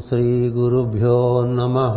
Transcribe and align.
श्रीगुरुभ्यो 0.00 1.44
नमः। 1.44 1.96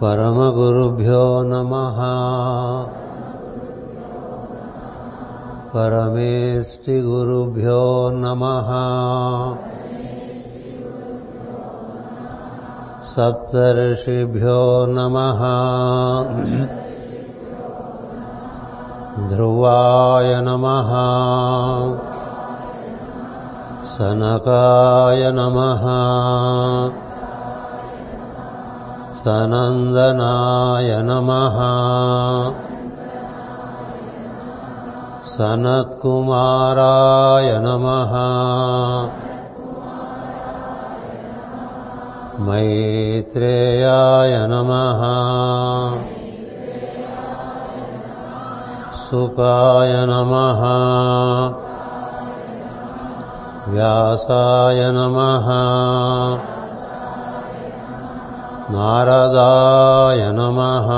परमगुरुभ्यो 0.00 1.42
नमः। 1.42 1.98
परमेष्टिगुरुभ्यो 5.74 8.10
नमः। 8.12 8.70
सप्तर्षिभ्यो 13.04 14.86
नमः। 14.88 15.40
ध्रुवाय 19.28 20.40
नमः 20.40 22.11
सनकाय 23.92 25.32
नमः। 25.32 25.82
सनन्दनाय 29.14 31.02
नमः। 31.02 31.58
सनत्कुमाराय 35.24 37.58
नमः। 37.58 38.12
मैत्रेयाय 42.46 44.46
नमः। 44.46 45.02
सुकाय 48.94 50.06
नमः 50.06 51.71
व्यासाय 53.72 54.84
नमः। 54.84 55.46
नारदाय 58.74 60.32
नमः। 60.32 60.88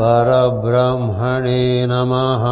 परब्रह्मणे 0.00 1.86
नमः। 1.86 2.44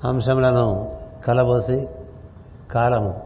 అంశములను 0.04 0.98
కలబోసి 1.28 1.88
కాలము 2.72 3.25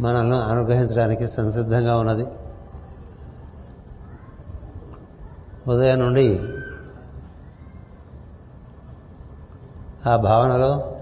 మనల్ని 0.00 0.36
అనుగ్రహించడానికి 0.36 1.26
సంసిద్ధంగా 1.26 1.96
ఉన్నది. 1.96 2.26
ఉదయం 5.68 5.98
నుండి 5.98 6.40
ఆ 10.06 10.16
భావనలో 10.16 10.96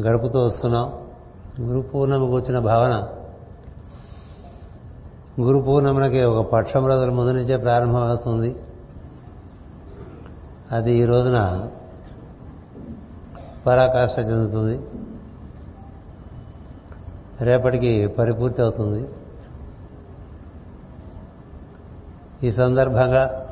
గడుపుతూ 0.00 0.40
వస్తున్నాం. 0.40 0.92
గురు 1.60 1.80
పూర్ణమి 1.80 2.26
కూర్చున్న 2.26 2.58
భావన. 2.58 3.08
గురు 5.40 5.58
పూర్ణమునకి 5.58 6.22
ఒక 6.22 6.50
పక్షం 6.50 6.86
రోజుల 6.86 7.10
ముందు 7.10 7.30
నుంచే 7.30 7.56
ప్రారంభమవుతుంది. 7.56 8.56
అది 10.72 10.94
ఈ 10.94 11.04
రోజున 11.04 11.68
పరాకాష్ట 13.66 14.18
చెందుతుంది. 14.18 14.95
రేపటికి 17.40 18.06
పరిపూర్తి 18.06 18.62
అవుతుంది. 18.62 19.08
ఈ 22.42 22.50
సందర్భంగా 22.50 23.42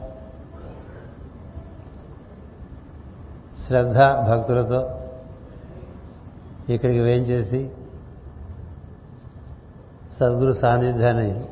శ్రద్ధ 3.67 3.99
భక్తులతో 3.99 5.01
ఇక్కడికి 6.69 7.01
వేయించేసి 7.01 7.71
సద్గురు 10.13 10.53
సాన్నిధ్యాన్ని 10.53 11.45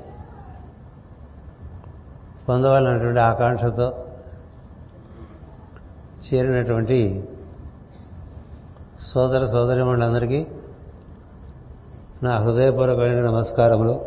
పొందవాలన్నటువంటి 2.49 3.21
ఆకాంక్షతో 3.21 4.05
చేరినటువంటి 6.27 7.29
సోదర 9.01 9.47
సోదరిమణులందరికీ 9.47 10.47
నా 12.23 12.39
హృదయపూర్వకమైన 12.39 13.21
నమస్కారములు. 13.21 14.01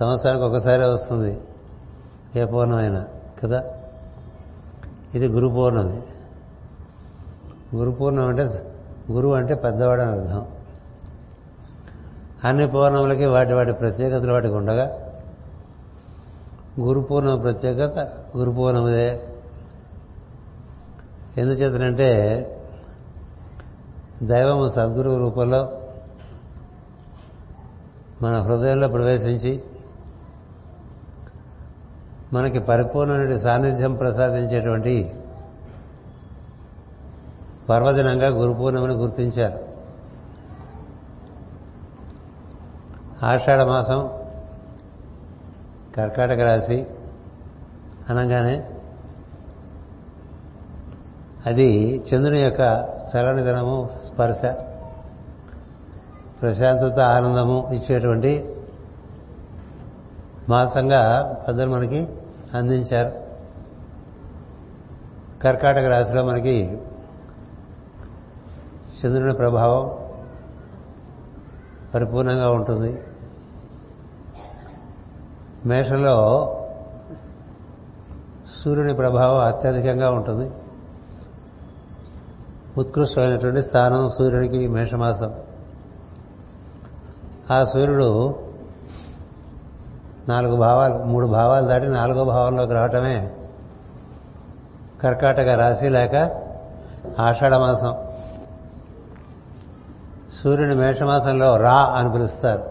సంవత్సరానికి 0.00 0.44
ఒకసారి 0.44 0.88
వస్తుంది. 0.88 1.40
ఏ 2.36 2.44
పౌర్ణమైనా 2.44 3.06
కదా? 3.44 3.62
ఇది 5.14 5.26
గురు 5.26 5.48
పౌర్ణమి. 5.48 6.02
గురు 7.76 7.90
పౌర్ణమి 7.90 8.26
అంటే 8.26 8.42
గురువు 9.12 9.34
అంటే 9.34 9.54
పెద్దవాడు 9.54 10.02
అని 10.02 10.20
అర్థం. 10.20 10.46
అన్ని 12.44 12.68
పౌర్ణములకి 12.68 13.26
వాటి 13.26 13.52
వాటి 13.52 13.72
ప్రత్యేకతలు 13.72 14.32
వాటికి 14.32 14.54
ఉండగా 14.54 15.12
గురు 16.80 17.00
పూర్ణమి 17.00 17.40
ప్రత్యేకత 17.40 17.98
గురు 18.36 18.50
పూర్ణమిదే. 18.50 19.28
ఎందుచేతనంటే 21.38 22.44
దైవము 24.22 24.68
సద్గురు 24.68 25.16
రూపంలో 25.16 25.82
మన 28.22 28.40
హృదయంలో 28.40 28.88
ప్రవేశించి 28.88 29.62
మనకి 32.32 32.58
పరిపూర్ణమైన 32.58 33.38
సాన్నిధ్యం 33.38 33.94
ప్రసాదించేటువంటి 33.94 35.14
పర్వదినంగా 37.68 38.28
గురుపూర్ణమని 38.28 38.94
గుర్తించారు. 38.94 39.68
ఆషాఢ 43.24 43.60
మాసం 43.60 44.10
కర్కాటక 45.96 46.40
రాశి 46.40 46.86
అనగానే 48.08 48.77
అది 51.46 51.98
చంద్రుని 51.98 52.40
యొక్క 52.40 52.60
చలనిదనము 53.16 53.88
స్పర్శ 54.06 54.54
ప్రశాంతత 56.42 57.00
ఆనందము 57.00 57.68
ఇచ్చేటువంటి 57.72 58.54
మాసంగా 60.48 61.32
పెద్దలు 61.48 61.70
మనకి 61.70 62.08
అందించారు. 62.54 63.12
కర్కాటక 65.42 65.84
రాశిలో 65.84 66.24
మనకి 66.24 66.78
చంద్రుని 69.00 69.34
ప్రభావం 69.34 69.90
పరిపూర్ణంగా 71.94 72.50
ఉంటుంది. 72.50 73.02
మేషంలో 75.66 76.16
సూర్యుని 78.64 78.94
ప్రభావం 78.94 79.38
అత్యధికంగా 79.38 80.10
ఉంటుంది. 80.10 80.50
ఉత్కృష్టమైనటువంటి 82.78 83.62
స్థానం 83.62 84.08
సూర్యుడికి 84.08 84.68
మేషమాసం. 84.68 85.34
ఆ 87.50 87.64
సూర్యుడు 87.64 88.34
నాలుగు 90.28 90.56
భావాలు 90.56 90.94
మూడు 90.94 91.26
భావాలు 91.26 91.66
దాటి 91.66 91.86
నాలుగో 91.86 92.24
భావంలోకి 92.24 92.72
రావటమే 92.72 93.34
కర్కాటక 95.02 95.48
రాశి 95.48 95.88
లేక 95.88 96.14
ఆషాఢమాసం 97.18 97.94
సూర్యుని 100.42 100.74
మేషమాసంలో 100.74 101.56
రా 101.56 101.76
అని 101.76 102.12
పిలుస్తారు. 102.12 102.64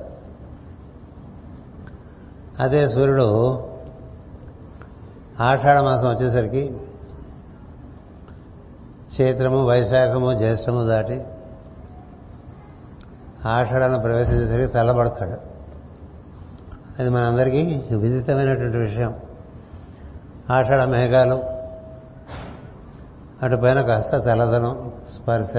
అదే 2.60 2.88
సూర్యుడు 2.88 3.28
ఆషాఢమాసం 5.40 6.10
వచ్చేసరికి 6.10 6.78
చైత్రము 9.22 9.68
వైశాఖము 9.68 10.34
జ్యేష్ఠము 10.34 10.84
దాటి 10.84 11.26
ఆషాఢాన్ని 13.46 14.00
ప్రవేశించేసరికి 14.00 14.80
చల్లబడతాడు. 14.80 15.38
అది 17.00 17.10
మనందరికీ 17.10 17.84
విదితమైనటువంటి 17.96 18.78
విషయం. 18.78 19.16
ఆషాఢ 20.50 20.82
మేఘాలు 20.82 21.44
అటుపైన 23.44 23.82
కాస్త 23.82 24.28
చల్లదనం 24.30 24.92
స్పర్శ. 25.14 25.58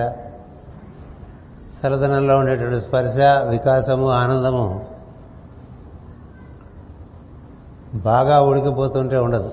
చల్లదనంలో 1.80 2.36
ఉండేటువంటి 2.36 2.80
స్పర్శ 2.80 3.16
వికాసము 3.48 4.10
ఆనందము 4.10 4.86
బాగా 7.94 8.40
ఉడికిపోతుంటే 8.40 9.16
ఉండదు. 9.16 9.52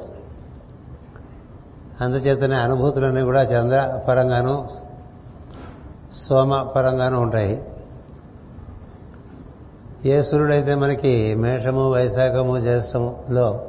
అందుచేతనే 2.02 2.56
అనుభూతులన్నీ 2.56 3.22
కూడా 3.22 3.42
చంద్ర 3.42 4.02
పరంగాను 4.08 4.68
సోమ 6.14 6.62
పరంగాను 6.76 7.20
ఉంటాయి. 7.20 7.64
ఏ 10.06 10.22
సూర్యుడైతే 10.22 10.76
మనకి 10.76 11.36
మేషము 11.36 11.92
వైశాఖము 11.92 12.60
జ్యేష్ఠములో 12.60 13.68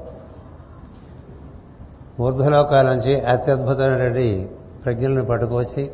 ఊర్ధ్వలోకాల 2.20 2.92
నుంచి 2.92 3.20
అత్యద్భుతమైనటువంటి 3.20 4.50
ప్రజ్ఞలను 4.84 5.24
పట్టుకొచ్చి 5.24 5.90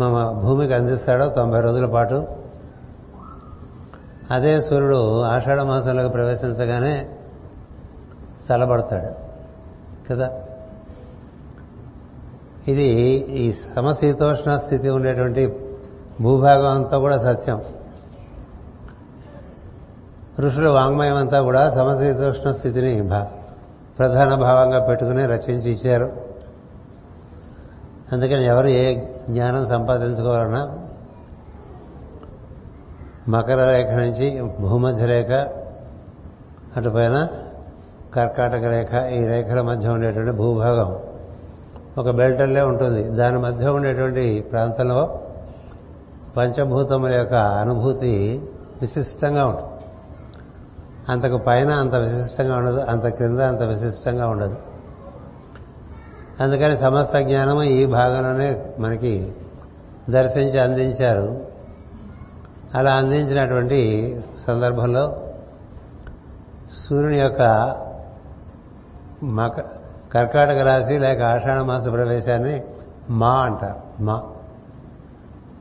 మన 0.00 0.40
భూమికి 0.42 0.74
అందిస్తాడో 0.74 1.28
తొంభై 1.28 1.60
రోజుల 1.60 1.86
పాటు. 1.86 2.26
అదే 4.30 4.60
సూర్యుడు 4.60 5.20
ఆషాఢ 5.20 5.60
మాసంలోకి 5.60 6.08
ప్రవేశించగానే 6.08 7.08
చల్లబడతాడు 8.52 9.24
కదా? 10.08 10.43
ఇది 12.68 12.88
ఈ 13.30 13.52
సమశీతోష్ణ 13.52 14.56
స్థితి 14.56 14.88
ఉండేటువంటి 14.88 15.60
భూభాగం 16.20 16.70
అంతా 16.70 16.98
కూడా 16.98 17.18
సత్యం. 17.18 17.62
ఋషుల 20.40 20.68
వాంగ్మయం 20.68 21.16
అంతా 21.16 21.40
కూడా 21.40 21.70
సమశీతోష్ణ 21.70 22.50
స్థితిని 22.50 23.08
ప్రధాన 23.98 24.34
భావంగా 24.34 24.86
పెట్టుకుని 24.86 25.26
రచించి 25.26 25.72
ఇచ్చారు. 25.72 26.12
అందుకని 28.12 28.44
ఎవరు 28.44 28.66
ఏ 28.66 28.94
జ్ఞానం 29.30 29.66
సంపాదించుకోవాలన్నా 29.68 30.78
మకర 33.28 33.70
రేఖ 33.70 33.90
నుంచి 33.90 34.52
భూమధ్య 34.60 35.04
రేఖ 35.04 35.30
అటుపైన 36.76 37.28
కర్కాటక 38.14 38.64
రేఖ 38.64 38.94
ఈ 38.94 39.26
రేఖల 39.26 39.60
మధ్య 39.60 39.88
ఉండేటువంటి 39.88 40.30
భూభాగం. 40.30 41.13
ఒక 41.98 42.10
బెల్టల్లే 42.10 42.60
ఉంటుంది. 42.60 43.02
దాని 43.02 43.38
మధ్య 43.38 43.68
ఉండేటువంటి 43.68 44.44
ప్రాంతంలో 44.50 45.20
పంచభూతముల 46.36 47.14
యొక్క 47.14 47.34
అనుభూతి 47.34 48.42
విశిష్టంగా 48.80 49.44
ఉంటుంది. 49.44 49.70
అంతకు 51.08 51.36
పైన 51.36 51.70
అంత 51.70 51.94
విశిష్టంగా 51.94 52.56
ఉండదు 52.56 52.80
అంత 52.80 53.06
క్రింద 53.06 53.40
అంత 53.40 53.62
విశిష్టంగా 53.62 54.28
ఉండదు. 54.28 54.56
అందుకని 56.40 56.76
సమస్త 56.76 57.18
జ్ఞానము 57.18 57.62
ఈ 57.62 57.86
భాగంలోనే 57.86 58.64
మనకి 58.78 59.32
దర్శించి 60.10 60.58
అందించారు. 60.58 61.40
అలా 62.74 62.94
అందించినటువంటి 62.94 64.20
సందర్భంలో 64.46 65.32
సూర్యుని 66.86 67.18
యొక్క 67.18 67.42
మక 69.24 69.83
కర్కాటక 70.14 70.58
రాశి 70.58 70.98
లేక 70.98 71.22
ఆషాఢ 71.22 71.62
మాస 71.62 71.84
ప్రవేశాన్ని 71.84 72.62
మా 73.10 73.32
అంటారు. 73.32 74.02
మా. 74.02 74.22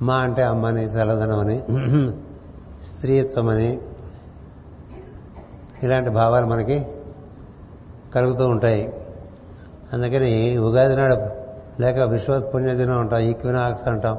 మా 0.01 0.15
అంటే 0.15 0.44
అమ్మని 0.44 0.83
చల్లదనమని 0.83 1.63
స్త్రీత్వమని 2.83 3.79
ఇలాంటి 5.83 6.09
భావాలు 6.09 6.45
మనకి 6.45 6.88
కలుగుతూ 8.15 8.45
ఉంటాయి. 8.45 8.94
అందుకని 9.94 10.57
ఉగాది 10.57 10.95
నాడు 10.95 11.15
లేక 11.81 12.00
విశ్వత్ 12.00 12.53
పుణ్యదినం 12.53 13.00
అంటాం 13.00 13.19
ఈక్వినాక్స్ 13.19 13.88
అంటాం 13.88 14.17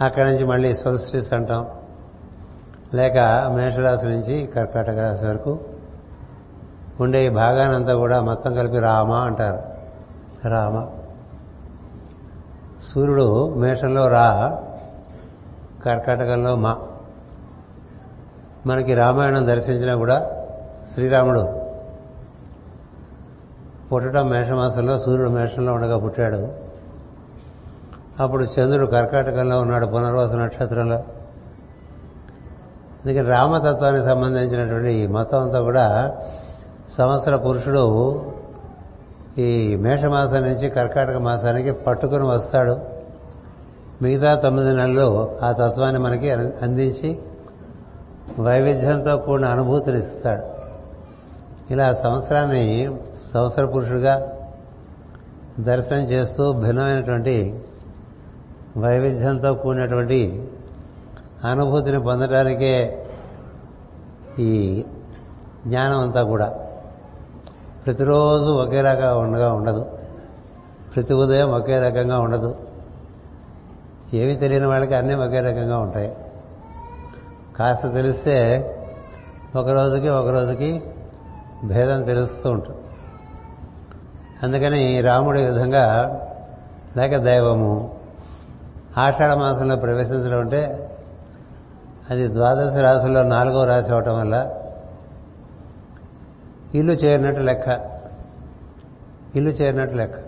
అక్కడి 0.00 0.32
నుంచి 0.32 0.44
మళ్ళీ 0.44 0.74
సోల్స్టిస్ 0.74 1.32
అంటాం 1.32 1.66
లేక 2.94 3.18
మేషరాశి 3.56 4.08
నుంచి 4.08 4.46
కర్కాటక 4.46 4.98
రాశి 4.98 5.26
వరకు 5.26 5.60
ఉండే 7.00 7.26
ఈ 7.26 7.28
భాగానంతా 7.28 7.94
కూడా 7.94 8.20
మొత్తం 8.20 8.54
కలిపి 8.54 8.78
రామ 8.78 9.12
అంటారు. 9.12 9.62
రామ. 10.48 10.86
సూర్యుడు 12.82 13.54
మేషంలో 13.54 14.08
రా 14.08 14.58
కర్కాటకంలో 15.84 16.56
మా. 16.56 16.76
మనకి 18.66 18.94
రామాయణం 18.94 19.46
దర్శించినా 19.46 19.94
కూడా 19.94 20.30
శ్రీరాముడు 20.94 21.60
పుట్టడం 23.92 24.28
మేషమాసంలో 24.28 24.98
సూర్యుడు 24.98 25.30
మేషంలో 25.30 25.72
ఉండగా 25.72 25.98
పుట్టాడు. 25.98 26.48
అప్పుడు 28.22 28.44
చంద్రుడు 28.44 28.86
కర్కాటకంలో 28.86 29.60
ఉన్నాడు 29.60 29.86
పునర్వాస 29.86 30.32
నక్షత్రంలో. 30.32 30.96
అందుకే 33.04 33.20
రామతత్వానికి 33.20 34.04
సంబంధించినటువంటి 34.04 34.92
ఈ 34.92 35.06
మొత్తం 35.06 35.42
అంతా 35.42 35.60
కూడా 35.60 36.16
సంవత్సర 36.96 37.36
పురుషుడు 37.36 37.84
ఈ 39.38 39.76
మేషమాసం 39.76 40.42
నుంచి 40.42 40.68
కర్కాటక 40.68 41.16
మాసానికి 41.16 41.72
పట్టుకుని 41.72 42.24
వస్తాడు. 42.24 42.78
మిగతా 44.02 44.34
తొమ్మిది 44.34 44.76
నెలలు 44.76 45.38
ఆ 45.42 45.52
తత్వాన్ని 45.52 46.00
మనకి 46.00 46.30
అందించి 46.30 47.18
వైవిధ్యంతో 48.38 49.16
కూడిన 49.16 49.46
అనుభూతిని 49.46 49.98
ఇస్తాడు. 49.98 50.44
ఇలా 51.72 51.92
సంవత్సరాన్ని 51.92 52.96
సంవత్సర 53.34 53.64
పురుషుడిగా 53.64 54.32
దర్శనం 55.60 56.00
చేస్తూ 56.00 56.52
భిన్నమైనటువంటి 56.52 57.60
వైవిధ్యంతో 58.76 59.54
కూడినటువంటి 59.54 60.48
అనుభూతిని 61.44 62.02
పొందడానికే 62.02 63.06
ఈ 64.38 64.84
జ్ఞానం 65.66 66.00
అంతా 66.00 66.22
కూడా 66.22 66.52
ప్రతిరోజు 67.86 68.44
ఒకే 68.44 68.80
రకంగా 68.80 69.16
ఉండగా 69.16 69.52
ఉండదు. 69.52 69.98
ప్రతి 70.94 71.14
ఉదయం 71.14 71.50
ఒకే 71.52 71.80
రకంగా 71.80 72.18
ఉండదు. 72.18 72.56
ఏమి 74.14 74.36
తెలియని 74.36 74.66
వాళ్ళకి 74.66 74.94
అన్నీ 74.94 75.14
ఒకే 75.14 75.40
రకంగా 75.40 75.78
ఉంటాయి. 75.78 76.16
కాస్త 77.56 77.92
తెలిస్తే 77.92 78.66
ఒక 79.56 79.68
రోజుకి 79.68 80.08
ఒక 80.08 80.28
రోజుకి 80.28 80.82
భేదం 81.64 82.02
తెలుస్తూ 82.02 82.50
ఉంటుంది. 82.50 82.78
అందుకని 84.42 85.00
రాముడి 85.00 85.44
విధంగా 85.44 86.16
లేక 86.96 87.16
దైవము 87.16 87.94
ఆషాఢ 88.98 89.36
మాసంలో 89.36 89.76
ప్రవేశించడం 89.76 90.40
అంటే 90.40 90.90
అది 92.10 92.28
ద్వాదశ 92.28 92.76
రాశుల్లో 92.76 93.22
నాలుగో 93.22 93.64
రాశి 93.64 93.92
అవటం 93.92 94.18
వల్ల 94.18 94.59
ఇల్లు 96.74 96.92
చేరినట్టు 96.92 97.40
లెక్క. 97.40 97.68
ఇల్లు 99.34 99.50
చేరినట్టు 99.50 99.96
లెక్క. 99.96 100.18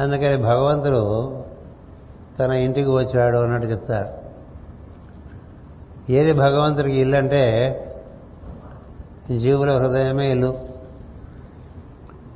అందుకని 0.00 0.36
భగవంతుడు 0.36 1.36
తన 2.38 2.52
ఇంటికి 2.52 2.90
వచ్చాడు 2.90 3.38
అన్నట్టు 3.38 3.66
చెప్తారు. 3.66 4.08
ఏది 6.12 6.32
భగవంతుడికి 6.32 6.96
ఇల్లు 6.96 7.16
అంటే 7.16 7.82
జీవుల 9.38 9.78
హృదయమే 9.78 10.30
ఇల్లు. 10.30 10.54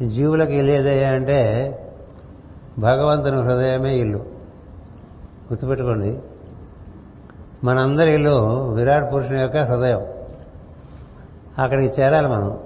జీవులకు 0.08 0.50
ఇల్లు 0.50 0.72
ఏదయ్యా 0.72 1.08
అంటే 1.08 1.76
భగవంతుని 2.78 3.42
హృదయమే 3.42 3.96
ఇల్లు. 3.96 4.18
గుర్తుపెట్టుకోండి. 5.50 6.18
మనందరి 7.64 8.14
ఇల్లు 8.14 8.64
విరాట్ 8.70 9.12
పురుషుని 9.12 9.40
యొక్క 9.40 9.56
హృదయం. 9.56 10.00
అక్కడికి 11.58 12.02
చేరాలి 12.02 12.28
మనం. 12.28 12.58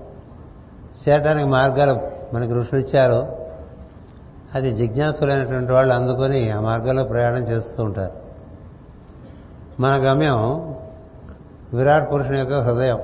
చేరడానికి 1.08 1.48
మార్గాలు 1.48 2.00
మనకి 2.34 2.52
ఋషులు 2.52 2.80
ఇచ్చారు. 2.80 3.44
అది 4.54 4.70
జిజ్ఞాసులైనటువంటి 4.70 5.72
వాళ్ళు 5.72 5.94
అందుకొని 5.94 6.50
ఆ 6.50 6.60
మార్గంలో 6.60 7.04
ప్రయాణం 7.04 7.42
చేస్తూ 7.42 7.84
ఉంటారు. 7.84 8.12
మన 9.80 10.10
గమ్యం 10.10 10.74
విరాట్ 11.74 12.12
పురుషుని 12.12 12.38
యొక్క 12.38 12.54
హృదయం. 12.54 12.98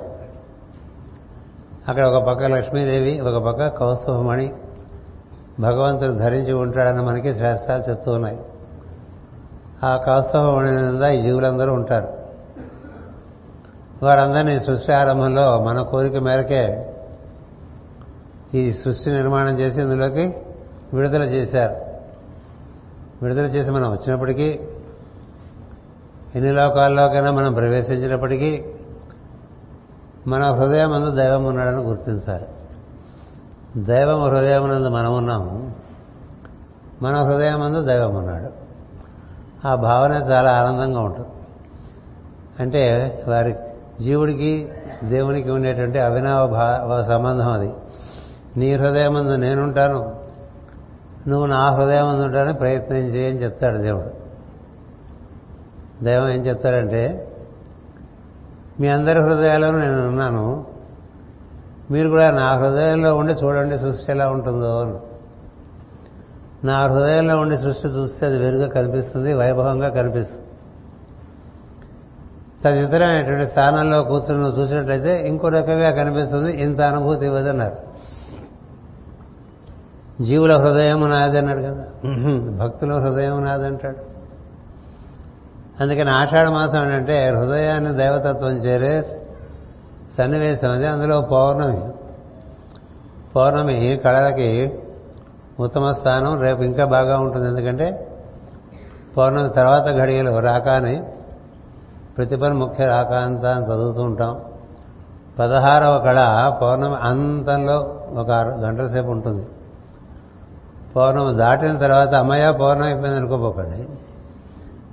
అక్కడ 1.87 2.05
ఒక 2.05 2.23
పక్క 2.23 2.43
లక్ష్మీదేవి 2.43 3.19
ఒక 3.19 3.43
పక్క 3.43 3.67
కౌస్తుభమణి 3.67 4.53
భగవంతుడు 5.59 6.11
ధరించి 6.11 6.53
ఉంటాడని 6.53 7.03
మనకి 7.03 7.33
శాస్త్రాలు 7.33 7.83
చెప్తూ 7.89 8.11
ఉన్నాయి. 8.11 8.39
ఆ 9.83 9.97
కౌస్తవ 9.97 10.61
నిందా 10.61 11.09
ఈ 11.09 11.21
జీవులందరూ 11.21 11.73
ఉంటారు. 11.73 12.20
వారందరినీ 14.03 14.59
సృష్టి 14.59 14.93
ఆరంభంలో 14.93 15.59
మన 15.59 15.81
కోరిక 15.81 16.15
మేరకే 16.15 16.93
ఈ 18.53 18.73
సృష్టి 18.73 19.11
నిర్మాణం 19.11 19.59
చేసి 19.59 19.81
ఇందులోకి 19.81 20.35
విడుదల 20.93 21.23
చేశారు. 21.23 21.75
విడుదల 23.21 23.43
చేసి 23.43 23.71
మనం 23.71 23.91
వచ్చినప్పటికీ 23.91 24.59
ఎన్ని 26.35 26.51
లోకాల్లోకైనా 26.51 27.31
మనం 27.31 27.53
ప్రవేశించినప్పటికీ 27.53 28.65
మన 30.27 30.51
హృదయం 30.51 30.93
అందు 30.93 31.09
దైవం 31.09 31.45
ఉన్నాడని 31.45 31.81
గుర్తించాలి. 31.81 32.45
దైవం 33.83 34.29
హృదయం 34.29 34.69
నందు 34.69 34.87
మనం 34.87 35.17
ఉన్నాము. 35.17 35.75
మన 37.01 37.23
హృదయం 37.23 37.61
అందు 37.61 37.81
దైవం 37.81 38.15
ఉన్నాడు. 38.15 38.49
ఆ 39.67 39.75
భావన 39.75 40.11
చాలా 40.11 40.51
ఆనందంగా 40.51 40.99
ఉంటుంది. 40.99 41.29
అంటే 42.59 43.23
వారి 43.27 43.55
జీవుడికి 44.01 44.71
దేవునికి 45.03 45.51
ఉండేటువంటి 45.51 45.99
అవినావ 45.99 46.47
భావ 46.47 47.01
సంబంధం 47.01 47.51
అది. 47.51 47.73
నీ 48.57 48.75
హృదయం 48.75 49.15
అందు 49.15 49.35
నేనుంటాను. 49.35 50.15
నువ్వు 51.27 51.45
నా 51.45 51.71
హృదయం 51.71 52.23
ఉంటానని 52.23 52.53
ప్రయత్నం 52.53 52.97
చేయని 52.97 53.37
చెప్తాడు 53.37 53.77
దేవుడు. 53.77 54.21
దైవం 56.03 56.29
ఏం 56.29 56.41
చెప్తాడంటే 56.41 57.27
మీ 58.79 58.87
అందరి 58.87 59.19
హృదయాలను 59.19 59.79
నేను 59.79 60.07
ఉన్నాను. 60.07 60.65
మీరు 61.91 62.09
కూడా 62.09 62.31
నా 62.31 62.57
హృదయంలో 62.57 63.15
ఉండి 63.15 63.33
చూడండి 63.33 63.77
సృష్టి 63.77 64.11
ఎలా 64.11 64.29
ఉంటుందో 64.29 65.01
నా 66.63 66.87
హృదయంలో 66.87 67.37
ఉండి 67.37 67.57
సృష్టి 67.57 67.87
చూస్తే 67.87 68.25
అది 68.25 68.39
వెరుగా 68.39 68.67
కనిపిస్తుంది 68.67 69.33
వైభవంగా 69.33 69.89
కనిపిస్తుంది. 69.89 70.40
తదితరమైనటువంటి 72.65 73.45
స్థానంలో 73.47 74.03
కూర్చుని 74.03 74.41
నువ్వు 74.41 74.61
చూసినట్లయితే 74.61 75.27
ఇంకో 75.27 75.47
రకంగా 75.47 75.91
కనిపిస్తుంది 75.91 76.61
ఇంత 76.61 76.81
అనుభూతి 76.81 77.25
ఇవ్వదన్నారు. 77.25 77.91
జీవుల 80.23 80.57
హృదయం 80.57 81.01
నాది 81.01 81.37
అన్నాడు 81.37 81.61
కదా 81.61 81.85
భక్తుల 82.65 82.93
హృదయం 82.93 83.45
నాది 83.45 83.65
అంటాడు 83.65 84.11
అందుకని 85.83 86.09
ఆషాఢ 86.09 86.47
మాసం 86.47 86.81
ఏంటంటే 86.81 87.29
హృదయాన్ని 87.29 87.97
దైవతత్వం 87.97 88.51
చేరే 88.51 89.01
సన్నివేశం 90.17 90.71
అది. 90.71 90.87
అందులో 90.87 91.21
పౌర్ణమి. 91.21 91.89
పౌర్ణమి 93.35 94.01
కళలకి 94.03 94.79
ఉత్తమ 95.59 95.89
స్థానం. 95.89 96.41
రేపు 96.41 96.61
ఇంకా 96.61 96.85
బాగా 96.85 97.17
ఉంటుంది. 97.17 97.47
ఎందుకంటే 97.47 98.07
పౌర్ణమి 99.17 99.49
తర్వాత 99.49 99.97
ఘడియలు 99.97 100.39
రాకాని 100.39 101.03
ప్రతిపని 102.17 102.53
ముఖ్య 102.53 102.85
రాకాంత 102.85 103.45
అని 103.45 103.65
చదువుతూ 103.65 104.01
ఉంటాం. 104.01 104.41
పదహారవ 105.39 105.99
కళ 105.99 106.49
పౌర్ణమి 106.61 106.95
అంతంలో 106.95 107.95
ఒక 108.21 108.31
గంటల 108.31 108.87
సేపు 108.87 109.07
ఉంటుంది. 109.07 109.47
పౌర్ణమి 110.95 111.35
దాటిన 111.35 111.77
తర్వాత 111.77 112.15
అమ్మయ్య 112.15 112.51
పౌర్ణమి 112.51 112.85
అయిపోయింది 112.85 113.19
అనుకోపోకండి. 113.19 113.87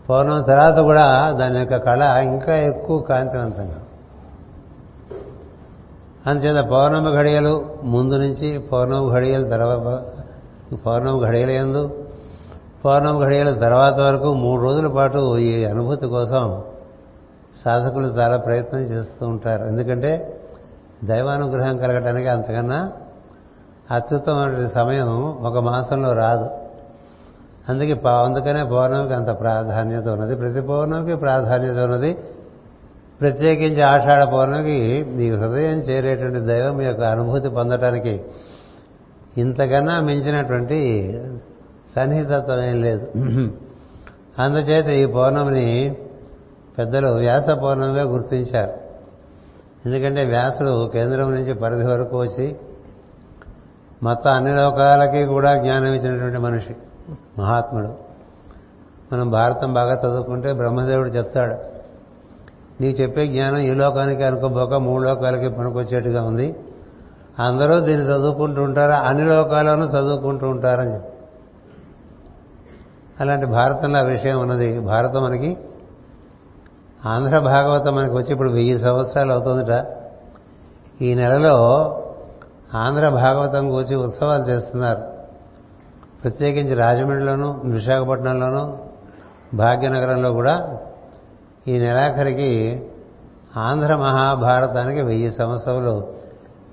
పౌర్ణమి 0.09 0.45
తర్వాత 0.45 0.79
కూడా 0.79 1.31
దాని 1.31 1.59
యొక్క 1.59 1.77
కళ 1.77 2.03
ఇంకా 2.03 2.57
ఎక్కువ 2.57 2.99
కాంతివంతంగా. 2.99 3.81
అందుచేత 6.27 6.69
పౌర్ణమి 6.71 7.17
ఘడియలు 7.17 7.67
ముందు 7.83 8.15
నుంచి 8.15 8.59
పౌర్ణమి 8.59 9.11
ఘడియల 9.11 9.49
తర్వాత 9.49 10.03
పౌర్ణమి 10.87 11.21
ఘడియల 11.21 11.51
ఎందు 11.51 12.05
పౌర్ణమి 12.85 13.25
ఘడియల 13.25 13.59
తర్వాత 13.59 14.01
వరకు 14.01 14.35
మూడు 14.35 14.63
రోజుల 14.63 14.87
పాటు 14.87 15.39
ఈ 15.39 15.65
అనుభూతి 15.65 16.07
కోసం 16.07 16.63
సాధకులు 17.65 18.07
చాలా 18.07 18.37
ప్రయత్నం 18.37 18.81
చేస్తూ 18.81 19.27
ఉంటారు. 19.27 19.65
ఎందుకంటే 19.65 20.41
దైవానుగ్రహం 21.05 21.77
కలగటానికి 21.77 22.29
అంతకన్నా 22.29 22.93
అత్యుత్తమైన 23.91 24.67
సమయం 24.67 25.37
ఒక 25.41 25.59
మాసంలో 25.59 26.13
రాదు. 26.13 26.51
అందుకే 27.69 28.03
అందుకనే 28.09 28.65
పౌర్ణమికి 28.65 29.15
అంత 29.15 29.29
ప్రాధాన్యత 29.29 30.09
ఉన్నది. 30.09 30.37
ప్రతి 30.37 30.61
పౌర్ణమికి 30.61 31.17
ప్రాధాన్యత 31.17 31.79
ఉన్నది. 31.85 32.19
ప్రత్యేకించి 33.21 33.83
ఆషాఢ 33.83 34.23
పౌర్ణమికి 34.23 35.05
నీ 35.09 35.31
హృదయం 35.31 35.79
చేరేటువంటి 35.79 36.39
దైవం 36.39 36.83
యొక్క 36.83 37.03
అనుభూతి 37.03 37.49
పొందటానికి 37.49 38.23
ఇంతకన్నా 39.39 40.01
మించినటువంటి 40.01 41.11
సన్నిహితత్వం 41.97 42.65
ఏం 42.65 42.83
లేదు. 42.83 43.07
అందుచేత 44.39 44.87
ఈ 44.87 45.07
పౌర్ణమిని 45.07 45.97
పెద్దలు 46.79 47.09
వ్యాస 47.09 47.51
పౌర్ణమిగా 47.51 48.03
గుర్తించారు. 48.03 48.73
ఎందుకంటే 49.87 50.25
వ్యాసుడు 50.25 50.91
కేంద్రం 50.93 51.35
నుంచి 51.35 51.55
పరిధి 51.55 51.87
వరకు 51.87 52.21
వచ్చి 52.21 52.57
మొత్తం 54.03 54.31
అన్ని 54.31 54.57
లోకాలకి 54.57 55.25
కూడా 55.25 55.57
జ్ఞానం 55.59 55.95
ఇచ్చినటువంటి 55.95 56.39
మనిషి 56.39 56.77
మహాత్ముడు. 57.39 57.95
మనం 59.13 59.31
భారతం 59.31 59.75
బాగా 59.75 59.95
చదువుకుంటే 59.95 60.53
బ్రహ్మదేవుడు 60.53 61.09
చెప్తాడు 61.09 61.57
నీకు 62.81 63.03
చెప్పే 63.03 63.27
జ్ఞానం 63.27 63.59
ఈ 63.59 63.75
లోకానికి 63.75 64.23
అనుకోబోక 64.23 64.75
మూడు 64.75 65.03
లోకాలకి 65.03 65.49
పనికొచ్చేట్టుగా 65.49 66.23
ఉంది. 66.23 66.57
అందరూ 67.39 67.81
దీన్ని 67.81 68.07
చదువుకుంటూ 68.07 68.63
ఉంటారా? 68.63 68.95
అన్ని 68.95 69.25
లోకాలను 69.25 69.85
చదువుకుంటూ 69.85 70.49
ఉంటారని 70.49 70.99
అలాంటి 73.21 73.47
భారతంలో 73.47 73.99
ఆ 73.99 74.03
విషయం 74.03 74.41
ఉన్నది. 74.41 74.81
భారతం 74.81 75.23
మనకి 75.25 75.57
ఆంధ్ర 77.09 77.39
భాగవతం 77.39 77.95
మనకి 77.95 78.15
వచ్చి 78.15 78.33
ఇప్పుడు 78.33 78.51
వెయ్యి 78.51 78.79
సంవత్సరాలు 78.79 79.33
అవుతుందిట. 79.33 79.87
ఈ 81.03 81.15
నెలలో 81.15 81.57
ఆంధ్ర 82.75 83.09
భాగవతం 83.09 83.75
గురించి 83.75 83.97
ఉత్సవాలు 83.97 84.43
చేస్తున్నారు. 84.43 85.03
ప్రత్యేకించి 86.23 86.75
రాజమండ్రిలోను 86.75 87.61
విశాఖపట్నంలోను 87.65 88.79
భాగ్యనగరంలో 89.55 90.33
కూడా 90.33 90.79
ఈ 91.69 91.79
నెలాఖరికి 91.79 92.83
ఆంధ్ర 93.57 93.97
మహాభారతానికి 93.97 95.03
వెయ్యి 95.03 95.31
సంవత్సరాలు 95.31 96.09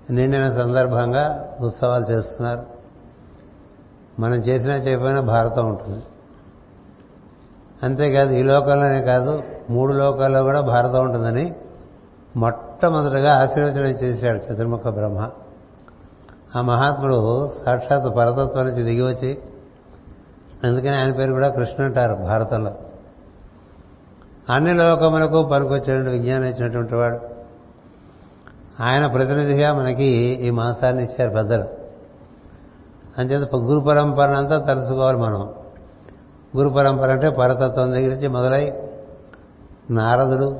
నిండిన 0.09 0.49
సందర్భంగా 0.49 1.49
ఉత్సవాలు 1.61 2.05
చేస్తున్నారు. 2.05 2.63
మనం 4.19 4.35
చేసినా 4.35 4.75
చేయకపోయినా 4.75 5.21
భారతం 5.21 5.69
ఉంటుంది. 5.69 6.03
అంతేకాదు 7.83 8.33
ఈ 8.33 8.43
లోకంలోనే 8.43 9.01
కాదు 9.01 9.43
మూడు 9.69 9.93
లోకాల్లో 9.93 10.43
కూడా 10.43 10.61
భారతం 10.61 11.03
ఉంటుందని 11.03 11.55
మొట్టమొదటగా 12.35 13.43
ఆశీర్వచనం 13.43 13.89
చేశాడు 13.89 14.37
చతుర్ముఖ 14.37 14.87
బ్రహ్మ. 14.87 15.29
ఆ 16.55 16.61
మహాత్ముడు 16.61 17.51
సాక్షాత్ 17.65 18.17
పరతత్వం 18.17 18.65
నుంచి 18.65 18.83
దిగి 18.83 19.01
వచ్చి 19.01 19.37
అందుకని 20.63 20.95
ఆయన 20.95 21.11
పేరు 21.11 21.31
కూడా 21.31 21.49
కృష్ణ 21.49 21.83
అంటారు 21.83 22.13
భారతంలో. 22.13 22.75
అన్ని 24.49 24.73
లోకములకు 24.73 25.43
పనికొచ్చేటువంటి 25.43 26.09
విజ్ఞానం 26.09 26.43
ఇచ్చినటువంటి 26.43 26.95
వాడు. 26.95 27.19
ఆయన 28.79 29.07
ప్రతినిధిగా 29.07 29.73
మనకి 29.73 30.03
ఈ 30.43 30.49
మాసాన్ని 30.49 31.03
ఇచ్చారు 31.03 31.29
పెద్దలు. 31.29 31.65
అంచేత 33.17 33.55
గురు 33.55 33.79
పరంపర 33.79 34.31
అంతా 34.31 34.59
తెలుసుకోవాలి 34.59 35.17
మనం. 35.17 35.53
గురు 36.55 36.69
పరంపర 36.69 37.11
అంటే 37.11 37.29
పరతత్వం 37.29 37.91
దగ్గర 37.91 38.09
నుంచి 38.09 38.27
మొదలై 38.27 38.73
నారదుడు 39.91 40.59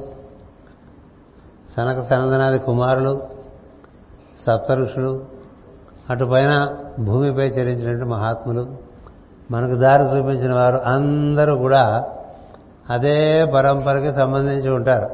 సనక 1.77 2.01
సనందనాది 2.01 2.59
కుమారులు 2.59 3.21
సప్త 4.47 4.71
ఋషులు 4.71 5.25
అటుపైన 6.09 6.77
భూమిపై 6.99 7.47
చరించినటువంటి 7.47 8.05
మహాత్ములు 8.05 8.75
మనకు 9.51 9.75
దారి 9.75 10.03
చూపించిన 10.03 10.53
వారు 10.53 10.77
అందరూ 10.77 11.55
కూడా 11.55 12.11
అదే 12.89 13.45
పరంపరకి 13.45 14.13
సంబంధించి 14.13 14.69
ఉంటారు. 14.69 15.05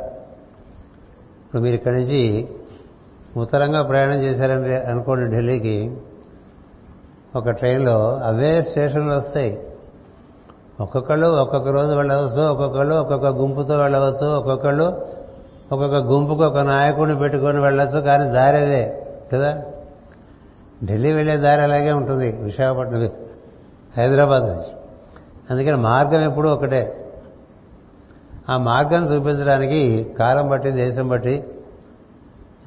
ఇప్పుడు 1.46 1.62
మీరు 1.62 1.76
ఇక్కడి 1.76 1.96
నుంచి 1.96 2.48
ఉత్తరంగా 3.38 3.82
ప్రయాణం 3.82 4.22
చేశారంటే 4.22 4.78
అనుకోండి 4.78 5.36
ఢిల్లీకి 5.36 5.98
ఒక 7.36 7.50
ట్రైన్లో 7.50 8.18
అవే 8.18 8.62
స్టేషన్లు 8.62 9.14
వస్తాయి. 9.14 9.60
ఒక్కొక్కళ్ళు 10.82 11.28
ఒక్కొక్క 11.28 11.70
రోజు 11.70 11.96
వెళ్ళవచ్చు 11.96 12.42
ఒక్కొక్కళ్ళు 12.42 12.96
ఒక్కొక్క 12.96 13.26
గుంపుతో 13.26 13.78
వెళ్ళవచ్చు 13.78 14.28
ఒక్కొక్కళ్ళు 14.28 14.84
ఒక్కొక్క 15.72 15.96
గుంపుకు 15.96 16.44
ఒక 16.44 16.58
నాయకుడిని 16.58 17.18
పెట్టుకొని 17.18 17.60
వెళ్ళచ్చు 17.60 18.00
కానీ 18.00 18.32
దారి 18.32 18.58
అదే 18.58 19.08
కదా? 19.34 19.62
ఢిల్లీ 20.84 21.14
వెళ్ళే 21.14 21.38
దారి 21.38 21.62
అలాగే 21.62 21.92
ఉంటుంది 21.92 22.32
విశాఖపట్నం 22.32 23.10
హైదరాబాద్ 23.98 24.44
నుంచి. 24.44 24.72
అందుకని 25.52 25.76
మార్గం 25.76 26.30
ఎప్పుడూ 26.30 26.50
ఒకటే. 26.50 27.12
ఆ 28.50 28.58
మార్గం 28.58 29.04
చూపించడానికి 29.04 30.14
కాలం 30.20 30.50
బట్టి 30.50 30.72
దేశం 30.72 31.08
బట్టి 31.08 31.44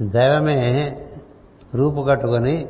దైవమే 0.03 0.99
రూపు 1.75 2.03
కట్టుకొని 2.03 2.69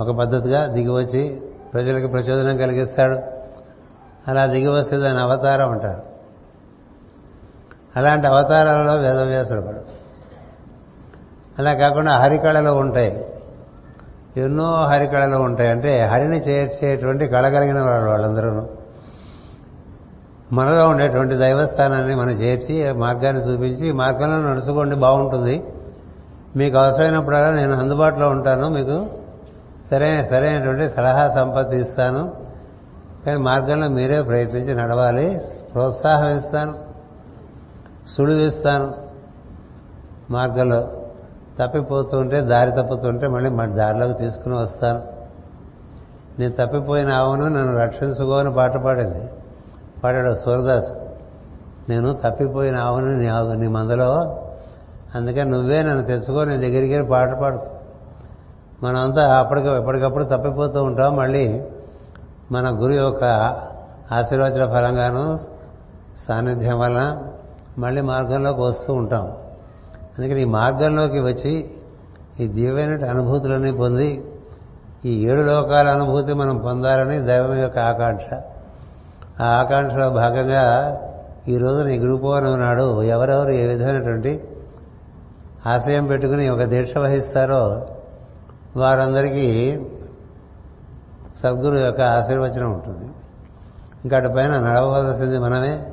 ఒక 0.00 0.10
పద్ధతిగా 0.10 0.66
దిగివచ్చి 0.66 1.40
ప్రజలకు 1.72 2.06
ప్రచోదనం 2.06 2.56
కలిగిస్తాడు. 2.56 3.33
అలా 4.28 4.46
దిగి 4.46 4.66
వస్తే 4.66 4.96
దాని 4.96 5.20
అవతారం 5.20 5.70
అంటారు. 5.70 6.02
అలాంటి 7.96 8.26
అవతారాలలో 8.26 8.94
వేదవ్యాసుడు 8.94 9.60
పడు. 9.60 9.80
అలా 11.58 11.74
కాకుండా 11.74 12.16
హరికళలు 12.16 12.70
ఉంటాయి. 12.70 13.26
ఎన్నో 14.36 14.84
హరికళలు 14.84 15.36
ఉంటాయి. 15.36 15.70
అంటే 15.70 16.00
హరిని 16.00 16.38
చేర్చేటువంటి 16.38 17.28
కళ 17.28 17.48
కలిగిన 17.48 17.80
వాళ్ళు 17.80 18.10
వాళ్ళందరూ 18.10 18.66
మనలో 20.52 20.88
ఉండేటువంటి 20.88 21.34
దైవస్థానాన్ని 21.34 22.14
మనం 22.14 22.30
చేర్చి 22.30 22.92
మార్గాన్ని 22.92 23.42
చూపించి 23.42 23.92
మార్గంలో 23.92 24.50
నడుచుకోండి 24.50 24.96
బాగుంటుంది. 24.96 25.64
మీకు 26.56 26.78
అవసరమైనప్పుడల్లా 26.78 27.50
నేను 27.50 27.78
అందుబాటులో 27.78 28.28
ఉంటాను. 28.28 28.68
మీకు 28.68 29.06
సరైన 29.90 30.24
సరైనటువంటి 30.24 30.88
సలహా 30.88 31.34
సంపత్తి 31.34 31.76
ఇస్తాను. 31.76 32.43
కానీ 33.26 33.38
మార్గంలో 33.38 33.88
మీరే 33.88 34.22
ప్రయత్నించి 34.22 34.74
నడవాలి. 34.74 35.40
ప్రోత్సాహం 35.74 36.38
ఇస్తాను. 36.38 36.74
సుడివిస్తాను. 38.16 38.92
మార్గంలో 40.30 40.88
తప్పిపోతుంటే 41.60 42.40
దారి 42.40 42.70
తప్పుతుంటే 42.70 43.28
మళ్ళీ 43.28 43.50
మన 43.50 43.74
దారిలోకి 43.74 44.14
తీసుకుని 44.14 44.56
వస్తాను. 44.56 45.02
నేను 46.38 46.52
తప్పిపోయిన 46.52 47.12
ఆవును 47.12 47.48
నన్ను 47.48 47.78
రక్షించుకోని 47.78 48.54
పాట 48.54 48.76
పాడింది. 48.76 49.28
పాడాడు 50.04 50.34
సూరదాస్. 50.34 50.92
నేను 51.88 52.14
తప్పిపోయిన 52.14 52.76
ఆవును 52.76 53.06
నీ 53.06 53.28
నీ 53.60 53.68
మందలో. 53.68 54.40
అందుకని 55.14 55.50
నువ్వే 55.50 55.82
నన్ను 55.82 56.04
తెచ్చుకో 56.04 56.44
నీ 56.44 56.56
దగ్గరికి 56.56 57.10
పాట 57.10 57.30
పాడుతూ. 57.30 57.66
మనమంతా 58.82 59.36
అప్పటికి 59.36 59.68
ఎప్పటికప్పుడు 59.68 60.24
తప్పిపోతూ 60.24 60.82
ఉంటాం. 60.82 61.16
మళ్ళీ 61.16 61.64
మన 62.54 62.66
గురు 62.82 62.92
యొక్క 62.92 63.24
ఆశీర్వచన 64.12 64.64
ఫలంగాను 64.72 65.38
సాన్నిధ్యం 66.28 66.78
వలన 66.78 67.02
మళ్ళీ 67.78 68.00
మార్గంలోకి 68.00 68.60
వస్తూ 68.60 68.94
ఉంటాం. 68.94 69.24
అందుకని 70.18 70.42
ఈ 70.42 70.44
మార్గంలోకి 70.44 71.20
వచ్చి 71.20 71.70
ఈ 72.40 72.46
దివ్యమైన 72.48 73.10
అనుభూతులన్నీ 73.10 73.72
పొంది 73.72 74.24
ఈ 75.04 75.12
ఏడు 75.24 75.42
లోకాల 75.42 75.88
అనుభూతి 75.88 76.34
మనం 76.34 76.58
పొందాలని 76.58 77.18
దైవం 77.20 77.56
యొక్క 77.58 77.78
ఆకాంక్ష. 77.78 78.24
ఆ 79.42 79.46
ఆకాంక్షలో 79.46 80.10
భాగంగా 80.10 80.64
ఈ 81.48 81.56
రోజున 81.56 81.88
ఈ 81.88 81.98
గురుపౌర్ణమి 81.98 82.56
నాడు 82.56 83.02
ఎవరెవరు 83.02 83.50
ఏ 83.50 83.66
విధమైనటువంటి 83.66 84.32
ఆశయం 85.66 86.06
పెట్టుకుని 86.06 86.48
ఒక 86.48 86.62
దీక్ష 86.62 86.96
వహిస్తారో 86.98 87.86
వారందరికీ 88.76 89.48
సద్గురు 91.42 91.78
యొక్క 91.78 92.00
ఆశీర్వచనం 92.00 92.72
ఉంటుంది. 92.72 93.12
ఇంకా 94.04 94.34
పైన 94.36 94.60
నడవవలసింది 94.60 95.38
మనమే. 95.38 95.86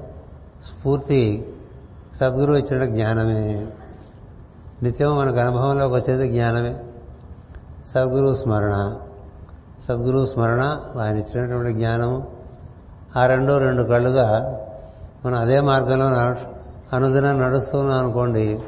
స్ఫూర్తి 0.66 1.54
సద్గురు 2.20 2.54
ఇచ్చిన 2.54 2.86
జ్ఞానమే. 2.86 3.68
నిత్యం 4.84 5.18
మనకు 5.18 5.38
అనుభవంలోకి 5.40 5.94
వచ్చేది 5.94 6.30
జ్ఞానమే. 6.30 6.76
సద్గురు 7.96 8.36
స్మరణ. 8.36 8.98
సద్గురు 9.88 10.26
స్మరణ 10.26 10.80
ఆయన 11.02 11.18
ఇచ్చినటువంటి 11.18 11.74
జ్ఞానము. 11.74 12.28
ఆ 13.18 13.26
రెండో 13.26 13.58
రెండు 13.58 13.84
కళ్ళుగా 13.84 14.60
మనం 15.26 15.40
అదే 15.40 15.62
మార్గంలో 15.62 16.06
అనుదినం 16.96 17.42
నడుస్తున్నాం 17.42 18.00
అనుకోండి 18.00 18.60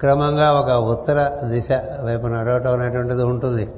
క్రమంగా 0.00 0.52
ఒక 0.52 0.70
ఉత్తర 0.70 1.28
దిశ 1.44 1.68
వైపు 2.00 2.26
నడవటం 2.26 2.72
అనేటువంటిది 2.72 3.22
ఉంటుంది. 3.22 3.70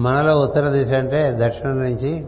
మనలో 0.00 0.40
ఉత్తర 0.40 0.68
దిశ 0.68 0.92
అంటే 0.92 1.38
దక్షిణం 1.44 1.82
నుంచి 1.82 2.26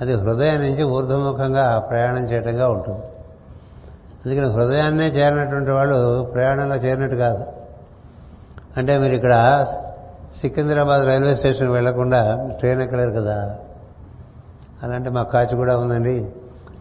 అది 0.00 0.14
హృదయం 0.14 0.60
నుంచి 0.60 0.84
ఊర్ధముఖంగా 0.84 1.78
ప్రయాణం 1.78 2.18
చేయటంగా 2.18 2.68
ఉంటుంది. 2.68 3.00
అందుకని 4.26 4.52
హృదయాన్నే 4.52 5.06
చేరినటువంటి 5.06 5.70
వాళ్ళు 5.70 6.24
ప్రయాణంలో 6.34 6.76
చేరినట్టు 6.76 7.16
కాదు. 7.16 7.44
అంటే 8.76 8.98
మీరు 8.98 9.14
ఇక్కడ 9.14 9.66
సికింద్రాబాద్ 10.40 11.06
రైల్వే 11.06 11.34
స్టేషన్ 11.34 11.68
వెళ్ళకుండా 11.68 12.48
ట్రైన్ 12.60 12.82
ఎక్కలేరు 12.82 13.10
కదా. 13.10 13.56
అలాంటి 14.82 15.10
మా 15.10 15.22
కాచి 15.22 15.56
కూడా 15.56 15.78
ఉందండి. 15.78 16.28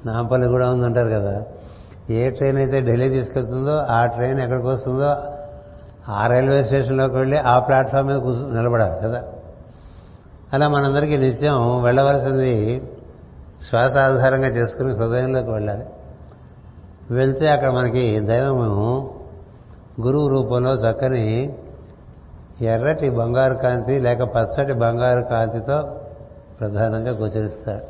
నాంపల్లి 0.05 0.47
కూడా 0.47 0.69
ఉందంటారు 0.69 1.07
కదా. 1.07 1.43
ఏ 2.10 2.29
ట్రైన్ 2.29 2.57
అయితే 2.57 2.79
ఢిల్లీ 2.79 3.10
తీసుకెళ్తుందో 3.10 3.77
ఆ 3.77 4.05
ట్రైన్ 4.05 4.39
ఎక్కడికి 4.39 4.67
వస్తుందో 4.67 5.15
ఆ 6.12 6.27
రైల్వే 6.27 6.63
స్టేషన్లోకి 6.63 7.15
వెళ్ళి 7.15 7.38
ఆ 7.38 7.60
ప్లాట్ఫామ్ 7.60 8.07
మీద 8.07 8.17
కూర్చు 8.17 8.53
నిలబడాలి 8.53 9.01
కదా. 9.03 9.23
అలా 10.53 10.67
మనందరికీ 10.67 11.17
నిత్యం 11.17 11.83
వెళ్ళవలసింది 11.83 12.81
శ్వాస 13.69 13.97
ఆధారంగా 13.97 14.47
చేసుకుని 14.47 14.93
హృదయంలోకి 14.93 15.49
వెళ్ళాలి. 15.49 15.85
వెళ్తే 17.12 17.49
అక్కడ 17.49 17.69
మనకి 17.69 18.19
దైవము 18.19 19.13
గురువు 20.01 20.27
రూపంలో 20.27 20.73
చక్కని 20.73 21.57
ఎర్రటి 22.62 23.09
బంగారు 23.09 23.53
కాంతి 23.53 23.99
లేక 23.99 24.23
పచ్చటి 24.23 24.73
బంగారు 24.73 25.21
కాంతితో 25.21 25.95
ప్రధానంగా 26.59 27.12
గోచరిస్తాడు 27.12 27.85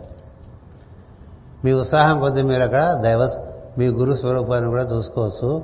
మీ 1.65 1.72
ఉత్సాహం 1.74 2.19
కొద్ది 2.19 2.41
మీరు 2.41 2.63
అక్కడ 2.63 2.93
దైవ 2.93 3.30
మీ 3.78 3.88
గురు 3.88 4.13
స్వరూపాన్ని 4.13 4.69
కూడా 4.69 4.84
చూసుకోవచ్చు. 4.84 5.63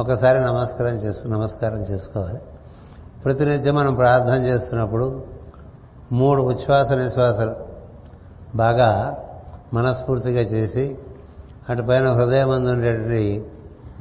ఒకసారి 0.00 0.40
నమస్కారం 0.40 0.94
చేసు 0.94 1.28
నమస్కారం 1.28 1.78
చేసుకోవాలి. 1.78 2.38
ప్రతినిత్యం 3.24 3.74
మనం 3.74 3.94
ప్రార్థన 3.94 4.34
చేస్తున్నప్పుడు 4.34 5.35
మూడు 6.12 6.42
ఉచ్ఛ్వాస 6.42 6.92
నిశ్వాసలు 6.92 7.54
బాగా 8.56 9.18
మనస్ఫూర్తిగా 9.74 10.40
చేసి 10.40 10.98
అటుపైన 11.70 12.12
హృదయం 12.12 12.48
ఉండేటువంటి 12.48 13.46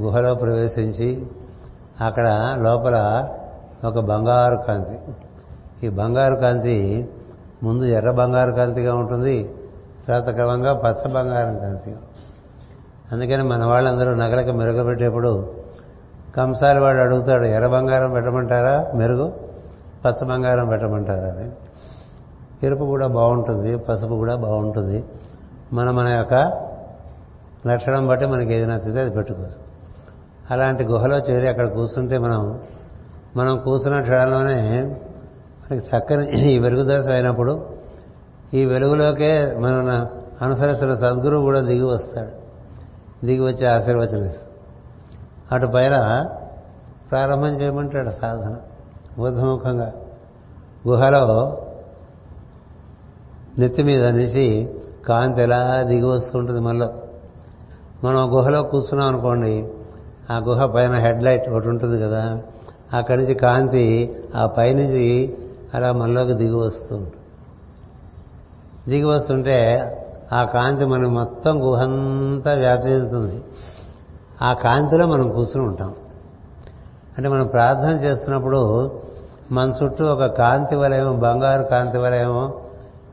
గుహలో 0.02 0.36
ప్రవేశించి 0.36 1.28
అక్కడ 2.02 2.58
లోపల 2.62 3.28
ఒక 3.86 4.00
బంగారు 4.00 4.56
కాంతి. 4.56 5.00
ఈ 5.86 5.90
బంగారు 5.90 6.36
కాంతి 6.36 7.10
ముందు 7.64 7.84
ఎర్ర 7.84 8.12
బంగారు 8.12 8.52
కాంతిగా 8.52 8.96
ఉంటుంది 8.96 9.54
తర్వాత 10.08 10.30
క్రమంగా 10.30 10.74
పచ్చ 10.74 11.14
బంగారం 11.14 11.60
కాంతిగా 11.60 11.98
అందుకని 13.12 13.44
మన 13.44 13.66
వాళ్ళందరూ 13.66 14.16
నగలకు 14.16 14.58
మెరుగుపెట్టేప్పుడు 14.58 15.54
కంసాలి 16.36 16.80
వాడు 16.80 16.98
అడుగుతాడు 16.98 17.46
ఎర్ర 17.46 17.68
బంగారం 17.68 18.12
పెట్టమంటారా? 18.12 18.92
మెరుగు. 18.96 19.34
పచ్చ 20.06 20.28
బంగారం 20.28 20.68
పెట్టమంటారా 20.68 21.42
అని. 21.42 21.52
ఎరుపు 22.66 22.84
కూడా 22.84 23.08
బాగుంటుంది 23.08 23.78
పసుపు 23.78 24.14
కూడా 24.14 24.36
బాగుంటుంది. 24.36 25.06
మన 25.74 25.92
మన 25.92 26.08
యొక్క 26.08 26.34
లక్షణం 27.68 28.08
బట్టి 28.08 28.26
మనకి 28.26 28.54
ఏది 28.54 28.66
నచ్చితే 28.66 29.00
అది 29.00 29.12
పెట్టుకోవచ్చు. 29.12 29.66
అలాంటి 30.52 30.84
గుహలో 30.84 31.18
చేరి 31.18 31.48
అక్కడ 31.48 31.68
కూర్చుంటే 31.68 32.18
మనం 32.18 32.60
మనం 33.36 33.60
కూర్చున్న 33.60 34.02
క్షణంలోనే 34.02 34.84
మనకి 35.62 35.86
చక్కని 35.86 36.52
ఈ 36.52 36.60
వెలుగుదశ 36.60 37.10
అయినప్పుడు 37.10 37.66
ఈ 38.54 38.66
వెలుగులోకే 38.66 39.56
మన 39.58 40.08
అనుసరిస్తున్న 40.42 40.94
సద్గురువు 40.94 41.42
కూడా 41.42 41.60
దిగి 41.60 41.84
వస్తాడు. 41.84 42.32
దిగి 43.26 43.40
వచ్చి 43.40 43.68
ఆశీర్వచనం 43.68 44.26
ఇస్తాడు. 44.26 44.56
అటు 45.56 45.68
పైన 45.68 46.26
ప్రారంభం 47.12 47.62
చేయమంటాడు 47.62 48.10
సాధన. 48.10 48.58
బుద్ధముఖంగా. 49.20 49.92
గుహలో 50.88 51.58
నెత్తి 53.60 53.84
మీద 53.84 54.06
నుంచి 54.06 54.70
కాంతి 55.08 55.42
ఎలా 55.42 55.84
దిగి 55.84 56.06
వస్తుంటుంది 56.06 56.60
మనలో. 56.60 56.94
మనం 58.04 58.36
గుహలో 58.36 58.64
కూర్చున్నాం 58.64 59.08
అనుకోండి 59.10 59.68
ఆ 60.32 60.38
గుహ 60.38 60.66
పైన 60.66 60.94
హెడ్ 60.94 61.24
లైట్ 61.24 61.50
ఒకటి 61.50 61.68
ఉంటుంది 61.68 62.02
కదా 62.02 62.38
అక్కడి 62.94 63.22
నుంచి 63.22 63.34
కాంతి 63.34 64.16
ఆ 64.36 64.46
పైనుంచి 64.46 65.38
అలా 65.74 65.92
మనలోకి 65.92 66.34
దిగి 66.34 66.56
వస్తుంది 66.56 67.02
ఉంటుంది. 67.02 67.16
దిగి 68.90 69.06
వస్తుంటే 69.06 69.90
ఆ 70.34 70.44
కాంతి 70.44 70.86
మనం 70.86 71.14
మొత్తం 71.14 71.66
గుహంతా 71.66 72.54
వ్యాప్తి 72.54 72.90
చెందుతుంది 72.90 73.44
ఆ 74.42 74.54
కాంతిలో 74.54 75.06
మనం 75.06 75.30
కూర్చుని 75.32 75.68
ఉంటాం. 75.68 75.94
అంటే 77.18 77.30
మనం 77.30 77.48
ప్రార్థన 77.48 77.90
చేస్తున్నప్పుడు 77.90 78.92
మన 79.52 79.74
చుట్టూ 79.84 80.06
ఒక 80.06 80.26
కాంతి 80.26 80.76
వలయమో 80.76 81.14
బంగారు 81.14 81.64
కాంతి 81.64 81.98
వలయమో 81.98 82.62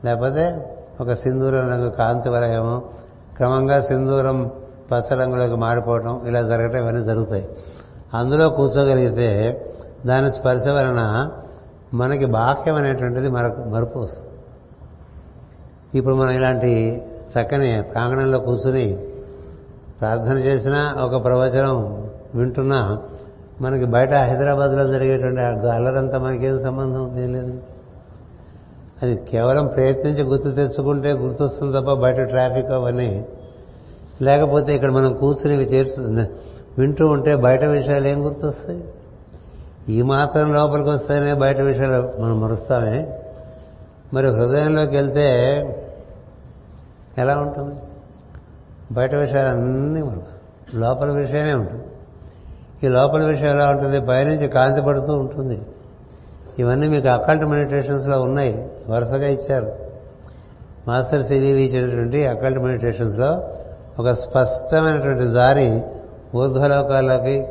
లేకపోతే 0.05 0.69
ఒక 1.01 1.13
సింధూరం 1.13 1.69
రంగు 1.71 1.89
కాంతి 1.89 2.29
వలయము 2.29 2.83
క్రమంగా 3.37 3.81
సింధూరం 3.81 4.51
పచ్చ 4.91 5.15
రంగులోకి 5.15 5.55
మారిపోవటం 5.55 6.21
ఇలా 6.27 6.41
జరగటం 6.41 6.77
ఇవన్నీ 6.77 7.03
జరుగుతాయి. 7.03 7.49
అందులో 8.13 8.49
కూర్చోగలిగితే 8.49 9.29
దాని 10.05 10.31
స్పర్శ 10.31 10.67
వలన 10.67 11.31
మనకి 11.93 12.25
బాహ్యం 12.25 12.75
అనేటువంటిది 12.75 13.29
మరొక 13.29 13.59
మరుపు 13.59 13.99
వస్తుంది. 13.99 14.29
ఇప్పుడు 15.97 16.15
మనం 16.15 16.29
ఇలాంటి 16.29 17.03
చక్కని 17.33 17.81
ప్రాంగణంలో 17.81 18.39
కూర్చుని 18.39 18.97
ప్రార్థన 19.99 20.33
చేసినా 20.33 20.95
ఒక 21.01 21.23
ప్రవచనం 21.23 22.07
వింటున్నా 22.35 23.01
మనకి 23.61 23.85
బయట 23.85 24.13
హైదరాబాద్లో 24.13 24.87
జరిగేటువంటి 24.87 25.41
ఆ 25.41 25.73
అల్లరంతా 25.73 26.19
మనకేం 26.19 26.61
సంబంధం? 26.61 27.09
తెలియదు 27.15 27.72
అది 29.03 29.15
కేవలం 29.15 29.67
ప్రయత్నించి 29.67 30.23
గుర్తు 30.23 30.49
తెచ్చుకుంటే 30.49 31.11
గుర్తొస్తుంది 31.11 31.77
తప్ప 31.77 31.93
బయట 31.93 32.15
ట్రాఫిక్ 32.15 32.71
అవన్నీ. 32.71 33.25
లేకపోతే 34.21 34.75
ఇక్కడ 34.75 34.91
మనం 34.91 35.13
కూర్చుని 35.13 35.63
ఇవి 35.63 35.85
వింటూ 36.77 37.07
ఉంటే 37.07 37.35
బయట 37.35 37.63
విషయాలు 37.63 38.07
ఏం 38.07 38.25
గుర్తొస్తాయి? 38.25 38.83
ఈ 39.89 40.01
మాత్రం 40.01 40.53
లోపలికి 40.53 40.89
వస్తేనే 40.89 41.33
బయట 41.33 41.61
విషయాలు 41.61 42.21
మనం 42.21 42.41
మరుస్తామే. 42.41 43.19
మరి 44.13 44.27
హృదయంలోకి 44.27 44.95
వెళ్తే 44.95 45.27
ఎలా 47.17 47.37
ఉంటుంది? 47.37 47.75
బయట 48.91 49.15
విషయాలన్నీ 49.15 50.11
లోపల 50.75 51.11
విషయమే 51.11 51.53
ఉంటుంది. 51.53 51.83
ఈ 52.83 52.87
లోపల 52.87 53.23
విషయం 53.23 53.49
ఎలా 53.49 53.69
ఉంటుంది? 53.69 54.01
పైనుంచి 54.01 54.47
కాంతి 54.47 54.81
పడుతూ 54.81 55.13
ఉంటుంది. 55.13 55.61
ఇవన్నీ 56.59 56.87
మీకు 56.87 57.07
అకల్ట్ 57.07 57.45
మెడిటేషన్స్లో 57.45 58.21
ఉన్నాయి. 58.21 58.71
వరుసగా 58.89 59.27
ఇచ్చారు. 59.27 59.71
మాస్టర్ 60.87 61.23
సివివి 61.23 61.63
ఇచ్చినటువంటి 61.63 62.27
అకల్ట్ 62.27 62.59
మెడిటేషన్స్లో 62.59 63.43
ఒక 63.99 64.09
స్పష్టమైనటువంటి 64.09 65.23
దారి 65.23 65.81
ఊర్ధ్వలోకాల్లోకి 66.35 67.47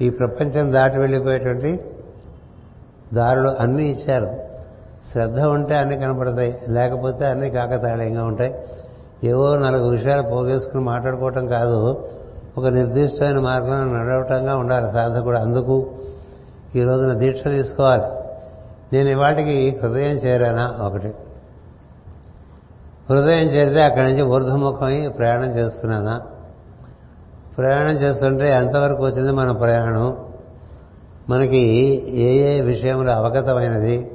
ఈ 0.00 0.10
ప్రపంచం 0.10 0.72
దాటి 0.72 0.98
వెళ్ళిపోయేటువంటి 0.98 1.80
దారులు 3.14 3.48
అన్నీ 3.60 3.84
ఇచ్చారు. 3.84 4.36
శ్రద్ధ 5.12 5.40
ఉంటే 5.40 5.74
అన్నీ 5.74 5.96
కనపడతాయి 5.96 6.58
లేకపోతే 6.68 7.26
అన్నీ 7.26 7.50
కాకతాళీయంగా 7.50 8.24
ఉంటాయి. 8.24 8.54
ఏవో 9.24 9.56
నాలుగు 9.56 9.88
విషయాలు 9.88 10.22
పోగేసుకుని 10.22 10.84
మాట్లాడుకోవటం 10.84 11.46
కాదు. 11.46 12.08
ఒక 12.58 12.66
నిర్దిష్టమైన 12.66 13.38
మార్గంలో 13.38 13.98
నడవటంగా 13.98 14.56
ఉండాలి 14.56 14.92
సాధకుడు. 14.92 15.38
అందుకు 15.38 15.90
ఈ 16.76 16.82
రోజున 16.82 17.14
దీక్ష 17.14 17.44
తీసుకోవాలి. 17.44 18.21
నేను 18.92 19.08
ఇవాటికి 19.08 19.80
హృదయం 19.82 20.16
చేరానా? 20.16 20.86
ఒకటి. 20.86 21.08
హృదయం 23.10 23.46
చేరితే 23.46 23.82
అక్కడి 23.82 24.10
నుంచి 24.10 24.22
ఊర్ధముఖమై 24.22 25.08
ప్రయాణం 25.08 25.50
చేస్తున్నానా? 25.50 26.20
ప్రయాణం 27.58 27.90
చేస్తుంటే 27.90 28.50
ఎంతవరకు 28.50 29.04
వచ్చింది 29.04 29.32
మన 29.32 29.52
ప్రయాణం? 29.52 30.16
మనకి 31.28 31.58
ఏ 32.08 32.32
ఏ 32.32 32.60
విషయంలో 32.60 33.12
అవగతమైనది? 33.12 34.10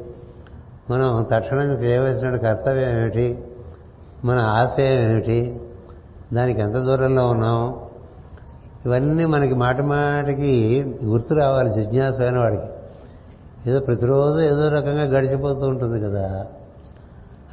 మనం 0.90 1.28
తక్షణం 1.32 1.84
చేయవలసిన 1.84 2.38
కర్తవ్యం 2.38 2.90
ఏమిటి? 2.90 3.44
మన 4.26 4.40
ఆశయం 4.40 5.12
ఏమిటి? 5.12 5.62
దానికి 6.34 6.62
ఎంత 6.62 6.74
దూరంలో 6.74 7.26
ఉన్నాం? 7.26 7.80
ఇవన్నీ 8.86 9.26
మనకి 9.26 9.54
మాటమాటికి 9.54 10.84
గుర్తు 11.04 11.34
రావాలి 11.34 11.74
జిజ్ఞాసమైన 11.74 12.30
అయిన 12.30 12.40
వాడికి. 12.40 12.77
ఏదో 13.68 13.80
ప్రతిరోజు 13.80 14.40
ఏదో 14.40 14.70
రకంగా 14.70 15.04
గడిచిపోతూ 15.04 15.68
ఉంటుంది 15.68 16.06
కదా. 16.06 16.46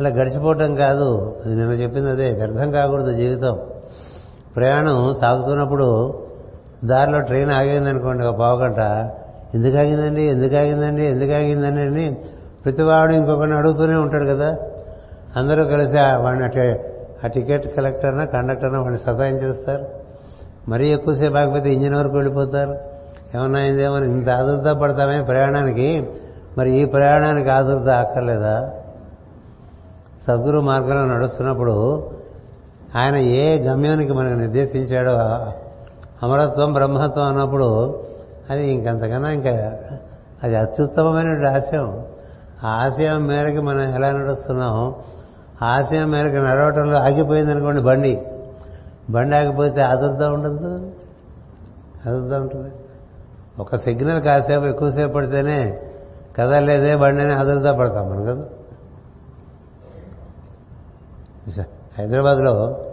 అలా 0.01 0.09
గడిచిపోవటం 0.09 0.75
కాదు. 0.75 1.37
అది 1.47 1.55
నిన్న 1.55 1.73
చెప్పింది 1.73 2.11
అదే. 2.11 2.31
వ్యర్థం 2.31 2.71
కాకూడదు 2.71 3.13
జీవితం. 3.13 3.59
ప్రయాణం 4.57 5.15
సాగుతున్నప్పుడు 5.21 6.19
దారిలో 6.85 7.21
ట్రైన్ 7.21 7.51
ఆగిందనుకోండి 7.51 8.27
ఒక 8.27 8.35
పావుగంట 8.35 8.79
ఎందుకు 9.55 9.77
ఆగిందండి? 9.77 10.23
ఎందుకు 10.23 10.57
ఆగిందండి? 10.57 11.05
ఎందుకు 11.05 11.33
ఆగిందండి 11.33 11.81
అని 11.81 12.17
ప్రతివాడు 12.65 13.13
ఇంకొకరిని 13.13 13.57
అడుగుతూనే 13.57 13.95
ఉంటాడు 13.95 14.25
కదా. 14.25 14.59
అందరూ 15.37 15.65
కలిసి 15.65 15.97
వాడిని 15.97 16.45
అట్లా 16.45 16.65
ఆ 17.25 17.27
టికెట్ 17.27 17.77
కలెక్టర్నా 17.77 18.25
కండక్టర్నా 18.25 18.81
వాడిని 18.81 18.99
సతాయించేస్తారు. 18.99 19.85
మరీ 20.69 20.89
ఎక్కువసేపు 20.89 21.37
ఆగిపోతే 21.37 21.73
ఇంజిన్ 21.73 21.95
వరకు 21.95 22.15
వెళ్ళిపోతారు. 22.15 22.94
ఏమన్నాయిందేమో 23.35 23.99
ఇంత 23.99 24.31
ఆదుర్దా 24.31 24.73
పడతామే 24.73 25.23
ప్రయాణానికి? 25.23 26.11
మరి 26.59 26.83
ఈ 26.83 26.85
ప్రయాణానికి 26.85 27.49
ఆదుర్దా 27.49 27.99
అక్కర్లేదా? 27.99 28.71
సద్గురు 30.27 30.61
మార్గంలో 30.61 31.15
నడుస్తున్నప్పుడు 31.15 32.07
ఆయన 32.97 33.17
ఏ 33.17 33.59
గమ్యానికి 33.59 34.13
మనకు 34.13 34.35
నిర్దేశించాడో 34.35 35.13
అమరత్వం 36.23 36.73
బ్రహ్మత్వం 36.73 37.29
అన్నప్పుడు 37.29 38.01
అది 38.51 38.71
ఇంకంతకన్నా 38.71 39.31
ఇంకా 39.31 39.79
అది 40.43 40.57
అత్యుత్తమమైన 40.57 41.47
ఆశయం. 41.47 42.05
ఆ 42.65 42.69
ఆశయం 42.69 43.27
మేరకు 43.27 43.61
మనం 43.61 43.81
ఎలా 43.81 44.13
నడుస్తున్నాం? 44.13 44.95
ఆశయం 45.63 46.11
మేరకు 46.11 46.37
నడవటంలో 46.37 47.01
ఆగిపోయింది 47.01 47.51
అనుకోండి 47.51 47.83
బండి. 47.83 48.23
బండి 49.11 49.37
ఆగిపోతే 49.37 49.81
ఆదుర్దా 49.81 50.31
ఉండదు? 50.31 50.91
ఆదుర్దా 52.09 52.39
ఉంటుంది. 52.39 52.75
ఒక 53.59 53.77
సిగ్నల్ 53.77 54.23
కాసేపు 54.23 54.65
ఎక్కువసేపు 54.65 55.13
పడితేనే 55.13 55.81
కదలేదే 56.39 56.97
బండి 56.97 57.23
అని 57.23 57.77
పడతాం 57.77 58.11
మనం 58.11 58.25
కదా? 58.25 58.45
హైదరాబాద్లో 61.99 62.85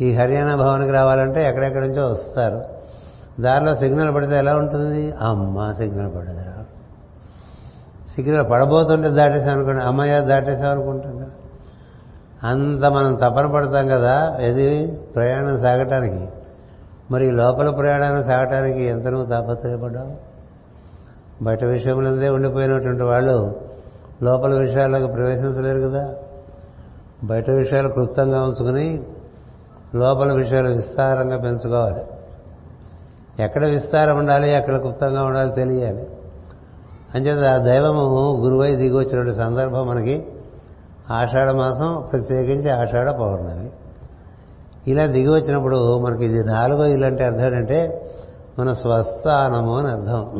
ఈ 0.00 0.12
హర్యానా 0.12 0.54
భవన్కి 0.54 0.92
రావాలంటే 0.92 1.48
ఎక్కడెక్కడి 1.48 1.88
నుంచో 1.88 2.06
వస్తారు. 2.06 2.64
దారిలో 3.40 3.74
సిగ్నల్ 3.74 4.14
పడితే 4.14 4.36
ఎలా 4.36 4.56
ఉంటుంది? 4.56 5.12
అమ్మ 5.12 5.72
సిగ్నల్ 5.72 6.14
పడదురా. 6.16 6.64
సిగ్నల్ 8.14 8.50
పడబోతుంటే 8.50 9.08
దాటేసాం 9.08 9.48
అనుకోండి 9.48 9.84
అమ్మయ్య 9.84 10.20
దాటేసాం 10.20 10.70
అనుకుంటాం 10.70 11.16
కదా? 11.16 11.26
అంత 12.48 12.84
మనం 12.84 13.14
తపన 13.14 13.46
పడతాం 13.46 13.88
కదా 13.88 14.36
ఇది 14.36 14.86
ప్రయాణం 14.86 15.60
సాగటానికి. 15.60 16.28
మరి 17.10 17.30
లోపల 17.30 17.70
ప్రయాణాన్ని 17.70 18.24
సాగటానికి 18.24 18.84
ఎంత 18.84 19.06
నువ్వు 19.06 19.26
తాపత్రయపడ్డావు? 19.26 20.28
బయట 21.44 21.64
విషయంలోనే 21.64 22.28
ఉండిపోయినటువంటి 22.28 23.02
వాళ్ళు 23.02 23.60
లోపల 24.22 24.58
విషయాలకు 24.58 25.12
ప్రవేశించలేరు 25.12 25.88
కదా? 25.88 26.14
బయట 27.24 27.50
విషయాలు 27.50 27.88
క్లుప్తంగా 27.88 28.42
ఉంచుకుని 28.42 29.02
లోపల 29.94 30.32
విషయాలు 30.32 30.68
విస్తారంగా 30.68 31.36
పెంచుకోవాలి. 31.36 32.06
ఎక్కడ 33.42 33.64
విస్తారం 33.64 34.18
ఉండాలి 34.18 34.50
ఎక్కడ 34.50 34.76
క్లుప్తంగా 34.76 35.22
ఉండాలి 35.22 35.52
తెలియాలి. 35.52 36.06
అంచేత 37.14 37.44
ఆ 37.44 37.56
దైవము 37.56 38.36
గురువై 38.44 38.76
దిగి 38.76 38.96
వచ్చినటువంటి 38.96 39.34
సందర్భం 39.34 39.86
మనకి 39.86 40.26
ఆషాఢ 41.10 41.50
మాసం 41.50 42.08
ప్రత్యేకించి 42.12 42.70
ఆషాఢ 42.70 43.08
పౌర్ణమి. 43.10 43.70
ఇలా 44.90 45.06
దిగి 45.06 45.28
వచ్చినప్పుడు 45.28 45.98
మనకి 45.98 46.24
ఇది 46.24 46.44
నాలుగో 46.44 46.86
ఇల్లు 46.86 47.06
అంటే 47.06 47.24
అర్థం 47.24 47.46
ఏంటంటే 47.46 48.10
మన 48.58 48.72
స్వస్థానము 48.72 49.78
అని 49.78 49.88
అర్థం. 49.88 50.30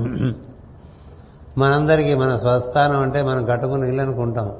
మనందరికీ 1.58 2.14
మన 2.14 2.36
స్వస్థానం 2.36 3.00
అంటే 3.00 3.22
మనం 3.22 3.44
కట్టుకున్న 3.44 3.84
ఇల్లు 3.84 4.02
అనుకుంటాం. 4.02 4.52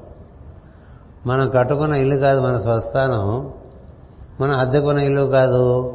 మనం 1.27 1.51
కట్టుకున్న 1.51 1.95
ఇల్లు 1.95 2.17
కాదు 2.17 2.41
మన 2.41 2.59
స్వస్థానం. 2.59 3.53
మనం 4.41 4.59
అద్దెకున్న 4.59 5.01
ఇల్లు 5.01 5.23
కాదు. 5.23 5.95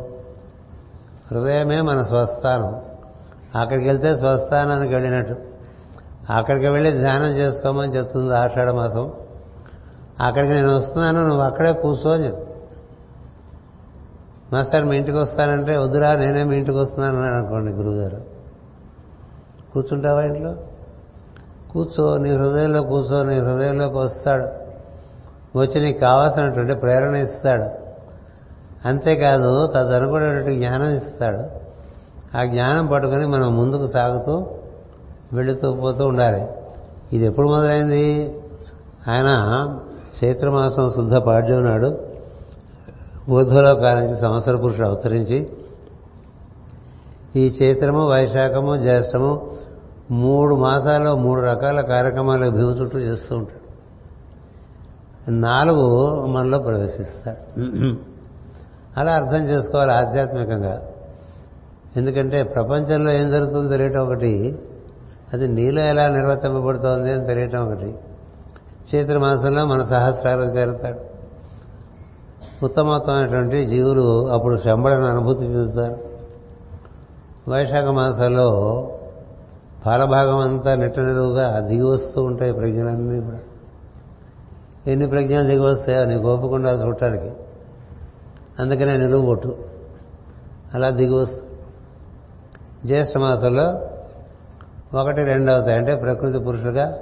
హృదయమే 1.32 1.82
మన 1.82 2.01
స్వస్థానం. 2.01 2.82
అక్కడికి 3.62 3.88
వెళ్తే 3.88 4.15
స్వస్థానానికి 4.15 4.93
వెళ్ళినట్టు. 4.93 5.36
అక్కడికి 6.29 6.67
వెళ్ళి 6.67 6.91
ధ్యానం 6.91 7.29
చేసుకోమని 7.29 7.97
చెప్తుంది 7.97 8.36
ఆషాఢ 8.36 8.69
మాసం. 8.69 9.12
అక్కడికి 10.21 10.53
నేను 10.53 10.77
వస్తున్నాను 10.77 11.27
నువ్వు 11.27 11.43
అక్కడే 11.43 11.73
కూర్చో 11.73 12.12
అని 12.12 12.25
చెప్పు. 12.25 12.53
మాస్టర్ 14.54 14.86
మీ 14.86 14.98
ఇంటికి 14.98 15.18
వస్తానంటే 15.18 15.78
వద్దురా 15.78 16.16
నేనే 16.16 16.44
మీ 16.44 16.58
ఇంటికి 16.58 16.78
వస్తున్నాను 16.78 17.24
అని 17.24 17.36
అనుకోండి 17.36 17.72
గురువుగారు. 17.72 18.22
కూర్చుంటావా 19.74 20.22
ఇంట్లో? 20.22 20.56
కూర్చో 21.72 22.18
నీ 22.18 22.36
హృదయంలో 22.36 22.82
కూర్చో 22.82 23.24
నీ 23.24 23.39
హృదయంలోకి 23.39 23.98
వస్తాడు. 23.98 24.48
వచ్చి 25.58 25.82
నీకు 25.82 26.00
కావాల్సినటువంటి 26.00 26.76
ప్రేరణ 26.76 27.16
ఇస్తాడు. 27.16 27.66
అంతేకాదు 28.88 29.68
తదనుకునేటువంటి 29.68 30.56
జ్ఞానం 30.56 30.89
ఇస్తాడు. 30.89 31.63
ఆ 32.38 32.46
జ్ఞానం 32.46 32.88
పట్టుకొని 32.88 33.28
మనం 33.28 33.58
ముందుకు 33.58 33.88
సాగుతూ 33.88 34.48
వెళుతూ 35.34 35.74
పోతూ 35.74 36.06
ఉండాలి. 36.06 36.48
ఇది 37.13 37.26
ఎప్పుడు 37.26 37.48
మొదలైంది? 37.48 38.36
ఆయన 39.08 39.30
చైత్రమాసం 40.24 40.89
శుద్ధ 40.89 41.16
పాడ్యం 41.16 41.66
నాడు 41.66 42.03
ఊర్ధ్వలోకాల 43.29 43.99
నుంచి 43.99 44.17
సంవత్సర 44.17 44.55
పురుషుడు 44.55 44.88
అవతరించి 44.88 45.49
ఈ 47.36 47.57
చైత్రము 47.63 48.09
వైశాఖము 48.09 48.77
జ్యేష్టము 48.77 49.49
మూడు 50.12 50.55
మాసాల్లో 50.55 51.15
మూడు 51.15 51.41
రకాల 51.41 51.81
కార్యక్రమాలు 51.81 52.49
భీము 52.49 52.71
చుట్టూ 52.71 52.99
చేస్తూ 52.99 53.38
ఉంటాడు. 53.38 53.63
నాలుగు 55.31 56.25
మనలో 56.25 56.59
ప్రవేశిస్తాడు. 56.59 57.59
అలా 58.99 59.12
అర్థం 59.12 59.45
చేసుకోవాలి 59.45 59.91
ఆధ్యాత్మికంగా. 59.91 60.81
ఎందుకంటే 61.97 62.43
ప్రపంచంలో 62.43 63.12
ఏం 63.12 63.31
జరుగుతుందో 63.31 63.69
తెలియటం 63.69 64.05
ఒకటి 64.05 64.59
అది 65.33 65.47
నీలో 65.47 65.81
ఎలా 65.81 66.07
నిర్వర్తింపబడుతోంది 66.07 67.13
అని 67.13 67.27
తెలియటం 67.27 67.67
ఒకటి. 67.67 67.95
చైత్ర 68.95 69.17
మాసంలో 69.17 69.65
మన 69.65 69.83
సహస్రారం 69.83 70.47
చేరుతాడు. 70.49 71.12
ఉత్తమత్వమైనటువంటి 72.63 73.65
జీవులు 73.65 74.30
అప్పుడు 74.30 74.56
శంబళను 74.56 75.06
అనుభూతి 75.06 75.45
చెందుతారు. 75.45 75.97
వైశాఖ 77.49 77.84
మాసంలో 77.84 78.47
పాలభాగం 79.86 80.38
అంతా 80.38 80.76
నిట్ట 80.76 80.99
నిలువుగా 80.99 81.60
దిగి 81.60 81.84
వస్తూ 81.84 82.23
ఉంటాయి 82.23 82.54
ప్రజ్ఞలన్నీ 82.54 83.21
కూడా. 83.21 83.39
ఎన్ని 84.88 85.08
ప్రజ్ఞలు 85.08 85.47
దిగి 85.47 85.60
వస్తాయో 85.60 86.02
అని 86.02 86.15
గోపకుండా 86.15 86.69
చూడటానికి 86.69 87.32
అందుకనే 88.60 88.97
నిలువు 88.97 89.26
కొట్టు 89.26 89.58
అలా 90.73 90.89
దిగి 90.89 91.13
వస్తుంది 91.13 91.43
జ్యేష్ఠ 92.86 93.17
మాసంలో 93.17 93.67
ఒకటి 94.99 95.23
రెండు 95.23 95.52
అవుతాయి. 95.52 95.78
అంటే 95.78 95.95
ప్రకృతి 95.95 96.39
పురుషులుగా 96.39 96.97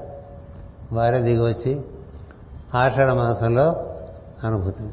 వారే 0.94 1.22
దిగి 1.22 1.42
వచ్చి 1.42 1.82
ఆషాఢ 2.76 3.12
మాసంలో 3.12 3.86
అనుభూతి 4.44 4.84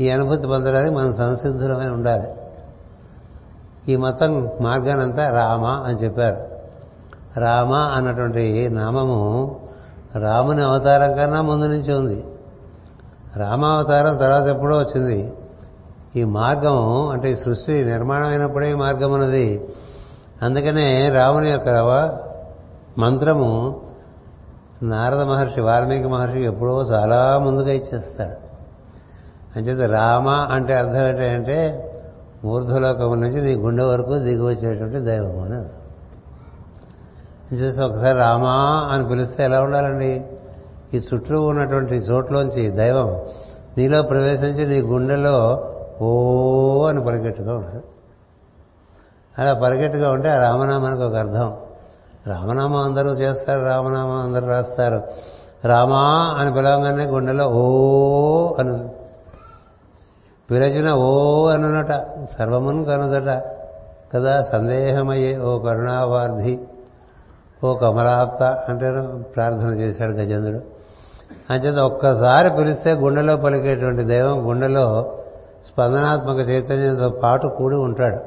ఈ 0.00 0.10
అనుభూతి 0.10 0.46
పొందడానికి 0.46 0.94
మనం 0.94 1.14
సంసిద్ధులమై 1.14 1.88
ఉండాలి. 1.88 2.28
ఈ 3.88 3.96
మతం 3.96 4.50
మార్గానంతా 4.60 5.40
రామ 5.40 5.64
అని 5.64 5.96
చెప్పారు. 5.96 6.46
రామ 7.40 7.72
అన్నటువంటి 7.72 8.68
నామము 8.68 9.56
రాముని 10.16 10.62
అవతారం 10.62 11.16
కన్నా 11.16 11.42
ముందు 11.42 11.66
నుంచి 11.66 11.94
ఉంది. 11.94 12.24
రామావతారం 13.36 14.16
తర్వాత 14.16 14.48
ఎప్పుడో 14.48 14.78
వచ్చింది. 14.78 15.32
ఈ 16.16 16.24
మార్గం 16.24 17.08
అంటే 17.08 17.32
ఈ 17.32 17.36
సృష్టి 17.36 17.84
నిర్మాణం 17.84 18.64
ఈ 18.64 18.74
మార్గం 18.74 19.12
అన్నది. 19.12 19.68
అందుకనే 20.42 21.10
రాముని 21.10 21.50
యొక్క 21.50 22.18
మంత్రము 22.98 23.80
నారద 24.82 25.20
మహర్షి 25.20 25.60
వాల్మీకి 25.60 26.08
మహర్షి 26.08 26.44
ఎప్పుడో 26.44 26.82
చాలా 26.82 27.38
ముందుగా 27.38 27.72
ఇచ్చేస్తాడు 27.72 28.45
అంచేత 29.56 29.90
రామ 29.90 30.28
అంటే 30.28 30.74
అర్థం 30.74 31.06
ఏంటంటే 31.06 31.82
మూర్ధలోకం 32.44 33.20
నుంచి 33.20 33.42
నీ 33.42 33.54
గుండె 33.54 33.82
వరకు 33.82 34.18
దిగి 34.18 34.42
వచ్చేటువంటి 34.42 34.98
దైవం 34.98 35.40
అని 35.40 35.86
చేసి 37.56 37.84
ఒకసారి 37.84 38.18
రామా 38.18 38.88
అని 38.90 39.08
పిలిస్తే 39.08 39.44
ఎలా 39.44 39.60
ఉండాలండి? 39.60 40.24
ఈ 40.94 40.96
చుట్టూ 40.96 41.42
ఉన్నటువంటి 41.42 41.94
చోట్లోంచి 41.94 42.70
దైవం 42.70 43.20
నీలో 43.78 44.02
ప్రవేశించి 44.02 44.66
నీ 44.66 44.80
గుండెలో 44.80 45.68
ఓ 46.02 46.86
అని 46.86 47.04
పరిగెట్టుగా 47.04 47.56
ఉంటుంది 47.56 47.84
అలా 49.38 49.54
పరిగెట్టుగా 49.54 50.10
ఉంటే 50.10 50.28
ఆ 50.28 50.42
రామనామానికి 50.42 51.02
ఒక 51.02 51.14
అర్థం. 51.14 51.56
రామనామం 52.26 52.76
అందరూ 52.76 53.10
చేస్తారు 53.10 53.64
రామనామం 53.64 54.16
అందరూ 54.16 54.46
రాస్తారు. 54.46 55.02
రామా 55.64 56.34
అని 56.38 56.52
పిలవగానే 56.52 57.04
గుండెలో 57.04 57.44
ఓ 57.48 57.62
అని 58.58 58.88
విరచన 60.50 60.94
ఓ 60.94 61.46
అనునట 61.48 61.92
సర్వమును 62.38 62.84
కనుదట 62.84 63.44
కదా 64.14 64.42
సందేహమయ్యే 64.42 65.38
ఓ 65.38 65.58
కరుణావార్ధి 65.58 66.58
ఓ 67.64 67.74
కమలాప్త 67.74 68.42
అంటే 68.42 68.90
ప్రార్థన 69.36 69.68
చేశాడు 69.68 70.12
గజేంద్రుడు. 70.12 70.60
అంచేత 71.52 71.78
ఒక్కసారి 71.78 72.50
పిలిస్తే 72.50 72.92
గుండెలో 72.92 73.36
పలికేటువంటి 73.36 74.02
దైవం 74.02 74.48
గుండెలో 74.48 75.16
స్పందనాత్మక 75.66 76.48
చైతన్యంతో 76.48 77.08
పాటు 77.08 77.46
కూడి 77.46 77.76
ఉంటాడు. 77.76 78.20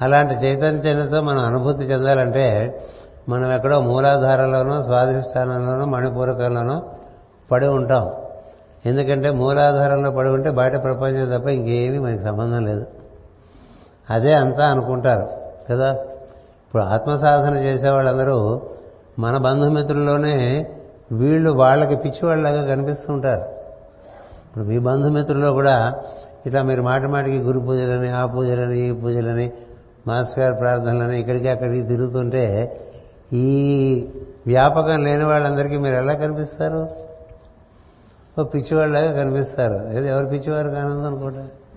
అలాంటి 0.00 0.34
చైతన్యంతో 0.34 1.22
మనం 1.22 1.44
అనుభూతి 1.44 1.84
చెందాలంటే 1.84 2.46
మనం 3.28 3.52
ఎక్కడో 3.52 3.80
మూలాధారంలోనో 3.80 4.82
స్వాధిష్టానంలోనో 4.82 5.84
మణిపూరకంలోనో 5.84 6.82
పడి 7.52 7.66
ఉంటాం. 7.66 8.10
ఎందుకంటే 8.84 9.30
మూలాధారంలో 9.30 10.10
పడి 10.10 10.28
ఉంటే 10.28 10.50
బయట 10.50 10.82
ప్రపంచం 10.82 11.38
తప్ప 11.38 11.48
ఇంకేమీ 11.48 11.98
మనకి 11.98 12.22
సంబంధం 12.22 12.64
లేదు. 12.64 12.86
అదే 14.10 14.32
అంతా 14.32 14.66
అనుకుంటారు 14.66 15.26
కదా? 15.70 15.92
ఇప్పుడు 16.66 16.82
ఆత్మసాధన 16.82 17.56
చేసే 17.56 17.90
వాళ్ళందరూ 17.90 18.60
మన 19.18 19.36
బంధుమిత్రుల్లోనే 19.36 20.66
వీళ్ళు 21.12 21.50
వాళ్ళకి 21.50 21.96
పిచ్చివాళ్ళలాగా 21.96 22.66
కనిపిస్తూ 22.66 23.12
ఉంటారు 23.12 23.42
ఇప్పుడు 24.46 24.64
మీ 24.64 24.78
బంధుమిత్రుల్లో 24.78 25.52
కూడా 25.52 26.02
ఇట్లా 26.46 26.62
మీరు 26.62 26.82
మాటి 26.82 27.06
మాటికి 27.06 27.38
గురు 27.38 27.60
పూజలని 27.60 28.08
ఆ 28.08 28.26
పూజలని 28.26 28.88
ఈ 28.88 28.92
పూజలని 28.92 29.52
మాస్టర్ 30.06 30.44
గారి 30.44 30.54
ప్రార్థనలని 30.54 31.20
ఇక్కడికి 31.20 31.48
అక్కడికి 31.48 31.82
తిరుగుతుంటే 31.86 32.44
ఈ 33.32 33.48
వ్యాపకం 34.46 35.04
లేని 35.04 35.24
వాళ్ళందరికీ 35.24 35.76
మీరు 35.76 35.94
ఎలా 35.94 36.12
కనిపిస్తారు? 36.12 37.07
ఓ 38.40 38.44
కనిపిస్తారు. 38.44 39.74
ఏదో 39.74 40.06
ఎవరు 40.06 40.26
పిచ్చివారు 40.26 40.68
కానుంది 40.68 41.06
అనుకుంటారు 41.06 41.68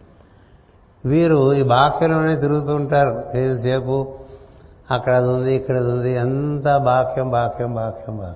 వీరు 1.08 1.54
ఈ 1.54 1.63
బాక్యంలోనే 1.63 2.36
తిరుగుతూ 2.36 2.76
ఉంటారు. 2.76 3.24
సేపు 3.58 4.13
అక్కడ 4.91 5.13
అది 5.13 5.28
ఉంది 5.28 5.56
ఇక్కడ 5.56 5.78
అది 5.78 5.91
ఉంది. 5.91 6.17
అంతా 6.17 6.78
బాక్యం 6.78 7.32
బాక్యం 7.32 7.74
బాక్యం 7.74 8.17
బాక్యం 8.17 8.36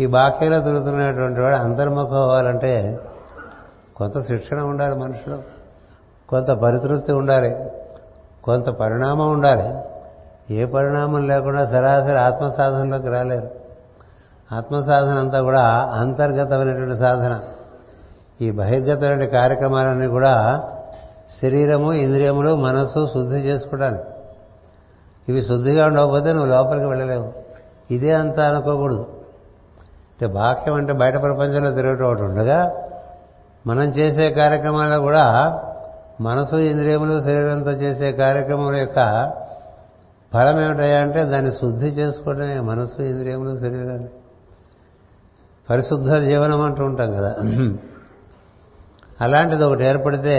ఈ 0.00 0.06
బాక్యంలో 0.06 0.60
తిరుగుతున్నటువంటి 0.60 1.40
వాడు 1.40 1.54
అంతర్ముఖం 1.54 2.22
అవ్వాలంటే 2.22 3.00
కొంత 3.96 4.20
శిక్షణ 4.20 4.60
ఉండాలి 4.60 4.98
మనుషులు. 4.98 5.38
కొంత 6.28 6.46
పరితృప్తి 6.46 7.12
ఉండాలి. 7.12 7.56
కొంత 8.44 8.66
పరిణామం 8.66 9.30
ఉండాలి. 9.30 9.78
ఏ 10.54 10.64
పరిణామం 10.64 11.26
లేకుండా 11.26 11.66
సరాసరి 11.66 12.18
ఆత్మసాధనలోకి 12.18 13.08
రాలేరు. 13.08 13.59
ఆత్మ 14.52 14.80
సాధన 14.80 15.18
అంతా 15.18 15.40
కూడా 15.40 15.62
అంతర్గతమైనటువంటి 15.94 16.96
సాధన. 16.96 17.40
ఈ 18.40 18.50
బహిర్గతమైన 18.50 19.24
కార్యక్రమాలన్నీ 19.24 20.06
కూడా 20.06 20.64
శరీరము 21.42 21.92
ఇంద్రియములు 21.92 22.56
మనస్సు 22.56 23.06
శుద్ధి 23.14 23.36
చేసుకోవడానికి. 23.36 24.02
ఇవి 25.28 25.42
శుద్ధిగా 25.42 25.86
ఉండకపోతే 25.86 26.32
నువ్వు 26.32 26.50
లోపలికి 26.50 26.86
వెళ్ళలేవు. 26.86 27.32
ఇదే 27.90 28.12
అంతా 28.12 28.42
అనుకోకూడదు. 28.42 29.06
అంటే 30.20 30.26
బాక్యం 30.26 30.74
అంటే 30.74 30.92
బయట 30.92 31.14
ప్రపంచంలో 31.14 31.70
తిరగటం 31.70 32.04
ఒకటి 32.04 32.22
ఉండగా 32.22 32.72
మనం 33.66 33.82
చేసే 33.82 34.30
కార్యక్రమాల్లో 34.30 35.00
కూడా 35.00 35.58
మనసు 36.20 36.56
ఇంద్రియములు 36.56 37.20
శరీరంతో 37.20 37.70
చేసే 37.70 38.12
కార్యక్రమం 38.12 38.76
యొక్క 38.76 39.30
ఫలం 40.34 40.64
ఏమిటయ్యా 40.64 41.00
అంటే 41.00 41.24
దాన్ని 41.24 41.52
శుద్ధి 41.52 41.86
చేసుకోవడమే. 41.86 42.60
మనసు 42.60 43.02
ఇంద్రియములు 43.02 43.58
శరీరాన్ని. 43.58 44.08
పరిశుద్ధ 45.70 46.14
జీవనం 46.14 46.60
అంటూ 46.60 46.84
ఉంటాం 46.84 47.12
కదా. 47.12 47.34
అలాంటిది 49.20 49.64
ఒకటి 49.64 49.84
ఏర్పడితే 49.84 50.36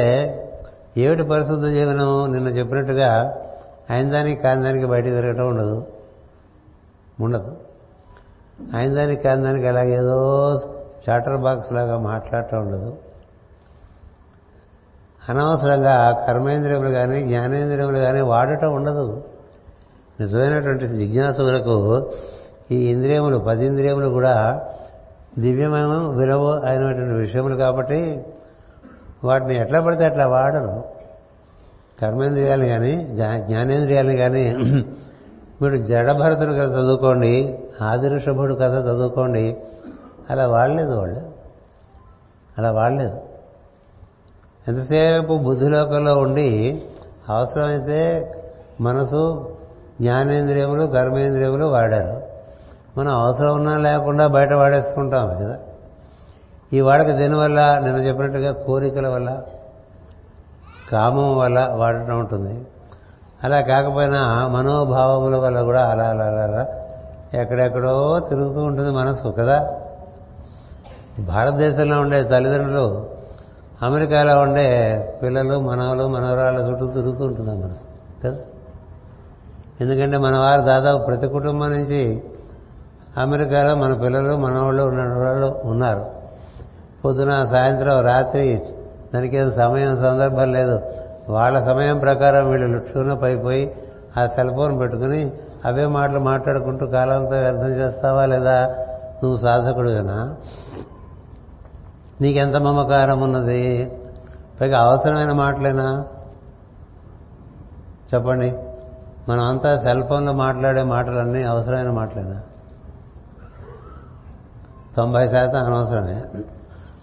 ఏమిటి 0.98 1.24
పరిశుద్ధ 1.24 1.65
జీవనం? 1.65 2.34
నిన్న 2.34 2.48
చెప్పినట్టుగా 2.48 3.38
ఆయన 3.91 4.12
దానికి 4.12 4.41
కాని 4.41 4.63
దానికి 4.63 4.86
బయట 4.86 5.04
తిరగటం 5.04 5.48
ఉండదు. 5.48 5.86
ఉండదు. 7.22 7.58
ఆయన 8.76 8.94
దానికి 8.94 9.24
కాని 9.24 9.44
దానికి 9.44 9.67
అలాగేదో 9.67 10.56
చాటర్ 11.10 11.38
బాక్స్ 11.38 11.74
లాగా 11.74 11.98
మాట్లాడటం 11.98 12.58
ఉండదు. 12.58 12.98
అనవసరంగా 15.30 16.26
కర్మేంద్రియములు 16.28 16.89
కానీ 16.89 17.24
జ్ఞానేంద్రియములు 17.24 17.98
కానీ 17.98 18.22
వాడటం 18.22 18.74
ఉండదు. 18.74 19.24
నిజమైనటువంటి 20.20 20.88
జిజ్ఞాసులకు 20.88 22.10
ఈ 22.72 22.91
ఇంద్రియములు 22.91 23.38
పది 23.38 23.65
ఇంద్రియములు 23.65 24.10
కూడా 24.10 24.67
దివ్యమైన 25.39 26.17
విలువ 26.17 26.62
అయినటువంటి 26.65 27.13
విషయములు 27.13 27.56
కాబట్టి 27.56 28.26
వాటిని 29.24 29.60
ఎట్లా 29.60 29.82
పడితే 29.82 30.06
అట్లా 30.06 30.28
వాడరు. 30.28 30.84
కర్మేంద్రియాలు 32.02 32.65
కానీ 32.65 32.91
జ్ఞానేంద్రియాలు 33.48 34.12
కానీ 34.12 34.54
మీరు 35.62 35.78
జడభరతుడు 35.78 36.52
కథ 36.54 36.70
చదువుకోండి 36.72 37.60
ఆదిరుషభుడు 37.82 38.54
కథ 38.54 38.72
చదువుకోండి 38.72 39.58
అలా 40.30 40.48
వాడలేదు 40.48 40.96
వాళ్ళు. 40.96 41.22
అలా 42.58 42.72
వాడలేదు. 42.72 43.20
ఎంతసేపు 44.67 45.38
బుద్ధిలోకంలో 45.38 46.13
ఉండి 46.17 46.82
అవసరమైతే 47.30 48.32
మనసు 48.82 49.50
జ్ఞానేంద్రియములు 50.02 50.86
కర్మేంద్రియములు 50.86 51.65
వాడారు. 51.65 52.20
మనం 52.97 53.19
అవసరం 53.19 53.56
ఉన్నా 53.56 53.77
లేకుండా 53.77 54.27
బయట 54.27 54.54
వాడేసుకుంటాం 54.54 55.27
కదా? 55.27 55.58
ఈ 56.73 56.82
వాడక 56.82 57.12
దేనివల్ల 57.12 57.80
నిన్న 57.80 57.97
చెప్పినట్టుగా 57.99 58.51
కోరికల 58.51 59.08
వల్ల 59.08 59.41
కామం 60.91 61.38
వల్ల 61.38 61.67
వాడటం 61.71 62.19
ఉంటుంది. 62.19 62.63
అలా 63.43 63.62
కాకపోయినా 63.62 64.47
మనోభావముల 64.47 65.36
వల్ల 65.36 65.62
కూడా 65.62 65.89
అలా 65.89 66.04
అలా 66.04 66.25
అలా 66.25 66.41
అలా 66.41 66.67
ఎక్కడెక్కడో 67.34 68.19
తిరుగుతూ 68.19 68.63
ఉంటుంది 68.63 68.91
మనసు 68.91 69.27
కదా? 69.27 69.77
భారతదేశంలో 71.19 71.99
ఉండే 71.99 72.23
తల్లిదండ్రులు 72.23 73.08
అమెరికాలో 73.82 74.41
ఉండే 74.41 74.67
పిల్లలు 75.23 75.60
మనవలు 75.60 76.08
మనవరాళ్ళ 76.08 76.60
చుట్టూ 76.60 76.88
తిరుగుతూ 76.88 77.25
ఉంటుంది 77.25 77.65
మనసు 77.65 77.84
కదా? 78.23 78.38
ఎందుకంటే 79.82 80.17
మన 80.17 80.38
వారు 80.38 80.62
దాదాపు 80.62 81.04
ప్రతి 81.06 81.27
కుటుంబం 81.27 81.71
నుంచి 81.71 82.23
అమెరికాలో 83.17 83.76
మన 83.76 83.93
పిల్లలు 83.93 84.38
మనవాళ్ళు 84.38 84.84
ఉన్న 84.84 85.02
వాళ్ళు 85.02 85.62
ఉన్నారు. 85.65 86.06
పొద్దున 87.06 87.45
సాయంత్రం 87.45 88.06
రాత్రి 88.06 88.62
దానికి 89.13 89.38
ఏదో 89.38 89.52
సమయం 89.52 89.95
సందర్భం 89.95 90.52
లేదు. 90.52 90.82
వాళ్ళ 91.30 91.65
సమయం 91.65 91.97
ప్రకారం 91.97 92.50
వీళ్ళు 92.50 92.67
లుట్టుకున్న 92.67 93.13
పైపోయి 93.13 93.76
ఆ 94.17 94.26
సెల్ 94.26 94.50
ఫోన్ 94.50 94.80
పెట్టుకుని 94.80 95.32
అవే 95.65 95.86
మాటలు 95.86 96.19
మాట్లాడుకుంటూ 96.19 96.88
కాలంతో 96.88 97.39
వ్యర్థం 97.39 97.69
చేస్తావా 97.69 98.26
లేదా? 98.26 98.65
నువ్వు 99.24 99.38
సాధకుడువేనా? 99.38 100.36
నీకెంత 102.21 102.56
మమకారం 102.56 103.21
ఉన్నది? 103.21 103.91
పైగా 104.62 104.80
అవసరమైన 104.80 105.32
మాటలేనా? 105.32 106.06
చెప్పండి. 108.13 108.54
మనం 109.30 109.43
అంతా 109.43 109.78
సెల్ 109.78 110.04
ఫోన్లో 110.04 110.34
మాట్లాడే 110.34 110.84
మాటలన్నీ 110.84 111.43
అవసరమైన 111.43 111.89
మాటలేనా? 111.89 112.41
తొంభై 114.97 115.27
శాతం 115.27 115.63
అనవసరమే. 115.63 116.23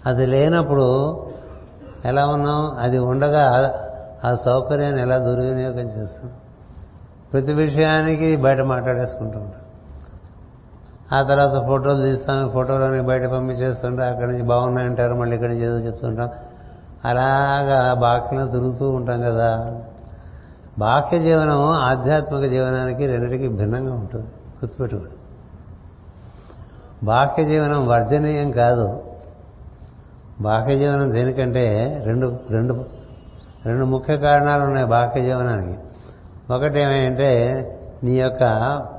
అది 0.06 0.26
లేనప్పుడు 0.26 1.20
ఎలా 2.04 2.26
ఉన్నాం? 2.26 2.76
అది 2.78 2.98
ఉండగా 2.98 3.74
ఆ 4.24 4.34
సౌకర్యాన్ని 4.34 5.02
ఎలా 5.02 5.18
దుర్వినియోగం 5.18 5.78
చేస్తాం? 5.78 6.30
ప్రతి 7.32 7.52
విషయానికి 7.52 8.36
బయట 8.36 8.60
మాట్లాడేసుకుంటూ 8.60 9.38
ఉంటాం. 9.38 9.60
ఆ 11.18 11.22
తర్వాత 11.22 11.66
ఫోటోలు 11.66 12.02
తీస్తాం 12.02 12.50
ఫోటోలని 12.50 13.02
బయట 13.02 13.26
పంపించేస్తుంటాం 13.26 14.10
అక్కడి 14.10 14.32
నుంచి 14.32 14.42
బాగున్నాయంటారు 14.42 15.14
మళ్ళీ 15.14 15.36
ఇక్కడి 15.36 15.52
నుంచి 15.52 15.66
ఏదో 15.66 15.78
చెప్తుంటాం. 15.78 16.28
అలాగా 17.04 17.94
బాక్యంలో 17.94 18.46
తిరుగుతూ 18.46 18.90
ఉంటాం 18.90 19.20
కదా. 19.20 19.80
బాహ్య 20.78 21.18
జీవనం 21.18 21.68
ఆధ్యాత్మిక 21.68 22.50
జీవనానికి 22.50 23.06
రెండింటికి 23.06 23.48
భిన్నంగా 23.48 23.92
ఉంటుంది. 23.94 24.26
గుర్తుపెట్టుకోండి. 24.64 25.14
బాహ్య 27.02 27.44
జీవనం 27.44 27.88
వర్జనీయం 27.88 28.50
కాదు. 28.50 29.02
బాహ్య 30.40 30.78
జీవనం 30.78 31.12
దేనికంటే 31.12 31.98
రెండు 32.06 32.38
రెండు 32.50 32.84
రెండు 33.66 33.84
ముఖ్య 33.84 34.16
కారణాలు 34.16 34.62
ఉన్నాయి 34.62 34.86
బాహ్య 34.86 35.22
జీవనానికి 35.24 35.78
ఒకటి 36.54 36.80
ఏమంటే 36.80 37.64
నీ 38.04 38.12
యొక్క 38.12 38.38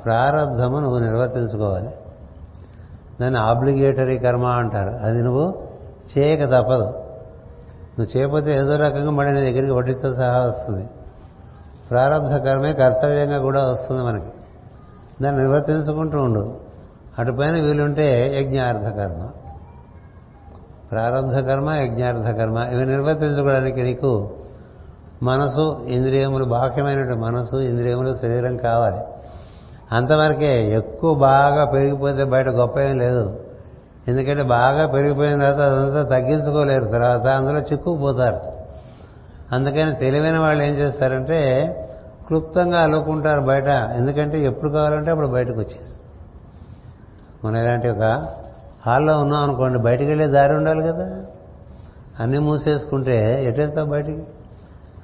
ప్రారంధము 0.05 0.79
నువ్వు 0.79 0.99
నిర్వర్తించుకోవాలి. 0.99 1.89
దాన్ని 3.21 3.39
ఆబ్లిగేటరీ 3.39 4.17
కర్మ 4.17 4.45
అంటారు. 4.45 5.05
అది 5.05 5.21
నువ్వు 5.21 5.67
చేయక 6.17 6.43
తప్పదు. 6.43 6.85
నువ్వు 7.99 8.17
చేయకపోతే 8.17 8.55
ఏదో 8.55 8.75
రకంగా 8.75 9.11
మళ్ళీ 9.11 9.33
నీ 9.33 9.51
దగ్గరికి 9.51 9.71
వడ్డీతో 9.71 10.15
సహా 10.15 10.39
వస్తుంది. 10.39 10.89
ప్రారంభ 11.89 12.35
కర్మే 12.35 12.73
కర్తవ్యంగా 12.73 13.37
కూడా 13.37 13.65
వస్తుంది 13.65 14.03
మనకి. 14.03 14.29
దాన్ని 15.21 15.41
నిర్వర్తించుకుంటూ 15.41 16.21
ఉండు. 16.21 16.68
అటుపైన 17.19 17.61
వీలుంటే 17.61 18.39
యజ్ఞార్థ 18.39 18.87
కర్మ 18.97 19.29
ప్రారంభ 20.91 21.31
కర్మ 21.31 21.71
యజ్ఞార్థ 21.71 22.37
కర్మ 22.37 22.57
ఇవి 22.57 22.85
నిర్వర్తించుకోవడానికి 22.85 23.81
నీకు 23.81 24.29
మనసు 25.23 25.85
ఇంద్రియములు 25.87 26.45
బాహ్యమైనటువంటి 26.45 27.15
మనసు 27.15 27.55
ఇంద్రియములు 27.55 28.15
శరీరం 28.15 28.57
కావాలి. 28.57 28.97
అంతవరకే 29.91 30.71
ఎక్కువ 30.71 31.13
బాగా 31.13 31.65
పెరిగిపోతే 31.65 32.23
బయట 32.23 32.47
గొప్ప 32.47 32.79
ఏం 32.79 32.97
లేదు. 32.97 33.39
ఎందుకంటే 34.07 34.43
బాగా 34.43 34.87
పెరిగిపోయిన 34.87 35.39
తర్వాత 35.39 35.59
అదంతా 35.59 36.03
తగ్గించుకోలేరు 36.03 36.85
తర్వాత 36.85 37.27
అందులో 37.27 37.59
చిక్కుకుపోతారు. 37.59 38.37
అందుకని 39.55 39.95
తెలివైన 39.95 40.37
వాళ్ళు 40.37 40.63
ఏం 40.63 40.73
చేస్తారంటే 40.73 41.39
క్లుప్తంగా 42.27 42.79
అల్లుకుంటారు 42.79 43.41
బయట. 43.41 43.67
ఎందుకంటే 43.67 44.39
ఎప్పుడు 44.39 44.71
కావాలంటే 44.71 45.11
అప్పుడు 45.11 45.27
బయటకు 45.27 45.59
వచ్చేసి 45.59 45.99
మనం 47.45 47.55
ఇలాంటి 47.55 47.89
ఒక 47.89 48.27
హాల్లో 48.85 49.19
ఉన్నాం 49.19 49.43
అనుకోండి 49.43 49.79
బయటికి 49.79 50.09
వెళ్ళే 50.09 50.27
దారి 50.27 50.53
ఉండాలి 50.53 50.83
కదా. 50.83 51.25
అన్నీ 52.19 52.39
మూసేసుకుంటే 52.39 53.45
ఎటెళ్తావు 53.45 53.89
బయటికి? 53.89 54.23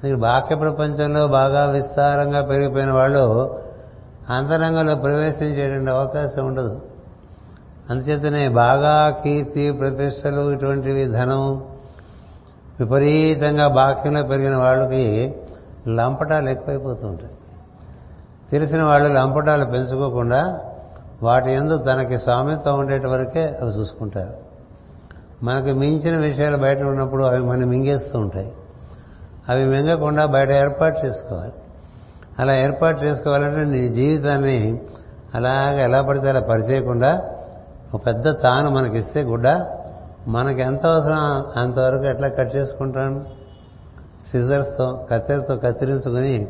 మీరు 0.04 0.16
బాహ్య 0.16 0.56
ప్రపంచంలో 0.56 1.26
బాగా 1.26 1.64
విస్తారంగా 1.64 2.42
పెరిగిపోయిన 2.42 2.90
వాళ్ళు 2.90 3.58
అంతరంగంలో 4.30 4.94
ప్రవేశించేటువంటి 4.94 5.90
అవకాశం 5.90 6.46
ఉండదు. 6.46 6.80
అందుచేతనే 7.90 8.48
బాగా 8.48 9.10
కీర్తి 9.10 9.72
ప్రతిష్టలు 9.72 10.52
ఇటువంటివి 10.52 11.04
ధనం 11.04 11.64
విపరీతంగా 12.80 13.68
బాక్యంలో 13.68 14.22
పెరిగిన 14.22 14.56
వాళ్ళకి 14.56 15.34
లంపటాలు 15.88 16.48
ఎక్కువైపోతూ 16.48 17.06
ఉంటాయి. 17.06 17.30
తెలిసిన 18.50 18.82
వాళ్ళు 18.82 19.08
లంపటాలు 19.08 19.64
పెంచుకోకుండా 19.64 20.60
వాటి 21.22 21.52
ఎందు 21.52 21.78
తనకి 21.78 22.18
స్వామిత్వం 22.18 22.78
ఉండేటి 22.78 23.06
వరకే 23.06 23.58
అవి 23.60 23.70
చూసుకుంటారు. 23.70 24.34
మనకు 25.42 25.64
మించిన 25.64 26.16
విషయాలు 26.16 26.56
బయట 26.56 26.78
ఉన్నప్పుడు 26.78 27.24
అవి 27.24 27.38
మనం 27.38 27.62
మింగేస్తూ 27.62 28.18
ఉంటాయి. 28.18 28.52
అవి 29.48 29.64
మింగకుండా 29.64 30.26
బయట 30.26 30.50
ఏర్పాటు 30.50 31.06
చేసుకోవాలి. 31.06 31.52
అలా 32.38 32.56
ఏర్పాటు 32.56 33.04
చేసుకోవాలంటే 33.04 33.64
నీ 33.64 33.88
జీవితాన్ని 33.88 34.80
అలాగ 35.34 35.80
ఎలా 35.80 36.02
పడితే 36.02 36.28
అలా 36.28 36.40
పరిచేయకుండా 36.40 37.22
ఒక 37.94 38.06
పెద్ద 38.06 38.42
తాను 38.42 38.70
మనకిస్తే 38.70 39.22
గుడ్డ 39.22 39.48
మనకి 40.28 40.60
ఎంత 40.60 40.86
అవసరం 40.86 41.44
అంతవరకు 41.62 42.04
ఎట్లా 42.04 42.28
కట్ 42.28 42.56
చేసుకుంటాను 42.56 43.24
సిజర్స్తో 44.32 45.06
కత్తెరతో 45.10 45.56
కత్తిరించుకుని 45.56 46.48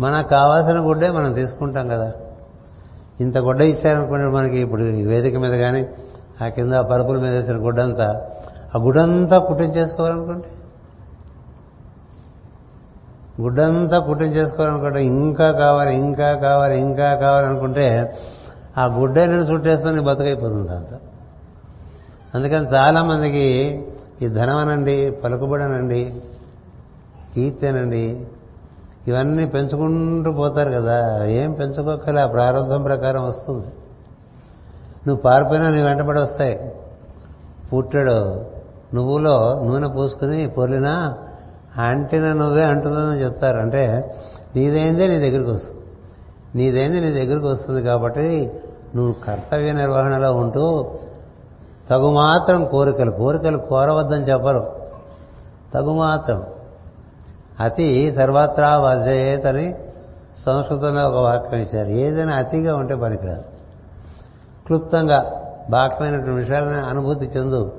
మనకు 0.00 0.28
కావాల్సిన 0.28 0.88
గుడ్డే 0.88 1.10
మనం 1.10 1.32
తీసుకుంటాం 1.32 1.88
కదా. 1.88 2.12
ఇంత 3.22 3.38
గుడ్డ 3.38 3.60
ఇచ్చారనుకోండి 3.62 4.26
మనకి 4.30 4.58
ఇప్పుడు 4.58 4.84
ఈ 4.94 5.04
వేదిక 5.04 5.36
మీద 5.36 5.54
కానీ 5.60 5.82
ఆ 6.42 6.46
కింద 6.48 6.72
ఆ 6.72 6.84
పరుపుల 6.90 7.16
మీద 7.20 7.32
వేసిన 7.34 7.56
గుడ్డంతా 7.56 8.08
ఆ 8.74 8.78
గుడ్డంతా 8.78 9.36
కుట్టించేసుకోవాలనుకుంటే 9.38 10.50
గుడ్డంతా 13.40 13.98
కుట్టించేసుకోవాలనుకుంటే 14.00 15.00
ఇంకా 15.14 15.48
కావాలి 15.52 15.92
ఇంకా 15.96 16.28
కావాలి 16.36 16.74
ఇంకా 16.80 17.08
కావాలనుకుంటే 17.14 17.86
ఆ 18.78 18.84
గుడ్డ 18.98 19.16
నేను 19.24 19.44
చుట్టేసుకొని 19.44 20.02
బతుకైపోతుంది 20.02 20.72
అంత 20.72 20.92
అందుకని 22.34 22.66
చాలామందికి 22.74 23.46
ఈ 24.22 24.28
ధనమనండి 24.30 24.96
పలుకుబడనండి 25.24 26.02
కీర్తనండి 27.34 28.04
ఇవన్నీ 29.08 29.46
పెంచుకుంటూ 29.46 30.32
పోతారు 30.32 30.70
కదా. 30.70 31.24
ఏం 31.24 31.52
పెంచుకోకలే 31.52 32.20
ఆ 32.20 32.26
ప్రారంభం 32.26 32.82
ప్రకారం 32.82 33.24
వస్తుంది. 33.24 33.66
నువ్వు 35.06 35.16
పారిపోయినా 35.16 35.70
నీ 35.70 35.82
వెంటబడి 35.82 36.20
వస్తాయి. 36.20 36.72
పుట్టాడు 37.72 38.46
నువ్వులో 38.94 39.62
నూనె 39.64 39.88
పూసుకుని 39.88 40.48
పొర్లినా 40.48 41.18
అంటిన 41.78 42.32
నువ్వే 42.32 42.64
అంటుందని 42.64 43.20
చెప్తారు. 43.20 43.58
అంటే 43.58 44.14
నీదైందే 44.56 45.06
నీ 45.06 45.18
దగ్గరికి 45.18 45.50
వస్తుంది. 45.50 45.80
నీదైంది 46.54 47.00
నీ 47.00 47.12
దగ్గరికి 47.12 47.46
వస్తుంది 47.46 47.82
కాబట్టి 47.82 48.52
నువ్వు 48.96 49.12
కర్తవ్య 49.12 49.72
నిర్వహణలో 49.72 50.32
ఉంటూ 50.32 50.90
తగు 51.90 52.10
మాత్రం 52.10 52.64
కోరికలు 52.64 53.10
కోరికలు 53.10 53.58
కోరవద్దని 53.58 54.22
చెప్పరు. 54.22 54.72
తగు 55.74 55.94
మాత్రం. 55.94 56.44
అతి 57.62 58.12
సర్వత్రా 58.12 58.78
వర్జయేత్ 58.78 59.46
అని 59.46 59.74
సంస్కృతంలో 60.46 61.08
ఒక 61.08 61.14
వాక్యం 61.14 61.60
ఇచ్చారు. 61.60 61.88
ఏదైనా 61.88 62.34
అతిగా 62.34 62.76
ఉంటే 62.76 62.94
పనికిరాదు. 62.94 63.42
క్లుప్తంగా 64.66 65.42
బాక్యమైనటువంటి 65.70 66.30
విషయాలను 66.30 66.88
అనుభూతి 66.88 67.24
చెందు 67.24 67.72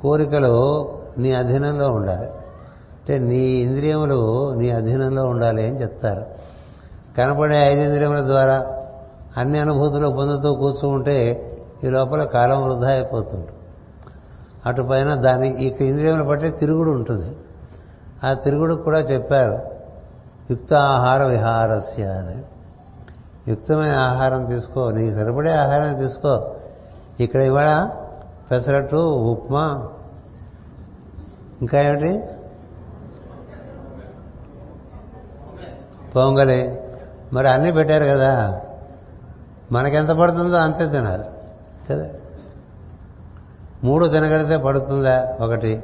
కోరికలు 0.00 0.88
నీ 1.18 1.32
అధీనంలో 1.32 1.88
ఉండాలి. 1.88 2.26
అంటే 2.26 3.18
నీ 3.18 3.38
ఇంద్రియములు 3.38 4.54
నీ 4.54 4.70
అధీనంలో 4.70 5.24
ఉండాలి 5.24 5.66
అని 5.66 5.82
చెప్తారు. 5.82 6.26
కనపడే 7.18 7.56
ఐదు 7.56 7.80
ఇంద్రియముల 7.80 8.20
ద్వారా 8.20 8.66
అన్ని 9.36 9.58
అనుభూతులు 9.58 10.08
పొందుతూ 10.08 10.54
కూర్చుంటే 10.54 11.48
ఈ 11.84 11.88
లోపల 11.88 12.24
కాలం 12.24 12.64
వృధా 12.64 12.88
అయిపోతుంది. 12.88 13.46
అటుపైన 14.66 15.14
దాని 15.14 15.64
ఈ 15.64 15.74
ఇంద్రియములు 15.80 16.24
బట్టి 16.24 16.50
తిరుగుడు 16.50 16.90
ఉంటుంది. 16.90 17.36
ఆ 18.24 18.34
తిరుగుడు 18.34 18.74
కూడా 18.74 18.98
చెప్పారు 18.98 19.72
యుక్త 20.50 20.74
ఆహార 20.74 21.24
విహారస్య 21.24 22.04
అని. 22.04 22.42
యుక్తమైన 23.50 23.94
ఆహారం 23.94 24.44
తీసుకో 24.44 24.90
నీకు 24.90 25.14
సరిపడే 25.14 25.50
ఆహారం 25.50 25.98
తీసుకో. 25.98 26.54
ఇక్కడ 27.20 27.40
ఇవాళ 27.40 27.90
పెసరట్టు 28.50 28.96
ఉప్మా. 28.96 29.88
ఇంకా 31.60 31.80
ఏమిటి? 31.80 32.24
పొంగలి. 36.16 36.80
మరి 37.32 37.48
అన్నీ 37.48 37.72
పెట్టారు 37.72 38.04
కదా. 38.04 38.60
మనకెంత 39.72 40.10
పడుతుందో 40.10 40.56
అంతే 40.56 40.88
తినాలి. 40.88 41.24
కదా. 41.90 42.10
మూడు 43.84 44.06
తినగలిగితే 44.06 44.56
పడుతుందా? 44.56 45.36
ఒకటి. 45.40 45.82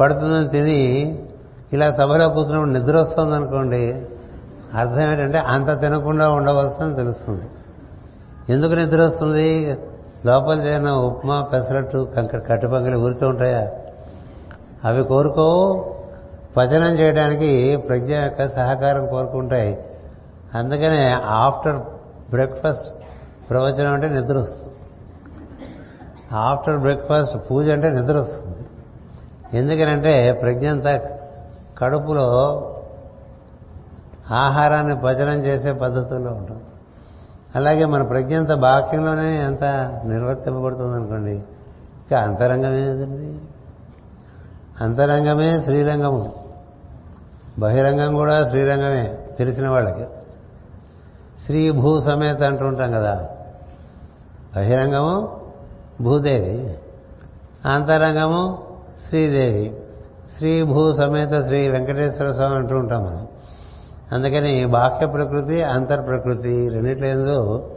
పడుతుందని 0.00 0.48
తిని 0.48 1.18
ఇలా 1.72 1.92
సభలో 1.92 2.28
కూర్చున్నప్పుడు 2.28 2.70
నిద్ర 2.70 2.96
వస్తుంది 2.96 3.34
అనుకోండి 3.34 4.06
అర్థం 4.74 5.00
ఏంటంటే 5.00 5.38
అంత 5.38 5.80
తినకుండా 5.80 6.30
ఉండవలసిందని 6.30 6.94
తెలుస్తుంది. 6.94 7.44
ఎందుకు 8.52 8.72
నిద్ర 8.72 9.02
వస్తుంది? 9.02 9.76
లోపల 10.26 10.58
చేరిన 10.58 10.90
ఉప్మా 10.90 11.40
పెసరట్టు 11.42 12.08
కంక 12.16 12.48
కట్టుపంగలి 12.48 12.96
ఊరికే 12.96 13.24
ఉంటాయా? 13.24 13.70
అవి 14.84 15.04
కోరుకోవు 15.04 15.94
పచనం 16.56 16.98
చేయడానికి 16.98 17.76
ప్రజ్ఞ 17.76 18.14
యొక్క 18.14 18.48
సహకారం 18.48 19.06
కోరుకుంటాయి. 19.06 19.84
అందుకనే 20.54 21.12
ఆఫ్టర్ 21.26 21.76
బ్రేక్ఫాస్ట్ 22.30 22.88
ప్రవచనం 23.50 23.92
అంటే 23.92 24.08
నిద్ర 24.08 24.38
వస్తుంది. 24.38 24.74
ఆఫ్టర్ 26.32 26.78
బ్రేక్ఫాస్ట్ 26.78 27.50
పూజ 27.50 27.70
అంటే 27.70 27.90
నిద్ర 27.90 28.18
వస్తుంది. 28.18 28.45
ఎందుకనంటే 29.54 30.32
ప్రజ్ఞంతా 30.32 31.00
కడుపులో 31.78 32.26
ఆహారాన్ని 34.30 35.00
పచనం 35.00 35.44
చేసే 35.44 35.72
పద్ధతుల్లో 35.72 36.30
ఉంటుంది 36.30 36.64
అలాగే 37.56 37.84
మన 37.84 38.02
ప్రజ్ఞంత 38.02 38.52
బాక్యంలోనే 38.52 39.44
ఎంత 39.44 39.64
నిర్వర్తింపబడుతుంది 40.04 40.96
అనుకోండి 40.96 41.30
ఇంకా 41.30 42.18
అంతరంగం 42.18 42.74
ఏదండి 42.74 43.38
అంతరంగమే 44.84 45.60
శ్రీరంగము. 45.64 46.34
బహిరంగం 47.58 48.14
కూడా 48.14 48.48
శ్రీరంగమే 48.48 49.18
తెలిసిన 49.38 49.68
వాళ్ళకి. 49.68 50.04
శ్రీ 51.46 51.70
భూ 51.70 52.00
సమేత 52.00 52.42
అంటుంటాం 52.42 52.90
కదా. 52.92 53.28
బహిరంగము 54.56 55.40
భూదేవి 56.00 56.78
అంతరంగము 57.64 58.65
శ్రీదేవి. 59.08 59.76
శ్రీభూ 60.36 60.92
సమేత 60.92 61.44
శ్రీ 61.44 61.68
వెంకటేశ్వర 61.68 62.32
స్వామి 62.32 62.54
అంటూ 62.54 62.76
ఉంటాం 62.76 63.04
మనం. 63.04 63.28
అందుకని 64.12 64.66
బాహ్య 64.66 65.06
ప్రకృతి 65.06 65.62
అంతర్ 65.62 66.06
ప్రకృతి 66.06 66.68
రెండిట్లందు 66.68 67.70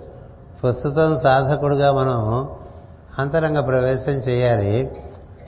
ప్రస్తుతం 0.63 1.19
సాధకుడుగా 1.19 1.91
మనం 1.91 2.49
అంతరంగ 3.19 3.59
ప్రవేశం 3.59 4.11
చేయాలి. 4.11 4.91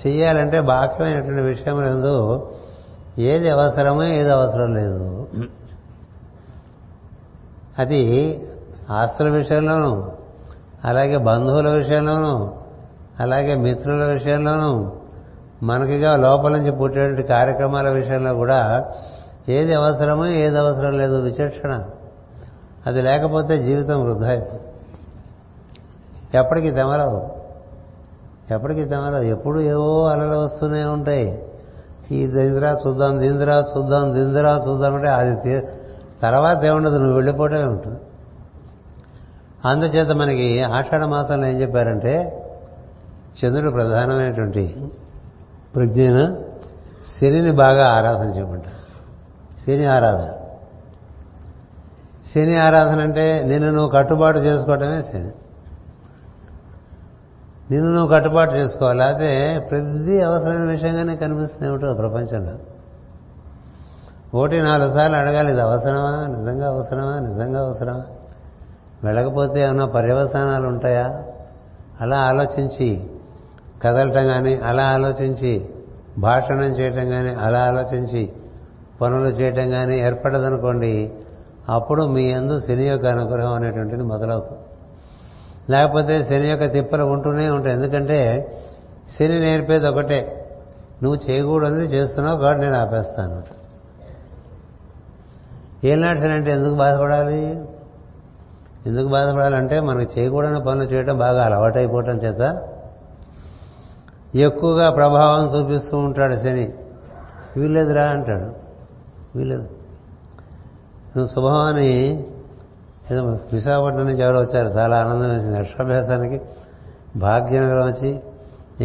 చేయాలంటే 0.07 0.61
బాహ్యమైనటువంటి 0.61 1.41
విషయం 1.41 1.85
ఎందు 1.85 2.47
ఏది 3.19 3.49
అవసరమో 3.49 4.03
ఏది 4.03 4.29
అవసరం 4.29 4.73
లేదు. 4.75 5.27
అది 7.79 8.01
ఆస్తుల 8.89 9.29
విషయంలోనూ 9.29 10.11
అలాగే 10.85 11.17
బంధువుల 11.17 11.69
విషయంలోనూ 11.69 12.51
అలాగే 13.19 13.55
మిత్రుల 13.55 14.05
విషయంలోనూ 14.05 14.91
మనకిగా 15.63 16.15
లోపల 16.15 16.57
నుంచి 16.57 16.71
పుట్టేటువంటి 16.71 17.23
కార్యక్రమాల 17.23 17.89
విషయంలో 17.89 18.33
కూడా 18.33 18.85
ఏది 19.49 19.73
అవసరమో 19.73 20.25
ఏది 20.25 20.57
అవసరం 20.57 20.97
లేదు 20.97 21.21
విచక్షణ. 21.21 21.83
అది 22.87 23.01
లేకపోతే 23.01 23.63
జీవితం 23.63 24.03
వృధా 24.03 24.27
అయిపోతుంది. 24.27 24.61
ఎప్పటికీ 26.37 26.71
తెమరవు 26.71 27.41
ఎప్పటికీ 28.53 28.85
తెమరవు 28.85 29.21
ఎప్పుడు 29.21 29.59
ఏవో 29.59 30.07
అలలు 30.07 30.37
వస్తూనే 30.37 30.83
ఉంటాయి. 30.83 31.43
ఈ 32.11 32.27
దిందిరా 32.27 32.79
చూద్దాం 32.87 33.19
దిందిరా 33.19 33.65
చూద్దాం 33.77 34.13
దిందిరా 34.13 34.65
చూద్దాం 34.67 34.95
అంటే 34.95 35.07
అది 35.07 35.61
తర్వాత 36.21 36.65
ఏముండదు 36.65 36.97
నువ్వు 36.97 37.13
వెళ్ళిపోవటమే 37.13 37.63
ఉంటుంది. 37.63 37.99
అందుచేత 39.65 40.11
మనకి 40.11 40.63
ఆషాఢ 40.63 41.03
మాసంలో 41.03 41.47
ఏం 41.47 41.61
చెప్పారంటే 41.61 42.45
చంద్రుడు 43.45 43.71
ప్రధానమైనటువంటి 43.71 44.91
ప్రజ్ఞన 45.75 46.35
శనిని 47.21 47.51
బాగా 47.51 47.93
ఆరాధన 47.93 48.27
చేయమంటారు. 48.27 48.81
శని 49.65 49.85
ఆరాధన. 49.85 50.33
శని 52.35 52.55
ఆరాధన 52.55 53.01
అంటే 53.01 53.43
నిన్ను 53.45 53.71
నువ్వు 53.71 53.89
కట్టుబాటు 53.89 54.39
చేసుకోవటమే 54.39 55.01
శని. 55.01 55.31
నిన్ను 57.71 57.93
నువ్వు 57.93 58.07
కట్టుబాటు 58.07 58.53
చేసుకోవాలి. 58.53 59.03
అయితే 59.03 59.59
ప్రతి 59.71 60.21
అవసరమైన 60.21 60.71
విషయంగానే 60.71 61.15
కనిపిస్తుంది 61.15 61.71
ఏమిటో 61.71 61.93
ప్రపంచంలో. 61.93 62.59
ఒకటి 64.39 64.61
నాలుగు 64.61 64.93
సార్లు 64.93 65.17
అడగాలి 65.17 65.51
ఇది 65.51 65.61
అవసరమా? 65.61 66.27
నిజంగా 66.37 66.67
అవసరమా? 66.67 67.19
నిజంగా 67.19 67.61
అవసరమా? 67.61 68.03
వెళ్ళకపోతే 69.03 69.59
ఏమైనా 69.59 69.85
పర్యవసానాలు 69.85 70.67
ఉంటాయా? 70.67 71.23
అలా 72.01 72.17
ఆలోచించి 72.17 73.10
కదలటం 73.83 74.27
కానీ 74.27 74.55
అలా 74.55 74.83
ఆలోచించి 74.83 75.69
భాషణం 76.17 76.63
చేయటం 76.63 77.09
కానీ 77.09 77.29
అలా 77.29 77.59
ఆలోచించి 77.59 78.31
పనులు 79.01 79.27
చేయటం 79.27 79.69
కానీ 79.69 79.99
ఏర్పడదనుకోండి 79.99 81.11
అప్పుడు 81.69 82.03
మీ 82.03 82.33
అందు 82.33 82.59
శని 82.59 82.87
యొక్క 82.87 83.05
అనుగ్రహం 83.05 83.53
అనేటువంటిది 83.53 84.03
మొదలవుతుంది. 84.03 84.61
లేకపోతే 85.69 86.23
శని 86.23 86.47
యొక్క 86.47 86.73
తిప్పలు 86.73 87.03
ఉంటూనే 87.03 87.49
ఉంటాయి. 87.49 87.75
ఎందుకంటే 87.75 88.51
శని 89.19 89.39
నేర్పేది 89.39 89.87
ఒకటే. 89.87 90.47
నువ్వు 91.03 91.31
చేయకూడదు 91.31 91.75
చేస్తున్నావు 91.75 92.37
కాబట్టి 92.37 92.65
నేను 92.65 92.77
ఆపేస్తాను. 92.77 93.43
ఏం 95.87 96.17
శని 96.17 96.31
అంటే 96.31 96.51
ఎందుకు 96.51 96.75
బాధపడాలి? 96.75 97.61
ఎందుకు 98.87 99.07
బాధపడాలంటే 99.07 99.79
మనకు 99.79 100.19
చేయకూడని 100.19 100.59
పనులు 100.59 100.83
చేయడం 100.83 101.17
బాగా 101.17 101.45
అలవాటైపోవటం 101.45 102.17
చేత 102.17 102.67
ఎక్కువగా 104.35 104.89
ప్రభావం 104.89 105.45
చూపిస్తూ 105.45 105.97
ఉంటాడు 105.97 106.35
శని. 106.35 106.73
వీళ్ళేదురా 107.57 108.03
అంటాడు. 108.03 108.51
వీలేదు 109.37 109.61
నువ్వు 111.17 111.25
శుభమని 111.25 112.25
ఏదో 113.11 113.39
విశాఖపట్నం 113.53 114.07
నుంచి 114.07 114.23
ఎవరు 114.23 114.37
వచ్చారు. 114.37 114.67
చాలా 114.67 115.01
ఆనందం 115.01 115.29
వేసింది. 115.29 115.59
అక్షరాభ్యాసానికి 115.59 116.41
భాగ్యనగరం 117.15 117.87
వచ్చి 117.87 118.19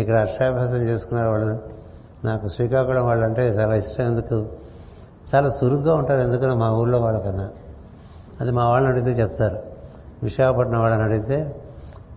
ఇక్కడ 0.01 0.21
అక్షరాభ్యాసం 0.21 0.77
చేసుకున్నారు 0.77 1.31
వాళ్ళు. 1.31 1.59
నాకు 2.25 2.49
శ్రీకాకుళం 2.49 3.07
వాళ్ళు 3.07 3.25
అంటే 3.25 3.49
చాలా 3.49 3.77
ఇష్టం. 3.77 4.05
ఎందుకు? 4.05 4.47
చాలా 5.35 5.51
చురుగ్గా 5.65 5.95
ఉంటారు. 5.95 6.21
ఎందుకని 6.21 6.55
మా 6.55 6.71
ఊళ్ళో 6.71 7.01
వాళ్ళకన్నా. 7.01 7.51
అది 8.41 8.51
మా 8.51 8.69
వాళ్ళని 8.69 8.93
అడిగితే 8.93 9.23
చెప్తారు. 9.23 9.59
విశాఖపట్నం 10.23 10.81
వాళ్ళని 10.81 11.03
అడిగితే 11.03 11.63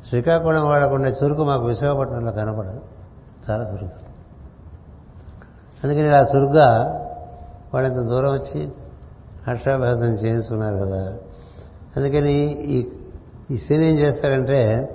శ్రీకాకుళం 0.10 0.66
వాళ్ళకుండే 0.66 1.14
చురుకు 1.24 1.44
మాకు 1.44 1.66
విశాఖపట్నంలో 1.66 2.32
కనపడదు. 2.32 2.82
చాలా 3.50 3.64
చురుకు 3.64 3.90
అందుకని 5.84 6.08
ఇలా 6.08 6.22
చురుగ్గా 6.36 6.96
వాళ్ళు 7.74 7.90
ఇంత 7.90 8.08
దూరం 8.08 8.34
వచ్చి 8.34 8.70
అక్షరాభ్యాసం 9.48 10.06
చేయించుకున్నారు 10.06 10.76
కదా. 10.76 11.14
అందుకని 11.98 12.34
ఈ 12.52 12.88
ఈ 13.52 13.58
శని 13.58 13.86
ఏం 13.86 14.00
చేస్తారంటే 14.00 14.90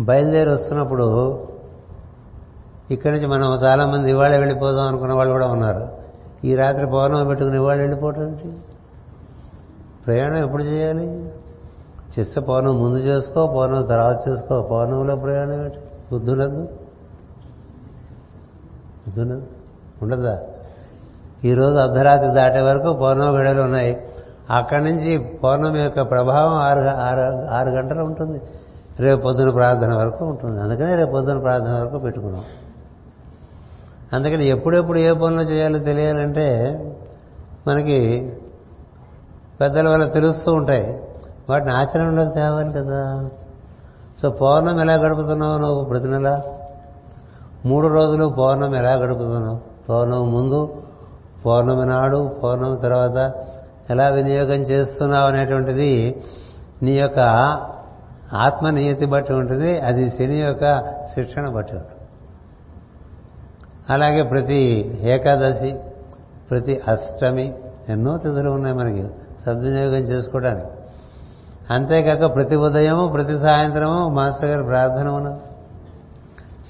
బయలుదేరి 0.00 0.50
వస్తున్నప్పుడు 0.50 1.38
ఇక్కడి 2.90 3.14
నుంచి 3.14 3.26
మనం 3.26 3.54
చాలామంది 3.54 4.10
ఇవాళ 4.10 4.36
వెళ్ళిపోదాం 4.36 4.88
అనుకున్న 4.88 5.12
వాళ్ళు 5.12 5.32
కూడా 5.32 5.46
ఉన్నారు. 5.46 5.88
ఈ 6.44 6.54
రాత్రి 6.54 6.86
పౌర్ణమి 6.86 7.26
పెట్టుకుని 7.26 7.56
ఇవాళ 7.56 7.78
వెళ్ళిపోవటం 7.78 8.28
ఏంటి? 8.28 8.52
ప్రయాణం 10.06 10.36
ఎప్పుడు 10.36 10.62
చేయాలి? 10.62 11.32
చేస్తే 12.18 12.40
పౌర్ణం 12.40 12.82
ముందు 12.82 12.96
చేసుకో 12.96 13.46
పౌర్ణం 13.46 13.82
తర్వాత 13.82 14.28
చేసుకో. 14.28 14.62
పౌర్ణంలో 14.62 15.16
ప్రయాణం 15.16 15.64
ఏంటి? 15.64 15.78
బుద్ధులందు 16.12 16.68
ఉండదా? 20.02 20.38
ఈరోజు 21.44 21.76
అర్ధరాత్రి 21.76 22.34
దాటే 22.34 22.60
వరకు 22.60 22.92
పౌర్ణమి 22.92 23.38
గడలు 23.38 23.62
ఉన్నాయి. 23.62 24.02
అక్కడి 24.50 24.84
నుంచి 24.84 25.18
పౌర్ణమి 25.18 25.80
యొక్క 25.80 26.10
ప్రభావం 26.10 26.54
ఆరు 26.54 26.80
ఆరు 26.80 27.46
ఆరు 27.50 27.68
గంటలు 27.68 28.02
ఉంటుంది. 28.04 28.40
రేపు 29.00 29.20
పొద్దున 29.20 29.50
ప్రార్థన 29.50 29.94
వరకు 29.94 30.24
ఉంటుంది. 30.24 30.60
అందుకనే 30.60 30.94
రేపు 30.94 31.10
పొద్దున 31.10 31.38
ప్రార్థన 31.38 31.72
వరకు 31.72 31.98
పెట్టుకున్నాం. 31.98 32.44
అందుకని 34.12 34.46
ఎప్పుడెప్పుడు 34.46 34.98
ఏ 34.98 35.12
పనులు 35.12 35.42
చేయాలో 35.42 35.78
తెలియాలంటే 35.78 36.78
మనకి 37.68 38.32
పెద్దల 39.60 39.88
వల్ల 39.88 40.08
తెలుస్తూ 40.08 40.52
ఉంటాయి. 40.52 41.02
వాటిని 41.50 41.72
ఆచరణలోకి 41.72 42.34
తేవాలి 42.34 42.72
కదా. 42.72 43.28
సో 44.22 44.30
పౌర్ణమి 44.30 44.80
ఎలా 44.80 44.94
గడుపుతున్నావు 44.94 45.58
నువ్వు 45.58 45.84
ప్రతి 45.84 46.08
నెల? 46.08 46.40
మూడు 47.66 47.88
రోజులు 47.88 48.28
పౌర్ణమి 48.28 48.78
ఎలా 48.78 48.94
గడుపుతున్నావు 48.94 49.60
పౌర్ణమి 49.88 50.26
ముందు 50.26 50.82
పౌర్ణమి 51.46 51.86
నాడు 51.86 52.36
పౌర్ణమి 52.42 52.80
తర్వాత 52.80 53.32
ఎలా 53.90 54.08
వినియోగం 54.08 54.60
చేస్తున్నావు 54.60 55.26
అనేటువంటిది 55.26 56.22
నీ 56.82 56.98
యొక్క 56.98 57.18
ఆత్మనియతి 58.32 59.06
బట్టి 59.06 59.32
ఉంటుంది. 59.32 59.80
అది 59.80 60.10
శని 60.10 60.40
యొక్క 60.40 60.80
శిక్షణ 61.14 61.48
బట్టి 61.48 61.72
ఉంటుంది. 61.76 61.94
అలాగే 63.90 64.22
ప్రతి 64.22 64.60
ఏకాదశి 65.02 65.76
ప్రతి 66.50 66.80
అష్టమి 66.88 67.54
ఎన్నో 67.88 68.16
తిథులు 68.16 68.50
ఉన్నాయి 68.50 68.76
మనకి 68.76 69.06
సద్వినియోగం 69.46 69.98
చేసుకోవడానికి. 69.98 70.66
అంతేకాక 71.70 72.34
ప్రతి 72.34 72.56
ఉదయము 72.56 73.08
ప్రతి 73.08 73.38
సాయంత్రము 73.38 74.08
మాస్టర్ 74.08 74.48
గారి 74.48 74.62
ప్రార్థన 74.62 75.08
ఉన్నది. 75.08 75.40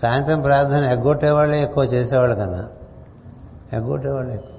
సాయంత్రం 0.03 0.40
ప్రార్థన 0.40 0.84
ఎగ్గొట్టేవాళ్ళే 0.84 1.62
ఎక్కువ 1.62 1.84
చేసేవాళ్ళు 1.84 2.34
కన్నా 2.34 2.68
ఎగ్గొట్టేవాళ్ళే 3.72 4.34
ఎక్కువ. 4.34 4.53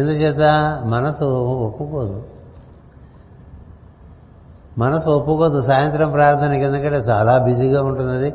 ఎందుచేత 0.00 0.40
మనసు 0.84 1.24
ఒప్పుకోదు. 1.44 2.24
మనసు 4.78 5.10
ఒప్పుకోదు. 5.10 5.62
సాయంత్రం 5.62 6.10
ప్రార్థనకి 6.10 6.62
ఎందుకంటే 6.62 6.96
చాలా 6.96 7.38
బిజీగా 7.38 7.82
ఉంటుంది 7.82 8.12
అది 8.12 8.32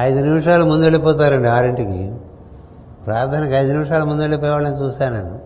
ఐదు 0.00 0.24
నిమిషాలు 0.24 0.64
ముందు 0.64 0.82
వెళ్ళిపోతారండి 0.82 1.48
ఆరింటికి. 1.48 2.16
ప్రార్థనకి 3.06 3.52
ఐదు 3.52 3.72
నిమిషాలు 3.72 4.04
ముందు 4.04 4.20
వెళ్ళిపోయేవాళ్ళని 4.20 4.84
చూశాను 4.84 5.16
నేను. 5.16 5.40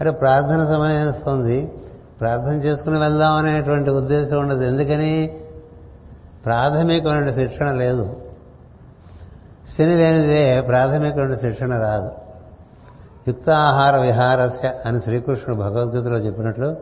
అరే 0.00 0.10
ప్రార్థన 0.10 0.64
సమయం 0.64 1.08
వస్తుంది. 1.08 1.72
ప్రార్థన 2.20 2.52
చేసుకుని 2.52 2.98
వెళ్దాం 2.98 3.32
అనేటువంటి 3.32 3.90
ఉద్దేశం 3.90 4.38
ఉండదు. 4.38 4.62
ఎందుకని? 4.62 5.36
ప్రాథమికమైన 6.44 7.30
శిక్షణ 7.30 7.72
లేదు. 7.72 8.16
శని 9.74 9.96
లేనిదే 9.96 10.60
ప్రాథమిక 10.60 11.34
శిక్షణ 11.34 11.78
రాదు. 11.78 12.10
యుక్తాహార 13.28 13.96
విహారస్య 13.96 14.72
అని 14.86 15.00
శ్రీకృష్ణుడు 15.00 15.60
భగవద్గీతలో 15.60 16.16
చెప్పినట్లు 16.16 16.76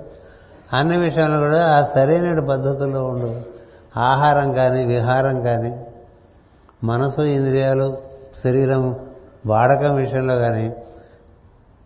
అన్ని 0.73 0.99
విషయాలు 0.99 1.39
కూడా 1.39 1.67
ఆ 1.67 1.85
సరైన 1.85 2.47
పద్ధతుల్లో 2.49 3.05
ఉండు. 3.05 3.41
ఆహారం 3.99 4.53
కానీ 4.53 4.85
విహారం 4.85 5.43
కానీ 5.43 5.87
మనసు 6.85 7.23
ఇంద్రియాలు 7.23 7.99
శరీరం 8.45 8.97
వాడకం 9.47 9.95
విషయంలో 9.95 10.37
కానీ 10.37 10.77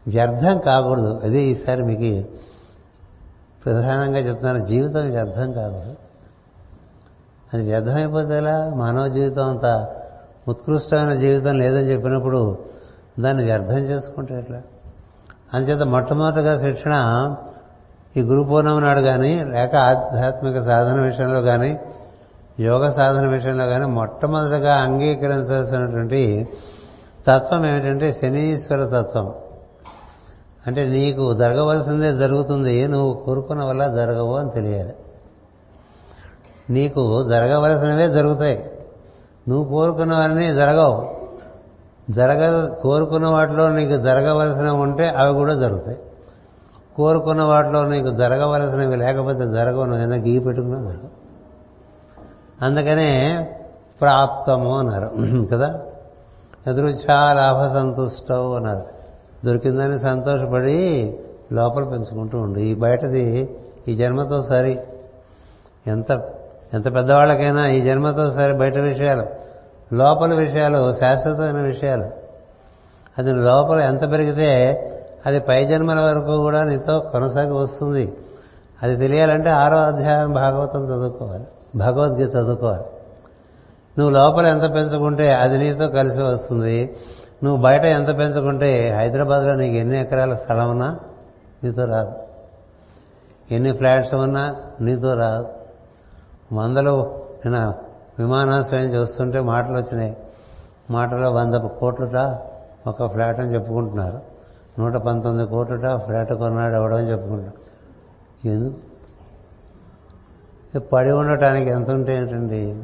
వ్యర్థం 0.06 0.58
కాకూడదు. 0.58 1.20
అదే 1.24 1.40
ఈసారి 1.42 1.82
మీకు 1.82 2.28
ప్రధానంగా 3.66 4.18
చెప్తున్నాను 4.18 4.66
జీవితం 4.66 5.10
వ్యర్థం 5.10 5.52
కాకూడదు 5.52 5.96
అది 7.54 7.62
వ్యర్థమైపోతే 7.62 8.38
ఎలా? 8.38 8.72
మానవ 8.74 9.06
జీవితం 9.06 9.48
అంతా 9.48 9.94
ఉత్కృష్టమైన 10.48 11.14
జీవితం 11.14 11.58
లేదని 11.58 11.90
చెప్పినప్పుడు 11.90 12.58
దాన్ని 13.20 13.44
వ్యర్థం 13.44 13.78
చేసుకుంటే 13.78 14.38
ఎట్లా? 14.38 14.62
అంచేత 15.54 15.82
మొట్టమొదటిగా 15.82 16.58
శిక్షణ 16.58 17.34
ఈ 18.16 18.20
గురు 18.20 18.42
పూర్ణమి 18.42 18.80
నాడు 18.80 19.00
కానీ 19.00 19.44
లేక 19.44 19.76
ఆధ్యాత్మిక 19.76 20.58
సాధన 20.60 21.00
విషయంలో 21.00 21.40
కానీ 21.40 21.78
యోగ 22.60 22.90
సాధన 22.90 23.26
విషయంలో 23.26 23.66
కానీ 23.66 23.86
మొట్టమొదటిగా 23.86 24.74
అంగీకరించాల్సినటువంటి 24.74 26.48
తత్వం 27.26 27.66
ఏమిటంటే 27.66 28.12
శనీశ్వర 28.12 29.02
తత్వం. 29.02 29.34
అంటే 30.66 30.86
నీకు 30.86 31.34
జరగవలసిందే 31.34 32.12
జరుగుతుంది 32.12 32.88
నువ్వు 32.88 33.22
కోరుకున్న 33.26 33.64
వల్ల 33.64 33.86
జరగవు 33.86 34.34
అని 34.34 34.50
తెలియాలి. 34.50 34.94
నీకు 36.70 37.26
జరగవలసినవే 37.28 38.08
జరుగుతాయి. 38.08 38.67
నువ్వు 39.48 39.68
కోరుకున్నవన్నీ 39.68 40.54
జరగవు. 40.54 41.18
జరగ 42.10 42.68
కోరుకున్న 42.82 43.26
వాటిలో 43.26 43.70
నీకు 43.70 43.96
జరగవలసినవి 43.96 44.76
ఉంటే 44.76 45.08
అవి 45.08 45.34
కూడా 45.34 45.54
జరుగుతాయి. 45.54 45.98
కోరుకున్న 46.96 47.42
వాటిలో 47.42 47.84
నీకు 47.84 48.08
జరగవలసినవి 48.08 48.96
లేకపోతే 48.96 49.38
జరగవు. 49.38 49.84
నువ్వు 49.84 49.96
ఏదైనా 49.96 50.16
గీ 50.16 50.38
పెట్టుకున్నా 50.38 50.80
జరగవు. 50.80 51.10
అందుకనే 52.64 53.46
ప్రాప్తము 54.00 54.78
అన్నారు. 54.78 55.10
కదా? 55.52 55.80
ఎదురుచా 56.66 57.32
లాభ 57.32 57.72
సంతుష్టవు 57.72 58.54
అన్నారు. 58.54 58.84
దొరికిందని 59.46 59.98
సంతోషపడి 59.98 61.18
లోపల 61.52 61.84
పెంచుకుంటూ 61.84 62.38
ఉండు. 62.38 62.58
ఈ 62.58 62.74
బయటది 62.74 63.56
ఈ 63.88 63.94
జన్మతో 63.94 64.42
సరి. 64.42 64.80
ఎంత 65.86 66.12
ఎంత 66.74 66.94
పెద్దవాళ్ళకైనా 66.94 67.68
ఈ 67.68 67.80
జన్మతో 67.80 68.30
సరి 68.30 68.52
బయట 68.52 68.78
విషయాలు. 68.78 69.37
లోపల 69.92 70.34
విషయాలు 70.34 70.92
శాశ్వతమైన 70.92 71.62
విషయాలు. 71.64 72.04
అది 73.18 73.32
లోపల 73.32 73.80
ఎంత 73.80 74.10
పెరిగితే 74.10 74.84
అది 75.26 75.40
పై 75.40 75.64
జన్మల 75.64 76.00
వరకు 76.00 76.36
కూడా 76.36 76.64
నీతో 76.64 77.00
కొనసాగి 77.00 77.52
వస్తుంది. 77.52 78.16
అది 78.82 78.96
తెలియాలంటే 78.96 79.50
ఆరో 79.50 79.76
అధ్యాయం 79.76 80.32
భాగవతం 80.32 80.84
చదువుకోవాలి. 80.84 81.44
భగవద్గీత 81.76 82.28
చదువుకోవాలి. 82.28 82.84
నువ్వు 83.98 84.10
లోపల 84.10 84.46
ఎంత 84.46 84.74
పెంచుకుంటే 84.74 85.34
అది 85.34 85.58
నీతో 85.58 85.88
కలిసి 85.88 86.22
వస్తుంది. 86.22 86.96
నువ్వు 87.44 87.62
బయట 87.62 87.84
ఎంత 87.84 88.18
పెంచుకుంటే 88.18 88.90
హైదరాబాద్లో 88.90 89.54
నీకు 89.54 89.74
ఎన్ని 89.74 90.00
ఎకరాల 90.00 90.34
స్థలం 90.34 90.70
ఉన్నా 90.70 90.98
నీతో 91.64 91.84
రాదు. 91.84 92.12
ఎన్ని 93.50 93.72
ఫ్లాట్స్ 93.72 94.14
ఉన్నా 94.14 94.56
నీతో 94.80 95.14
రాదు. 95.14 95.48
వందలు 96.52 97.22
నేను 97.46 97.87
విమానాశ్రయం 98.18 98.84
చూస్తుంటే 98.84 99.40
మాటలు 99.40 99.72
వచ్చినాయి 99.72 100.16
మాటలో 100.90 101.30
వంద 101.30 101.54
కోట్లుట 101.54 102.38
ఒక 102.86 103.06
ఫ్లాట్ 103.06 103.40
అని 103.40 103.54
చెప్పుకుంటున్నారు. 103.54 104.20
నూట 104.78 104.92
పంతొమ్మిది 104.92 105.50
కోట్లుట 105.50 105.96
ఫ్లాట్ 105.96 106.32
కొన్నాడు 106.32 106.74
అవడం 106.74 106.98
చెప్పుకుంటున్నారు. 106.98 107.68
ఎందుకు? 108.48 108.76
పడి 110.78 111.10
ఉండటానికి 111.10 111.70
ఎంత 111.70 111.90
ఉంటే 111.90 112.16
ఏంటండి? 112.16 112.82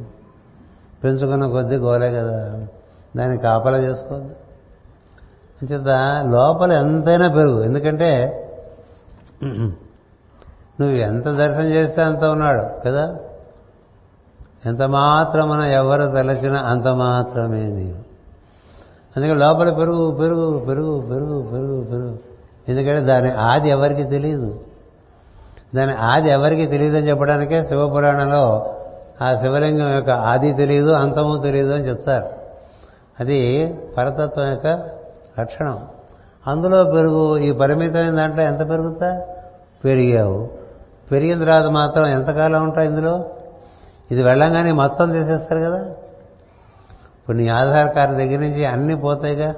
పెంచుకున్న 1.04 1.46
కొద్దీ 1.46 1.76
గోలే 1.76 2.10
కదా. 2.10 2.66
దాన్ని 3.16 3.38
కాపలా 3.38 3.78
చేసుకోవద్దు. 3.78 4.34
అంచేత 5.62 5.88
లోపల 6.30 6.72
ఎంతైనా 6.72 7.28
పెరుగు. 7.28 7.62
ఎందుకంటే 7.62 8.40
నువ్వు 10.80 10.96
ఎంత 10.96 11.24
దర్శనం 11.24 11.66
చేస్తే 11.66 12.02
అంత 12.02 12.24
ఉన్నాడు 12.24 12.82
కదా? 12.86 13.16
ఎంత 14.66 14.82
మాత్రమున 14.82 15.64
ఎవరు 15.64 16.02
తలచినా 16.02 16.58
అంత 16.58 16.88
మాత్రమే 16.88 17.60
నీవు. 17.60 18.14
అందుకే 19.16 19.34
లోపల 19.34 19.72
పెరుగు 19.72 20.10
పెరుగు 20.10 20.58
పెరుగు 20.58 21.00
పెరుగు 21.00 21.42
పెరుగు 21.42 21.84
పెరుగు. 21.84 22.18
ఎందుకంటే 22.68 23.00
దాని 23.00 23.32
ఆది 23.32 23.68
ఎవరికి 23.68 24.04
తెలియదు 24.04 24.60
దాని 25.74 25.94
ఆది 25.94 26.30
ఎవరికి 26.30 26.66
తెలియదని 26.66 27.08
చెప్పడానికే 27.08 27.64
శివపురాణంలో 27.64 28.74
ఆ 29.22 29.34
శివలింగం 29.34 29.92
యొక్క 29.92 30.10
ఆది 30.10 30.52
తెలియదు 30.52 30.90
అంతము 30.90 31.42
తెలియదు 31.42 31.74
అని 31.74 31.84
చెప్తారు. 31.84 32.28
అది 33.20 33.72
పరతత్వం 33.98 34.48
యొక్క 34.48 34.66
లక్షణం. 35.40 35.78
అందులో 36.46 36.84
పెరుగు 36.84 37.38
ఈ 37.38 37.52
పరిమితమైన 37.52 38.10
దాంట్లో 38.10 38.42
ఎంత 38.42 38.70
పెరుగుతా? 38.70 39.26
పెరిగావు. 39.84 40.48
పెరిగిన 41.10 41.40
తర్వాత 41.40 41.64
మాత్రం 41.64 42.06
ఎంతకాలం 42.06 42.62
ఉంటాయి 42.62 42.88
ఇందులో? 42.88 43.24
ఇది 44.10 44.22
వెళ్ళంగానే 44.22 44.72
మొత్తం 44.72 45.12
తీసేస్తారు 45.12 45.60
కదా? 45.60 45.88
ఇప్పుడు 47.18 47.36
నీ 47.36 47.48
ఆధార్ 47.48 47.94
కార్డు 47.94 48.14
దగ్గర 48.14 48.40
నుంచి 48.40 48.64
అన్నీ 48.64 48.94
పోతాయిగా. 48.94 49.54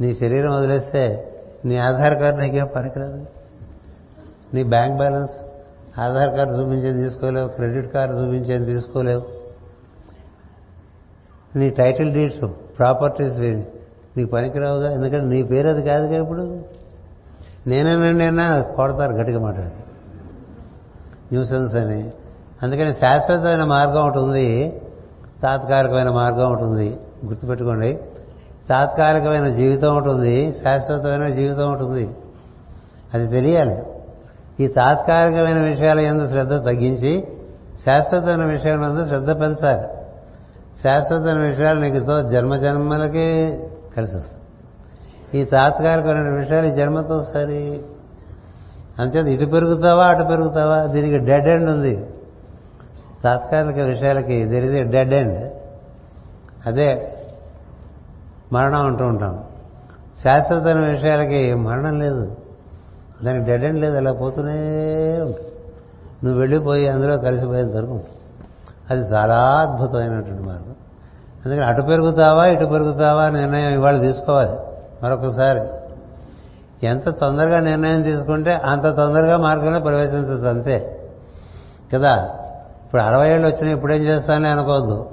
నీ 0.00 0.14
శరీరం 0.14 0.54
వదిలేస్తే 0.54 1.32
నీ 1.64 1.76
ఆధార్ 1.76 2.14
కార్డు 2.14 2.40
నీకేం 2.40 2.68
పనికిరాదు? 2.76 3.26
నీ 4.54 4.62
బ్యాంక్ 4.64 4.96
బ్యాలెన్స్ 4.96 5.32
ఆధార్ 6.00 6.36
కార్డు 6.36 6.52
చూపించేది 6.52 7.08
తీసుకోలేవు 7.08 7.48
క్రెడిట్ 7.48 7.94
కార్డు 7.94 8.14
చూపించేది 8.14 8.64
తీసుకోలేవు. 8.64 9.22
నీ 11.56 11.70
టైటిల్ 11.70 12.14
డీడ్స్ 12.14 12.50
ప్రాపర్టీస్ 12.78 13.38
నీకు 14.16 14.30
పనికిరావుగా? 14.30 14.92
ఎందుకంటే 14.92 15.26
నీ 15.26 15.42
పేరు 15.42 15.68
అది 15.68 15.82
కాదుగా 15.82 16.22
ఇప్పుడు? 16.22 16.64
నేనేనండి 17.66 18.24
అయినా 18.24 18.60
కొడతారు 18.60 19.12
గట్టిగా 19.12 19.40
మాట్లాడి 19.40 19.70
న్యూసెన్స్ 21.32 21.76
అని 21.76 22.12
అందుకని 22.62 22.94
శాశ్వతమైన 22.94 23.64
మార్గం 23.64 24.06
ఒకటి 24.06 24.18
ఉంది 24.18 24.80
తాత్కాలికమైన 25.42 26.10
మార్గం 26.10 26.52
ఒకటి 26.52 26.64
ఉంది. 26.64 26.98
గుర్తుపెట్టుకోండి. 27.24 27.98
తాత్కాలికమైన 28.70 29.48
జీవితం 29.48 29.96
ఒకటి 29.96 30.08
ఉంది 30.08 30.52
శాశ్వతమైన 30.52 31.34
జీవితం 31.34 31.68
ఒకటి 31.68 31.82
ఉంది. 31.82 32.10
అది 33.14 33.26
తెలియాలి. 33.26 33.82
ఈ 34.60 34.66
తాత్కాలికమైన 34.66 35.64
విషయాల 35.68 36.00
ఎందు 36.00 36.28
శ్రద్ధ 36.28 36.52
తగ్గించి 36.52 37.28
శాశ్వతమైన 37.86 38.44
విషయాల 38.44 38.84
ఎందు 38.84 39.06
శ్రద్ధ 39.06 39.30
పెంచాలి. 39.30 39.88
శాశ్వతమైన 40.82 41.46
విషయాలు 41.46 41.80
నీకుతో 41.80 42.22
జన్మ 42.22 42.56
జన్మలకి 42.56 43.60
కలిసి 43.96 44.16
వస్తుంది 44.16 44.40
ఈ 45.40 45.44
తాత్కాలికమైన 45.44 46.34
విషయాలు 46.34 46.66
ఈ 46.66 46.70
జన్మతో 46.70 47.24
సరి. 47.34 47.82
అంతేత 48.98 49.26
ఇటు 49.26 49.46
పెరుగుతావా 49.46 50.04
అటు 50.06 50.22
పెరుగుతావా? 50.22 50.84
దీనికి 50.84 51.18
డెడ్ 51.18 51.48
ఎండ్ 51.48 51.70
ఉంది. 51.70 52.06
తాత్కాలిక 53.24 53.78
విషయాలకి 53.78 54.44
దెర్ 54.44 54.64
ఇస్ 54.64 54.88
డెడ్ 54.88 55.14
ఎండ్ 55.14 55.50
అదే 56.66 57.16
మరణం 58.52 58.86
అంటూ 58.86 59.04
ఉంటాం. 59.04 59.44
శాశ్వతమైన 60.24 60.90
విషయాలకి 60.90 61.54
మరణం 61.54 62.00
లేదు. 62.00 62.36
దానికి 63.24 63.44
డెడ్ 63.44 63.64
ఎండ్ 63.64 63.80
లేదు. 63.80 63.96
అలా 63.96 64.12
పోతూనే 64.12 64.50
ఉంటుంది 65.20 65.48
నువ్వు 66.24 66.40
వెళ్ళిపోయి 66.40 66.88
అందులో 66.88 67.18
కలిసిపోయేంత 67.18 67.76
వరకు 67.76 68.00
అది 68.90 69.00
చాలా 69.00 69.36
అద్భుతమైనటువంటి 69.36 70.42
మార్గం. 70.42 70.74
అందుకని 71.44 71.64
అటు 71.64 71.82
పెరుగుతావా 71.82 72.46
ఇటు 72.46 72.64
పెరుగుతావా 72.64 73.28
నిర్ణయం 73.28 73.72
ఇవాళ 73.72 74.00
తీసుకోవాలి. 74.00 74.58
మరొకసారి. 75.02 75.60
ఎంత 76.86 77.08
తొందరగా 77.08 77.60
నిర్ణయం 77.60 78.02
తీసుకుంటే 78.02 78.52
అంత 78.52 78.82
తొందరగా 78.82 79.36
మార్గంలో 79.36 79.80
ప్రవేశించవచ్చు 79.80 80.48
అంతే. 80.48 81.08
కదా? 81.94 82.36
ఇప్పుడు 82.90 83.02
అరవై 83.02 83.30
ఏళ్ళు 83.30 83.46
వచ్చినా 83.46 83.70
ఇప్పుడేం 83.70 84.02
చేస్తానులే 84.02 84.48
అనుకోవద్దు. 84.48 85.10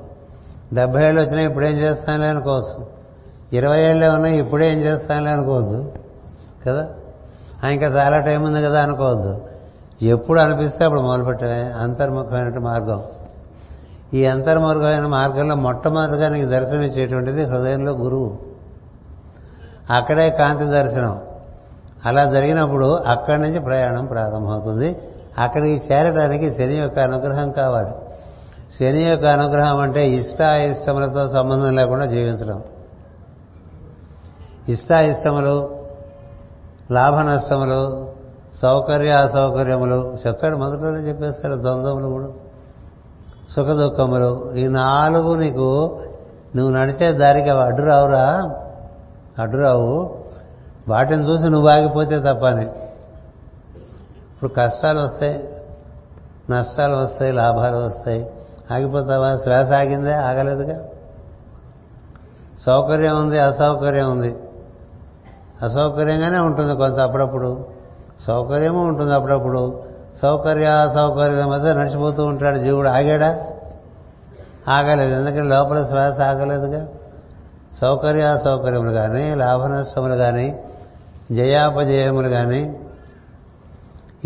డెబ్బై 0.74 1.06
ఏళ్ళు 1.06 1.22
వచ్చినా 1.22 1.42
ఇప్పుడేం 1.42 1.72
చేస్తానులే 1.72 2.28
అనుకోవచ్చు. 2.28 2.88
ఇరవై 3.54 3.80
ఏళ్ళే 3.82 4.08
ఉన్నాయి 4.08 4.38
ఇప్పుడే 4.38 4.72
ఏం 4.72 4.80
చేస్తానులే 4.80 5.32
అనుకోవద్దు. 5.32 5.92
కదా? 6.68 6.88
ఇంకా 7.70 7.86
చాలా 7.86 8.20
టైం 8.20 8.44
ఉంది 8.44 8.62
కదా 8.62 8.82
అనుకోవద్దు. 8.84 9.42
ఎప్పుడు 10.02 10.40
అనిపిస్తే 10.40 10.86
అప్పుడు 10.86 11.02
మొదలుపెట్టమే 11.02 11.64
అంతర్ముఖమైన 11.64 12.60
మార్గం. 12.60 13.04
ఈ 14.14 14.26
అంతర్ముఖమైన 14.26 15.06
మార్గంలో 15.06 15.56
మొట్టమొదటిగా 15.56 16.30
నీకు 16.30 16.50
దర్శనం 16.50 16.82
ఇచ్చేటువంటిది 16.82 17.44
హృదయంలో 17.44 17.92
గురువు. 17.92 18.38
అక్కడే 19.90 20.30
కాంతి 20.30 20.66
దర్శనం. 20.66 21.22
అలా 22.06 22.26
జరిగినప్పుడు 22.26 22.86
అక్కడి 22.86 23.42
నుంచి 23.42 23.60
ప్రయాణం 23.60 24.06
ప్రారంభమవుతుంది. 24.06 24.98
అక్కడికి 25.40 25.94
చేరడానికి 25.94 26.52
శని 26.52 26.76
యొక్క 26.76 27.00
అనుగ్రహం 27.00 27.52
కావాలి. 27.52 27.92
శని 28.80 29.04
యొక్క 29.04 29.26
అనుగ్రహం 29.26 29.78
అంటే 29.78 30.10
ఇష్ట 30.10 30.42
ఇష్టములతో 30.42 31.30
సంబంధం 31.30 31.76
లేకుండా 31.76 32.06
జీవించడం. 32.06 32.64
ఇష్ట 34.70 34.92
ఇష్టములు 34.92 35.78
లాభ 36.92 37.16
నష్టములు 37.16 38.08
సౌకర్య 38.62 39.12
అసౌకర్యములు 39.12 40.18
చెప్తాడు 40.28 40.58
మొదట్లోనే 40.58 41.00
చెప్పేస్తాడు 41.00 41.56
ద్వంద్వములు 41.56 42.08
కూడా. 42.08 42.28
సుఖ 43.56 43.66
దుఃఖములు 43.66 44.54
ఈ 44.56 44.68
నాలుగు 44.68 45.36
నీకు 45.36 46.00
నువ్వు 46.56 46.74
నడిచే 46.74 47.12
దారికి 47.12 47.50
అవి 47.50 47.62
అడ్డు 47.62 47.82
రావురా 47.82 48.52
అడ్డు 49.40 49.58
రావు 49.58 50.16
వాటిని 50.88 51.30
చూసి 51.30 51.50
నువ్వు 51.50 51.70
ఆగిపోతే 51.70 52.20
తప్పని 52.20 52.68
ఇప్పుడు 54.38 54.54
కష్టాలు 54.58 55.00
వస్తాయి 55.00 55.50
నష్టాలు 56.50 56.96
వస్తాయి 56.96 57.32
లాభాలు 57.32 57.76
వస్తాయి. 57.76 58.32
ఆగిపోతావా? 58.72 59.38
శ్వాస 59.38 59.72
ఆగిందే 59.72 60.14
ఆగలేదుగా? 60.14 60.86
సౌకర్యం 62.66 63.22
ఉంది 63.22 63.40
అసౌకర్యం 63.40 64.12
ఉంది. 64.12 64.36
అసౌకర్యంగానే 65.62 66.38
ఉంటుంది 66.40 66.76
కొంత 66.76 67.00
అప్పుడప్పుడు. 67.00 67.66
సౌకర్యము 68.28 68.84
ఉంటుంది 68.84 69.14
అప్పుడప్పుడు. 69.14 69.84
సౌకర్య 70.22 70.66
అసౌకర్యం 70.66 71.50
మధ్య 71.50 71.74
నడిచిపోతూ 71.74 72.26
ఉంటాడు 72.26 72.58
జీవుడు. 72.58 72.90
ఆగాడా? 72.90 73.46
ఆగలేదు. 74.70 75.16
ఎందుకంటే 75.16 75.56
లోపల 75.56 75.88
శ్వాస 75.88 76.22
ఆగలేదుగా? 76.22 76.88
సౌకర్య 77.82 78.22
అసౌకర్యములు 78.22 78.92
కానీ 78.92 79.36
లాభ 79.36 79.64
నష్టములు 79.64 80.16
కానీ 80.16 80.64
జయాపజయములు 81.32 82.30
కానీ 82.30 82.77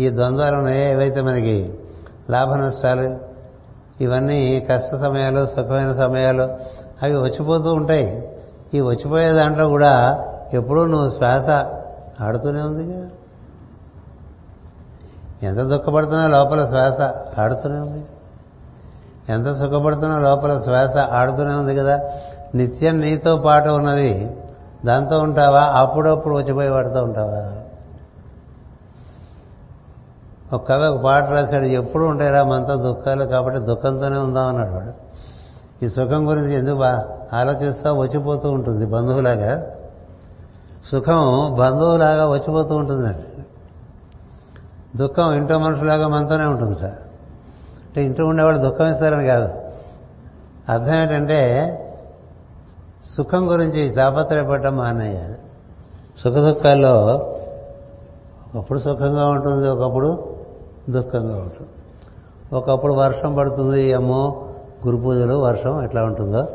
ఈ 0.02 0.10
ద్వంద్వాలు 0.10 0.56
ఉన్నాయో 0.56 0.92
ఏవైతే 0.92 1.20
మనకి 1.20 1.74
లాభ 2.30 2.54
నష్టాలు 2.54 3.18
ఇవన్నీ 4.00 4.66
కష్ట 4.70 4.96
సమయాలు 4.96 5.46
సుఖమైన 5.46 5.92
సమయాలు 5.92 6.42
అవి 7.02 7.16
వచ్చిపోతూ 7.16 7.74
ఉంటాయి. 7.74 8.28
ఈ 8.74 8.80
వచ్చిపోయే 8.80 9.32
దాంట్లో 9.32 9.68
కూడా 9.68 10.24
ఎప్పుడూ 10.54 10.86
నువ్వు 10.86 11.10
శ్వాస 11.10 11.48
ఆడుతూనే 12.22 12.60
ఉందిగా. 12.60 13.08
ఎంత 15.42 15.58
దుఃఖపడుతున్నా 15.58 16.26
లోపల 16.26 16.66
శ్వాస 16.66 17.00
ఆడుతూనే 17.40 17.78
ఉంది. 17.78 18.04
ఎంత 19.28 19.52
సుఖపడుతున్నా 19.52 20.18
లోపల 20.18 20.60
శ్వాస 20.60 20.96
ఆడుతూనే 20.96 21.54
ఉంది 21.54 21.76
కదా. 21.76 22.00
నిత్యం 22.54 22.98
నీతో 22.98 23.36
పాటు 23.36 23.68
ఉన్నది 23.68 24.36
దాంతో 24.86 25.18
ఉంటావా? 25.18 25.60
అప్పుడప్పుడు 25.60 26.34
వచ్చిపోయి 26.34 26.68
వాడుతూ 26.68 27.02
ఉంటావా? 27.02 27.61
ఒక 30.52 30.68
కవి 30.68 30.86
ఒక 30.86 31.00
పాట 31.00 31.28
రాశాడు 31.28 31.64
ఎప్పుడు 31.64 32.04
ఉంటాయిరా 32.04 32.44
మనతో 32.44 32.76
దుఃఖాలు 32.76 33.24
కాబట్టి 33.24 33.60
దుఃఖంతోనే 33.60 34.18
ఉందాం 34.18 34.46
అన్నాడు 34.46 34.70
వాడు. 34.70 34.92
ఈ 35.84 35.88
సుఖం 35.88 36.28
గురించి 36.28 36.54
ఎందుకు 36.54 36.76
బా 36.76 37.04
ఆలోచిస్తా 37.32 37.92
వచ్చిపోతూ 37.92 38.50
ఉంటుంది 38.50 38.86
బంధువులాగా. 38.86 39.66
సుఖం 40.84 41.56
బంధువులాగా 41.60 42.28
వచ్చిపోతూ 42.28 42.76
ఉంటుందండి. 42.76 43.42
దుఃఖం 44.96 45.32
ఇంట్లో 45.32 45.58
మనుషులాగా 45.58 46.08
మనతోనే 46.08 46.44
ఉంటుందిట. 46.44 46.84
అంటే 46.84 48.04
ఇంట్లో 48.04 48.26
ఉండేవాళ్ళు 48.26 48.70
దుఃఖం 48.70 48.88
ఇస్తారని 48.88 49.24
కాదు. 49.24 49.54
అర్థం 50.68 50.94
ఏంటంటే 50.94 51.78
సుఖం 53.16 53.50
గురించి 53.50 53.88
తాపత్రయపడటం 53.88 54.76
మానేయాలి 54.76 55.34
సుఖ 56.18 56.32
దుఃఖాల్లో 56.32 57.04
ఒకప్పుడు 58.54 58.78
సుఖంగా 58.78 59.28
ఉంటుంది 59.28 59.68
ఒకప్పుడు 59.70 60.31
దుఃఖంగా 60.90 61.36
ఉంటుంది. 61.36 61.70
ఒకప్పుడు 62.52 62.92
వర్షం 62.92 63.34
పడుతుంది 63.34 63.92
అమ్మో 63.92 64.48
గురు 64.86 64.96
పూజలో 64.96 65.38
వర్షం 65.38 65.84
ఎట్లా 65.84 66.02
ఉంటుందో 66.02 66.46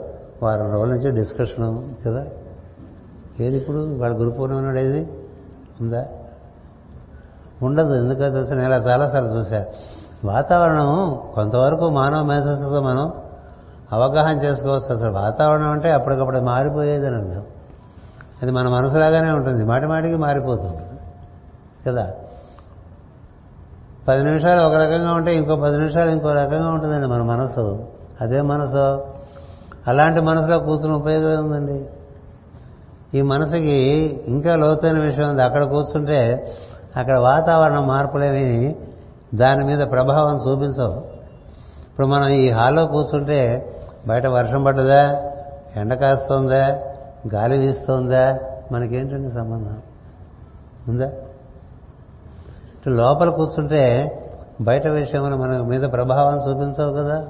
వారం 0.43 0.73
రోజుల 0.73 0.93
నుంచి 0.93 1.11
డిస్కషన్ 1.11 1.93
కదా. 2.07 2.25
ఏది 3.39 3.57
ఇప్పుడు? 3.57 3.77
వాళ్ళ 3.77 4.19
గురు 4.19 4.29
పూర్ణిమ 4.29 4.77
ఏది? 4.77 5.09
ఉందా? 5.81 6.05
ఉండదు 7.63 7.93
ఎందుకంటే 7.93 8.31
తెలుసు? 8.31 8.53
నేను 8.53 8.65
ఇలా 8.65 8.77
చాలాసార్లు 8.77 9.29
చూశా. 9.29 9.65
వాతావరణం 10.25 11.19
కొంతవరకు 11.35 11.89
మానవ 11.89 12.23
మేధస్సుతో 12.23 12.81
మనం 12.81 13.13
అవగాహన 13.91 14.37
చేసుకోవచ్చు. 14.37 14.95
అసలు 14.95 15.11
వాతావరణం 15.11 15.71
అంటే 15.71 15.91
అప్పటికప్పుడు 15.91 16.37
మారిపోయేది 16.37 17.07
అని 17.07 17.15
అర్థం. 17.15 17.43
అది 18.41 18.51
మన 18.51 18.69
మనసులాగానే 18.69 19.31
ఉంటుంది. 19.31 19.65
మాటి 19.65 19.87
మాటికి 19.87 20.15
మారిపోతుంది. 20.15 20.81
కదా? 21.87 22.13
పది 24.07 24.23
నిమిషాలు 24.23 24.65
ఒక 24.65 24.73
రకంగా 24.73 25.13
ఉంటే 25.13 25.35
ఇంకో 25.35 25.55
పది 25.55 25.77
నిమిషాలు 25.77 26.09
ఇంకో 26.09 26.29
రకంగా 26.29 26.69
ఉంటుందండి 26.69 27.07
మన 27.07 27.21
మనసు. 27.21 27.87
అదే 28.21 28.41
మనసు. 28.41 29.03
అలాంటి 29.87 30.21
మనసులో 30.21 30.59
కూర్చుని 30.59 30.93
ఉపయోగం 30.93 31.45
ఉందండి 31.45 31.85
ఈ 33.13 33.21
మనసుకి 33.21 33.79
ఇంకా 34.27 34.55
లోతైన 34.55 34.99
విషయం 34.99 35.29
ఉంది. 35.29 35.43
అక్కడ 35.43 35.63
కూర్చుంటే 35.63 36.51
అక్కడ 36.95 37.17
వాతావరణ 37.17 37.79
మార్పులేమి 37.79 38.75
దాని 39.35 39.65
మీద 39.65 39.79
ప్రభావం 39.91 40.35
చూపించవు. 40.35 40.93
ఇప్పుడు 41.91 42.07
మనం 42.07 42.27
ఈ 42.27 42.49
హాల్లో 42.49 42.85
కూర్చుంటే 42.85 43.73
బయట 44.07 44.27
వర్షం 44.27 44.63
పడ్డదా? 44.63 45.31
ఎండ 45.75 45.93
కాస్తుందా? 45.93 46.79
గాలి 47.33 47.57
వీస్తుందా? 47.57 48.39
మనకేంటండి 48.71 49.31
సంబంధం? 49.31 49.77
ఉందా? 50.87 51.11
లోపల 52.87 53.29
కూర్చుంటే 53.29 54.13
బయట 54.61 54.87
విషయములు 54.87 55.35
మన 55.35 55.61
మీద 55.61 55.81
ప్రభావం 55.81 56.37
చూపించవు 56.37 56.93
కదా. 56.93 57.27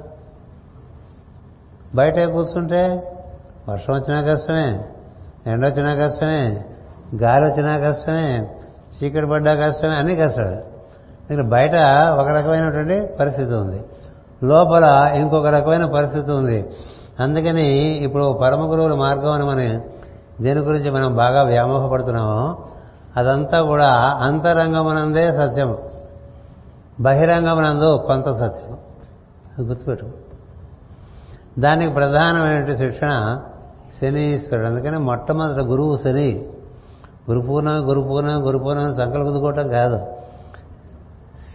బయట 1.96 2.20
కూర్చుంటే 2.20 3.14
వర్షం 3.70 3.94
వచ్చినా 3.94 4.34
కష్టమే 4.34 4.80
ఎండ 5.48 5.66
వచ్చినా 5.66 6.08
కష్టమే 6.08 6.66
గాలి 7.16 7.46
వచ్చినా 7.46 7.78
కష్టమే 7.78 8.50
చీకటి 9.04 9.28
పడ్డా 9.28 9.56
కష్టమే 9.56 9.96
అన్ని 9.96 10.16
కష్టమే 10.16 10.58
ఇక్కడ 11.32 11.48
బయట 11.48 11.76
ఒక 12.20 12.30
రకమైనటువంటి 12.30 13.14
పరిస్థితి 13.20 13.54
ఉంది. 13.54 13.84
లోపల 14.44 15.12
ఇంకొక 15.16 15.48
రకమైన 15.48 15.86
పరిస్థితి 15.86 16.32
ఉంది. 16.32 16.66
అందుకని 17.20 17.68
ఇప్పుడు 17.80 18.40
పరమ 18.42 18.72
గురువుల 18.72 18.94
మార్గం 18.94 19.32
అని 19.32 19.46
మనం 19.46 19.82
దేని 20.42 20.60
గురించి 20.60 20.92
మనం 20.92 21.16
బాగా 21.16 21.44
వ్యామోహపడుతున్నామో 21.44 22.58
అదంతా 23.18 23.62
కూడా 23.62 23.94
అంతరంగమునందే 24.22 25.32
సత్యము. 25.32 25.78
బహిరంగమునందు 27.00 28.04
కొంత 28.08 28.26
సత్యం 28.26 28.78
అది 29.58 29.62
గుర్తుపెట్టు 29.62 30.08
దానికి 31.60 31.94
ప్రధానమైన 31.94 32.76
శిక్షణ 32.76 33.42
శనీశ్వరుడు 34.02 34.68
అందుకని 34.68 35.00
మొట్టమొదటి 35.00 35.64
గురువు 35.64 35.98
శని. 35.98 36.46
గురు 37.32 37.40
పూర్ణమి 37.40 37.80
గురు 37.80 38.02
పూర్ణమి 38.02 38.42
గురు 38.42 38.58
పూర్ణమి 38.58 38.96
సంకల్పుకోవటం 38.96 39.70
కాదు. 39.70 40.08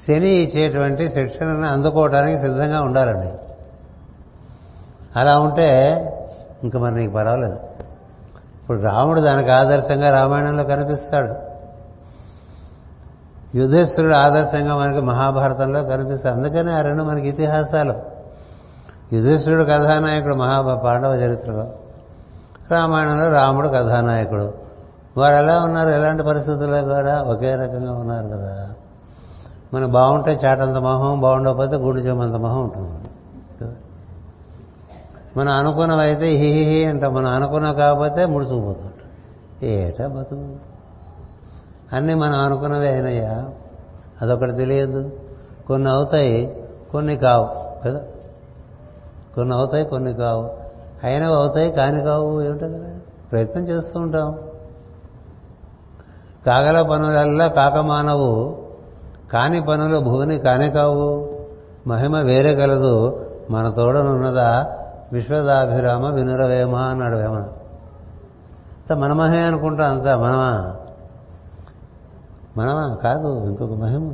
శని 0.08 0.28
ఇచ్చేటువంటి 0.28 1.08
శిక్షణను 1.08 1.66
అందుకోవడానికి 1.66 2.38
సిద్ధంగా 2.38 2.82
ఉండాలండి. 2.82 3.32
అలా 5.16 5.40
ఉంటే 5.40 5.70
ఇంక 6.64 6.76
మరి 6.76 6.94
నీకు 6.94 7.12
పర్వాలేదు. 7.12 7.54
ఇప్పుడు 8.62 8.82
రాముడు 8.82 9.20
దానికి 9.20 9.50
ఆదర్శంగా 9.50 10.10
రామాయణంలో 10.10 10.64
కనిపిస్తాడు. 10.64 11.51
యుధేశ్వరుడు 13.54 14.14
ఆదర్శంగా 14.14 14.76
మనకి 14.76 15.00
మహాభారతంలో 15.00 15.84
కనిపిస్తుంది 15.84 16.36
అందుకనే 16.36 16.72
ఆ 16.72 16.80
రెండు 16.80 17.02
మనకి 17.02 17.28
ఇతిహాసాలు. 17.28 17.94
యుధేశ్వరుడు 19.12 19.62
కథానాయకుడు 19.62 20.34
మహాభా 20.34 20.74
పాండవ 20.74 21.14
చరిత్రలో. 21.14 21.66
రామాయణంలో 22.70 23.38
రాముడు 23.38 23.68
కథానాయకుడు. 23.68 24.54
వారు 25.16 25.34
ఎలా 25.34 25.60
ఉన్నారు? 25.60 25.88
ఎలాంటి 25.88 26.22
పరిస్థితుల్లో 26.22 26.82
కూడా 26.82 27.22
ఒకే 27.22 27.54
రకంగా 27.54 27.92
ఉన్నారు 27.92 28.26
కదా. 28.26 28.70
మనం 29.74 29.92
బాగుంటే 29.92 30.40
చాటంత 30.46 30.76
మొహం 30.76 31.20
బాగుండకపోతే 31.20 31.76
గుండు 31.76 32.00
చెమంత 32.00 32.34
మొహం 32.34 32.62
ఉంటుంది. 32.62 33.08
కదా? 33.60 33.74
మనం 35.36 35.52
అనుకున్నవైతే 35.52 36.26
హిహి 36.26 36.84
అంటాం. 36.84 37.14
మనం 37.14 37.28
అనుకున్నాం 37.28 37.74
కాకపోతే 37.74 38.26
ముడుచుకుపోతుంటాం. 38.26 39.68
ఏటా 39.68 40.06
బతుకు? 40.06 40.71
అన్నీ 41.92 42.14
మనం 42.14 42.38
అనుకున్నవే 42.38 42.88
అయినాయా 42.88 43.50
అదొకటి 44.22 44.52
తెలియదు. 44.52 45.10
కొన్ని 45.66 45.90
అవుతాయి 45.90 46.64
కొన్ని 46.92 47.16
కావు 47.16 47.48
కదా? 47.84 48.00
కొన్ని 49.34 49.54
అవుతాయి 49.54 49.84
కొన్ని 49.84 50.14
కావు. 50.14 50.50
అయినవి 51.04 51.34
అవుతాయి 51.34 51.70
కాని 51.70 52.02
కావు 52.02 52.42
ఏమిటో 52.42 52.68
కదా 52.68 52.98
ప్రయత్నం 53.32 53.62
చేస్తూ 53.62 54.00
ఉంటాం. 54.00 54.38
కాగల 56.46 56.82
పనులల్లా 56.82 57.46
కాకమానవు 57.46 58.62
కాని 59.32 59.60
పనులు 59.60 59.98
భూమిని 59.98 60.38
కానే 60.38 60.70
కావు. 60.70 61.28
మహిమ 61.86 62.16
వేరే 62.16 62.54
కలదు. 62.54 63.26
మన 63.50 63.68
తోడనున్నదా? 63.68 64.78
విశ్వదాభిరామ 65.12 66.06
వినురవేమ 66.14 66.76
అన్నాడు 66.76 67.16
వేమన. 67.16 67.48
మన 68.94 69.12
మహిమ 69.12 69.40
అనుకుంటాం 69.40 69.98
అంతా 69.98 70.16
మనమా? 70.16 70.76
మనమా? 72.58 72.98
కాదు 73.02 73.44
ఇంకొక 73.44 73.72
మహిమ. 73.72 74.12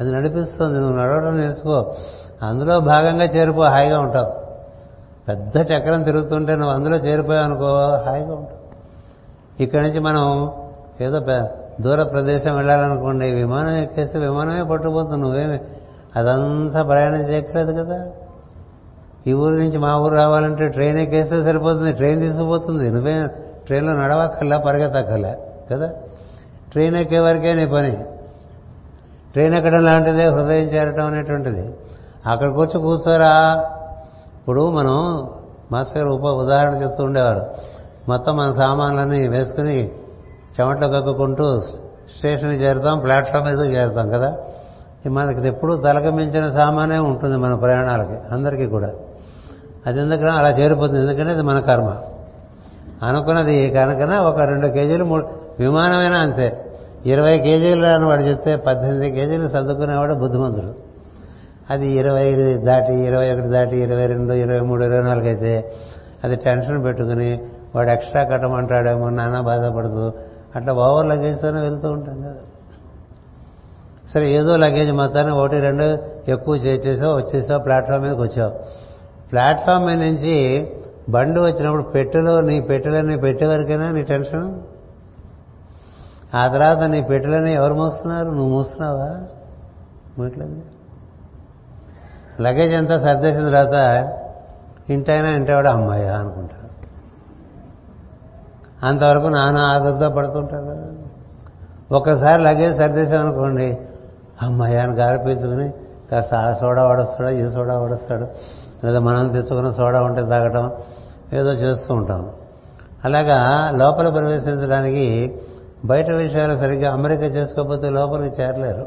అది 0.00 0.12
నడిపిస్తుంది. 0.12 0.80
నువ్వు 0.80 0.98
నడవడం 0.98 1.38
నేర్చుకో. 1.40 1.94
అందులో 2.42 2.80
భాగంగా 2.80 3.24
చేరిపో 3.24 3.62
హాయిగా 3.62 4.00
ఉంటావు. 4.00 4.32
పెద్ద 5.28 5.56
చక్రం 5.56 6.02
తిరుగుతుంటే 6.02 6.56
నువ్వు 6.56 6.74
అందులో 6.74 6.96
చేరిపోయావు 6.96 7.44
అనుకో 7.44 7.66
హాయిగా 8.10 8.34
ఉంటావు. 8.34 8.64
ఇక్కడి 9.62 9.82
నుంచి 9.82 10.00
మనం 10.00 10.52
ఏదో 11.00 11.20
దూర 11.80 12.02
ప్రదేశం 12.02 12.56
వెళ్ళాలనుకోండి 12.56 13.30
విమానం 13.30 13.76
ఎక్కేస్తే 13.76 14.18
విమానమే 14.18 14.62
పట్టుకుపోతుంది. 14.62 15.16
నువ్వేమి 15.16 15.60
అదంతా 16.16 16.82
ప్రయాణం 16.82 17.20
చేయక్కలేదు 17.20 17.84
కదా. 17.84 18.06
ఈ 19.26 19.32
ఊరు 19.32 19.54
నుంచి 19.54 19.78
మా 19.78 19.96
ఊరు 19.96 20.14
రావాలంటే 20.14 20.68
ట్రైన్ 20.68 20.98
ఎక్కేస్తే 20.98 21.42
సరిపోతుంది. 21.42 21.92
ట్రైన్ 21.92 22.20
తీసుకుపోతుంది. 22.20 22.90
నువ్వే 22.90 23.28
ట్రైన్లో 23.66 23.92
నడవక్కర్లా 23.92 24.58
పరిగెత్తక్కర్లా 24.58 25.34
కదా? 25.72 25.92
ట్రైన్ 26.74 26.96
ఎక్కే 26.96 27.18
వరకే 27.18 27.54
నీ 27.54 27.66
పని. 27.66 27.96
ట్రైన్ 29.32 29.54
ఎక్కడం 29.54 29.84
లాంటిదే 29.84 30.24
హృదయం 30.24 30.66
చేరటం 30.66 31.06
అనేటువంటిది. 31.06 31.74
అక్కడికి 32.26 32.60
వచ్చి 32.60 32.80
కూర్చోరా. 32.80 33.64
ఇప్పుడు 34.38 34.70
మనం 34.70 35.28
మాస్టర్ 35.72 36.06
ఉప 36.06 36.24
ఉదాహరణ 36.24 36.82
చెప్తూ 36.82 37.04
ఉండేవారు. 37.04 37.42
మొత్తం 38.08 38.36
మన 38.36 38.52
సామాన్లన్నీ 38.52 39.28
వేసుకుని 39.28 39.90
చెమట్లో 40.60 40.88
కక్కుకుంటూ 40.88 41.60
స్టేషన్కి 42.16 42.56
చేరుతాం 42.56 42.98
ప్లాట్ఫామ్ 42.98 43.44
మీద 43.44 43.74
చేరుతాం 43.74 44.08
కదా. 44.08 44.36
మనకి 45.06 45.48
ఎప్పుడు 45.48 45.74
తలకమించిన 45.74 46.48
సామానే 46.48 46.98
ఉంటుంది 46.98 47.36
మన 47.36 47.54
ప్రయాణాలకి 47.54 48.34
అందరికీ 48.34 48.66
కూడా. 48.66 48.90
అది 49.86 50.00
ఎందుకన 50.00 50.28
అలా 50.28 50.50
చేరిపోతుంది. 50.50 51.00
ఎందుకంటే 51.00 51.32
అది 51.32 51.42
మన 51.42 51.60
కర్మ. 51.60 51.96
అనుకున్నది 53.02 53.70
కనుకన? 53.70 54.18
ఒక 54.18 54.40
రెండు 54.40 54.66
కేజీలు 54.66 55.04
మూడు 55.04 55.26
విమానమైనా 55.58 56.16
అంతే. 56.16 56.63
ఇరవై 57.06 57.38
కేజీలు 57.38 57.86
అని 57.86 58.04
వాడు 58.04 58.22
చెప్తే 58.22 58.56
పద్దెనిమిది 58.56 59.10
కేజీలు 59.10 59.48
సర్దుకునేవాడు 59.48 60.14
బుద్ధిమంతుడు. 60.14 60.72
అది 61.70 61.88
ఇరవై 61.92 62.34
దాటి 62.56 62.94
ఇరవై 62.94 63.32
ఒకటి 63.32 63.48
దాటి 63.48 63.76
ఇరవై 63.76 64.06
రెండు 64.06 64.32
ఇరవై 64.32 64.60
మూడు 64.60 64.84
ఇరవై 64.84 65.02
నాలుగు 65.02 65.26
అయితే 65.26 65.74
అది 66.24 66.36
టెన్షన్ 66.36 66.84
పెట్టుకుని 66.84 67.40
వాడు 67.74 67.90
ఎక్స్ట్రా 67.90 68.22
కట్టమంటాడేమో 68.24 69.10
నానా 69.10 69.40
బాధపడుతూ 69.40 70.12
అట్లా 70.56 70.72
ఓవర్ 70.72 71.06
లగేజ్తోనే 71.06 71.60
వెళ్తూ 71.60 71.90
ఉంటాం 71.90 72.16
కదా. 72.20 72.42
సరే 74.14 74.32
ఏదో 74.32 74.56
లగేజ్ 74.56 74.92
మొత్తాన్ని 74.92 75.32
ఒకటి 75.32 75.60
రెండు 75.60 75.86
ఎక్కువ 76.30 76.56
చేసేసావు 76.56 77.14
వచ్చేసావు 77.16 77.60
ప్లాట్ఫామ్ 77.62 78.02
మీదకి 78.02 78.20
వచ్చావు. 78.20 78.52
ప్లాట్ఫామ్ 79.32 79.86
మీద 79.86 79.98
నుంచి 79.98 80.66
బండి 81.08 81.40
వచ్చినప్పుడు 81.40 81.82
పెట్టెలో 81.82 82.40
నీ 82.40 82.60
పెట్టెలన్నీ 82.60 83.16
పెట్టే 83.16 83.46
వరకైనా 83.46 83.90
నీ 83.90 84.02
టెన్షన్? 84.02 84.60
ఆ 86.34 86.48
తర్వాత 86.48 86.78
నీ 86.78 87.00
పెట్టెలని 87.00 87.52
ఎవరు 87.52 87.74
మోస్తున్నారు? 87.74 88.30
నువ్వు 88.30 88.48
మోస్తున్నావా? 88.48 89.26
మోయట్లేదు 90.18 90.62
లగేజ్ 92.40 92.74
అంతా 92.74 93.00
సర్దేసిన 93.00 93.44
తర్వాత 93.44 94.08
ఇంటైనా 94.90 95.28
ఇంటేవాడు 95.28 95.68
అమ్మాయి 95.68 96.08
అనుకుంటారు. 96.08 96.64
అంతవరకు 98.86 99.26
నాన్న 99.26 99.58
ఆదుర్దా 99.58 100.08
పడుతుంటారు. 100.08 100.64
కదా 100.64 100.88
ఒక్కసారి 101.92 102.42
లగేజ్ 102.42 102.76
సర్దేశామనుకోండి 102.76 103.78
అమ్మాయి 104.42 104.78
అని 104.78 104.92
గారిపించుకుని 104.92 105.72
కాస్త 106.10 106.34
ఆ 106.34 106.52
సోడా 106.52 106.84
వాడొస్తాడు 106.84 107.28
ఈ 107.28 107.50
సోడా 107.50 107.78
వాడొస్తాడు 107.78 108.26
లేదా 108.86 108.98
మనం 108.98 109.28
తెచ్చుకున్న 109.28 109.70
సోడా 109.70 110.02
ఉంటే 110.02 110.20
తాగటం 110.20 110.72
ఏదో 111.32 111.52
చేస్తూ 111.52 111.94
ఉంటాం. 111.94 112.30
అలాగా 113.04 113.70
లోపల 113.70 114.08
ప్రవేశించడానికి 114.08 115.36
బయట 115.84 116.10
విషయాలు 116.10 116.58
సరిగ్గా 116.58 116.92
అమెరికా 116.92 117.22
చేసుకోకపోతే 117.22 117.90
లోపలికి 117.90 118.42
చేరలేరు. 118.42 118.84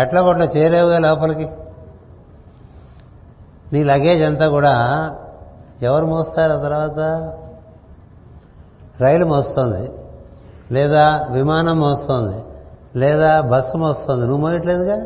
ఎట్లా 0.00 0.22
కొట్ల 0.22 0.42
చేరేవుగా 0.42 0.98
లోపలికి. 0.98 1.48
నీ 3.72 3.84
లగేజ్ 3.84 4.22
అంతా 4.22 4.48
కూడా 4.48 4.74
ఎవరు 5.82 6.06
మోస్తారు 6.06 6.52
ఆ 6.52 6.62
తర్వాత? 6.62 7.32
రైలు 9.00 9.24
మోస్తుంది 9.24 9.90
లేదా 10.74 11.28
విమానం 11.30 11.80
మోస్తుంది 11.80 12.38
లేదా 12.98 13.40
బస్సు 13.40 13.76
మోస్తుంది. 13.76 14.26
నువ్వు 14.26 14.46
మోయట్లేదుగా? 14.46 14.96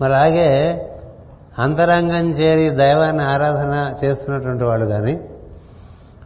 మరి 0.00 0.14
అలాగే 0.14 0.48
అంతరంగం 1.58 2.30
చేరి 2.30 2.76
దైవాన్ని 2.76 3.24
ఆరాధన 3.24 3.94
చేస్తున్నటువంటి 4.04 4.64
వాళ్ళు 4.64 4.86
కానీ 4.86 5.20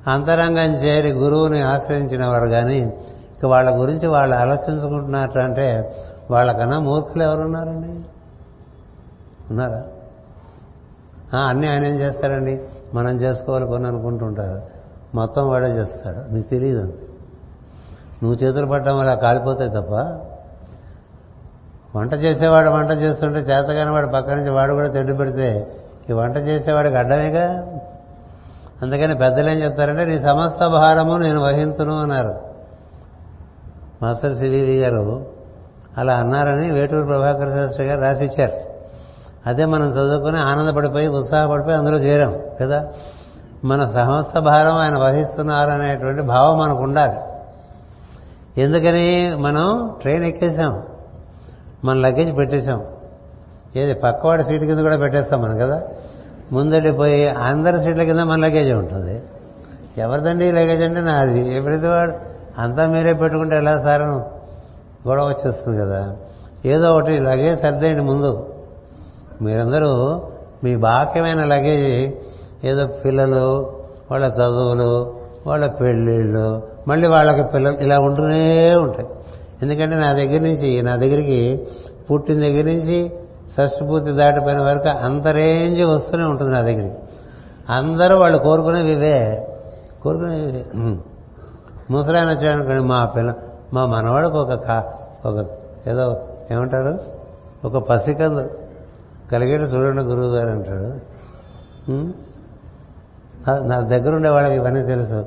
అంతరంగం 0.09 0.74
చేరి 0.74 1.11
గురువుని 1.12 1.62
ఆశ్రయించిన 1.62 2.26
వాడు 2.26 2.46
కానీ 2.46 2.78
ఇక 3.38 3.46
వాళ్ళ 3.46 3.80
గురించి 3.80 4.07
వాళ్ళు 4.07 4.36
ఆలోచించుకుంటున్నట్టు 4.36 5.38
అంటే 5.38 5.96
వాళ్ళకన్నా 6.30 6.78
మూర్ఖులు 6.78 7.22
ఎవరున్నారండి? 7.22 7.88
ఉన్నారా? 9.50 9.84
అన్నీ 11.48 11.66
ఆయన 11.66 11.84
ఏం 11.84 11.94
చేస్తారండి? 11.94 12.61
మనం 12.94 13.16
చేసుకోవాలి 13.16 13.66
కొన్ని 13.66 13.88
అనుకుంటుంటారు. 13.88 14.62
మొత్తం 15.16 15.48
వాడే 15.48 15.66
చేస్తాడు. 15.66 16.34
నీకు 16.34 16.48
తెలియదు 16.48 16.80
అంతే. 16.80 17.07
నువ్వు 18.22 18.44
చేతులు 18.44 18.66
పట్టడం 18.66 18.98
వల్ల 18.98 19.14
కాలిపోతాయి 19.14 19.70
తప్ప 19.70 19.94
వంట 21.98 22.14
చేసేవాడు 22.14 22.70
వంట 22.70 22.90
చేస్తుంటే 22.90 23.40
చేతగాని 23.40 23.90
వాడు 23.90 24.07
పక్క 24.07 24.30
నుంచి 24.30 24.50
వాడు 24.50 24.72
కూడా 24.72 24.88
తిండి 24.88 25.14
పెడితే 25.14 25.72
ఈ 26.11 26.12
వంట 26.12 26.36
చేసేవాడికి 26.36 26.96
అడ్డమేగా? 26.96 27.75
అందుకని 28.82 29.14
పెద్దలు 29.14 29.50
ఏం 29.50 29.56
చెప్తారంటే 29.56 30.04
నీ 30.04 30.18
సమస్త 30.18 30.66
భారము 30.66 31.16
నేను 31.16 31.40
వహింతును 31.40 32.00
అన్నారు. 32.00 32.34
మాస్టర్ 34.02 34.36
సివివి 34.36 34.78
గారు 34.78 35.26
అలా 35.98 36.14
అన్నారని 36.14 36.70
వేటూరు 36.70 37.06
ప్రభాకర్ 37.06 37.50
శాస్త్రి 37.50 37.86
గారు 37.86 38.00
రాసిచ్చారు. 38.00 38.52
అదే 39.46 39.64
మనం 39.64 39.90
చదువుకుని 39.90 40.38
ఆనందపడిపోయి 40.38 41.06
ఉత్సాహపడిపోయి 41.06 41.76
అందులో 41.76 41.98
చేరాం 41.98 42.40
కదా? 42.60 42.88
మన 43.64 43.84
సమస్త 43.84 44.38
భారం 44.38 44.74
ఆయన 44.74 44.98
వహిస్తున్నారు 44.98 45.70
అనేటువంటి 45.70 46.22
భావం 46.22 46.58
మనకు 46.58 46.82
ఉండాలి 46.82 47.18
ఎందుకని 48.62 49.36
మనం 49.36 49.94
ట్రైన్ 50.00 50.24
ఎక్కేసాం 50.24 50.82
మన 51.84 51.96
లగేజ్ 51.96 52.36
పెట్టేశాం 52.36 52.84
ఏది 53.76 53.94
పక్కవాడి 53.94 54.44
సీటు 54.44 54.64
కింద 54.64 54.78
కూడా 54.78 54.96
పెట్టేస్తాం 54.96 55.42
మనం 55.42 55.58
కదా? 55.58 55.82
ముందడిపోయి 56.53 57.28
అందరి 57.28 57.80
సీట్ల 57.80 58.03
కింద 58.03 58.18
మన 58.18 58.40
లగేజ్ 58.40 58.72
ఉంటుంది. 58.72 59.22
ఎవరిదండి 59.99 60.53
లగేజ్ 60.53 60.82
అంటే 60.82 61.01
నాది. 61.01 61.57
ఎప్పుడైతే 61.57 61.88
వాడు? 61.88 62.12
అంతా 62.59 62.86
మీరే 62.86 63.12
పెట్టుకుంటే 63.12 63.57
ఎలా 63.57 63.82
సారను 63.82 64.30
గొడవ 65.09 65.26
వచ్చేస్తుంది 65.26 65.80
కదా. 65.80 66.16
ఏదో 66.66 66.92
ఒకటి 66.92 67.18
లగేజ్ 67.18 67.61
సర్దేయండి 67.61 68.03
ముందు. 68.03 68.47
మీరందరూ 69.42 70.22
మీ 70.64 70.76
బాక్యమైన 70.76 71.44
లగేజ్ 71.44 72.14
ఏదో 72.66 72.86
పిల్లలు 72.86 73.72
వాళ్ళ 74.11 74.26
చదువులు 74.26 75.16
వాళ్ళ 75.47 75.66
పెళ్ళిళ్ళు 75.66 76.62
మళ్ళీ 76.88 77.09
వాళ్ళకి 77.09 77.42
పిల్లలు 77.42 77.78
ఇలా 77.78 77.99
ఉంటూనే 77.99 78.74
ఉంటాయి. 78.74 79.09
ఎందుకంటే 79.62 79.97
నా 79.97 80.12
దగ్గర 80.12 80.40
నుంచి 80.40 80.82
నా 80.82 80.97
దగ్గరికి 80.97 81.66
పుట్టిన 82.11 82.40
దగ్గర 82.40 82.64
నుంచి 82.64 83.12
షష్టి 83.57 84.12
దాటిపోయిన 84.12 84.61
వరకు 84.61 84.88
అంతరేంజ్ 84.88 85.82
వస్తూనే 85.84 86.24
ఉంటుంది 86.24 86.52
నా 86.52 86.61
దగ్గరికి. 86.61 86.94
అందరూ 87.70 88.14
వాళ్ళు 88.18 88.38
కోరుకునేవి 88.38 88.92
ఇవే. 88.92 89.16
కోరుకునేవి 90.02 90.48
ఇవే. 90.48 90.64
ముసలాయన 91.90 92.28
వచ్చాడనుకోండి 92.30 92.82
మా 92.82 93.04
పిల్ల 93.04 93.34
మా 93.72 93.86
మనవాడికి 93.86 94.36
ఒక 94.36 94.52
కా 94.52 94.76
ఒక 95.26 95.46
ఏదో 95.86 96.28
ఏమంటారు? 96.50 96.98
ఒక 97.64 97.76
పసికందు 97.88 98.50
కలిగేటి 99.32 99.62
చూడండి 99.62 100.02
గురువు 100.02 100.34
గారు 100.34 100.48
అంటాడు. 100.48 100.88
నా 103.62 103.80
దగ్గర 103.80 104.14
ఉండే 104.14 104.28
వాళ్ళకి 104.28 104.54
ఇవన్నీ 104.54 104.82
తెలుసు. 104.82 105.24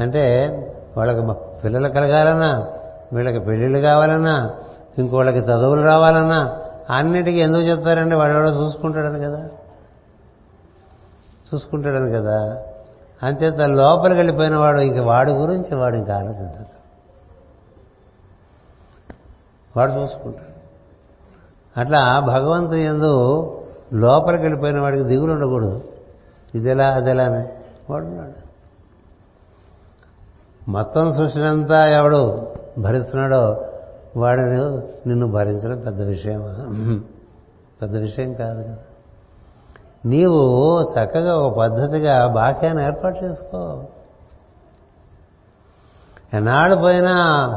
అంటే 0.00 0.22
వాళ్ళకి 0.96 1.20
పిల్లలు 1.64 1.88
కలగాలన్నా 1.88 2.66
వీళ్ళకి 3.12 3.38
పెళ్ళిళ్ళు 3.38 3.78
కావాలన్నా 3.78 4.54
ఇంకోళ్ళకి 4.98 5.38
చదువులు 5.38 5.82
రావాలన్నా 5.82 6.40
అన్నిటికీ 6.90 7.38
ఎందుకు 7.38 7.62
చెప్తారంటే 7.62 8.14
వాడెవడో 8.14 8.48
చూసుకుంటాడని 8.48 9.18
కదా. 9.18 9.48
చూసుకుంటాడని 11.54 12.12
కదా. 12.12 12.62
అంచేత 13.22 13.54
లోపలికి 13.54 14.16
వెళ్ళిపోయిన 14.16 14.56
వాడు 14.56 14.80
ఇంక 14.80 14.98
వాడి 14.98 15.32
గురించి 15.32 15.74
వాడు 15.74 15.96
ఇంకా 15.96 16.16
ఆలోచించడు 16.16 16.78
వాడు 19.76 19.92
చూసుకుంటాడు. 19.92 20.58
అట్లా 21.80 22.20
భగవంతు 22.20 22.74
ఎందు 22.74 23.44
లోపలికి 23.92 24.42
వెళ్ళిపోయిన 24.42 24.80
వాడికి 24.80 25.04
దిగులు 25.04 25.32
ఉండకూడదు. 25.32 25.82
ఇదెలా 26.54 26.88
అదెలా 26.88 27.24
అని 27.24 27.48
వాడున్నాడు. 27.90 28.48
మొత్తం 30.70 31.16
సృష్టినంతా 31.16 31.86
ఎవడు 31.86 32.48
భరిస్తున్నాడో 32.78 33.67
వాడిని 34.18 34.60
నిన్ను 35.08 35.26
భరించడం 35.26 35.78
పెద్ద 35.80 36.02
విషయమా? 36.02 36.54
పెద్ద 37.82 37.96
విషయం 37.96 38.34
కాదు 38.34 38.62
కదా. 38.62 38.76
నీవు 40.06 40.40
చక్కగా 40.82 41.36
ఒక 41.36 41.58
పద్ధతిగా 41.58 42.26
బాక్యాన్ని 42.26 42.84
ఏర్పాటు 42.84 43.24
చేసుకో. 43.24 43.84
ఎన్నాళ్ళు 46.34 46.76
పోయినా 46.76 47.14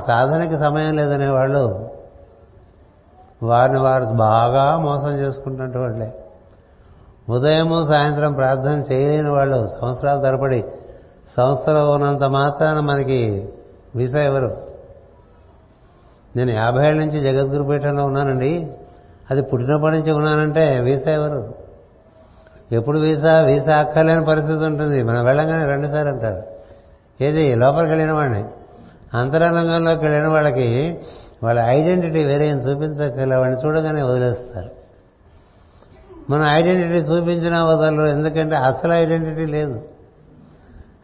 సాధనకి 0.07 0.57
సమయం 0.57 0.95
లేదనే 0.95 1.30
వాళ్ళు 1.30 1.89
వారిని 3.43 3.80
వారు 3.80 4.05
బాగా 4.05 4.78
మోసం 4.78 5.18
చేసుకుంటున్నట్టు 5.18 5.80
వాళ్ళే. 5.80 6.14
ఉదయము 7.30 7.86
సాయంత్రం 7.88 8.34
ప్రార్థన 8.34 8.84
చేయలేని 8.93 9.30
వాళ్ళు 9.30 9.68
సంవత్సరాల 9.82 10.22
తరబడి 10.22 10.64
సంస్థలో 11.38 11.91
ఉన్నంత 11.91 12.24
మాత్రాన 12.24 12.80
మనకి 12.80 13.49
వీసా 13.95 14.22
ఎవరు? 14.22 14.70
నేను 16.36 16.52
యాభై 16.52 16.88
ఏళ్ళ 16.88 17.06
నుంచి 17.06 17.22
జగద్గురుపీఠంలో 17.22 18.06
ఉన్నానండి. 18.06 18.72
అది 19.32 19.42
పుట్టినప్పటి 19.42 19.98
నుంచి 19.98 20.12
ఉన్నానంటే 20.12 20.80
వీసా 20.80 21.12
ఎవరు? 21.12 21.54
ఎప్పుడు 22.72 23.00
వీసా? 23.00 23.42
వీసా 23.42 23.78
అక్కర్లేని 23.78 24.26
పరిస్థితి 24.26 24.58
ఉంటుంది. 24.58 25.04
మనం 25.04 25.26
వెళ్ళంగానే 25.26 25.66
రెండుసార్లు 25.66 26.12
అంటారు. 26.12 26.44
ఏది? 27.24 27.56
లోపలికి 27.56 27.90
వెళ్ళిన 27.90 28.12
వాడిని 28.12 28.44
అంతరంగంలోకి 29.14 30.02
వెళ్ళిన 30.02 30.28
వాళ్ళకి 30.28 31.00
వాళ్ళ 31.44 31.60
ఐడెంటిటీ 31.60 32.24
వేరే 32.24 32.50
చూపించక్కర్లే 32.50 33.36
వాడిని 33.36 33.68
చూడగానే 33.68 34.02
వదిలేస్తారు. 34.02 34.72
మన 36.30 36.42
ఐడెంటిటీ 36.42 37.00
చూపించినా 37.00 37.66
వదలరు. 37.66 38.06
ఎందుకంటే 38.06 38.56
అసలు 38.56 38.94
ఐడెంటిటీ 38.94 39.46
లేదు. 39.46 39.82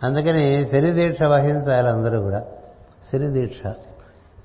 అందుకని 0.03 0.65
శని 0.65 0.91
దీక్ష 0.91 1.23
వహించాలి 1.23 1.89
అందరూ 1.89 2.21
కూడా. 2.21 2.43
శని 3.11 3.27
దీక్ష. 3.27 3.67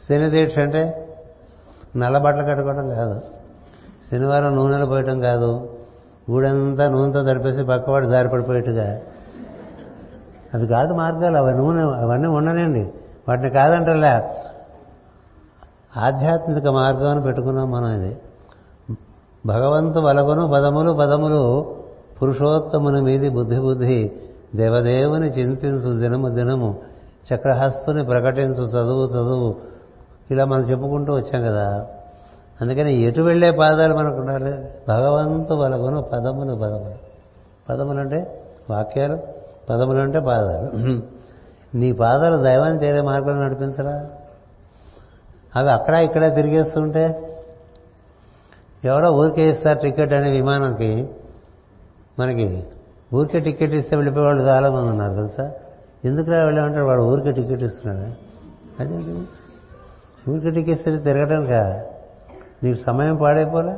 శని 0.08 0.30
దీక్ష 0.30 0.58
అంటే 0.58 1.08
నల్ల 1.96 2.18
బట్టలు 2.18 2.42
కట్టుకోవడం 2.42 2.88
కాదు. 2.88 3.20
శనివారం 4.12 4.56
నూనెలు 4.56 4.86
పోయటం 4.86 5.20
కాదు. 5.20 5.68
ఊడంతా 6.30 6.88
నూనెతో 6.88 7.24
తడిపేసి 7.24 7.64
పక్కవాడు 7.64 8.06
జారిపడిపోయేట్టుగా 8.06 9.00
అవి 10.54 10.66
కాదు 10.66 10.94
మార్గాలు 10.94 11.36
అవి 11.36 11.52
నూనె 11.52 11.82
అవన్నీ 11.82 12.28
ఉండనండి. 12.28 12.92
వాటిని 13.28 13.50
కాదంటలే. 13.50 14.36
ఆధ్యాత్మిక 15.96 16.66
మార్గం 16.66 17.10
అని 17.10 17.22
పెట్టుకున్నాం 17.22 17.70
మనం 17.70 18.02
ఇది. 18.02 18.16
భగవంతు 19.46 19.98
వలగను 19.98 20.48
పదములు 20.48 20.92
పదములు 20.92 21.74
పురుషోత్తముని 22.22 23.00
మీది 23.00 23.28
బుద్ధి 23.28 23.60
బుద్ధి 23.60 24.12
దేవదేవుని 24.54 25.26
చింతించు 25.26 26.00
దినము 26.00 26.28
దినము 26.28 26.78
చక్రహస్తుని 27.34 28.04
ప్రకటించు 28.04 28.64
చదువు 28.64 29.06
చదువు 29.06 29.71
ఇలా 30.30 30.44
మనం 30.44 30.62
చెప్పుకుంటూ 30.62 31.14
వచ్చాం 31.14 31.42
కదా. 31.42 31.86
అందుకని 32.60 32.94
ఎటు 32.94 33.20
వెళ్ళే 33.20 33.50
పాదాలు 33.50 33.94
మనకు 33.94 34.16
ఉండాలి 34.16 34.68
భగవంతు 34.88 35.54
వలగును 35.54 36.02
పదములు 36.02 36.54
పదములు. 36.54 36.94
పదములు 37.68 37.98
అంటే 38.00 38.44
వాక్యాలు 38.70 39.18
పదములు 39.70 39.98
అంటే 39.98 40.20
పాదాలు. 40.20 41.02
నీ 41.74 41.92
పాదాలు 41.92 42.42
దైవాన్ని 42.42 42.84
చేరే 42.84 43.00
మార్గంలో 43.00 43.44
నడిపించరా? 43.44 44.06
అవి 45.56 45.72
అక్కడ 45.72 45.94
ఇక్కడ 45.94 46.34
తిరిగేస్తుంటే 46.34 47.28
ఎవరో 48.84 49.10
ఊరికే 49.10 49.50
ఇస్తారు 49.50 49.78
టికెట్ 49.78 50.12
అనే 50.12 50.30
విమానంకి. 50.30 51.08
మనకి 52.18 52.66
ఊరికే 53.14 53.40
టికెట్ 53.40 53.72
ఇస్తే 53.72 53.96
వెళ్ళిపోయేవాళ్ళు 53.96 54.42
చాలా 54.42 54.70
మంది 54.70 54.88
ఉన్నారు 54.90 55.14
తెలుసా? 55.14 55.52
ఎందుకురా 56.04 56.44
వెళ్ళామంటే 56.44 56.80
వాడు 56.80 57.02
ఊరికే 57.02 57.32
టికెట్ 57.32 57.62
ఇస్తున్నాడు. 57.62 58.12
అదేంటి 58.82 59.28
ఊరికే 60.28 60.50
టికెట్ 60.50 60.78
ఇస్తే 60.78 60.96
తిరగటానిక 60.96 61.52
నీకు 62.62 62.82
సమయం 62.82 63.16
పాడైపోలే? 63.16 63.76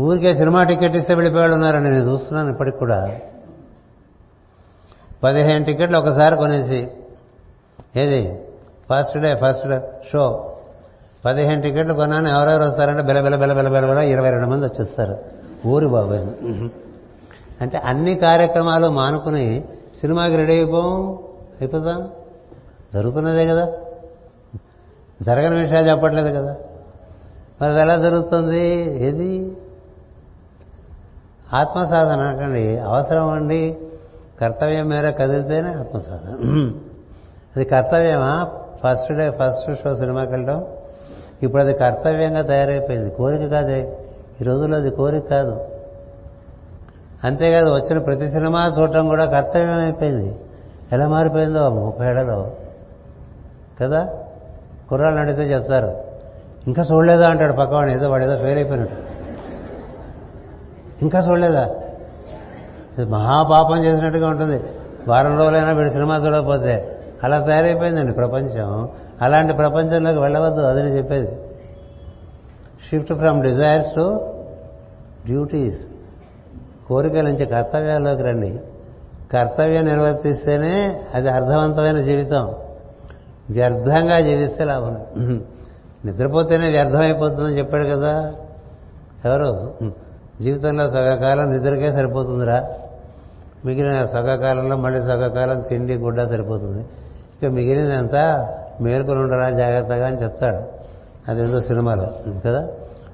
ఊరికే 0.00 0.34
సినిమా 0.34 0.62
టికెట్ 0.62 0.96
ఇస్తే 0.96 1.14
వెళ్ళిపోయాడు 1.14 1.52
ఉన్నారని 1.52 1.90
నేను 1.90 2.04
చూస్తున్నాను 2.04 2.50
ఇప్పటికి 2.50 2.78
కూడా. 2.78 3.16
పదిహేను 5.24 5.64
టికెట్లు 5.64 5.98
ఒకసారి 5.98 6.36
కొనేసి. 6.36 6.88
ఏది? 7.96 8.40
First 8.90 9.18
day 9.18 9.34
first 9.34 9.68
day 9.68 9.80
show. 10.12 10.54
పదిహేను 11.24 11.62
టికెట్లు 11.62 11.94
కొన్నాను 11.94 12.28
ఎవరెవరు 12.28 12.62
వస్తారంటే 12.62 13.02
బెల 13.02 13.20
బెల 13.20 13.36
బెల 13.36 13.52
బెల 13.52 13.68
బెల 13.68 13.86
బెల 13.86 13.98
ఇరవై 13.98 14.30
రెండు 14.30 14.46
మంది 14.46 14.66
వచ్చేస్తారు. 14.66 15.18
ఊరి 15.66 15.86
బాబాయ్. 15.86 16.26
అంటే 17.60 17.78
అన్ని 17.78 18.14
కార్యక్రమాలు 18.14 18.88
మానుకుని 18.88 19.64
సినిమాకి 20.00 20.36
రెడీ 20.36 20.52
అయిపోం 20.52 21.18
అయిపోతాం. 21.60 22.10
జరుగుతున్నదే 22.94 23.46
కదా. 23.46 23.72
జరగని 25.22 25.60
విషయాలు 25.60 25.90
చెప్పట్లేదు 25.90 26.28
కదా. 26.28 26.56
మరి 27.62 27.70
అది 27.70 27.80
ఎలా 27.80 27.96
జరుగుతుంది? 27.96 28.66
ఏది? 29.06 29.56
ఆత్మసాధన 31.54 32.20
అనకండి 32.20 32.78
అవసరం 32.78 33.28
అండి. 33.28 33.76
కర్తవ్యం 34.40 34.88
మేర 34.88 35.10
కదిలితేనే 35.10 35.70
ఆత్మసాధన. 35.70 36.36
అది 37.56 37.64
కర్తవ్యమా? 37.64 38.50
ఫస్ట్ 38.84 39.12
డే 39.12 39.30
ఫస్ట్ 39.30 39.82
షో 39.82 39.96
సినిమాకి 39.96 40.30
వెళ్ళడం. 40.30 40.66
ఇప్పుడు 41.42 41.62
అది 41.62 41.72
కర్తవ్యంగా 41.72 42.42
తయారైపోయింది. 42.42 43.10
కోరిక 43.10 43.50
కాదే. 43.50 43.98
ఈ 44.40 44.44
రోజుల్లో 44.44 44.76
అది 44.76 44.90
కోరిక 44.90 45.30
కాదు. 45.30 45.60
అంతేకాదు 47.24 47.74
వచ్చిన 47.74 47.98
ప్రతి 47.98 48.30
సినిమా 48.30 48.74
చూడటం 48.78 49.08
కూడా 49.08 49.24
కర్తవ్యం 49.24 49.78
అయిపోయింది 49.78 50.36
ఎలా 50.92 51.08
మారిపోయిందో? 51.08 51.70
ముప్పై 51.70 52.06
ఏళ్ళలో. 52.06 52.52
కదా? 53.82 54.24
కుర్రాళ్ళు 54.88 55.20
అడిగితే 55.20 55.42
చెప్తారు 55.42 55.96
ఇంకా 56.66 56.86
చూడలేదా? 56.92 57.28
అంటాడు 57.28 57.52
పక్కవాడిని. 57.52 57.96
ఏదో 57.96 58.10
వాడు 58.10 58.24
ఏదో 58.24 58.36
ఫెయిల్ 58.36 58.58
అయిపోయినట్టు. 58.58 58.96
ఇంకా 61.02 61.18
చూడలేదా? 61.18 61.70
ఇది 62.98 63.10
మహాపాపం 63.10 63.84
చేసినట్టుగా 63.84 64.28
ఉంటుంది. 64.28 64.62
వారం 65.08 65.38
రోజులైనా 65.38 65.72
వీడు 65.72 65.88
సినిమా 65.88 66.16
చూడకపోతే 66.16 66.98
అలా 67.24 67.46
తయారైపోయిందండి 67.46 68.12
ప్రపంచం. 68.12 68.88
అలాంటి 69.22 69.54
ప్రపంచంలోకి 69.54 70.18
వెళ్ళవద్దు 70.18 70.60
అదని 70.60 70.96
చెప్పేది. 70.96 71.36
Shift 72.90 73.12
from 73.12 73.42
desires 73.42 73.94
to 73.96 74.34
duties 75.26 75.86
కోరికల 76.88 77.20
నుంచి 77.20 77.46
కర్తవ్యాల్లోకి 77.46 78.22
రండి. 78.22 78.60
కర్తవ్యం 79.32 79.84
నిర్వర్తిస్తేనే 79.84 81.00
అది 81.14 81.30
అర్థవంతమైన 81.30 82.00
జీవితం. 82.00 82.54
వ్యర్థంగా 83.50 84.20
జీవిస్తే 84.20 84.64
లాభం. 84.64 84.96
నిద్రపోతేనే 86.04 86.68
వ్యర్థమైపోతుందని 86.68 87.58
చెప్పాడు 87.58 87.84
కదా. 87.84 88.34
ఎవరు? 89.24 89.74
జీవితంలో 90.42 90.90
సగకాలం 90.90 91.52
నిద్రకే 91.52 91.92
సరిపోతుందిరా. 91.92 92.68
మిగిలిన 93.64 94.04
సగకాలంలో 94.04 94.76
మళ్ళీ 94.76 95.00
సగకాలం 95.00 95.60
తిండి 95.60 95.94
గుడ్డ 95.94 96.24
సరిపోతుంది. 96.24 96.84
ఇక 97.42 97.50
మిగిలినంతా 97.50 98.54
మేల్కొని 98.80 99.20
ఉండరా 99.20 99.50
జాగ్రత్తగా 99.50 100.06
అని 100.06 100.16
చెప్తాడు. 100.16 100.62
అదేదో 101.30 101.60
సినిమాలో. 101.60 102.10
కదా? 102.46 102.68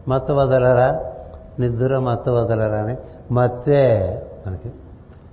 మత్తు 0.09 0.33
వదలరా? 0.33 1.05
నిద్ర 1.61 1.99
మత్తు 1.99 2.31
వదలరా 2.31 2.79
అని. 2.79 2.97
మత్తే 3.33 4.23
మనకి. 4.47 4.73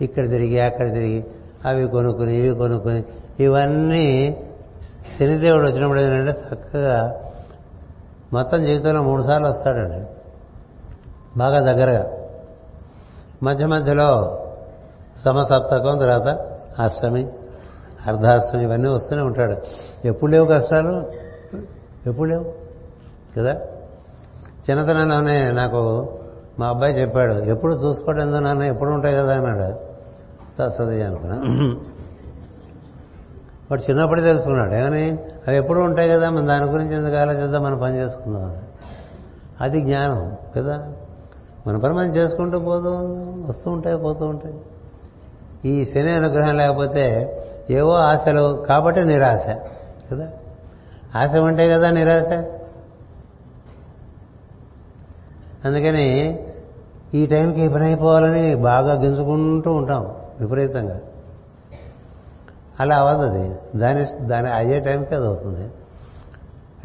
ఇక్కడ 0.02 0.30
తిరిగి 0.30 0.60
అక్కడ 0.60 0.94
తిరిగి. 0.94 1.26
అవి 1.66 1.88
కొనుక్కుని 1.88 2.36
ఇవి 2.36 2.56
కొనుక్కుని. 2.56 3.04
ఇవన్నీ 3.40 4.38
శనిదేవుడు 5.20 5.68
వచ్చినప్పుడు 5.68 6.00
ఏంటంటే 6.00 6.40
చక్కగా 6.54 7.16
మొత్తం 8.34 8.64
జీవితంలో 8.64 9.04
మూడు 9.04 9.24
సార్లు 9.24 9.48
వస్తాడండి. 9.48 10.06
బాగా 11.38 11.60
దగ్గరగా. 11.60 12.12
మధ్య 13.44 13.66
మధ్యలో 13.66 14.38
సమసప్తకం 15.26 15.98
తర్వాత 15.98 16.28
అష్టమి 16.82 17.28
అర్ధాష్టమి 18.08 18.64
ఇవన్నీ 18.64 18.90
వస్తూనే 18.90 19.22
ఉంటాడు. 19.22 19.56
ఎప్పుడు 20.08 20.32
లేవు 20.32 20.46
కష్టాలు? 20.46 21.12
ఎప్పుడు 22.08 22.30
లేవు? 22.30 22.54
కదా? 23.38 23.62
చిన్నతనంలోనే 24.70 25.52
నాకు 25.52 26.10
మా 26.60 26.68
అబ్బాయి 26.68 27.02
చెప్పాడు 27.02 27.34
ఎప్పుడు 27.34 27.74
చూసుకోవడం 27.74 28.22
ఎందో 28.22 28.40
నాన్న? 28.40 28.64
ఎప్పుడు 28.64 28.90
ఉంటాయి 28.90 29.16
కదా? 29.16 29.36
అన్నాడు. 29.36 29.92
వస్తుంది 30.64 31.04
అనుకున్నా. 31.04 31.42
వాడు 33.72 33.82
చిన్నప్పుడే 33.82 34.22
తెలుసుకున్నాడు. 34.22 34.74
ఏమని? 34.74 35.18
అవి 35.48 35.58
ఎప్పుడు 35.58 35.80
ఉంటాయి 35.80 36.10
కదా 36.10 36.30
మనం 36.30 36.48
దాని 36.48 36.66
గురించి 36.66 36.96
ఎందుకు 36.96 37.16
ఆలోచిద్దాం 37.16 37.64
మనం 37.64 37.78
పని 37.78 37.96
చేసుకుందాం 37.96 38.58
అది 39.62 39.82
జ్ఞానం 39.82 40.38
కదా? 40.56 40.92
మన 41.68 41.78
పని 41.78 41.94
మనం 41.94 42.16
చేసుకుంటూ 42.16 42.60
పోతూ 42.60 42.90
వస్తూ 43.50 43.72
ఉంటాయి 43.72 43.98
పోతూ 43.98 44.26
ఉంటాయి. 44.26 44.56
ఈ 45.66 45.86
శని 45.86 46.12
అనుగ్రహం 46.12 46.58
లేకపోతే 46.58 47.38
ఏవో 47.70 47.94
ఆశలు 47.94 48.66
కాబట్టి 48.70 49.06
నిరాశ 49.06 49.56
కదా? 50.12 50.28
ఆశ 51.16 51.36
ఉంటే 51.36 51.70
కదా 51.70 51.90
నిరాశ? 51.90 52.44
అందుకని 55.66 56.40
ఈ 57.14 57.26
టైంకి 57.26 57.62
ఈ 57.62 57.68
పని 57.68 57.86
అయిపోవాలని 57.86 58.56
బాగా 58.56 59.02
గింజుకుంటూ 59.02 59.74
ఉంటాం 59.74 60.16
విపరీతంగా. 60.40 61.00
అలా 62.82 62.96
అవ్వదు 62.96 63.30
అది. 63.30 63.80
దాని 63.80 64.06
దాని 64.28 64.52
అయ్యే 64.52 64.80
టైంకి 64.80 65.16
అది 65.16 65.26
అవుతుంది. 65.26 65.70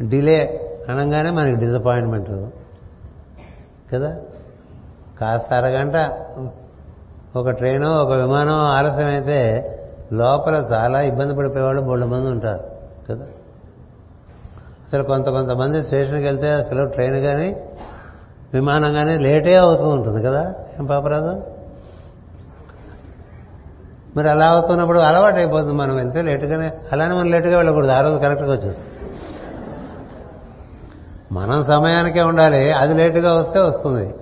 డిలే 0.09 0.63
అనగానే 0.89 1.29
మనకి 1.29 1.55
డిసప్పాయింట్మెంట్ 1.55 2.29
కదా? 3.93 4.15
కాస్త 5.19 5.53
అరగంట 5.53 5.95
ఒక 7.35 7.49
ట్రైను 7.49 8.01
ఒక 8.01 8.11
విమానం 8.11 8.53
ఆలస్యం 8.53 9.07
అయితే 9.07 9.73
లోపల 10.13 10.65
చాలా 10.73 11.01
ఇబ్బంది 11.01 11.35
పడిపోయేవాళ్ళు 11.35 11.81
బోళ్ళ 11.81 12.05
మంది 12.05 12.27
ఉంటారు. 12.27 12.63
కదా? 13.09 13.25
అసలు 14.87 15.03
కొంత 15.03 15.29
కొంతమంది 15.29 15.83
స్టేషన్కి 15.83 16.23
వెళ్తే 16.23 16.49
అసలు 16.51 16.85
ట్రైన్ 16.85 17.21
కానీ 17.21 17.61
విమానం 18.53 18.93
కానీ 18.93 19.17
లేటే 19.17 19.55
అవుతూ 19.55 19.87
ఉంటుంది 19.87 20.23
కదా? 20.23 20.53
ఏం 20.79 20.85
పాపరాదు 20.85 21.56
మరి 24.17 24.29
అలా 24.29 24.45
అవుతున్నప్పుడు 24.45 24.99
అలవాటు 24.99 25.35
అయిపోతుంది 25.35 25.73
మనం 25.73 25.95
వెళ్తే 25.95 26.21
లేటుగానే 26.21 26.71
అలానే 26.91 27.13
మనం 27.13 27.31
లేటుగా 27.31 27.57
వెళ్ళకూడదు. 27.57 27.91
ఆ 27.91 28.01
రోజు 28.01 28.17
కరెక్ట్గా 28.17 28.51
వచ్చేస్తుంది 28.51 28.93
మనం 31.31 31.63
సమయానికే 31.63 32.21
ఉండాలి. 32.21 32.71
అది 32.71 32.93
లేటుగా 32.93 33.33
వస్తే 33.33 33.59
వస్తుంది. 33.59 34.13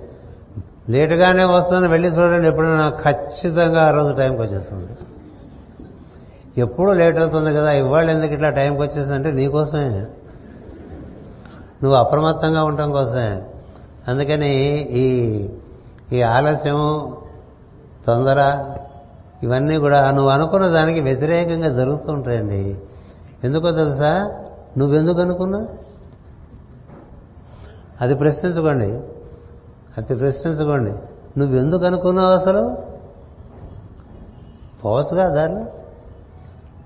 లేటుగానే 0.88 1.44
వస్తుందని 1.44 1.88
వెళ్ళి 1.88 2.08
చూడండి 2.08 2.48
ఎప్పుడైనా 2.48 2.88
ఖచ్చితంగా 2.88 3.82
ఆ 3.86 3.90
రోజు 3.90 4.16
టైంకి 4.16 4.42
వచ్చేస్తుంది. 4.42 4.88
ఎప్పుడు 6.60 6.92
లేట్ 6.92 7.18
అవుతుంది 7.18 7.54
కదా 7.54 7.72
ఇవాళ 7.72 8.10
ఎందుకు 8.10 8.32
ఇట్లా 8.32 8.50
టైంకి 8.50 8.82
వచ్చేసిందంటే 8.82 9.30
నీకోసమే 9.30 9.88
నువ్వు 11.82 11.94
అప్రమత్తంగా 11.94 12.64
ఉండటం 12.64 12.92
కోసమే. 12.92 13.42
అందుకని 14.08 14.52
ఈ 14.80 15.06
ఈ 16.12 16.22
ఆలస్యం 16.22 17.12
తొందర 18.06 18.40
ఇవన్నీ 19.42 19.78
కూడా 19.78 20.10
నువ్వు 20.10 20.30
అనుకున్న 20.30 20.66
దానికి 20.66 21.00
వ్యతిరేకంగా 21.00 21.68
జరుగుతూ 21.68 22.12
ఉంటాయండి. 22.12 22.78
ఎందుకో 23.44 23.70
తెలుసా? 23.70 24.40
నువ్వెందుకు 24.78 25.20
అనుకున్నా? 25.20 25.68
అది 28.00 28.14
ప్రశ్నించుకోండి. 28.14 28.86
అది 29.98 30.14
ప్రశ్నించుకోండి. 30.14 30.92
నువ్వెందుకు 31.38 31.84
అనుకున్నావు 31.84 32.32
అసలు? 32.32 32.76
పోవచ్చుగా 34.84 35.28
దాన్ని 35.28 35.64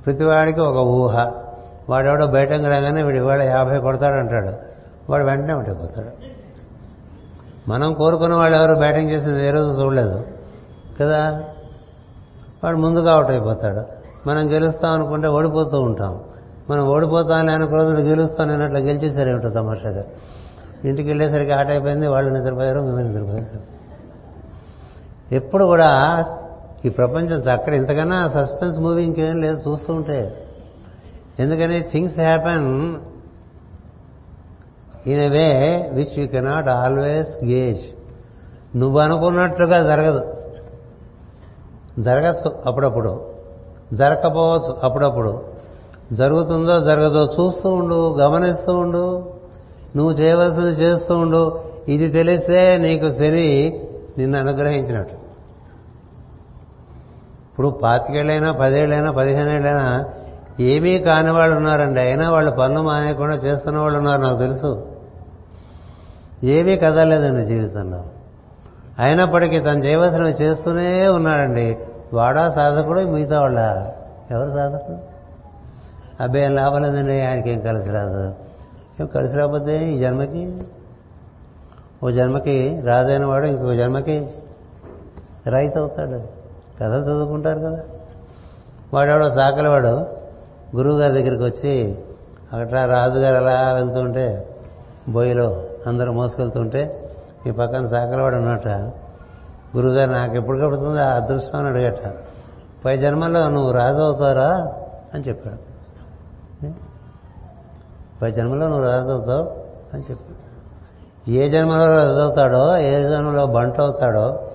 ప్రతివాడికి 0.06 0.60
ఒక 0.60 0.76
ఊహ. 0.76 1.32
వాడెవడో 1.88 2.26
బయటకు 2.26 2.62
రాగానే 2.62 3.02
వీడు 3.02 3.16
ఇవాళ 3.16 3.42
యాభై 3.42 3.78
కొడతాడంటాడు. 3.78 4.70
వాడు 5.10 5.24
వెంటనే 5.24 5.54
ఉండిపోతాడు 5.54 6.08
మనం 7.70 7.94
కోరుకున్న 7.94 8.34
వాళ్ళు 8.34 8.58
ఎవరు 8.58 8.74
బ్యాటింగ్ 8.74 9.10
చేసింది 9.10 9.46
ఏ 9.46 9.50
రోజు 9.50 9.80
చూడలేదు. 9.80 10.24
కదా? 11.00 11.44
వాడు 12.64 12.76
ముందుగా 12.76 13.12
అవుట్ 13.12 13.30
అయిపోతాడు. 13.30 14.00
మనం 14.28 14.52
గెలుస్తాం 14.52 14.92
అనుకుంటే 14.92 15.28
ఓడిపోతూ 15.28 15.80
ఉంటాం. 15.80 16.20
మనం 16.70 16.88
ఓడిపోతామని 16.88 17.52
అనుకు 17.52 17.76
రోజులు 17.76 18.00
గెలుస్తాను 18.00 18.52
అన్నట్లు 18.52 18.78
గెలిచేసారు 18.78 19.28
ఏమిటో 19.28 19.50
తమాషాగా. 19.50 20.04
ఇంటికి 20.84 21.08
వెళ్ళేసరికి 21.08 21.50
ఆట 21.50 21.70
అయిపోయింది 21.70 22.06
వాళ్ళు 22.06 22.30
నిద్రపోయారు 22.30 22.80
మేము 22.80 22.96
నిద్రపోయారు. 22.96 23.80
ఎప్పుడు 25.34 25.64
కూడా 25.64 26.24
ఈ 26.84 26.88
ప్రపంచం 26.88 27.38
చక్కడ 27.40 27.74
ఇంతకన్నా 27.74 28.28
సస్పెన్స్ 28.28 28.78
మూవీ 28.78 29.02
ఇంకేం 29.02 29.40
లేదు 29.40 29.70
చూస్తూ 29.70 29.94
ఉంటే. 29.94 30.46
ఎందుకని 31.38 31.80
things 31.80 32.18
happen 32.18 32.96
in 35.06 35.20
a 35.20 35.28
way 35.28 35.90
which 35.94 36.18
you 36.18 36.26
cannot 36.26 36.68
always 36.68 37.44
gauge. 37.44 37.80
నువ్వు 38.78 38.98
అనుకున్నట్లుగా 38.98 39.82
జరగదు. 39.82 40.39
జరగచ్చు 41.98 42.52
అప్పుడప్పుడు. 42.66 43.26
జరగకపోవచ్చు 43.92 44.76
అప్పుడప్పుడు. 44.82 45.42
జరుగుతుందో 46.12 46.78
జరగదో 46.78 47.24
చూస్తూ 47.24 47.74
ఉండు 47.74 48.18
గమనిస్తూ 48.18 48.78
ఉండు. 48.78 49.30
నువ్వు 49.96 50.12
చేయవలసింది 50.12 50.70
చేస్తూ 50.70 51.16
ఉండు. 51.16 51.60
ఇది 51.88 52.08
తెలిస్తే 52.08 52.76
నీకు 52.76 53.12
శని 53.12 53.80
నిన్ను 54.18 54.38
అనుగ్రహించినట్టు. 54.38 55.14
ఇప్పుడు 57.50 57.68
పాతికేళ్ళైనా 57.68 58.52
పదేళ్ళైనా 58.52 59.10
పదిహేనేళ్ళైనా 59.10 60.04
ఏమీ 60.60 60.98
కాని 60.98 61.30
వాళ్ళు 61.30 61.56
ఉన్నారండి. 61.56 62.00
అయినా 62.00 62.30
వాళ్ళు 62.30 62.50
పనులు 62.50 62.80
మానేయకుండా 62.80 63.34
చేస్తున్న 63.34 63.78
వాళ్ళు 63.78 63.98
ఉన్నారు 63.98 64.22
నాకు 64.22 64.38
తెలుసు. 64.38 64.86
ఏమీ 66.44 66.76
కదలేదండి 66.76 67.44
జీవితంలో. 67.44 68.04
అయినప్పటికీ 69.00 69.60
తను 69.60 69.78
చేయవలసిన 69.78 70.44
చేస్తూనే 70.44 71.08
ఉన్నాడండి. 71.08 71.78
వాడా 72.12 72.52
సాధకుడు 72.52 73.00
మిగతా 73.00 73.40
వాళ్ళ? 73.40 73.90
ఎవరు 74.30 74.48
సాధకుడు? 74.48 74.98
అబ్బాయి 76.22 76.44
ఏం 76.44 76.54
లాభం 76.54 76.82
లేదండి 76.82 77.12
ఏం 77.50 77.60
కలిసి 77.60 77.90
రాదు. 77.90 78.34
ఏం 79.00 79.06
కలిసి 79.06 79.36
రాకపోతే 79.36 79.92
ఈ 79.92 79.98
జన్మకి? 79.98 80.62
ఓ 82.04 82.10
జన్మకి 82.10 82.82
రాజైన 82.84 83.24
వాడు 83.24 83.46
ఇంకో 83.46 83.74
జన్మకి 83.74 84.28
రైతు 85.46 85.78
అవుతాడు. 85.78 86.22
కథలు 86.80 87.02
చదువుకుంటారు 87.02 87.58
కదా. 87.58 87.82
వాడెవడో 88.94 89.28
సాకలవాడు 89.28 90.06
గురువు 90.76 90.98
గారి 90.98 91.12
దగ్గరికి 91.12 91.42
వచ్చి 91.42 91.98
అక్కడ 92.52 92.78
రాజుగారు 92.78 93.44
అలా 93.44 93.72
వెళ్తుంటే 93.72 94.48
బొయ్యిలో 95.08 95.64
అందరూ 95.86 96.12
మోసుకెళ్తుంటే 96.12 96.99
ఈ 97.46 97.50
పక్కన 97.50 97.86
సాకలవాడు 97.86 98.36
అన్నట 98.36 98.68
గురుగారు 99.76 100.10
నాకు 100.10 100.34
ఎప్పుడు 100.36 100.58
కడుతుంది 100.58 101.00
ఆ 101.00 101.14
అదృష్టం 101.14 101.58
అని 101.58 101.68
అడిగట. 101.68 102.14
పై 102.84 102.96
జన్మలో 102.96 103.48
నువ్వు 103.48 103.72
రాజు 103.72 103.96
అవుతారా 103.96 104.72
అని 105.14 105.24
చెప్పాడు. 105.28 105.70
పై 108.22 108.30
జన్మలో 108.30 108.68
నువ్వు 108.68 108.84
రాజు 108.84 109.10
అవుతావు? 109.10 109.50
అని 109.94 110.02
చెప్పాడు. 110.10 110.50
ఏ 111.30 111.48
జన్మలో 111.48 111.86
రాజు 111.86 112.14
అవుతాడో 112.14 112.76
ఏ 112.76 113.02
జన్మలో 113.02 113.46
బంట 113.46 113.80
అవుతాడో 113.80 114.50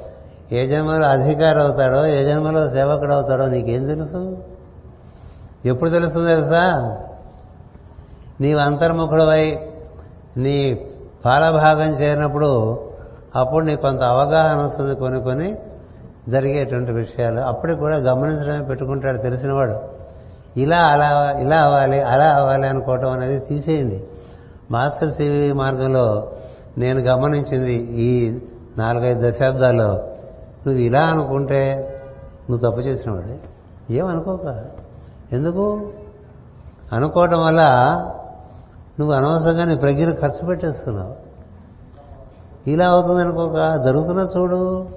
ఏ 0.51 0.67
జన్మలో 0.67 1.07
అధికారి 1.07 1.59
అవుతాడో 1.59 2.05
ఏ 2.05 2.23
జన్మలో 2.23 2.69
సేవకుడు 2.69 3.13
అవుతాడో 3.13 3.45
నీకేం 3.45 3.85
తెలుసు? 3.87 4.37
ఎప్పుడు 5.65 5.89
తెలుస్తుంది 5.89 6.35
తెలుసా? 6.35 6.97
నీవు 8.41 8.59
అంతర్ముఖుడవై 8.59 9.69
నీ 10.37 10.87
పాలభాగం 11.25 11.93
చేరినప్పుడు 11.93 12.79
అప్పుడు 13.35 13.65
నీకు 13.65 13.81
కొంత 13.81 14.01
అవగాహన 14.01 14.65
వస్తుంది 14.65 14.95
కొన్ని 14.95 15.21
కొన్ని 15.21 15.55
జరిగేటువంటి 16.29 16.91
విషయాలు. 16.91 17.39
అప్పటికి 17.39 17.79
కూడా 17.79 17.95
గమనించడమే 17.95 18.65
పెట్టుకుంటాడు 18.65 19.17
తెలిసినవాడు. 19.17 19.75
ఇలా 20.57 20.77
అలా 20.77 21.35
ఇలా 21.39 21.57
అవ్వాలి 21.57 22.01
అలా 22.01 22.25
అవ్వాలి 22.25 22.67
అనుకోవటం 22.67 23.09
అనేది 23.09 23.39
తీసేయండి. 23.39 24.03
మాస్టర్ 24.71 25.11
సివి 25.11 25.53
మార్గంలో 25.53 26.31
నేను 26.77 26.99
గమనించింది 26.99 27.73
ఈ 27.73 28.39
నాలుగైదు 28.77 29.29
దశాబ్దాల్లో. 29.29 29.93
నువ్వు 30.67 30.81
ఇలా 30.81 31.01
అనుకుంటే 31.01 31.91
నువ్వు 32.49 32.71
తప్పు 32.71 32.81
చేసినవాడే. 32.81 33.39
ఏమనుకోక? 33.95 34.63
ఎందుకు? 35.31 35.91
అనుకోవటం 36.93 37.45
వల్ల 37.45 37.61
నువ్వు 38.99 39.15
అనవసరంగా 39.15 39.65
నీ 39.65 39.75
ప్రజ్ఞను 39.75 40.13
ఖర్చు 40.13 40.45
పెట్టేస్తున్నావు. 40.45 41.15
ఇలా 42.69 42.85
అవుతుందనుకోక 42.87 43.55
జరుగుతున్న 43.85 44.27
చూడు. 44.37 44.87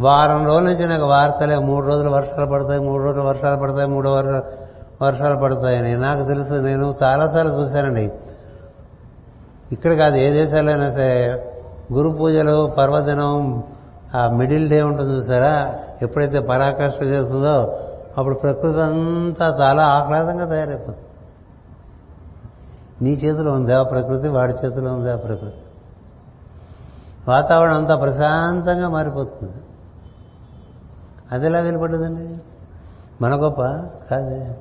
వారం 0.00 0.46
రోజుల 0.46 0.62
నుంచి 0.62 0.88
నాకు 0.88 1.04
వార్తలే 1.04 1.56
మూడు 1.56 1.86
రోజులు 1.86 2.10
వర్షాలు 2.10 2.50
పడతాయి 2.50 2.80
మూడు 2.80 3.02
రోజులు 3.02 3.22
వర్షాలు 3.22 3.60
పడతాయి 3.60 3.88
మూడు 3.88 4.08
వర్షాలు 5.04 5.36
పడతాయని 5.36 5.96
నాకు 5.96 6.22
తెలుసు 6.26 6.52
నేను 6.52 6.94
చాలాసార్లు 7.02 7.52
చూశానండి. 7.52 8.12
ఇక్కడ 9.72 9.92
కాదు 9.92 10.16
ఏ 10.16 10.30
దేశాలైనా 10.32 10.92
సరే 10.92 11.44
గురు 11.92 12.10
పూజలు 12.10 12.72
పర్వదినం 12.78 13.62
ఆ 14.14 14.28
మిడిల్ 14.28 14.70
డే 14.70 14.82
ఉంటుంది 14.82 15.12
చూసారా? 15.16 15.74
ఎప్పుడైతే 16.02 16.38
పరాకాష్ఠ 16.40 17.02
చేస్తుందో 17.02 17.78
అప్పుడు 18.18 18.34
ప్రకృతి 18.34 18.80
అంతా 18.80 19.56
చాలా 19.60 19.82
ఆహ్లాదంగా 19.86 20.44
తయారైపోతుంది. 20.44 20.98
నీ 23.02 23.10
చేతిలో 23.10 23.52
ఉంది 23.52 23.72
ఆ 23.72 23.82
ప్రకృతి 23.82 24.28
వాడి 24.28 24.52
చేతిలో 24.52 24.94
ఉంది 24.94 25.10
ఆ 25.10 25.16
ప్రకృతి. 25.16 25.62
వాతావరణం 27.28 27.74
అంతా 27.74 27.96
ప్రశాంతంగా 27.96 28.88
మారిపోతుంది. 28.88 29.52
అది 31.32 31.46
ఎలా 31.46 31.60
వినపడ్డదండి 31.60 32.38
మన 33.22 33.34
గొప్ప 33.34 33.62
కాదే. 34.10 34.56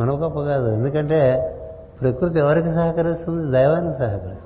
మన 0.00 0.10
గొప్ప 0.10 0.40
కాదు. 0.40 0.72
ఎందుకంటే 0.72 1.54
ప్రకృతి 2.00 2.38
ఎవరికి 2.38 2.74
సహకరిస్తుంది? 2.74 3.52
దైవానికి 3.52 3.98
సహకరిస్తుంది. 3.98 4.38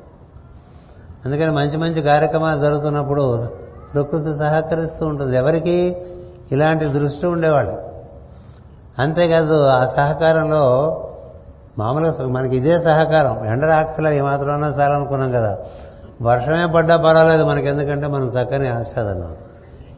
అందుకని 1.24 1.50
మంచి 1.50 1.76
మంచి 1.76 2.02
కార్యక్రమాలు 2.02 2.60
జరుగుతున్నప్పుడు 2.60 3.48
ప్రకృతి 3.94 4.38
సహకరిస్తూ 4.38 5.06
ఉంటుంది. 5.06 5.36
ఎవరికి 5.36 6.06
ఇలాంటి 6.52 6.84
దృష్టి 6.84 7.26
ఉండేవాళ్ళు. 7.26 7.78
అంతేకాదు 8.98 9.66
ఆ 9.66 9.86
సహకారంలో 9.86 10.98
మామూలుగా 11.78 12.26
మనకి 12.26 12.56
ఇదే 12.56 12.82
సహకారం. 12.82 13.46
ఎండ 13.46 13.64
రాక్కల 13.64 14.08
ఏమాత్రమన్నా 14.08 14.68
చాలనుకున్నాం 14.68 15.32
కదా. 15.32 15.58
వర్షమే 16.22 16.66
పడ్డా 16.66 16.96
పర్వాలేదు 16.96 17.44
మనకి 17.44 17.68
ఎందుకంటే 17.68 18.06
మనం 18.06 18.28
చక్కని 18.28 18.68
ఆస్వాదనం. 18.68 19.36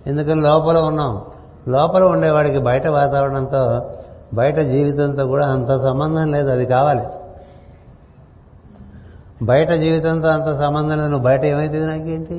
ఎందుకని 0.07 0.41
లోపల 0.41 0.79
ఉన్నాం. 0.79 1.23
లోపల 1.69 2.03
ఉండేవాడికి 2.03 2.59
బయట 2.59 2.87
వాతావరణంతో 2.87 3.91
బయట 4.35 4.59
జీవితంతో 4.59 5.27
కూడా 5.27 5.49
అంత 5.49 5.83
సంబంధం 5.83 6.33
లేదు 6.33 6.51
అది 6.51 6.67
కావాలి. 6.67 7.03
బయట 9.43 9.71
జీవితంతో 9.71 10.29
అంత 10.29 10.59
సంబంధం 10.59 10.97
లేదు. 10.97 11.09
నువ్వు 11.09 11.25
బయట 11.25 11.45
ఏమైతే 11.45 11.87
నాకేంటి? 11.87 12.35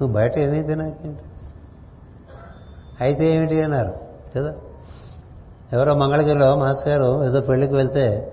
నువ్వు 0.00 0.12
బయట 0.12 0.38
ఏమైతే 0.38 0.74
నాకేంటి? 0.74 1.20
అయితే 3.00 3.36
ఏమిటి 3.36 3.62
అన్నారు. 3.62 3.92
కదా? 4.36 4.54
ఎవరో 5.72 5.94
మంగళగిరిలో 5.94 6.56
మాస్ 6.56 6.88
గారు 6.88 7.24
ఏదో 7.24 7.40
పెళ్ళికి 7.40 7.74
వెళ్తే 7.74 8.32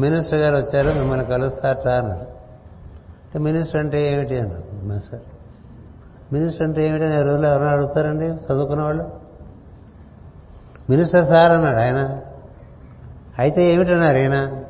మినిస్టర్ 0.00 0.38
గారు 0.38 0.56
వచ్చారు 0.56 0.98
మిమ్మల్ని 0.98 1.24
కలుస్తారట 1.26 1.88
అన్నారు. 1.88 2.36
అంటే 3.24 3.38
మినిస్టర్ 3.38 3.76
అంటే 3.76 4.12
ఏమిటి 4.12 4.38
అన్నారు 4.38 4.86
మాస్టర్ 4.86 5.20
మినిస్టర్ 6.32 6.62
అంటే 6.62 6.88
ఏమిటి 6.88 7.04
అని 7.04 7.22
రోజులు 7.22 7.46
ఎవరైనా 7.46 7.72
అడుగుతారండి 7.72 8.24
చదువుకున్న 8.24 8.82
వాళ్ళు? 8.82 9.10
మినిస్టర్ 10.90 11.28
సార్ 11.28 11.52
అన్నాడు 11.52 11.76
ఆయన. 11.76 12.20
అయితే 13.38 13.72
ఏమిటన్నారు 13.72 14.16
ఈయన? 14.16 14.62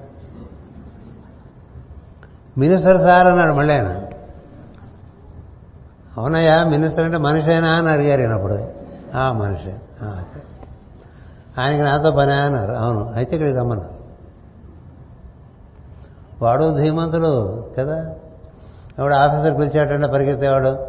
మినిస్టర్ 2.58 3.00
సార్ 3.00 3.26
అన్నాడు 3.26 3.52
మళ్ళీ 3.52 3.74
ఆయన. 3.74 4.02
అవునయ్యా 6.16 6.64
మినిస్టర్ 6.64 7.04
అంటే 7.04 7.18
మనిషేనా 7.18 7.68
అని 7.68 7.88
అడిగారు 7.90 8.20
ఈయనప్పుడు 8.20 8.68
ఆ 9.16 9.32
మనిషే. 9.32 9.76
సరే. 10.02 10.55
ఆయనకి 11.60 11.82
నాతో 11.82 12.10
పని 12.10 12.32
అన్నారు. 12.32 12.72
అవును 12.72 13.12
అయితే 13.16 13.36
ఇక్కడికి 13.36 13.58
రమ్మన్నారు. 13.58 13.96
వాడు 16.42 16.76
ధీమంతుడు 16.76 17.64
కదా? 17.78 18.14
ఎవడు 18.98 19.14
ఆఫీసర్ 19.14 19.58
పిలిచేటంటే 19.58 20.06
పరిగెత్తేవాడు? 20.06 20.86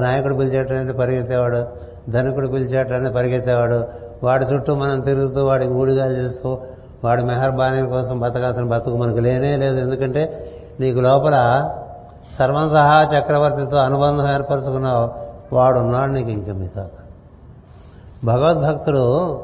నాయకుడు 0.00 0.34
పిలిచేటంటే 0.34 0.92
పరిగెత్తేవాడు? 0.92 1.66
ధనికుడు 2.10 2.48
పిలిచేటంటే 2.48 3.10
పరిగెత్తేవాడు? 3.10 3.84
వాడి 4.22 4.44
చుట్టూ 4.44 4.74
మనం 4.74 5.00
తిరుగుతూ 5.00 5.44
వాడికి 5.44 5.72
ఊడిగాలు 5.72 6.12
చేస్తూ 6.12 6.58
వాడి 7.04 7.22
మెహర్బానీ 7.22 7.86
కోసం 7.86 8.20
బతకాల్సిన 8.20 8.64
బతుకు 8.64 8.96
మనకు 8.96 9.18
లేనే 9.18 9.56
లేదు. 9.56 9.76
ఎందుకంటే 9.76 10.50
నీకు 10.80 11.00
లోపల 11.00 11.68
సర్వం 12.38 12.70
సహా 12.70 13.18
చక్రవర్తితో 13.18 13.76
అనుబంధం 13.76 14.30
ఏర్పరచుకున్నావు. 14.30 15.10
వాడు 15.54 15.78
ఉన్నాడు 15.78 16.12
నీకు 16.12 16.28
ఇంక 16.28 16.48
మిగతా. 16.48 16.88
భగవద్భక్తుడు 18.24 19.40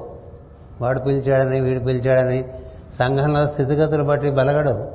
వాడు 0.81 1.01
పిలిచాడని 1.01 1.61
వీడు 1.61 1.85
పిలిచాడని 1.85 2.45
సంఘంలో 2.99 3.47
స్థితిగతులు 3.47 4.03
బట్టి 4.03 4.31
బలగడు 4.31 4.89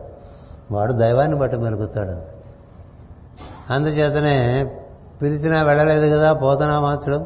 వాడు 0.71 0.93
దైవాన్ని 0.93 1.37
బట్టి 1.37 1.57
మెలుగుతాడు. 1.57 2.35
అందుచేతనే 3.73 4.71
పిలిచినా 5.21 5.63
వెళ్ళలేదు 5.63 6.15
కదా 6.15 6.33
పోతనా 6.33 6.79
మాత్రుడు 6.79 7.25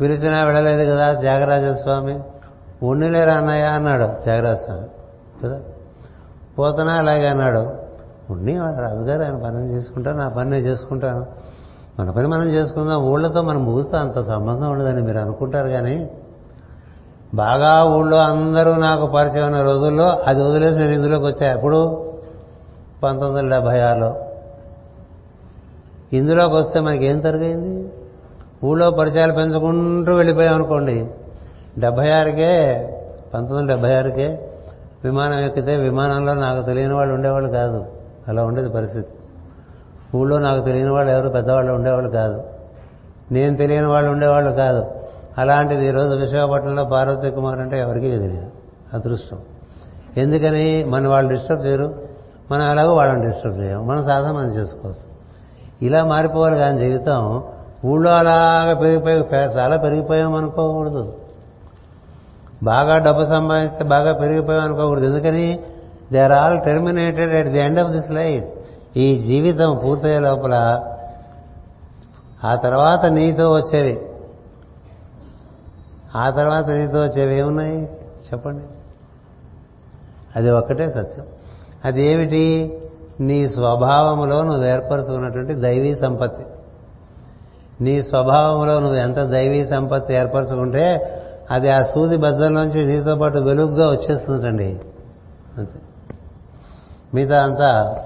పిలిచినా 0.00 0.44
వెళ్ళలేదు 0.44 0.90
కదా 0.90 1.12
త్యాగరాజస్వామి? 1.20 2.20
ఉండిలేరా 2.82 3.32
అన్నయ్య? 3.32 3.64
అన్నాడు 3.64 4.22
త్యాగరాజస్వామి. 4.22 4.86
కదా? 5.44 5.60
పోతనా 6.58 6.92
అలాగే 6.92 7.26
అన్నాడు. 7.28 7.74
ఉండి 8.30 8.54
రాజుగారు 8.54 9.22
ఆయన 9.22 9.44
పని 9.44 9.74
చేసుకుంటాను 9.74 10.18
నా 10.18 10.28
పని 10.28 10.50
నేను 10.50 10.62
చేసుకుంటాను. 10.62 11.26
మన 12.00 12.10
పని 12.10 12.26
మనం 12.28 12.50
చేసుకుందాం 12.50 13.02
ఊళ్ళతో 13.02 13.42
మనం 13.42 13.64
ముగుస్తూ 13.64 13.96
అంత 13.96 14.22
సంబంధం 14.26 14.70
ఉండదని 14.70 15.02
మీరు 15.02 15.18
అనుకుంటారు 15.18 15.68
కానీ 15.68 16.10
బాగా 17.34 17.84
ఊళ్ళో 17.84 18.16
అందరూ 18.16 18.74
నాకు 18.74 19.06
పరిచయం 19.06 19.46
ఉన్న 19.46 19.62
రోజుల్లో 19.62 20.08
అది 20.26 20.42
వదిలేసి 20.42 20.78
నేను 20.78 20.92
ఇందులోకి 20.92 21.24
వచ్చా. 21.24 21.52
ఎప్పుడు? 21.52 22.12
పంతొమ్మిది 23.02 23.36
వందల 23.36 23.54
డెబ్భై 23.54 23.80
ఆరులో. 23.80 24.16
ఇందులోకి 26.12 26.54
వస్తే 26.54 26.80
మనకి 26.80 27.06
ఏం 27.06 27.18
తరుగైంది? 27.20 27.88
ఊళ్ళో 28.64 28.90
పరిచయాలు 28.90 29.32
పెంచుకుంటూ 29.32 30.14
వెళ్ళిపోయాం 30.14 30.54
అనుకోండి. 30.54 31.06
డెబ్భై 31.78 32.10
ఆరుకే 32.10 32.84
పంతొమ్మిది 33.34 33.56
వందల 33.56 33.72
డెబ్భై 33.72 33.94
ఆరుకే 33.94 34.48
విమానం 35.04 35.38
ఎక్కితే 35.38 35.76
విమానంలో 35.76 36.34
నాకు 36.34 36.66
తెలియని 36.66 36.94
వాళ్ళు 36.94 37.14
ఉండేవాళ్ళు 37.14 37.48
కాదు. 37.48 37.86
అలా 38.28 38.44
ఉండేది 38.44 38.70
పరిస్థితి. 38.70 39.08
ఊళ్ళో 40.16 40.38
నాకు 40.38 40.64
తెలియని 40.64 40.90
వాళ్ళు 40.90 41.12
ఎవరు 41.12 41.28
పెద్దవాళ్ళు 41.28 41.72
ఉండేవాళ్ళు 41.72 42.10
కాదు. 42.10 42.42
నేను 43.32 43.56
తెలియని 43.56 43.86
వాళ్ళు 43.86 44.10
ఉండేవాళ్ళు 44.10 44.50
కాదు. 44.52 44.84
అలాంటిది 45.38 45.88
ఈరోజు 45.88 46.08
విశాఖపట్నంలో 46.08 46.84
పార్వతీ 46.84 47.30
కుమార్ 47.30 47.58
అంటే 47.58 47.80
ఎవరికీ 47.80 48.10
తెలియదు. 48.10 48.50
అదృష్టం. 48.94 49.38
ఎందుకని? 50.16 50.84
మన 50.84 51.08
వాళ్ళు 51.08 51.32
డిస్టర్బ్ 51.32 51.66
చేయరు. 51.66 51.94
మనం 52.50 52.70
ఎలాగో 52.70 52.94
వాళ్ళని 52.94 53.26
డిస్టర్బ్ 53.26 53.58
చేయం. 53.58 53.86
మనం 53.86 54.04
సాధన 54.06 54.32
మనం 54.32 54.48
చేసుకోవచ్చు. 54.48 55.18
ఇలా 55.82 56.04
మారిపోవాలి 56.04 56.58
కానీ 56.58 56.78
జీవితం 56.78 57.44
ఊళ్ళో 57.84 58.10
అలాగా 58.10 58.74
పెరిగిపోయి 58.74 59.16
చాలా 59.34 59.76
పెరిగిపోయాం 59.76 60.34
అనుకోకూడదు. 60.34 61.16
బాగా 62.62 62.98
డబ్బు 62.98 63.24
సంపాదిస్తే 63.24 63.84
బాగా 63.84 64.12
పెరిగిపోయాం 64.12 64.62
అనుకోకూడదు. 64.62 65.04
ఎందుకని? 65.04 65.58
They 66.12 66.18
are 66.18 66.32
all 66.32 66.60
terminated 66.60 67.34
at 67.34 67.48
the 67.48 67.58
end 67.58 67.78
of 67.78 67.90
this 67.90 68.10
life 68.10 68.44
ఈ 68.98 69.22
జీవితం 69.22 69.80
పూర్తయ్యే 69.84 70.18
లోపల 70.18 70.82
ఆ 72.44 72.54
తర్వాత 72.54 73.06
నీతో 73.06 73.52
వచ్చేవి. 73.52 74.07
ఆ 76.18 76.30
తర్వాత 76.30 76.68
నీతో 76.68 77.02
వచ్చేవి 77.02 77.38
ఏమున్నాయి? 77.38 77.84
చెప్పండి. 78.32 78.64
అది 80.36 80.50
ఒక్కటే 80.50 80.90
సత్యం. 80.90 81.26
అది 81.84 82.02
ఏమిటి 82.02 82.74
నీ 83.20 83.48
స్వభావంలో 83.48 84.42
నువ్వు 84.42 84.64
ఏర్పరచుకున్నటువంటి 84.64 85.54
దైవీ 85.54 85.94
సంపత్తి. 85.94 86.46
నీ 87.80 88.02
స్వభావంలో 88.02 88.80
నువ్వు 88.80 88.96
ఎంత 88.96 89.18
దైవీ 89.18 89.66
సంపత్తి 89.66 90.14
ఏర్పరచుకుంటే 90.14 91.14
అది 91.50 91.70
ఆ 91.70 91.82
సూది 91.82 92.16
బద్దల్లోంచి 92.16 92.84
నీతో 92.84 93.16
పాటు 93.16 93.38
వెలుగుగా 93.38 93.90
వచ్చేస్తుందండి. 93.90 94.80
అంతే. 95.58 95.80
మిగతా 97.14 97.42
అంతా 97.42 97.96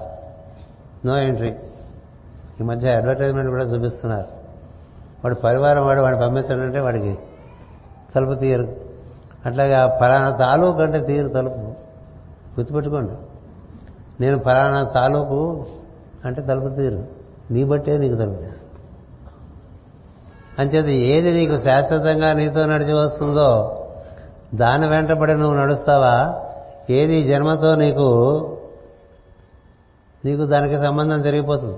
నో 1.05 1.17
ఎంట్రీ. 1.17 1.55
ఈ 2.61 2.63
మధ్య 2.63 2.91
అడ్వర్టైజ్మెంట్ 2.91 3.49
కూడా 3.49 3.63
చూపిస్తున్నారు. 3.63 4.27
వాడు 5.23 5.35
పరివారం 5.35 5.85
వాడు 5.85 6.01
వాడిని 6.01 6.21
పంపించాడంటే 6.21 6.79
వాడికి 6.79 7.17
తలుపు 8.15 8.33
తీయరు. 8.33 8.75
అట్లాగే 9.45 9.73
ఆ 9.73 9.87
ఫలానా 9.87 10.29
తాలూకు 10.29 10.81
అంటే 10.81 10.99
తీరు 10.99 11.27
తలుపు. 11.27 11.55
గుర్తుపెట్టుకోండి. 12.59 13.11
నేను 14.21 14.39
ఫలానా 14.39 14.83
తాలూకు 14.83 15.65
అంటే 16.25 16.41
తలుపు 16.41 16.69
తీరు 16.69 17.07
నీ 17.51 17.63
బట్టే 17.63 17.97
నీకు 17.97 18.15
తలుపు 18.15 18.35
తీరు 18.35 18.63
అంచేది 20.59 20.93
ఏది 20.95 21.33
నీకు 21.33 21.63
శాశ్వతంగా 21.63 22.33
నీతో 22.33 22.65
నడిచి 22.65 22.93
వస్తుందో 22.93 23.79
దాని 24.55 24.87
వెంటబడి 24.87 25.33
నువ్వు 25.33 25.57
నడుస్తావా? 25.57 26.41
ఏది 26.89 27.23
జన్మతో 27.23 27.75
నీకు 27.75 28.07
నీకు 30.25 30.45
దానికి 30.45 30.79
సంబంధం 30.79 31.21
తిరిగిపోతుంది 31.21 31.77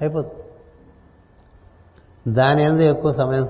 అయిపోతుంది. 0.00 0.42
దాని 2.34 2.62
ఎందు 2.62 2.82
ఎక్కువ 2.82 3.12
సమయం 3.12 3.48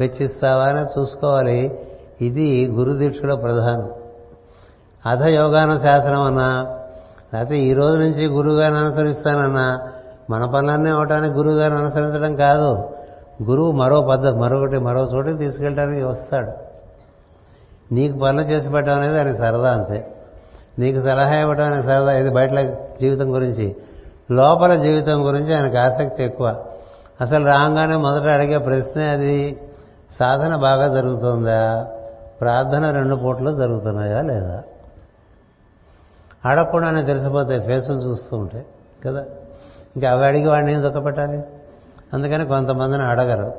వెచ్చిస్తావా 0.00 0.64
అని 0.64 1.00
చూసుకోవాలి. 1.00 1.78
ఇది 2.20 2.66
గురుదీక్షలో 2.66 3.36
ప్రధానం. 3.36 3.90
అధ 5.06 5.26
యోగాన 5.26 5.76
శాసనం 5.76 6.22
అన్నా 6.22 6.76
లేకపోతే 7.34 7.58
ఈ 7.58 7.72
రోజు 7.72 7.96
నుంచి 7.96 8.26
గురువుగారిని 8.26 8.78
అనుసరిస్తానన్నా 8.78 9.80
మన 10.30 10.44
పనులన్నీ 10.44 10.90
అవటానికి 10.90 11.34
గురువుగారిని 11.34 11.78
అనుసరించడం 11.78 12.36
కాదు. 12.36 12.90
గురువు 13.42 13.72
మరో 13.72 14.00
పద్ధతి 14.00 14.34
మరొకటి 14.34 14.78
మరో 14.78 15.10
చోటికి 15.14 15.38
తీసుకెళ్ళడానికి 15.38 16.02
వస్తాడు. 16.02 16.52
నీకు 17.94 18.18
పనులు 18.18 18.46
చేసి 18.46 18.68
పెట్టడం 18.68 18.94
అనేది 18.94 19.18
ఆయన 19.18 19.36
సరదా 19.36 19.70
అంతే. 19.70 20.14
నీకు 20.78 21.00
సలహా 21.00 21.40
ఇవ్వడం 21.40 21.64
అనేది 21.64 21.86
సరదా. 21.86 22.12
ఇది 22.12 22.30
బయట 22.30 22.50
జీవితం 23.00 23.34
గురించి. 23.34 23.76
లోపల 24.30 24.74
జీవితం 24.74 25.26
గురించి 25.26 25.54
ఆయనకు 25.54 25.78
ఆసక్తి 25.78 26.24
ఎక్కువ. 26.24 26.64
అసలు 27.20 27.46
రాగానే 27.46 27.96
మొదట 27.96 28.26
అడిగే 28.26 28.58
ప్రశ్నే 28.58 29.04
అది. 29.04 29.60
సాధన 30.18 30.56
బాగా 30.56 30.88
జరుగుతుందా? 30.88 31.86
ప్రార్థన 32.40 32.90
రెండు 32.90 33.16
పూటలు 33.16 33.56
జరుగుతున్నాయా 33.56 34.22
లేదా? 34.22 34.62
అడగకుండానే 36.44 37.02
తెలిసిపోతాయి 37.02 37.60
ఫేసులు 37.60 37.98
చూస్తూ 37.98 38.36
ఉంటాయి 38.36 38.66
కదా? 39.04 39.24
ఇంకా 39.96 40.10
అవి 40.10 40.26
అడిగి 40.26 40.48
వాడిని 40.48 40.72
ఏం 40.72 40.82
దుఃఖపెట్టాలి 40.82 41.42
అందుకని 42.14 42.46
కొంతమందిని 42.46 43.02
అడగరు. 43.02 43.52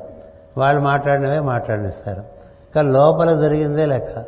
వాళ్ళు 0.58 0.82
మాట్లాడినవే 0.82 1.40
మాట్లాడిస్తారు 1.40 2.22
కానీ 2.74 2.90
లోపల 2.90 3.40
జరిగిందే 3.40 3.86
లెక్క. 3.86 4.24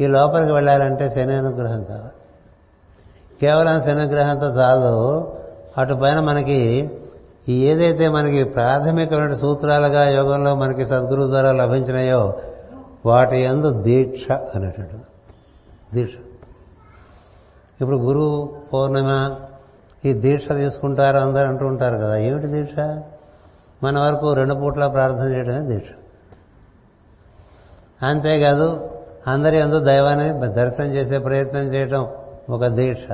ఈ 0.00 0.06
లోపలికి 0.06 0.52
వెళ్ళాలంటే 0.52 1.10
శని 1.10 1.34
అనుగ్రహం 1.34 1.84
కావాలి. 1.84 2.10
కేవలం 3.40 3.80
శని 3.80 4.00
అనుగ్రహంతో 4.00 4.46
చాలు. 4.46 5.32
అటు 5.78 5.94
పైన 5.94 6.20
మనకి 6.20 6.90
ఏదైతే 7.48 8.08
మనకి 8.08 8.44
ప్రాథమికమైన 8.44 9.34
సూత్రాలుగా 9.34 10.08
యోగంలో 10.08 10.54
మనకి 10.54 10.86
సద్గురు 10.86 11.26
ద్వారా 11.26 11.52
లభించినాయో 11.52 12.40
వాటి 13.06 13.40
ఎందు 13.40 13.82
దీక్ష 13.82 14.32
అనేటట్టు. 14.32 14.96
దీక్ష. 15.94 16.14
ఇప్పుడు 17.80 17.96
గురు 17.96 18.52
పౌర్ణిమ 18.72 19.34
ఈ 20.04 20.12
దీక్ష 20.12 20.52
తీసుకుంటారు 20.52 21.16
అందరూ 21.16 21.48
అంటూ 21.48 21.66
ఉంటారు 21.66 21.96
కదా. 21.96 22.16
ఏమిటి 22.16 22.46
దీక్ష? 22.46 22.74
మన 23.82 23.98
వరకు 23.98 24.32
రెండు 24.32 24.54
పూట్ల 24.54 24.86
ప్రార్థన 24.86 25.22
చేయడమే 25.22 25.60
దీక్ష. 25.60 25.88
అంతేకాదు 28.02 28.90
అందరి 29.26 29.60
అందు 29.60 29.80
దైవాన్ని 29.80 30.52
దర్శనం 30.52 30.86
చేసే 30.86 31.18
ప్రయత్నం 31.18 31.60
చేయటం 31.60 32.06
ఒక 32.50 32.66
దీక్ష. 32.66 33.12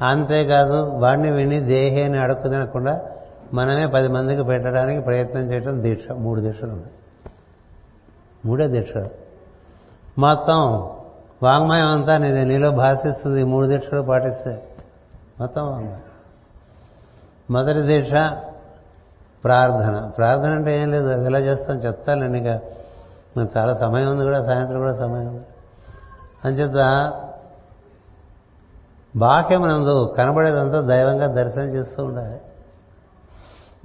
అంతేకాదు 0.00 0.82
వాడిని 0.82 1.30
విని 1.30 1.60
దేహేని 1.60 2.18
అడుక్కు 2.18 2.48
తినకుండా 2.48 3.00
మనమే 3.54 3.86
పది 3.86 4.08
మందికి 4.08 4.42
పెట్టడానికి 4.42 5.00
ప్రయత్నం 5.00 5.42
చేయటం 5.42 5.82
దీక్ష. 5.82 6.12
మూడు 6.12 6.40
దీక్షలు 6.40 6.70
ఉన్నాయి. 6.70 6.92
మూడే 8.46 8.68
దీక్షలు. 8.68 9.10
మొత్తం 10.18 10.90
వాంగ్మయం 11.42 11.86
అంతా 11.86 12.18
నేను 12.18 12.44
నీలో 12.44 12.70
భాషిస్తుంది. 12.70 13.44
మూడు 13.44 13.66
దీక్షలు 13.66 14.02
పాటిస్తే 14.02 14.68
మొత్తం 15.40 15.70
వాంగ్మయం. 15.70 16.00
మొదటి 17.50 17.82
దీక్ష 17.82 18.10
ప్రార్థన. 19.44 20.10
ప్రార్థన 20.16 20.50
అంటే 20.54 20.82
ఏం 20.82 20.90
లేదు. 20.90 21.06
అది 21.06 21.26
ఎలా 21.26 21.38
చేస్తాం 21.38 21.76
చెప్తానండి 21.76 22.38
ఇక. 22.38 22.48
మనకు 23.36 23.58
చాలా 23.58 23.74
సమయం 23.74 24.10
ఉంది 24.10 24.24
కూడా. 24.24 24.42
సాయంత్రం 24.42 24.80
కూడా 24.80 24.92
సమయం 24.92 25.26
ఉంది. 25.26 25.44
అంచేత 26.44 27.12
బాహ్యమునందు 29.16 30.14
కనబడేదంతా 30.18 30.80
దైవంగా 30.80 31.26
దర్శనం 31.26 31.64
చేస్తూ 31.64 32.04
ఉండాలి. 32.04 32.40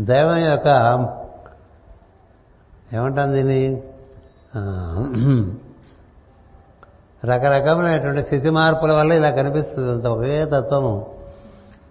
దైవం 0.02 0.38
యొక్క 0.38 0.68
ఏమంటాం 2.94 3.34
దీన్ని? 3.34 3.84
రకరకములైనటువంటి 7.26 8.24
స్థితి 8.24 8.50
మార్పుల 8.50 8.92
వల్ల 8.92 9.14
ఇలా 9.14 9.30
కనిపిస్తుంది. 9.30 9.92
అంత 9.92 10.08
ఒకే 10.08 10.46
తత్వము. 10.46 11.06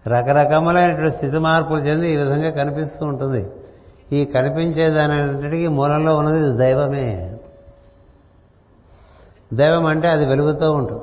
రకరకములైనటువంటి 0.07 1.17
స్థితి 1.17 1.39
మార్పులు 1.39 1.79
చెంది 1.79 2.13
ఈ 2.13 2.17
విధంగా 2.17 2.51
కనిపిస్తూ 2.51 3.07
ఉంటుంది. 3.07 3.47
ఈ 4.13 4.25
కనిపించేదానిటికి 4.25 5.69
మూలంలో 5.69 6.17
ఉన్నది 6.17 6.59
దైవమే. 6.59 7.37
దైవం 9.55 9.87
అంటే 9.87 10.09
అది 10.09 10.27
వెలుగుతూ 10.27 10.73
ఉంటుంది. 10.73 11.03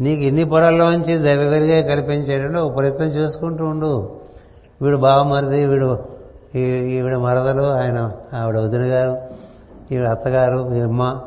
నీకు 0.00 0.22
ఇన్ని 0.22 0.44
పొరల్లోంచి 0.44 1.18
దైవ 1.18 1.40
వెలుగే 1.40 1.82
కనిపించేటంటే 1.82 2.58
ఒక 2.58 2.76
ప్రయత్నం 2.76 3.08
చేసుకుంటూ 3.08 3.64
ఉండు. 3.64 4.19
వీడు 4.82 4.96
బావమరిది 4.96 5.66
వీడు 5.66 5.98
ఈ- 6.54 6.96
ఈవిడ 6.96 7.16
మరదలు 7.16 7.62
ఆయన 7.62 8.12
ఆవిడ 8.34 8.58
వదిన 8.58 8.82
గారు 8.82 9.16
ఈవిడ 9.94 10.08
అత్తగారు 10.08 10.74
ఈ 10.74 10.80
అమ్మ 10.80 11.20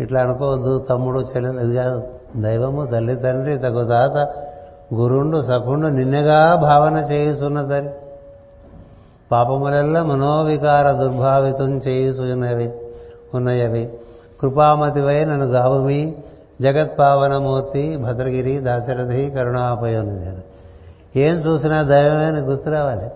ఇట్లా 0.00 0.20
అనుకోవద్దు 0.20 0.78
తమ్ముడు 0.78 1.20
చెల్లెలు 1.20 1.60
ఇది 1.60 1.74
కాదు. 1.74 2.02
దైవము 2.36 2.86
తల్లి 2.86 3.16
తండ్రి 3.16 3.58
తగు 3.58 3.84
తాత 3.84 4.28
గురుండు 4.94 5.42
సఖుండు 5.42 5.86
నిన్నగా 5.86 6.54
భావన 6.54 6.96
చేయుచున్నదని. 6.96 7.90
పాపములెల్లా 9.32 10.02
మనోవికార 10.02 10.92
దుర్భావితం 10.92 11.78
చేయుచున్నవి 11.78 12.72
ఉన్నయవి. 13.34 13.92
కృపామతివై 14.40 15.24
నన్ను 15.24 15.46
గావుమి. 15.46 16.16
జగత్పావనమూర్తి 16.60 17.96
భద్రగిరి 17.96 18.58
దాశరథి 18.58 19.30
కరుణాపయోనిధి 19.30 20.47
ఏం 21.16 21.34
చూసినా 21.34 21.82
దైవమే 21.82 22.24
అని 22.24 22.40
గుర్తు 22.40 22.70
రావాలి. 22.70 23.10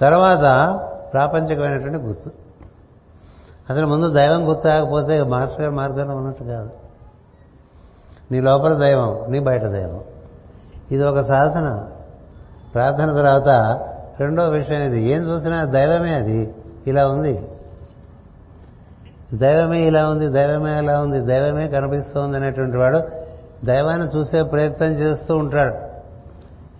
తర్వాత 0.00 0.80
ప్రాపంచికమైనటువంటి 1.12 1.98
గుర్తు. 1.98 2.30
అసలు 3.70 3.86
ముందు 3.86 4.08
దైవం 4.08 4.48
గుర్తు 4.48 4.68
రాకపోతే 4.68 5.22
మాస్టర్ 5.22 5.60
గారి 5.60 5.74
మార్గంలో 5.74 6.16
ఉన్నట్టు 6.16 6.44
కాదు. 6.44 6.70
నీ 8.32 8.40
లోపల 8.40 8.72
దైవం 8.74 9.32
నీ 9.32 9.38
బయట 9.38 9.64
దైవం. 9.64 10.00
ఇది 10.90 11.04
ఒక 11.04 11.20
సాధన. 11.20 11.86
ప్రార్థన 12.74 13.16
తర్వాత 13.16 13.48
రెండో 14.20 14.48
విషయం 14.48 14.82
ఇది. 14.82 15.02
ఏం 15.02 15.22
చూసినా 15.28 15.64
దైవమే 15.64 16.14
అది. 16.14 16.54
ఇలా 16.86 17.08
ఉంది. 17.08 17.48
దైవమే 19.34 19.80
ఇలా 19.80 20.08
ఉంది 20.08 20.28
దైవమే 20.28 20.78
ఇలా 20.78 21.00
ఉంది 21.00 21.20
దైవమే 21.20 21.68
కనిపిస్తోంది 21.68 22.36
అనేటువంటి 22.36 22.76
వాడు 22.76 23.02
దైవాన్ని 23.64 24.16
చూసే 24.16 24.42
ప్రయత్నం 24.42 24.92
చేస్తూ 24.92 25.36
ఉంటాడు. 25.36 25.85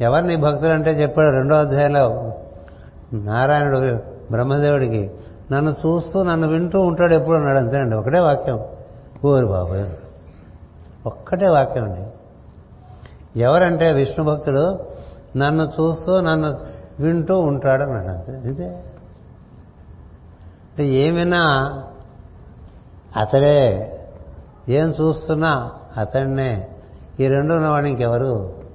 ఎవరిని 0.00 0.36
భక్తులు 0.36 0.72
అంటే 0.72 0.90
చెప్పాడు 0.90 1.30
రెండో 1.30 1.54
అధ్యాయంలో 1.54 2.32
నారాయణుడు 3.12 4.00
బ్రహ్మదేవుడికి 4.30 5.10
నన్ను 5.52 5.70
చూస్తూ 5.70 6.22
నన్ను 6.22 6.48
వింటూ 6.48 6.80
ఉంటాడు 6.80 7.14
ఎప్పుడు 7.14 7.36
అన్నాడు 7.36 7.58
అంతేనండి. 7.58 7.96
ఒకటే 7.96 8.18
వాక్యం. 8.18 8.60
ఊరు 9.24 9.46
బాబు 9.46 9.84
ఒక్కటే 11.08 11.48
వాక్యం 11.48 11.84
అండి. 11.84 12.06
ఎవరంటే 13.40 13.92
విష్ణు 13.92 14.24
భక్తుడు 14.24 14.78
నన్ను 15.36 15.64
చూస్తూ 15.64 16.20
నన్ను 16.20 16.56
వింటూ 17.00 17.40
ఉంటాడు 17.40 17.82
అన్నాడు 17.82 18.06
అంతే. 18.06 18.48
ఇదే. 18.48 18.68
అంటే 20.68 20.86
ఏమైనా 20.86 21.42
అతడే 23.16 23.92
ఏం 24.68 24.94
చూస్తున్నా 25.00 25.70
అతడినే 25.96 26.68
ఈ 27.20 27.26
రెండు 27.26 27.54
ఉన్నవాడు 27.54 27.86
ఇంకెవరు? 27.86 28.65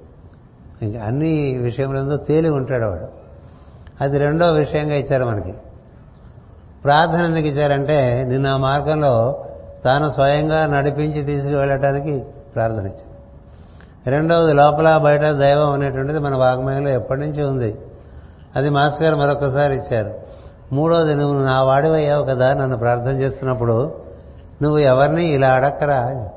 ఇంకా 0.82 1.04
అన్ని 1.04 1.58
విషయంలో 1.58 2.16
తేలి 2.16 2.48
ఉంటాడు 2.48 2.84
వాడు. 2.84 3.08
అది 4.00 4.18
రెండో 4.18 4.50
విషయంగా 4.50 4.94
ఇచ్చారు 4.94 5.24
మనకి. 5.24 5.54
ప్రార్థన 6.84 7.20
ఎందుకు 7.20 7.46
ఇచ్చారంటే 7.46 8.24
నిన్న 8.28 8.46
ఆ 8.46 8.56
మార్గంలో 8.56 9.44
తాను 9.84 10.10
స్వయంగా 10.10 10.66
నడిపించి 10.66 11.22
తీసుకువెళ్ళటానికి 11.22 12.24
ప్రార్థన 12.54 12.80
ఇచ్చారు. 12.80 13.12
రెండవది 14.10 14.52
లోపల 14.52 14.96
బయట 14.96 15.20
దైవం 15.20 15.72
అనేటువంటిది 15.72 16.18
మన 16.18 16.36
వాగ్మయంలో 16.36 16.90
ఎప్పటి 16.90 17.20
నుంచి 17.20 17.44
ఉంది. 17.44 17.78
అది 18.56 18.70
మాస్ 18.70 19.02
గారు 19.02 19.16
మరొకసారి 19.16 19.76
ఇచ్చారు. 19.76 20.14
మూడోది 20.72 21.14
నువ్వు 21.14 21.42
నా 21.42 21.62
వాడివయ్యావు 21.62 22.24
కదా 22.24 22.54
నన్ను 22.54 22.76
ప్రార్థన 22.76 23.10
చేస్తున్నప్పుడు 23.10 23.94
నువ్వు 24.62 24.78
ఎవరిని 24.78 25.24
ఇలా 25.24 25.48
అడక్కరా? 25.48 26.28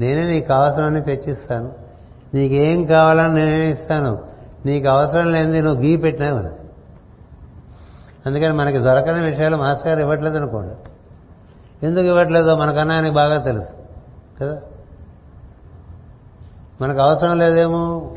నేనే 0.00 0.24
నీకు 0.24 0.48
కావాల్సినవన్నీ 0.48 1.00
తెచ్చిస్తాను. 1.00 1.87
నీకేం 2.34 2.84
కావాలని 2.84 3.34
నేనే 3.34 3.70
ఇస్తాను. 3.70 4.18
నీకు 4.66 4.88
అవసరం 4.88 5.32
లేనిది 5.32 5.62
నువ్వు 5.62 5.82
గీ 5.82 5.96
పెట్టినావు 5.96 6.38
అని 6.38 6.48
అందుకని 8.26 8.52
మనకి 8.52 8.78
దొరకని 8.78 9.24
విషయాలు 9.24 9.56
మాస్టర్ 9.56 9.88
గారు 9.88 10.00
ఇవ్వట్లేదు 10.00 10.36
అనుకోండి. 10.36 10.74
ఎందుకు 11.86 12.06
ఇవ్వట్లేదో 12.06 12.56
మనకన్నా 12.56 12.94
ఆయనకు 12.94 13.12
బాగా 13.12 13.38
తెలుసు. 13.38 13.68
కదా? 14.42 14.60
మనకు 16.80 17.00
అవసరం 17.00 17.38
లేదేమో? 17.38 18.12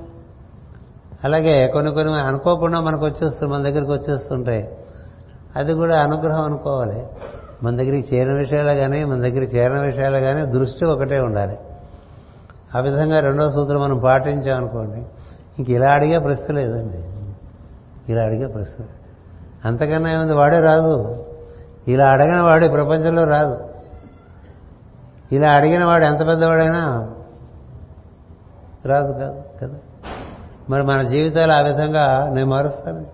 అలాగే 1.24 1.68
కొన్ని 1.68 1.92
కొన్ని 1.92 2.16
అనుకోకుండా 2.16 2.80
మనకు 2.80 3.06
వచ్చేస్తుంది 3.06 3.54
మన 3.54 3.64
దగ్గరికి 3.64 3.92
వచ్చేస్తుంటాయి 3.92 4.78
అది 5.56 5.74
కూడా 5.74 6.00
అనుగ్రహం 6.00 6.44
అనుకోవాలి. 6.44 7.08
మన 7.64 7.76
దగ్గరికి 7.76 8.16
చేరిన 8.16 8.34
విషయాలు 8.34 8.74
కానీ 8.74 9.04
మన 9.04 9.18
దగ్గరికి 9.18 9.58
చేరిన 9.58 9.80
విషయాలు 9.80 10.18
కానీ 10.18 10.46
దృష్టి 10.46 10.86
ఒకటే 10.86 11.20
ఉండాలి. 11.20 11.58
ఆ 12.76 12.80
విధంగా 12.80 13.20
రెండో 13.20 13.52
సూత్రం 13.52 13.82
మనం 13.82 14.00
పాటించామనుకోండి 14.00 15.06
ఇంక 15.60 15.70
ఇలా 15.70 15.92
అడిగే 15.92 16.20
ప్రశ్న 16.20 16.54
లేదండి. 16.54 16.98
ఇలా 18.12 18.24
అడిగే 18.24 18.48
ప్రశ్న. 18.48 18.84
అంతకన్నా 19.66 20.14
ఏముంది? 20.14 20.34
వాడే 20.34 20.60
రాదు. 20.60 21.26
ఇలా 21.88 22.06
అడిగిన 22.06 22.40
వాడు 22.40 22.68
ప్రపంచంలో 22.68 23.24
రాదు. 23.24 23.70
ఇలా 25.32 25.52
అడిగిన 25.52 25.84
వాడు 25.84 26.06
ఎంత 26.06 26.28
పెద్దవాడైనా 26.28 27.14
రాదు 28.86 29.12
కాదు 29.12 29.44
కదా? 29.62 29.76
మరి 30.70 30.84
మన 30.84 31.08
జీవితాలు 31.08 31.52
ఆ 31.52 31.62
విధంగా 31.62 32.30
నేను 32.30 32.50
మారుస్తాను 32.50 33.06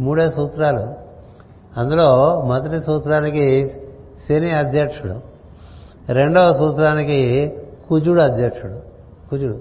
మూడే 0.00 0.30
సూత్రాలు. 0.30 0.94
అందులో 1.80 2.42
మొదటి 2.42 2.82
సూత్రానికి 2.82 3.70
శని 4.28 4.50
అధ్యక్షుడు 4.50 5.20
రెండవ 6.12 6.52
సూత్రానికి 6.52 7.52
కుజుడు 7.88 8.20
అధ్యక్షుడు. 8.20 8.80
కుజుడు. 9.30 9.60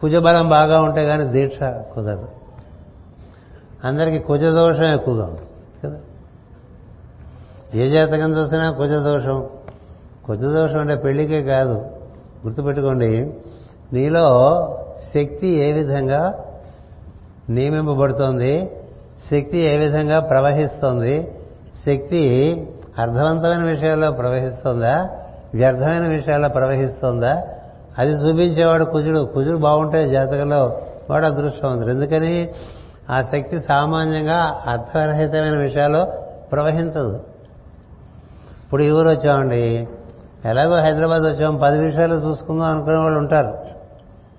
కుజబలం 0.00 0.48
బాగా 0.48 0.80
ఉంటే 0.80 1.04
కానీ 1.04 1.24
దీక్ష 1.24 1.58
కుదరదు. 1.62 2.28
అందరికీ 3.84 4.18
కుజదోషం 4.18 4.84
ఎక్కువగా 4.84 5.24
ఉంటుంది 5.24 5.48
కదా? 5.84 5.96
ఏ 7.74 7.86
జాతకం 7.86 8.36
చూసినా 8.36 8.70
కుజదోషం 8.70 9.46
కుజదోషం 10.24 10.80
అంటే 10.80 10.94
పెళ్ళికే 10.94 11.42
కాదు. 11.42 11.74
గుర్తుపెట్టుకోండి 12.46 13.34
నీలో 13.92 14.68
శక్తి 15.14 15.46
ఏ 15.46 15.72
విధంగా 15.72 16.44
నియమింపబడుతోంది? 17.50 18.70
శక్తి 19.30 19.58
ఏ 19.58 19.76
విధంగా 19.76 20.20
ప్రవహిస్తోంది? 20.20 21.34
శక్తి 21.86 22.54
అర్థవంతమైన 22.98 23.64
విషయాల్లో 23.64 24.12
ప్రవహిస్తుందా? 24.12 25.21
వ్యర్థమైన 25.54 26.06
విషయాల్లో 26.08 26.48
ప్రవహిస్తుందా? 26.48 27.44
అది 27.98 28.12
చూపించేవాడు 28.12 28.84
కుజుడు. 28.84 29.30
కుజుడు 29.34 29.56
బాగుంటే 29.56 30.08
జాతకంలో 30.08 30.80
వాడు 31.10 31.26
అదృష్టవంతుడు. 31.26 31.90
ఎందుకని? 31.90 32.50
ఆ 33.10 33.22
శక్తి 33.22 33.60
సామాన్యంగా 33.60 34.60
అర్థరహితమైన 34.66 35.56
విషయాల్లో 35.56 36.04
ప్రవహించదు. 36.52 37.16
ఇప్పుడు 38.64 38.82
ఈ 38.82 38.90
ఊరు 38.90 39.08
వచ్చామండి. 39.08 39.88
ఎలాగో 40.44 40.76
హైదరాబాద్ 40.76 41.22
వచ్చాం. 41.22 41.56
పది 41.56 41.78
విషయాలు 41.78 42.14
చూసుకుందాం 42.14 42.66
అనుకునే 42.66 42.96
వాళ్ళు 42.96 43.18
ఉంటారు. 43.18 43.58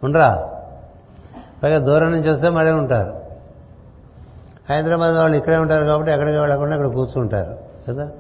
ఉండరా? 0.04 0.50
పైగా 1.64 1.78
దూరం 1.78 2.12
నుంచి 2.12 2.32
వస్తే 2.32 2.50
మళ్ళీ 2.50 2.74
ఉంటారు. 2.74 3.14
హైదరాబాద్ 4.74 5.16
వాళ్ళు 5.16 5.38
ఇక్కడే 5.38 5.58
ఉంటారు 5.58 5.86
కాబట్టి 5.86 6.12
ఎక్కడికి 6.12 6.38
వెళ్ళకుండా 6.38 6.76
ఇక్కడ 6.76 6.88
కూర్చుంటారు. 6.88 7.58
కదా? 7.90 8.12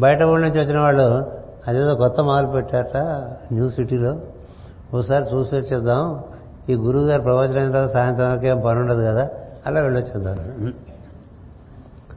బయట 0.00 0.22
ఊళ్ళ 0.22 0.46
నుంచి 0.46 0.60
వచ్చిన 0.60 0.80
వాళ్ళు 0.80 1.39
అదేదో 1.68 1.94
కొత్త 1.94 2.20
మాల్ 2.20 2.54
పెట్టారట 2.54 2.96
న్యూ 3.52 3.68
సిటీలో. 3.68 4.16
ఒకసారి 4.94 5.24
చూసి 5.34 5.56
వచ్చేద్దాం. 5.56 6.24
ఈ 6.68 6.74
గురువు 6.74 7.04
గారు 7.04 7.22
ప్రవచనం 7.22 7.58
అయిన 7.58 7.72
తర్వాత 7.72 7.90
సాయంత్రం 7.90 8.44
ఏం 8.44 8.60
పని 8.60 8.78
ఉండదు 8.78 9.00
కదా 9.00 9.30
అలా 9.66 9.80
వెళ్ళొచ్చేద్దాం. 9.80 10.72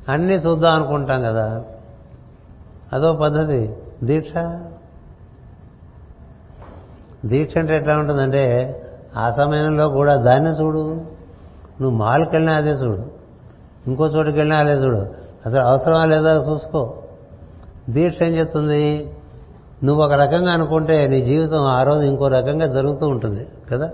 అన్నీ 0.10 0.34
చూద్దాం 0.34 0.74
అనుకుంటాం 0.74 1.22
కదా. 1.22 1.64
అదో 2.94 3.14
పద్ధతి. 3.14 3.76
దీక్ష. 4.04 4.32
దీక్ష 7.26 7.58
అంటే 7.58 7.76
ఎట్లా 7.76 7.98
ఉంటుందంటే 7.98 8.80
ఆ 9.18 9.32
సమయంలో 9.32 9.90
కూడా 9.90 10.16
దాన్ని 10.16 10.50
చూడు. 10.50 10.94
నువ్వు 11.82 11.98
మాల్కి 11.98 12.30
వెళ్ళినా 12.30 12.58
అదే 12.58 12.70
చూడు. 12.70 13.12
ఇంకో 13.88 14.08
చోటుకి 14.08 14.38
వెళ్ళినా 14.38 14.60
అదే 14.60 14.74
చూడు. 14.74 14.98
అసలు 15.46 15.60
అవసరమా 15.60 16.06
లేదా 16.06 16.34
చూసుకో. 16.34 17.04
దీక్ష 17.90 18.22
ఏం 18.22 18.38
చెప్తుంది? 18.38 19.13
నువ్వు 19.84 20.04
ఒక 20.04 20.14
రకంగా 20.14 20.52
అనుకుంటే 20.52 21.08
నీ 21.08 21.22
జీవితం 21.22 21.66
ఆ 21.66 21.84
రోజు 21.84 22.02
ఇంకో 22.02 22.28
రకంగా 22.28 22.68
జరుగుతూ 22.68 23.08
ఉంటుంది 23.08 23.48
కదా? 23.72 23.92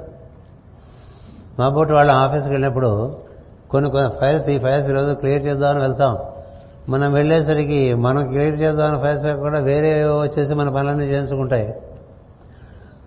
మా 1.60 1.70
పోటీ 1.70 1.94
వాళ్ళ 1.94 2.12
ఆఫీస్కి 2.12 2.50
వెళ్ళినప్పుడు 2.50 3.18
కొన్ని 3.70 3.92
కొన్ని 3.92 4.10
ఫైల్స్ 4.10 4.50
ఈ 4.50 4.60
ఫైల్స్ 4.60 4.90
ఈరోజు 4.90 5.14
క్లియర్ 5.14 5.46
చేద్దామని 5.46 5.80
వెళ్తాం. 5.80 6.18
మనం 6.90 7.14
వెళ్ళేసరికి 7.14 7.94
మనం 7.94 8.28
క్లియర్ 8.28 8.62
చేద్దామని 8.62 9.02
ఫైల్స్ 9.02 9.40
కూడా 9.40 9.60
వేరే 9.60 10.04
వచ్చేసి 10.06 10.54
మన 10.54 10.70
పనులన్నీ 10.70 11.06
చేయించుకుంటాయి. 11.06 11.74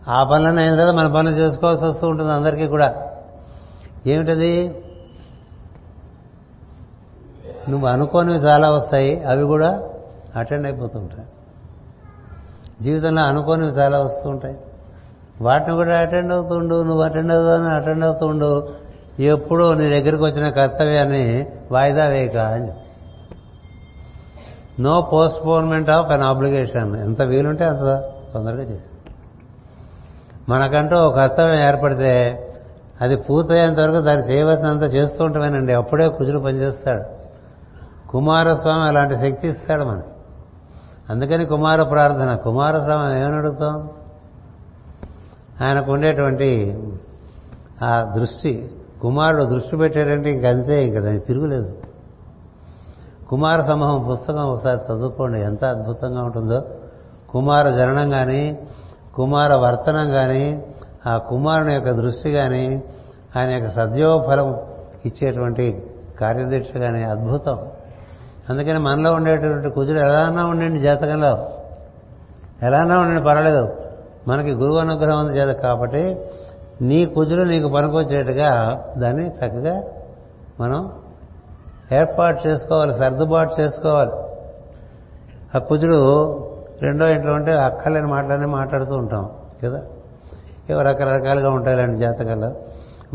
ఆ 0.09 0.25
పనులన్నీ 0.25 0.63
అయిన 0.63 0.77
తర్వాత 0.77 0.95
మన 0.95 1.15
పనులు 1.15 1.37
చేసుకోవాల్సి 1.37 1.85
వస్తూ 1.85 2.09
ఉంటుంది 2.09 2.33
అందరికీ 2.33 2.67
కూడా. 2.67 2.95
ఏమిటది? 4.07 4.85
నువ్వు 7.69 7.89
అనుకోనివి 7.89 8.39
చాలా 8.39 8.71
వస్తాయి 8.71 9.25
అవి 9.25 9.43
కూడా 9.43 9.83
అటెండ్ 10.37 10.67
అయిపోతుంటాయి 10.67 11.29
జీవితంలో 12.83 13.23
అనుకోనివి 13.23 13.73
చాలా 13.73 13.99
వస్తూ 13.99 14.31
ఉంటాయి. 14.31 14.57
వాటిని 15.41 15.77
కూడా 15.77 15.99
అటెండ్ 15.99 16.33
అవుతుండు 16.33 16.83
నువ్వు 16.83 17.03
అటెండ్ 17.03 17.33
అవుతావు 17.33 17.63
అటెండ్ 17.63 18.05
అవుతుండు. 18.05 18.69
ఎప్పుడూ 19.21 19.75
నీ 19.75 19.91
దగ్గరికి 19.91 20.25
వచ్చిన 20.25 20.49
కర్తవ్యాన్ని 20.49 21.47
వాయిదా 21.73 22.05
వేయక 22.05 22.37
అని 22.37 22.73
no 24.81 25.11
postponement 25.13 25.91
of 25.91 26.11
an 26.11 26.23
obligation 26.23 26.97
ఎంత 26.97 27.23
వీలుంటే 27.23 27.65
అంత 27.65 28.03
తొందరగా 28.35 28.63
చేసి 28.63 29.11
మనకంటూ 30.49 30.97
ఒక 30.97 31.17
కర్తవ్యం 31.17 31.69
ఏర్పడితే 31.69 32.13
అది 33.01 33.17
పూర్తయ్యేంత 33.17 33.81
వరకు 33.81 34.01
దాన్ని 34.01 34.27
చేయవలసినంత 34.27 34.95
చేస్తూ 34.95 35.25
ఉంటామేనండి. 35.25 35.73
అప్పుడే 35.73 36.09
కుజుడు 36.09 36.39
పనిచేస్తాడు. 36.39 37.03
కుమారస్వామి 38.09 38.83
అలాంటి 38.83 39.15
శక్తి 39.15 39.49
ఇస్తాడు 39.49 39.85
మనకి. 39.85 40.12
అందుకని 41.13 41.45
కుమార 41.45 41.83
ప్రార్థన. 41.83 42.37
కుమార 42.37 42.79
సమయం 42.79 43.23
ఏమని 43.23 43.37
అడుగుతాం? 43.37 43.91
ఆయనకు 45.65 45.93
ఉండేటువంటి 45.93 46.79
ఆ 47.85 48.13
దృష్టి 48.17 48.71
కుమారుడు 49.01 49.43
దృష్టి 49.43 49.77
పెట్టాడంటే 49.77 50.31
ఇంకంతే 50.31 50.87
ఇంక 50.87 50.99
దానికి 50.99 51.27
తిరుగులేదు. 51.27 51.77
కుమార 53.29 53.63
సమూహం 53.63 54.09
పుస్తకం 54.13 54.45
ఒకసారి 54.49 54.93
చదువుకోండి. 54.93 55.41
ఎంత 55.41 55.65
అద్భుతంగా 55.65 56.23
ఉంటుందో. 56.23 56.63
కుమార 57.31 57.71
జననం 57.71 58.11
కానీ 58.11 58.59
కుమార 59.15 59.55
వర్తనం 59.55 60.11
కానీ 60.11 60.65
ఆ 61.07 61.19
కుమారుని 61.19 61.75
యొక్క 61.75 61.91
దృష్టి 61.91 62.33
కానీ 62.33 62.83
ఆయన 63.37 63.51
యొక్క 63.51 63.69
సద్యోఫలం 63.69 64.61
ఇచ్చేటువంటి 65.07 65.91
కార్యదీక్ష 66.21 66.77
కానీ 66.77 67.03
అద్భుతం. 67.03 67.59
అందుకని 68.51 68.79
మనలో 68.79 69.13
ఉండేటువంటి 69.13 69.71
కుదురు 69.71 69.99
ఎలానా 69.99 70.47
ఉండండి 70.47 70.81
జాతకంలో. 70.81 71.49
ఎలానా 72.63 72.99
ఉండండి 72.99 73.25
పర్వాలేదు. 73.25 73.69
మనకి 74.29 74.51
గురువు 74.51 74.79
అనుగ్రహం 74.79 75.27
ఉంది 75.27 75.39
చేత 75.39 75.57
కాబట్టి 75.57 76.21
నీ 76.83 77.07
కుదురు 77.07 77.49
నీకు 77.49 77.69
పనికొచ్చేట్టుగా 77.69 78.83
దాన్ని 78.99 79.29
చక్కగా 79.29 79.83
మనం 80.61 80.93
ఏర్పాటు 81.93 82.49
చేసుకోవాలి 82.49 82.95
సర్దుబాటు 82.95 83.61
చేసుకోవాలి. 83.61 84.11
ఆ 85.55 85.59
కుజుడు 85.59 85.99
రెండో 86.83 87.09
ఇంట్లో 87.09 87.33
ఉంటే 87.33 87.53
అక్కర్లేని 87.53 88.07
మాటలనే 88.07 88.47
మాట్లాడుతూ 88.47 88.95
ఉంటాం 88.95 89.31
కదా. 89.65 89.83
ఇవి 90.71 90.83
రకరకాలుగా 90.83 91.51
ఉంటాయి 91.51 91.77
ఇలాంటి 91.77 91.99
జాతకాలు 91.99 92.55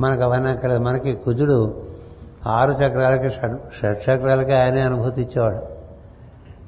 మనకు 0.01 0.21
అవన్నీ 0.21 0.49
అక్కర్లేదు. 0.49 0.83
మనకి 0.83 1.13
కుజుడు 1.13 1.75
ఆరు 2.47 2.71
చక్రాలకి 2.71 3.29
షడ్ 3.81 4.09
చక్రాలకి 4.09 4.53
ఆయనే 4.53 4.81
అనుభూతి 4.81 5.21
ఇచ్చేవాడు. 5.21 5.61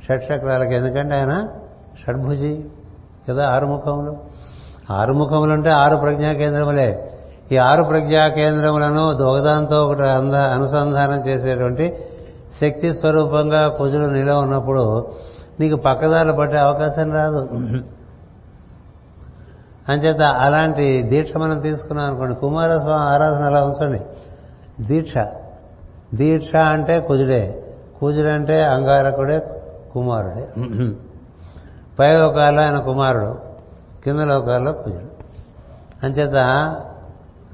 షడ్ 0.05 0.23
చక్రాలకి 0.23 0.75
ఎందుకంటే 0.75 1.15
ఆయన 1.15 1.47
షడ్భుజి 2.05 2.65
కదా 3.29 3.49
ఆరు 3.49 3.65
ముఖములు? 3.65 4.17
ఆరు 4.93 5.13
ముఖములు 5.13 5.51
అంటే 5.51 5.69
ఆరు 5.69 5.95
ప్రజ్ఞా 5.95 6.33
కేంద్రములే. 6.33 7.11
ఈ 7.51 7.57
ఆరు 7.57 7.83
ప్రజ్ఞా 7.83 8.27
కేంద్రములను 8.27 9.03
ఒకదాంతో 9.05 9.85
ఒకటి 9.85 10.07
అంద 10.07 10.33
అనుసంధానం 10.33 11.19
చేసేటువంటి 11.19 12.05
శక్తి 12.61 12.93
స్వరూపంగా 12.93 13.67
కుజుడు 13.67 14.05
నిల 14.05 14.31
ఉన్నప్పుడు 14.31 15.11
నీకు 15.59 15.75
పక్కదారులు 15.75 16.33
పట్టే 16.33 16.57
అవకాశం 16.57 17.13
రాదు. 17.13 17.49
అంచేత 19.89 20.21
అలాంటి 20.21 21.03
దీక్ష 21.03 21.31
మనం 21.37 21.59
తీసుకున్నాం 21.59 22.07
అనుకోండి. 22.07 22.35
కుమారస్వామి 22.35 23.03
ఆరాధన 23.03 23.43
అలా 23.43 23.63
ఉంచండి. 23.63 24.01
దీక్ష. 24.83 25.13
దీక్ష 26.15 26.55
అంటే 26.55 26.99
కుజుడే. 26.99 27.65
కుజుడంటే 27.99 28.63
అంగారకుడే 28.63 29.39
కుమారుడే. 29.93 30.47
పై 31.99 32.17
లోకాల్లో 32.17 32.61
ఆయన 32.61 32.77
కుమారుడు 32.77 33.37
కింద 34.03 34.19
లోకాల్లో 34.19 34.71
కుజుడు. 34.71 35.09
అంచేత 36.05 36.35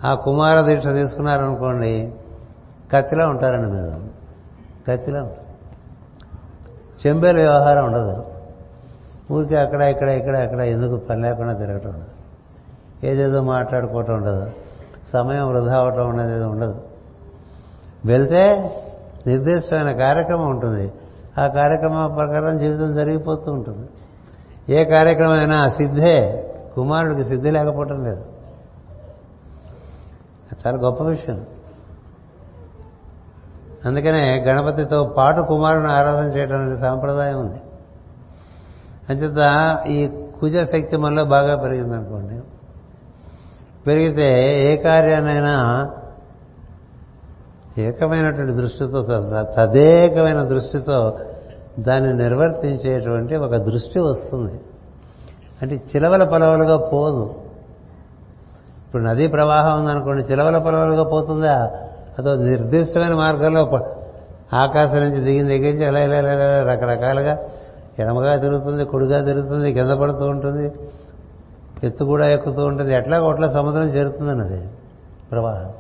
ఆ 0.06 0.14
కుమార 0.14 0.62
దీక్ష 0.62 0.88
తీసుకున్నారనుకోండి 0.88 2.14
కత్తిలో 2.94 3.30
ఉంటారండి 3.30 3.70
మీరు. 3.70 4.02
కత్తిలో 4.88 5.28
చెంబేల 7.08 7.36
వ్యవహారం 7.36 7.86
ఉండదు. 7.86 8.26
ఊరికే 9.32 9.56
అక్కడ 9.56 9.82
ఇక్కడ 9.82 10.10
ఇక్కడ 10.10 10.38
అక్కడ 10.38 10.60
ఎందుకు 10.60 10.98
పని 10.98 11.22
లేకుండా 11.22 11.54
తిరగటం 11.54 11.90
ఉండదు. 11.90 12.10
ఏదేదో 13.06 13.42
మాట్లాడుకోవటం 13.42 14.16
ఉండదు. 14.16 14.52
సమయం 15.14 15.50
వృధా 15.50 15.78
అవటం 15.78 16.20
అనేది 16.20 16.44
ఉండదు. 16.44 16.82
వెళ్తే 18.06 18.72
నిర్దిష్టమైన 19.28 19.98
కార్యక్రమం 19.98 20.50
ఉంటుంది. 20.50 20.92
ఆ 21.42 21.48
కార్యక్రమం 21.48 22.14
ప్రకారం 22.16 22.58
జీవితం 22.58 22.96
జరిగిపోతూ 22.96 23.52
ఉంటుంది. 23.52 23.90
ఏ 24.76 24.84
కార్యక్రమం 24.84 25.40
అయినా 25.40 25.70
సిద్ధే. 25.70 26.42
కుమారుడికి 26.76 27.24
సిద్ధి 27.24 27.52
లేకపోవటం 27.52 28.04
లేదు. 28.04 28.26
చాలా 30.68 30.78
గొప్ప 30.78 31.04
విషయం. 31.04 31.46
అందుకనే 33.86 34.44
గణపతితో 34.44 35.04
పాటు 35.04 35.42
కుమారుని 35.42 35.94
ఆరాధన 35.94 36.38
చేయడం 36.38 36.62
అనే 36.62 36.78
సాంప్రదాయం 36.78 37.40
ఉంది. 37.40 37.62
అంచేత 39.10 39.80
ఈ 39.88 40.10
కుజ 40.40 40.58
శక్తి 40.58 40.98
మనలో 40.98 41.26
బాగా 41.26 41.56
పెరిగిందనుకోండి. 41.56 42.42
పెరిగితే 43.88 44.60
ఏ 44.66 44.78
కార్యాన్నైనా 44.78 45.90
ఏకమైనటువంటి 47.78 48.54
దృష్టితో 48.54 49.02
తదేకమైన 49.58 50.42
దృష్టితో 50.44 51.18
దాన్ని 51.80 52.14
నిర్వర్తించేటువంటి 52.14 53.36
ఒక 53.36 53.56
దృష్టి 53.56 54.00
వస్తుంది. 54.00 54.54
అంటే 55.62 55.76
చిలవల 55.76 56.24
పొలవలుగా 56.24 56.78
పోదు. 56.78 57.36
ఇప్పుడు 58.88 59.04
నదీ 59.04 59.28
ప్రవాహం 59.28 59.80
ఉందనుకోండి 59.80 60.24
చిలవల 60.32 60.58
పొలవలుగా 60.58 61.04
పోతుందా? 61.04 61.72
అదో 62.20 62.36
నిర్దిష్టమైన 62.36 63.14
మార్గంలో 63.14 63.62
ఆకాశం 64.54 65.00
నుంచి 65.00 65.22
దిగిన 65.22 65.48
దగ్గర 65.48 65.74
నుంచి 65.74 65.86
ఎలా 65.86 66.00
ఇలా 66.00 66.18
ఇలా 66.20 66.74
రకరకాలుగా 66.74 67.40
ఎడమగా 68.00 68.36
తిరుగుతుంది 68.36 68.86
కుడిగా 68.86 69.26
తిరుగుతుంది 69.26 69.74
కింద 69.74 69.92
పడుతూ 69.92 70.26
ఉంటుంది 70.26 70.72
ఎత్తు 71.84 72.04
కూడా 72.06 72.30
ఎక్కుతూ 72.30 72.66
ఉంటుంది 72.66 72.94
ఎట్లా 72.94 73.20
కొట్ల 73.20 73.52
సముద్రం 73.52 73.88
చేరుతుందని 73.88 74.42
అది 74.42 74.68
ప్రవాహం. 75.32 75.72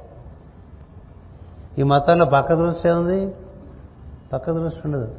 ఈ 1.79 1.83
మొత్తంలో 1.83 2.25
పక్క 2.25 2.53
దృష్టి 2.53 2.89
ఉంది 2.89 3.35
పక్క 4.33 4.51
దృష్టి 4.51 4.81
ఉండదు. 4.85 5.15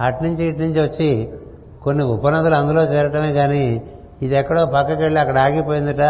అటు 0.00 0.24
నుంచి 0.24 0.48
ఇటు 0.48 0.58
నుంచి 0.58 0.80
వచ్చి 0.80 1.32
కొన్ని 1.82 2.04
ఉపనదులు 2.04 2.54
అందులో 2.54 2.82
చేరటమే 2.82 3.32
కానీ 3.32 3.90
ఇది 4.22 4.34
ఎక్కడో 4.34 4.66
పక్కకి 4.66 5.02
వెళ్ళి 5.02 5.20
అక్కడ 5.20 5.38
ఆగిపోయిందిట. 5.38 6.00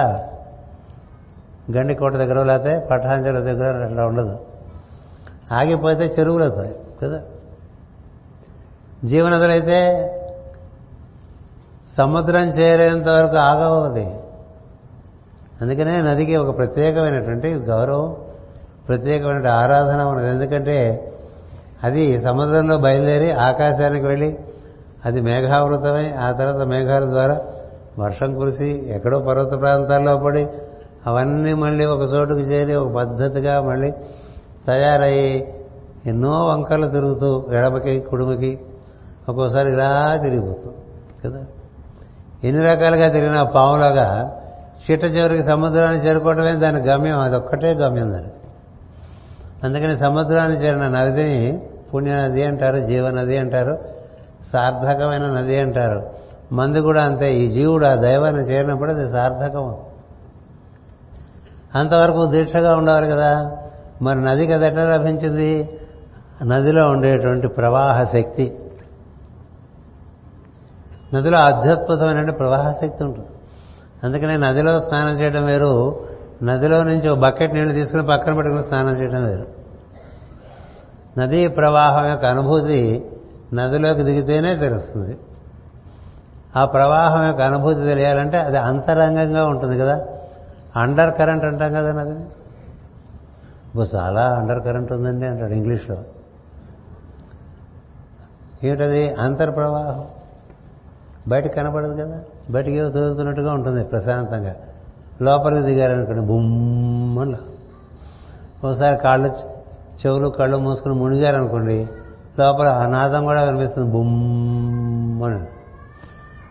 గండికోట 1.73 2.13
దగ్గర 2.13 2.43
లేకపోతే 2.43 2.89
పటాంజల 2.91 3.39
దగ్గర 3.39 3.85
అట్లా 3.85 4.07
ఉండదు. 4.07 4.39
ఆగిపోతే 5.53 6.15
చెరువులు 6.19 6.45
అవుతాయి 6.45 6.75
కదా. 7.03 7.23
జీవనదులైతే 9.05 10.13
సముద్రం 11.99 12.49
చేరేంత 12.49 13.09
వరకు 13.09 13.37
ఆగవది 13.37 14.07
అందుకనే 15.61 16.01
నదికి 16.01 16.37
ఒక 16.37 16.57
ప్రత్యేకమైనటువంటి 16.57 17.55
గౌరవం. 17.55 18.17
ప్రత్యేకమైన 18.89 19.47
ఆరాధన 19.49 20.03
ఉన్నది 20.03 20.29
ఎందుకంటే 20.29 20.77
అది 21.83 22.21
సముద్రంలో 22.21 22.79
బయలుదేరి 22.79 23.31
ఆకాశానికి 23.31 24.07
వెళ్ళి 24.07 24.39
అది 25.05 25.21
మేఘావృతమై 25.21 26.13
ఆ 26.13 26.33
తర్వాత 26.33 26.67
మేఘాల 26.69 27.05
ద్వారా 27.05 27.41
వర్షం 27.99 28.35
కురిసి 28.35 28.85
ఎక్కడో 28.89 29.19
పర్వత 29.19 29.61
ప్రాంతాల్లో 29.61 30.17
పడి 30.17 30.49
అవన్నీ 31.07 31.53
మళ్ళీ 31.55 31.85
ఒక 31.85 32.03
చోటుకు 32.03 32.39
చేరి 32.39 32.75
ఒక 32.75 32.93
పద్ధతిగా 32.93 33.61
మళ్ళీ 33.61 33.93
తయారయ్యి 34.67 35.55
ఎన్నో 36.07 36.47
వంకలు 36.47 36.87
తిరుగుతూ 36.87 37.45
ఎడమకి 37.53 38.01
కుడుమకి 38.01 38.59
ఒక్కోసారి 39.29 39.73
ఇలా 39.73 40.17
తిరిగిపోతుంది 40.23 40.77
కదా? 41.25 41.45
ఎన్ని 42.45 42.63
రకాలుగా 42.63 43.09
తిరిగిన 43.09 43.43
పాములాగా 43.43 44.37
చిట్ట 44.91 45.05
చివరికి 45.05 45.45
సముద్రాన్ని 45.45 46.07
చేరుకోవడమే 46.07 46.53
దాని 46.53 46.81
గమ్యం. 46.81 47.21
అదొక్కటే 47.21 47.73
గమ్యం 47.73 48.13
దానికి. 48.13 48.36
అందుకని 49.67 49.99
సముద్రాన్ని 49.99 50.59
చేరిన 50.59 50.89
నదిని 50.89 51.63
పుణ్యనది 51.95 52.45
అంటారు 52.45 52.77
జీవనది 52.77 53.39
అంటారు 53.39 53.79
సార్థకమైన 54.53 55.27
నది 55.27 55.59
అంటారు. 55.59 56.11
మంది 56.53 56.81
కూడా 56.81 57.03
అంతే 57.03 57.35
ఈ 57.35 57.49
జీవుడు 57.49 57.87
ఆ 57.87 57.95
దైవాన్ని 57.95 58.43
చేరినప్పుడు 58.43 58.91
అది 58.91 59.11
సార్థకం 59.11 59.77
అంతవరకు 61.75 62.27
దీక్షగా 62.27 62.77
ఉండేవారు 62.77 63.05
కదా. 63.05 63.57
మరి 64.03 64.21
నది 64.21 64.47
కదట 64.47 64.63
ఎట్లా 64.63 64.97
లభించింది? 64.97 65.79
నదిలో 66.45 66.91
ఉండేటువంటి 66.91 67.49
ప్రవాహ 67.49 68.05
శక్తి. 68.05 68.59
నదిలో 71.15 71.39
అత్యద్భుతమైన 71.39 72.31
ప్రవాహ 72.31 72.73
శక్తి 72.73 73.05
ఉంటుంది. 73.05 73.29
అందుకనే 74.05 74.37
నదిలో 74.37 74.81
స్నానం 74.81 75.21
చేయడం 75.21 75.45
వేరు. 75.45 76.01
నదిలో 76.43 76.83
నుంచి 76.83 77.11
ఒక 77.11 77.19
బకెట్ 77.19 77.55
నీళ్ళు 77.55 77.73
తీసుకుని 77.73 78.07
పక్కన 78.07 78.35
పెట్టుకుని 78.35 78.65
స్నానం 78.65 78.93
చేయడం 78.93 79.25
వేరు. 79.25 79.56
నదీ 81.19 81.49
ప్రవాహం 81.49 82.09
యొక్క 82.09 82.25
అనుభూతి 82.25 83.11
నదిలోకి 83.55 84.03
దిగితేనే 84.03 84.57
తెలుస్తుంది. 84.57 85.19
ఆ 86.57 86.65
ప్రవాహం 86.65 87.27
యొక్క 87.27 87.43
అనుభూతి 87.43 87.81
తెలియాలంటే 87.81 88.39
అది 88.39 88.59
అంతరంగంగా 88.59 89.47
ఉంటుంది 89.47 89.79
కదా. 89.79 90.07
అండర్ 90.77 91.19
కరెంట్ 91.19 91.45
అంటాం 91.45 91.73
కదా 91.73 91.93
నదిని. 91.93 92.23
ఇప్పుడు 93.67 93.97
చాలా 93.97 94.35
అండర్ 94.35 94.63
కరెంట్ 94.63 94.93
ఉందండి 94.93 95.27
అంటాడు 95.27 95.53
ఇంగ్లీష్లో. 95.53 95.97
ఏమిటది? 98.65 99.15
అంతర్ప్రవాహం 99.15 100.05
బయట 101.29 101.47
కనపడదు 101.47 102.03
కదా. 102.03 102.21
బయటికి 102.51 102.77
ఏదో 102.77 102.91
తిరుగుతున్నట్టుగా 102.91 103.53
ఉంటుంది 103.53 103.85
ప్రశాంతంగా. 103.85 104.55
లోపలికి 105.23 105.63
దిగారనుకోండి 105.63 106.27
బొమ్మలా 106.27 107.39
ఒకసారి 108.65 108.97
కాళ్ళు 108.97 109.56
చెవులు 109.97 110.29
కళ్ళు 110.29 110.57
మూసుకుని 110.57 110.95
మునిగారనుకోండి 110.95 111.89
లోపల 112.41 112.69
ఆ 112.69 112.87
నాదం 112.87 113.25
కూడా 113.25 113.43
వినిపిస్తుంది. 113.43 113.93
బొమ్మని 113.93 115.45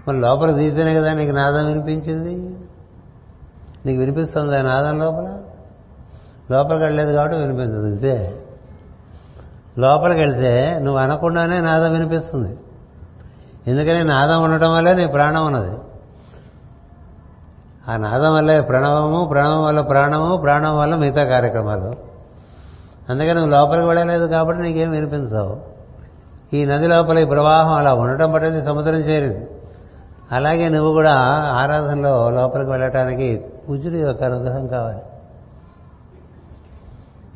మరి 0.08 0.20
లోపల 0.20 0.52
దిగితేనే 0.52 0.94
కదా 0.94 1.14
నీకు 1.14 1.32
నాదం 1.32 1.66
వినిపించింది? 1.66 2.58
నీకు 3.86 4.00
వినిపిస్తుంది 4.00 4.58
ఆ 4.58 4.62
నాదం 4.62 5.00
లోపల? 5.00 5.38
లోపలికి 6.52 6.84
వెళ్ళలేదు 6.84 7.12
కాబట్టి 7.12 7.38
వినిపించదు 7.38 7.86
అంతే. 7.86 8.44
లోపలికి 9.78 10.20
వెళ్తే 10.20 10.80
నువ్వు 10.80 11.02
అనకుండానే 11.02 11.60
నాదం 11.60 11.92
వినిపిస్తుంది. 11.92 12.58
ఎందుకని 13.68 14.04
నాదం 14.04 14.44
ఉండటం 14.44 14.74
వల్లే 14.74 14.94
నీ 14.94 15.08
ప్రాణం 15.08 15.46
ఉన్నది. 15.46 15.78
ఆ 17.92 17.98
నాదం 17.98 18.36
వల్లే 18.36 18.62
ప్రణవము 18.62 19.26
ప్రణవం 19.26 19.64
వల్ల 19.64 19.82
ప్రాణము 19.82 20.38
ప్రాణం 20.38 20.78
వల్ల 20.78 20.96
మిగతా 20.96 21.24
కార్యక్రమాలు. 21.24 22.05
అందుకని 23.10 23.34
నువ్వు 23.34 23.52
లోపలికి 23.52 23.86
వెళ్ళలేదు 23.86 24.28
కాబట్టి 24.28 24.64
నీకేం 24.64 24.92
వినిపించవు. 24.92 25.76
ఈ 26.54 26.66
నది 26.66 26.88
లోపల 26.88 27.18
ఈ 27.18 27.26
ప్రవాహం 27.26 27.74
అలా 27.74 27.94
ఉండటం 27.94 28.32
పట్టింది 28.32 28.64
సముద్రం 28.64 28.96
చేరింది. 28.96 29.48
అలాగే 30.32 30.70
నువ్వు 30.70 30.92
కూడా 30.92 31.14
ఆరాధనలో 31.54 32.30
లోపలికి 32.30 32.70
వెళ్ళటానికి 32.70 33.46
కుజుడి 33.68 34.00
యొక్క 34.00 34.24
అనుగ్రహం 34.24 34.68
కావాలి. 34.68 35.02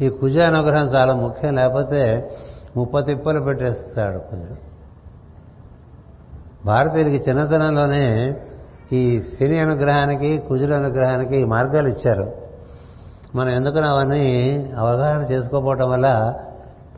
ఈ 0.05 0.09
కుజ 0.09 0.37
అనుగ్రహం 0.37 0.85
చాలా 0.85 1.13
ముఖ్యం 1.13 1.55
లేకపోతే 1.55 2.31
ముప్ప 2.77 2.99
తిప్పలు 2.99 3.39
పెట్టేస్తాడు 3.39 4.17
కుజుడు. 4.17 4.69
భారతీయులకి 6.65 7.29
చిన్నతనంలోనే 7.29 8.35
ఈ 8.93 9.19
శని 9.19 9.59
అనుగ్రహానికి 9.59 10.37
కుజుల 10.37 10.73
అనుగ్రహానికి 10.73 11.45
మార్గాలు 11.45 11.87
ఇచ్చారు. 11.87 12.33
మనం 13.35 13.49
ఎందుకని 13.49 13.85
అవన్నీ 13.85 14.23
అవగాహన 14.77 15.31
చేసుకోపోవటం 15.31 15.89
వల్ల 15.89 16.33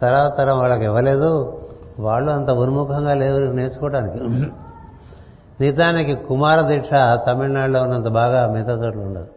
తర్వాత 0.02 0.38
తరం 0.38 0.60
వాళ్ళకి 0.60 0.84
ఇవ్వలేదు? 0.84 1.58
వాళ్ళు 1.99 2.32
అంత 2.32 2.49
ఉన్ముఖంగా 2.49 3.14
లేవు 3.14 3.40
నేర్చుకోవడానికి 3.40 4.20
నిజానికి 5.62 6.16
కుమార 6.16 6.62
దీక్ష 6.62 6.90
తమిళనాడులో 7.28 7.82
ఉన్నంత 7.82 8.08
బాగా 8.08 8.48
మిగతా 8.48 8.74
చోట్ల 8.74 8.99
ఉండదు. 8.99 9.28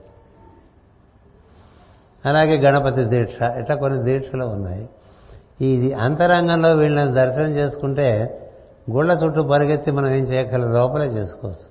అలాగే 2.24 2.56
గణపతి 2.56 3.04
దీక్ష 3.04 3.42
ఇట్లా 3.42 3.76
కొన్ని 3.76 4.02
దీక్షలు 4.02 4.44
ఉన్నాయి. 4.44 4.88
ఇది 5.60 5.92
అంతరంగంలో 5.92 6.68
వీళ్ళని 6.68 7.12
దర్శనం 7.12 7.50
చేసుకుంటే 7.50 8.40
గుళ్ళ 8.90 9.18
చుట్టూ 9.24 9.42
పరిగెత్తి 9.42 9.90
మనం 9.90 10.10
ఏం 10.10 10.24
చేయగలం? 10.24 10.72
లోపలే 10.72 11.06
చేసుకోవచ్చు. 11.06 11.66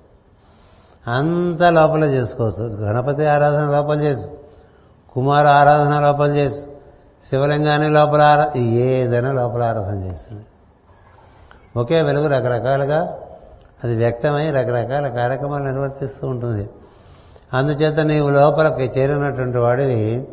అంత 1.10 1.62
లోపలే 1.62 2.06
చేసుకోవచ్చు. 2.06 2.64
గణపతి 2.64 3.26
ఆరాధన 3.26 3.70
లోపల 3.70 4.00
చేసు 4.00 4.43
కుమార 5.14 5.46
ఆరాధన 5.48 6.00
లోపల 6.00 6.36
చేసి. 6.36 6.62
శివలింగాన్ని 7.30 7.90
లోపల 7.90 8.22
ఆరా 8.22 8.52
ఏదైనా 8.60 9.32
లోపల 9.32 9.62
ఆరాధన 9.62 10.04
చేస్తుంది. 10.04 10.44
ఒకే 11.76 12.02
వెలుగు 12.02 12.28
రకరకాలుగా 12.28 13.18
అది 13.84 13.96
వ్యక్తమై 13.96 14.50
రకరకాల 14.50 15.08
కార్యక్రమాలు 15.08 15.64
నిర్వర్తిస్తూ 15.64 16.28
ఉంటుంది. 16.28 16.70
అందుచేత 17.52 18.00
నీవు 18.00 18.30
లోపలికి 18.30 19.00
చేరినటువంటి 19.00 19.58
వాడివి 19.58 20.28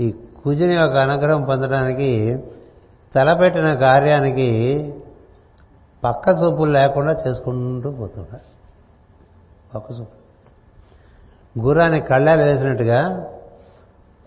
ఈ 0.00 0.14
కుజుని 0.44 0.74
యొక్క 0.74 0.96
అనుగ్రహం 0.96 1.42
పొందడానికి 1.42 2.38
తలపెట్టిన 3.14 3.74
కార్యానికి 3.74 4.50
పక్క 6.04 6.28
చూపులు 6.28 6.70
లేకుండా 6.70 7.16
చేసుకుంటూ 7.28 7.90
పోతుంటా 7.90 8.38
పక్క 9.74 9.86
చూపు 10.00 10.16
గుర్రాన్ని 11.58 12.00
కళ్ళాలు 12.00 12.42
వేసినట్టుగా 12.42 13.30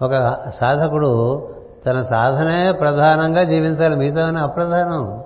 ఒక 0.02 0.38
సాధకుడు 0.60 1.48
తన 1.86 2.02
సాధనే 2.02 2.72
ప్రధానంగా 2.72 3.44
జీవించాలి. 3.44 3.96
మిగతావన్నీ 3.96 4.42
అప్రధానం. 4.42 5.24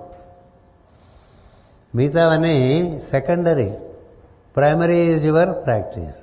మిగతావన్నీ 1.94 3.00
secondary. 3.10 3.72
Primary 4.56 4.96
is 4.96 5.24
your 5.24 5.66
practice. 5.66 6.14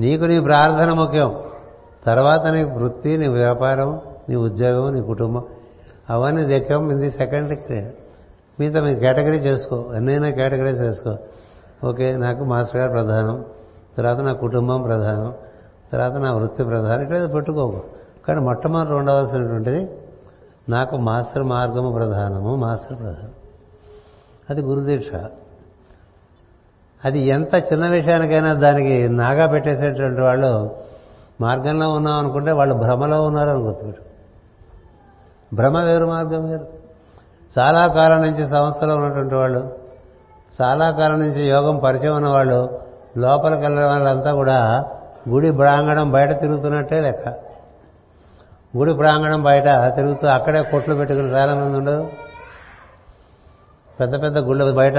నీకు 0.00 0.24
నీ 0.24 0.40
ప్రార్థన 0.40 0.92
ముఖ్యం. 0.92 1.38
తర్వాత 2.06 2.46
నీ 2.46 2.62
వృత్తి 2.64 3.16
నీ 3.16 3.28
వ్యాపారం 3.28 4.00
నీ 4.28 4.36
ఉద్యోగం 4.36 4.94
నీ 4.94 5.02
కుటుంబం 5.02 5.44
అవన్నీ 6.10 6.58
దక్కం 6.58 6.90
ఇది 6.90 7.10
సెకండరీ 7.10 7.86
మిగతా 8.60 8.80
మీ 8.80 8.94
కేటగిరీ 8.94 9.36
చేసుకో. 9.36 9.92
ఎన్నైనా 9.96 10.30
కేటగిరీ 10.30 10.70
చేసుకో. 10.70 11.16
ఓకే 11.88 12.16
నాకు 12.16 12.44
మాస్టర్ 12.44 12.80
గారు 12.80 12.90
ప్రధానం. 12.90 13.44
తర్వాత 13.96 14.20
నా 14.20 14.32
కుటుంబం 14.32 14.82
ప్రధానం. 14.82 15.34
తర్వాత 15.92 16.12
నా 16.12 16.32
వృత్తి 16.32 16.64
ప్రధానం 16.64 17.02
ఇట్లా 17.02 17.26
పెట్టుకోకు. 17.26 17.82
కానీ 18.28 18.40
మొట్టమొదటి 18.40 18.92
ఉండవలసినటువంటిది 18.92 19.90
నాకు 20.68 20.96
మాస్టర్ 20.96 21.42
మార్గము 21.42 21.92
ప్రధానము 21.92 22.56
మాస్టర్ 22.56 22.98
ప్రధానం. 22.98 23.30
అది 24.50 24.62
గురుదీక్ష. 24.62 25.10
అది 27.04 27.20
ఎంత 27.20 27.54
చిన్న 27.54 27.86
విషయానికైనా 27.86 28.54
దానికి 28.54 29.08
నాగా 29.08 29.46
పెట్టేసేటువంటి 29.46 30.20
వాళ్ళు 30.20 30.76
మార్గంలో 31.40 31.92
ఉన్నాం 31.92 32.18
అనుకుంటే 32.18 32.52
వాళ్ళు 32.52 32.74
భ్రమలో 32.74 33.22
ఉన్నారని 33.22 33.60
గుర్తుపెట్టు 33.60 34.02
భ్రమ 35.54 35.78
వేరు 35.78 36.06
మార్గం 36.06 36.50
వేరు. 36.50 36.66
చాలా 37.58 37.86
కాలం 37.86 38.22
నుంచి 38.22 38.48
సంస్థలో 38.48 38.96
ఉన్నటువంటి 38.96 39.34
వాళ్ళు 39.34 39.72
చాలా 40.62 40.90
కాలం 40.90 41.20
నుంచి 41.20 41.48
యోగం 41.48 41.78
పరిచయం 41.78 42.16
ఉన్నవాళ్ళు 42.16 42.80
లోపలికి 43.16 43.62
వెళ్ళిన 43.62 43.86
వాళ్ళంతా 43.86 44.34
కూడా 44.34 44.84
గుడి 45.28 45.52
ప్రాంగణం 45.52 46.10
బయట 46.10 46.40
తిరుగుతున్నట్టే 46.40 47.00
లెక్క. 47.00 47.28
గుడి 48.76 48.94
ప్రాంగణం 48.94 49.42
బయట 49.42 49.64
తిరుగుతూ 49.94 50.26
అక్కడే 50.26 50.62
కొట్లు 50.62 50.94
పెట్టుకుని 50.94 51.28
చాలామంది 51.28 51.78
ఉండదు 51.78 52.08
పెద్ద 54.00 54.22
పెద్ద 54.22 54.38
గుళ్ళ 54.38 54.72
బయట 54.72 54.94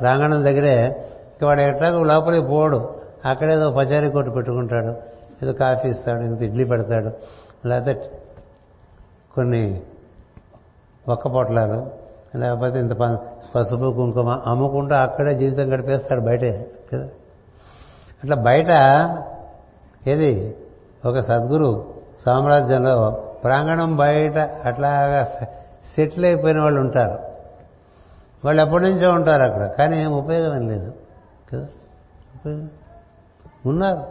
ప్రాంగణం 0.00 0.44
దగ్గరే 0.44 1.06
ఇక 1.36 1.44
వాడు 1.44 1.60
ఎట్లా 1.60 1.88
లోపలికి 1.88 2.46
పోడు. 2.46 3.00
అక్కడేదో 3.24 3.70
పచారీ 3.70 4.10
కొట్టు 4.10 4.30
పెట్టుకుంటాడు. 4.30 4.96
ఏదో 5.42 5.52
కాఫీ 5.52 5.88
ఇస్తాడు 5.88 6.20
ఇంత 6.20 6.42
ఇడ్లీ 6.42 6.64
పెడతాడు. 6.64 7.10
లేకపోతే 7.68 8.10
కొన్ని 9.34 9.80
ఒక్క 11.08 11.28
పొట్లాలు 11.28 11.90
లేకపోతే 12.38 12.78
ఇంత 12.78 12.92
పసుపు 13.54 13.92
కుంకుమ 13.92 14.42
అమ్ముకుంటూ 14.46 14.94
అక్కడే 14.94 15.34
జీవితం 15.34 15.72
గడిపేస్తాడు 15.74 16.20
బయటే 16.20 16.70
కదా. 16.92 17.04
అట్లా 18.22 18.36
బయట 18.36 18.68
ఏది? 20.08 20.56
ఒక 21.04 21.20
సద్గురు 21.20 21.94
సామ్రాజ్యంలో 22.26 23.10
ప్రాంగణం 23.44 23.96
బయట 23.96 24.38
అట్లాగా 24.38 25.24
సెటిల్ 25.96 26.24
అయిపోయిన 26.24 26.60
వాళ్ళు 26.60 26.80
ఉంటారు. 26.80 27.18
వాళ్ళు 28.44 28.62
ఎప్పటి 28.62 28.84
నుంచో 28.84 29.12
ఉంటారు 29.12 29.42
అక్కడ 29.42 29.66
కానీ 29.66 30.02
ఏం 30.02 30.12
ఉపయోగం 30.12 30.56
ఏం 30.56 30.68
లేదు. 30.68 30.92
కదా? 31.52 31.66
ఉన్నారు. 33.66 34.06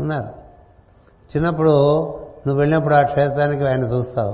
ఉన్నారు. 0.00 0.28
చిన్నప్పుడు 1.36 1.70
నువ్వు 2.46 2.58
వెళ్ళినప్పుడు 2.58 2.94
ఆ 2.94 3.02
క్షేత్రానికి 3.02 3.64
ఆయన 3.68 3.82
చూస్తావు. 3.82 4.32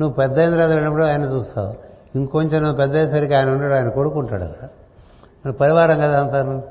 నువ్వు 0.00 0.12
పెద్ద 0.12 0.38
అయిన 0.38 0.50
తర్వాత 0.50 0.68
వెళ్ళినప్పుడు 0.68 1.04
ఆయన 1.04 1.22
చూస్తావు. 1.22 1.74
ఇంకొంచెం 2.18 2.62
నువ్వు 2.62 2.76
పెద్ద 2.76 2.96
అయ్యేసరికి 2.96 3.34
ఆయన 3.34 3.50
ఉండడు 3.50 3.72
ఆయన 3.72 3.88
కొడుకుంటాడు 3.88 4.42
అక్కడ. 4.42 5.50
పరివారం 5.50 5.98
కదా 5.98 6.20
అంతాను 6.20 6.62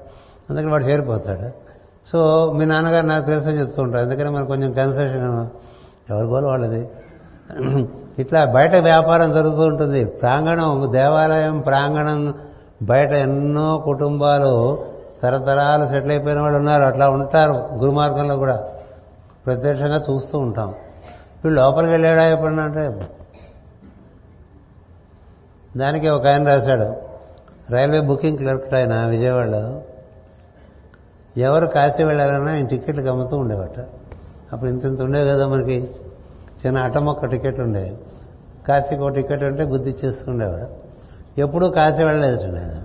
అందుకని 0.50 0.72
వాడు 0.72 0.84
చేరిపోతాడు. 0.84 1.63
సో 2.12 2.52
మీ 2.52 2.66
నాన్నగారు 2.66 3.06
నాకు 3.06 3.26
తెలుసని 3.26 3.60
చెప్తూ 3.60 3.84
ఉంటారు 3.84 4.04
అందుకని 4.04 4.30
మనకు 4.30 4.48
కొంచెం 4.48 4.72
కన్సెషన్ 4.72 5.48
ఎవరి 6.12 6.26
గోలు 6.26 6.46
వాళ్ళది? 6.46 6.90
ఇట్లా 8.20 8.46
బయట 8.46 8.76
వ్యాపారం 8.76 9.32
జరుగుతూ 9.32 9.62
ఉంటుంది. 9.62 10.06
ప్రాంగణం 10.06 10.90
దేవాలయం 10.92 11.60
ప్రాంగణం 11.60 12.34
బయట 12.84 13.12
ఎన్నో 13.12 13.78
కుటుంబాలు 13.86 14.86
తరతరాలు 15.24 15.86
సెటిల్ 15.86 16.12
అయిపోయిన 16.12 16.40
వాళ్ళు 16.40 16.58
ఉన్నారు. 16.58 16.84
అట్లా 16.84 17.10
ఉంటారు 17.10 17.52
గురుమార్గంలో 17.52 18.36
కూడా. 18.36 18.64
ప్రత్యక్షంగా 19.46 20.02
చూస్తూ 20.12 20.40
ఉంటాం. 20.40 20.74
వీళ్ళు 21.46 21.62
లోపలికి 21.62 21.92
వెళ్ళాడా 21.92 22.28
ఎప్పుడన్నా 22.28 22.64
అంటే 22.64 23.00
దానికి 25.78 26.10
ఒక 26.10 26.28
ఆయన 26.28 26.52
రాశాడు. 26.52 26.94
రైల్వే 27.74 28.00
బుకింగ్ 28.00 28.38
క్లర్క్ 28.38 28.74
ఆయన 28.74 29.06
విజయవాడలో. 29.06 29.82
ఎవరు 31.38 31.66
కాశీ 31.66 32.04
వెళ్ళాలన్నా 32.04 32.52
ఆయన 32.52 32.66
టికెట్లు 32.66 33.12
అమ్ముతూ 33.12 33.38
ఉండేవట. 33.38 33.80
అప్పుడు 34.54 34.70
ఇంత 34.70 34.86
ఇంత 34.86 35.02
ఉండేవి 35.02 35.30
కదా 35.30 35.48
మనకి 35.48 35.90
చిన్న 36.66 36.78
అటమొక్క 36.78 37.26
టికెట్ 37.26 37.60
ఉండే. 37.60 37.98
కాశీకి 38.68 39.02
ఒక 39.02 39.14
టికెట్ 39.14 39.44
అంటే 39.44 39.66
బుద్ధి 39.66 39.96
చేసుకుండేవాడు 40.06 40.84
ఎప్పుడూ 41.42 41.70
కాశీ 41.70 42.04
వెళ్ళలేదు 42.04 42.42
ఆయన. 42.42 42.84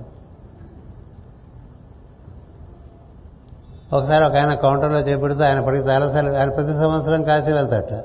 ఒకసారి 3.93 4.25
ఒక 4.25 4.37
ఆయన 4.37 4.55
కౌంటర్లో 4.55 5.01
చేపెడితే 5.01 5.45
ఆయన 5.45 5.61
పడికి 5.61 5.89
చాలాసార్లు 5.89 6.39
ఆయన 6.39 6.51
ప్రతి 6.51 6.73
సంవత్సరం 6.73 7.23
కాశీ 7.23 7.53
వెళ్తాట. 7.53 8.05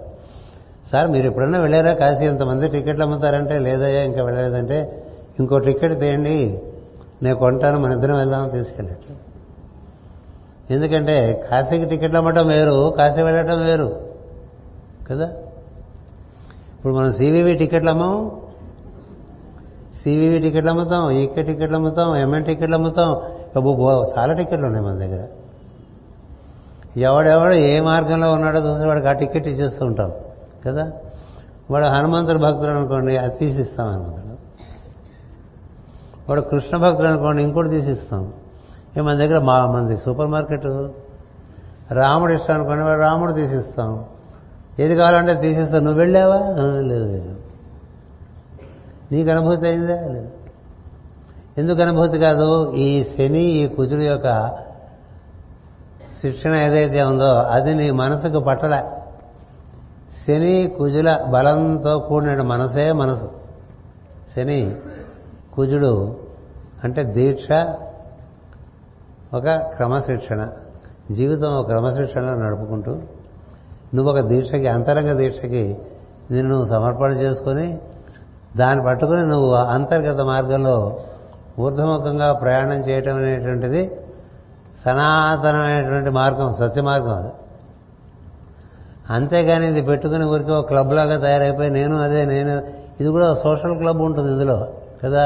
సార్ 0.92 1.12
మీరు 1.12 1.28
ఎప్పుడన్నా 1.28 1.60
వెళ్ళారా? 1.60 1.94
కాశీ 1.94 2.26
ఇంతమంది 2.26 2.70
టికెట్లు 2.70 3.04
అమ్ముతారంటే 3.04 3.60
లేదయ్యా 3.60 4.04
ఇంకా 4.04 4.24
వెళ్ళలేదంటే 4.24 5.04
ఇంకో 5.40 5.58
టికెట్ 5.58 6.00
తేయండి. 6.00 6.62
నేను 7.24 7.36
కొంటాను 7.36 7.80
మన 7.80 7.92
ఇద్దరం 7.92 8.18
వెళ్దామని 8.18 8.52
తీసుకెళ్ళట 8.52 9.16
ఎందుకంటే 10.72 11.48
కాశీకి 11.52 11.86
టికెట్లు 11.86 12.18
అమ్మటం 12.18 12.48
వేరు 12.48 12.94
కాశీ 12.98 13.22
వెళ్ళటం 13.22 13.66
వేరు. 13.66 14.02
కదా? 15.10 15.26
ఇప్పుడు 16.78 16.94
మనం 16.94 17.12
సివివి 17.12 17.54
టికెట్లు 17.54 17.90
అమ్మాం 17.90 18.32
సివివి 20.04 20.40
టికెట్లు 20.40 20.70
అమ్ముతాం 20.70 21.12
ఈకే 21.12 21.42
టికెట్లు 21.42 21.76
అమ్ముతాం 21.76 22.16
ఎంఎన్ 22.16 22.46
టికెట్లు 22.46 22.76
అమ్ముతాం. 22.76 23.22
చాలా 24.18 24.34
టికెట్లు 24.34 24.66
ఉన్నాయి 24.66 24.86
మన 24.86 24.98
దగ్గర. 24.98 25.28
ఎవడెవడు 26.98 27.54
ఏ 27.54 27.80
మార్గంలో 27.80 28.32
ఉన్నాడో 28.32 28.60
చూసి 28.60 28.88
వాడికి 28.88 29.08
ఆ 29.08 29.12
టికెట్ 29.12 29.48
ఇచ్చేస్తూ 29.48 29.86
ఉంటాం. 29.86 30.12
కదా? 30.66 30.92
వాడు 31.72 31.86
హనుమంతుడు 31.86 32.38
భక్తుడు 32.38 32.72
అనుకోండి 32.72 33.18
అది 33.18 33.38
తీసిస్తాం 33.38 33.88
హనుమంతుడు. 33.88 34.34
వాడు 36.30 36.42
కృష్ణ 36.42 36.78
భక్తుడు 36.78 37.08
అనుకోండి 37.08 37.44
ఇంకోటి 37.44 37.70
తీసిస్తాం. 37.70 38.34
మన 39.02 39.14
దగ్గర 39.14 39.40
మా 39.40 39.66
మంది 39.66 39.98
సూపర్ 39.98 40.28
మార్కెట్. 40.28 40.66
రాముడు 41.92 42.34
ఇష్టం 42.34 42.66
కొనేవాడు 42.66 43.02
రాముడు 43.02 43.32
తీసిస్తాం. 43.32 44.06
ఏది 44.80 44.96
కావాలంటే 44.96 45.42
తీసిస్తాం. 45.42 45.84
నువ్వు 45.84 46.00
వెళ్ళావా? 46.00 46.38
లేదు. 46.80 47.36
నీకు 49.12 49.30
అనుభూతి 49.30 49.68
అయిందా? 49.68 50.08
లేదు. 50.08 50.32
ఎందుకు 51.58 51.82
అనుభూతి 51.82 52.20
కాదు? 52.20 52.74
ఈ 52.74 53.04
శని 53.04 53.40
ఈ 53.40 53.68
కుజుడు 53.68 54.02
యొక్క 54.02 54.50
శిక్షణ 56.22 56.56
ఏదైతే 56.56 57.04
ఉందో 57.04 57.26
అది 57.26 57.76
నీ 57.76 57.92
మనసుకు 57.92 58.40
పట్టలే. 58.40 58.84
శని 60.28 60.76
కుజుల 60.78 61.26
బలంతో 61.30 62.00
కూడిన 62.00 62.42
మనసే 62.42 62.92
మనసు. 62.92 63.32
శని 64.36 64.76
కుజుడు 65.54 66.16
అంటే 66.84 67.04
దీక్ష 67.04 67.48
ఒక 69.34 69.48
క్రమశిక్షణ. 69.76 70.42
జీవితం 71.12 71.52
ఒక 71.54 71.66
క్రమశిక్షణలో 71.68 72.36
నడుపుకుంటూ 72.36 72.92
నువ్వు 73.94 74.12
ఒక 74.12 74.20
దీక్షకి 74.28 74.68
అంతరంగ 74.68 75.14
దీక్షకి 75.14 75.64
నిన్ను 76.32 76.50
నువ్వు 76.50 76.66
సమర్పణ 76.66 77.12
చేసుకొని 77.14 77.66
దాన్ని 78.58 78.84
పట్టుకుని 78.86 79.26
నువ్వు 79.26 79.50
అంతర్గత 79.74 80.22
మార్గంలో 80.22 80.76
ఊర్ధముఖంగా 81.60 82.34
ప్రయాణం 82.34 82.90
చేయటం 82.90 83.16
అనేటువంటిది 83.16 83.82
సనాతనమైనటువంటి 84.86 86.10
మార్గం 86.10 86.54
సత్య 86.54 86.82
మార్గం 86.82 87.16
అది. 87.16 87.32
అంతేగాని 89.10 89.68
ఇది 89.68 89.82
పెట్టుకుని 89.82 90.26
ఊరికి 90.26 90.52
ఒక 90.52 90.68
క్లబ్ 90.68 90.94
లాగా 90.94 91.18
తయారైపోయి 91.18 91.70
నేను 91.70 91.96
అదే 91.98 92.26
నేను 92.26 92.54
ఇది 93.00 93.10
కూడా 93.10 93.34
సోషల్ 93.36 93.78
క్లబ్ 93.78 94.02
ఉంటుంది 94.02 94.32
ఇందులో 94.32 94.58
కదా? 95.04 95.24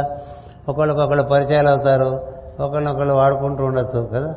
ఒకళ్ళకొకళ్ళు 0.68 1.24
పరిచయాలు 1.24 1.70
అవుతారు 1.70 2.10
ఒకళ్ళనొకళ్ళు 2.60 3.14
వాడుకుంటూ 3.14 3.66
ఉండొచ్చు 3.66 4.10
కదా? 4.14 4.36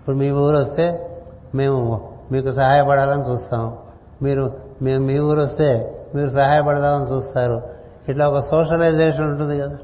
ఇప్పుడు 0.00 0.16
మీ 0.16 0.30
ఊరు 0.30 0.56
వస్తే 0.56 1.16
మేము 1.54 2.12
మీకు 2.32 2.52
సహాయపడాలని 2.52 3.32
చూస్తాం. 3.32 3.76
మీరు 4.22 4.56
మేము 4.82 5.04
మీ 5.04 5.18
ఊరు 5.18 5.40
వస్తే 5.40 5.94
మీరు 6.14 6.28
సహాయపడదామని 6.28 7.14
చూస్తారు. 7.14 7.62
ఇట్లా 8.08 8.28
ఒక 8.28 8.40
సోషలైజేషన్ 8.40 9.24
ఉంటుంది 9.24 9.60
కదా? 9.60 9.78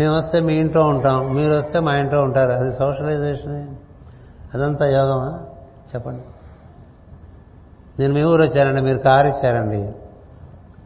మేము 0.00 0.16
వస్తే 0.16 0.40
మీ 0.40 0.54
ఇంట్లో 0.54 0.86
ఉంటాం 0.86 1.34
మీరు 1.34 1.54
వస్తే 1.54 1.80
మా 1.80 1.96
ఇంట్లో 1.96 2.22
ఉంటారు. 2.22 2.50
అది 2.50 2.72
సోషలైజేషన్. 2.72 3.74
అదంతా 4.54 4.86
యోగమా? 4.86 5.40
చెప్పండి. 5.94 6.22
నేను 7.98 8.14
మీ 8.14 8.22
ఊరు 8.22 8.42
వచ్చానండి 8.42 8.80
మీరు 8.80 8.98
కారు 8.98 9.26
ఇచ్చారండి. 9.26 9.92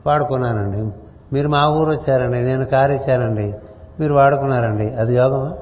వాడుకున్నానండి. 0.06 0.96
మీరు 1.32 1.48
మా 1.48 1.68
ఊరు 1.68 1.90
వచ్చారండి 1.90 2.44
నేను 2.44 2.64
కారు 2.64 2.92
ఇచ్చానండి. 2.92 3.54
మీరు 4.00 4.14
వాడుకున్నారండి. 4.14 4.90
అది 4.90 5.16
యోగమా? 5.16 5.54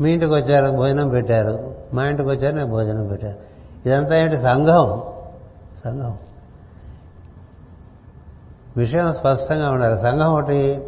మీ 0.00 0.12
ఇంటికి 0.12 0.32
వచ్చారు 0.32 0.76
భోజనం 0.76 1.08
పెట్టారు. 1.08 1.74
మా 1.94 2.04
ఇంటికి 2.04 2.28
వచ్చారు 2.28 2.54
నేను 2.54 2.68
భోజనం 2.68 3.06
పెట్టాను. 3.06 3.34
ఇదంతా 3.86 4.16
ఏంటి 4.16 4.36
సంఘం? 4.36 5.02
సంఘం. 5.84 6.18
విషయం 8.76 9.14
స్పష్టంగా 9.14 9.70
ఉండాలి. 9.70 9.98
సంఘం 9.98 10.26
ఒకటి 10.26 10.82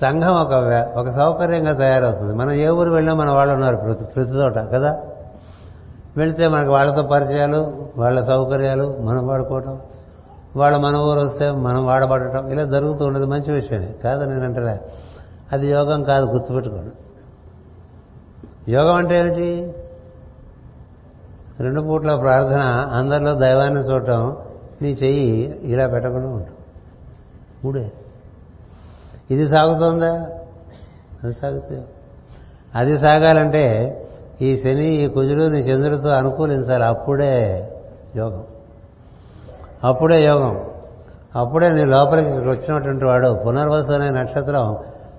సంఘం 0.00 0.34
ఒక 0.34 0.52
ఒక 0.98 1.08
సౌకర్యంగా 1.08 1.72
తయారవుతుంది. 1.72 2.34
మనం 2.34 2.52
ఏ 2.52 2.68
ఊరు 2.68 2.90
వెళ్ళినా 2.90 3.14
మన 3.14 3.30
వాళ్ళు 3.30 3.54
ఉన్నారు 3.54 3.76
ప్రతి 3.76 4.04
ప్రతి 4.04 4.30
చోట 4.30 4.56
కదా? 4.56 5.00
వెళితే 6.16 6.48
మనకు 6.48 6.70
వాళ్ళతో 6.70 7.02
పరిచయాలు 7.02 7.88
వాళ్ళ 7.96 8.24
సౌకర్యాలు 8.24 8.96
మనం 9.00 9.26
వాడుకోవటం. 9.26 9.80
వాళ్ళు 10.56 10.78
మన 10.78 10.96
ఊరు 10.96 11.20
వస్తే 11.20 11.50
మనం 11.50 11.86
వాడబడటం 11.86 12.48
ఇలా 12.48 12.64
జరుగుతూ 12.64 13.04
ఉండదు 13.04 13.24
మంచి 13.24 13.52
విషయమే. 13.52 13.94
కాదు 14.04 14.24
నేనంటే 14.24 14.80
అది 15.52 15.66
యోగం 15.66 16.02
కాదు 16.02 16.26
గుర్తుపెట్టుకోండి. 16.26 16.90
యోగం 18.72 18.94
అంటే 18.94 19.18
ఏమిటి? 19.18 19.74
రెండు 21.60 21.80
పూట్ల 21.80 22.16
ప్రార్థన 22.16 22.60
అందరిలో 22.92 23.34
దైవాన్ని 23.34 23.80
చూడటం 23.80 24.36
నీ 24.82 24.88
చెయ్యి 24.88 25.60
ఇలా 25.62 25.88
పెట్టకుండా 25.88 26.28
ఉంటాం 26.28 26.54
మూడే. 27.64 27.92
ఇది 29.30 29.48
సాగుతోందా? 29.48 30.26
అది 31.24 31.32
సాగుతుంది 31.32 31.84
అది 32.74 32.98
సాగాలంటే 32.98 33.98
ఈ 34.42 34.56
శని 34.56 34.84
ఈ 34.84 35.08
కుజుడు 35.08 35.42
నీ 35.42 35.58
చంద్రుడితో 35.58 36.08
అనుకూలించాలి. 36.08 36.84
అప్పుడే 36.84 37.66
యోగం. 38.16 38.44
అప్పుడే 39.84 40.24
యోగం. 40.24 40.64
అప్పుడే 41.36 41.72
నీ 41.72 41.84
లోపలికి 41.84 42.28
వచ్చినటువంటి 42.28 43.04
వాడు 43.04 43.42
పునర్వసు 43.46 43.92
అనే 43.92 44.10
నక్షత్రం. 44.10 44.76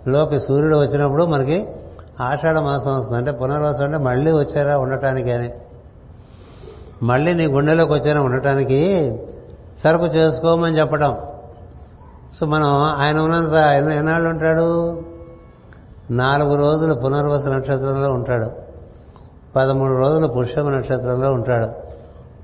లోకి 0.07 0.39
సూర్యుడు 0.39 0.75
వచ్చినప్పుడు 0.75 1.23
మనకి 1.23 1.67
ఆషాఢ 2.21 2.57
మాసం 2.57 2.97
వస్తుంది. 2.97 3.17
అంటే 3.17 3.31
పునర్వాసం 3.31 3.85
అంటే 3.85 3.97
మళ్ళీ 3.97 4.31
వచ్చారా 4.31 4.77
ఉండటానికి 4.77 5.31
అని 5.31 5.53
మళ్ళీ 7.03 7.33
నీ 7.33 7.47
గుండెలోకి 7.47 7.93
వచ్చారా 7.93 8.21
ఉండటానికి 8.21 8.79
సరుకు 9.83 10.05
చేసుకోమని 10.05 10.79
చెప్పడం 10.79 11.17
సో 12.39 12.45
మనం 12.45 12.69
ఆయన 12.81 13.19
ఉన్నంత 13.19 13.53
ఎన్ని 13.53 13.97
ఎన్నాళ్ళు 13.97 14.29
ఉంటాడు? 14.29 15.01
నాలుగు 16.11 16.55
రోజులు 16.55 16.93
పునర్వస 16.93 17.45
నక్షత్రంలో 17.45 18.11
ఉంటాడు. 18.11 18.51
పదమూడు 19.55 19.93
రోజులు 19.93 20.27
పుష్యమ 20.27 20.69
నక్షత్రంలో 20.69 21.31
ఉంటాడు. 21.31 21.82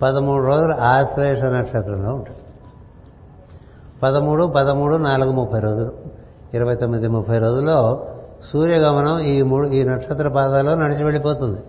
పదమూడు 0.02 0.46
రోజులు 0.46 0.74
ఆశ్లేష 0.74 1.44
నక్షత్రంలో 1.44 2.16
ఉంటుంది. 2.16 2.40
పదమూడు 4.04 4.44
పదమూడు 4.44 4.96
నాలుగు 4.96 5.32
ముప్పై 5.32 5.60
రోజులు. 5.60 5.92
ఇరవై 6.54 6.76
తొమ్మిది 6.76 7.08
ముప్పై 7.08 7.40
రోజుల్లో 7.40 8.08
సూర్యగమనం 8.54 9.20
ఈ 9.20 9.42
మూడు 9.42 9.68
ఈ 9.68 9.84
నక్షత్ర 9.84 10.28
పాదాల్లో 10.28 10.76
నడిచి 10.76 11.04
వెళ్ళిపోతుంది. 11.04 11.60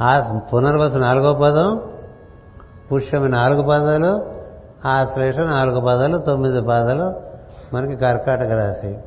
ఆ 0.00 0.40
పునర్వసు 0.54 0.96
నాలుగో 0.96 1.34
పదం 1.34 1.80
పుష్యమి 2.92 3.28
నాలుగు 3.28 3.62
పాదాలు 3.62 4.22
ఆశ్లేష 4.88 5.38
నాలుగు 5.38 5.80
పాదాలు 5.80 6.18
తొమ్మిది 6.18 6.62
పాదాలు 6.62 7.14
మనకి 7.76 7.96
కర్కాటక 7.96 8.50
రాశి. 8.50 8.98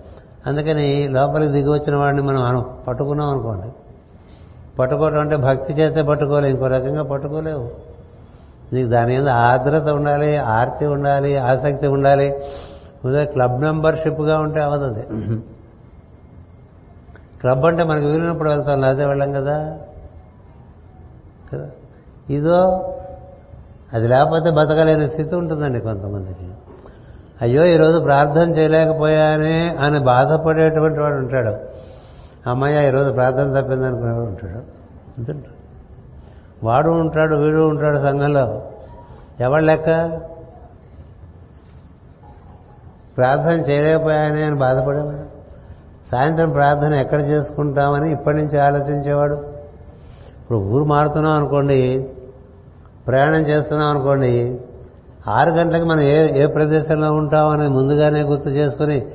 అందుకని 0.48 1.08
లోపలికి 1.08 1.52
దిగి 1.52 1.70
వచ్చిన 1.70 1.96
వాడిని 1.96 2.22
మనం 2.22 2.44
అను 2.44 2.66
పట్టుకున్నాం 2.88 3.30
అనుకోండి. 3.30 3.68
పట్టుకోవడం 4.80 5.20
అంటే 5.20 5.36
భక్తి 5.36 5.74
చేస్తే 5.74 6.02
పట్టుకోలేవు 6.02 6.54
ఇంకో 6.54 6.68
రకంగా 6.68 7.04
పట్టుకోలేవు. 7.04 7.95
నీకు 8.74 8.90
దాని 8.90 9.18
మీద 9.18 9.30
ఆర్ద్రత 9.30 9.88
ఉండాలి 9.90 10.38
ఆర్తి 10.38 10.86
ఉండాలి 10.86 11.38
ఆసక్తి 11.38 11.88
ఉండాలి. 11.88 12.36
ఉదయం 13.06 13.26
క్లబ్ 13.26 13.62
మెంబర్షిప్గా 13.62 14.40
ఉంటే 14.40 14.60
అవదు 14.62 14.84
అది. 14.84 15.02
క్లబ్ 17.40 17.66
అంటే 17.66 17.84
మనకు 17.84 18.06
వీలున్నప్పుడు 18.06 18.50
వెళ్తాం 18.50 18.82
లేకపోతే 18.82 19.06
వెళ్ళం 19.06 19.34
కదా? 19.34 19.78
కదా? 21.54 21.68
ఇదో 22.30 22.92
అది 23.94 24.08
లేకపోతే 24.08 24.52
బతకలేని 24.52 25.10
స్థితి 25.10 25.36
ఉంటుందండి 25.36 25.80
కొంతమందికి. 25.80 26.50
అయ్యో 27.42 27.66
ఈరోజు 27.66 28.00
ప్రార్థన 28.00 28.50
చేయలేకపోయానే 28.50 29.78
అని 29.80 30.00
బాధపడేటువంటి 30.00 31.00
వాడు 31.00 31.16
ఉంటాడు. 31.16 31.56
అమ్మయ్య 32.50 32.88
ఈరోజు 32.88 33.12
ప్రార్థన 33.12 33.62
తప్పిందనుకునేవాడు 33.62 34.26
ఉంటాడు. 34.26 34.58
అంతుంటాడు 35.18 35.55
వాడు 36.66 36.90
ఉంటాడు 36.90 37.36
వీడు 37.36 37.62
ఉంటాడు 37.62 37.98
సంఘంలో. 37.98 38.62
ఎవడు 39.40 39.64
లెక్క? 39.64 39.86
ప్రార్థన 43.18 43.52
చేయలేకపోయానే 43.52 44.44
అని 44.44 44.56
బాధపడేవాడు. 44.56 45.36
సాయంత్రం 46.12 46.52
ప్రార్థన 46.52 46.94
ఎక్కడ 46.94 47.22
చేసుకుంటామని 47.22 48.12
ఇప్పటి 48.12 48.38
నుంచి 48.38 48.60
ఆలోచించేవాడు. 48.60 49.34
ఇప్పుడు 50.42 50.58
ఊరు 50.58 50.84
మారుతున్నాం 50.84 51.34
అనుకోండి 51.34 52.10
ప్రయాణం 53.08 53.42
చేస్తున్నాం 53.42 53.90
అనుకోండి 53.90 54.62
ఆరు 55.28 55.50
గంటలకు 55.50 55.86
మనం 55.86 56.02
ఏ 56.02 56.44
ఏ 56.44 56.46
ప్రదేశంలో 56.46 57.14
ఉంటామని 57.14 57.70
ముందుగానే 57.70 58.22
గుర్తు 58.22 58.50
చేసుకుని 58.50 59.06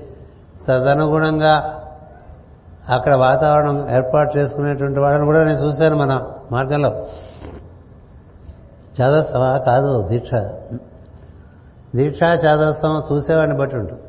తదనుగుణంగా 0.68 1.77
అక్కడ 2.89 3.14
వాతావరణం 3.14 3.97
ఏర్పాటు 3.97 4.39
చేసుకునేటువంటి 4.39 5.01
వాళ్ళని 5.01 5.24
కూడా 5.24 5.44
నేను 5.44 5.59
చూశాను 5.59 5.97
మన 5.97 6.22
మార్గంలో. 6.52 7.06
చాదస్తమా 9.01 9.59
కాదు 9.59 10.09
దీక్ష. 10.09 10.31
దీక్ష 11.97 12.22
చాదస్తం 12.22 13.02
చూసేవాడిని 13.12 13.59
బట్టి 13.59 13.77
ఉంటుంది. 13.77 14.02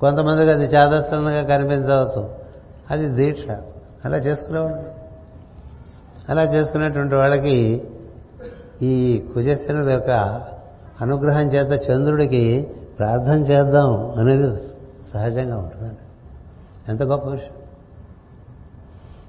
కొంతమందికి 0.00 0.52
అది 0.52 0.64
చాదస్తంగా 0.64 1.42
కనిపించవచ్చు. 1.42 2.34
అది 2.90 3.08
దీక్ష. 3.08 3.44
అలా 4.04 4.16
చేసుకునేవాడు 4.16 5.04
అలా 6.28 6.42
చేసుకునేటువంటి 6.42 7.14
వాళ్ళకి 7.14 7.88
ఈ 8.82 9.24
కుజశనుడు 9.34 9.90
యొక్క 9.90 10.10
అనుగ్రహం 11.00 11.46
చేత 11.46 11.90
చంద్రుడికి 11.90 12.74
ప్రార్థన 12.98 13.38
చేద్దాం 13.38 14.10
అనేది 14.10 14.56
సహజంగా 15.14 15.56
ఉంటుందండి. 15.56 15.96
ఎంత 16.88 17.02
గొప్ప 17.02 17.28
విషయం. 17.28 17.56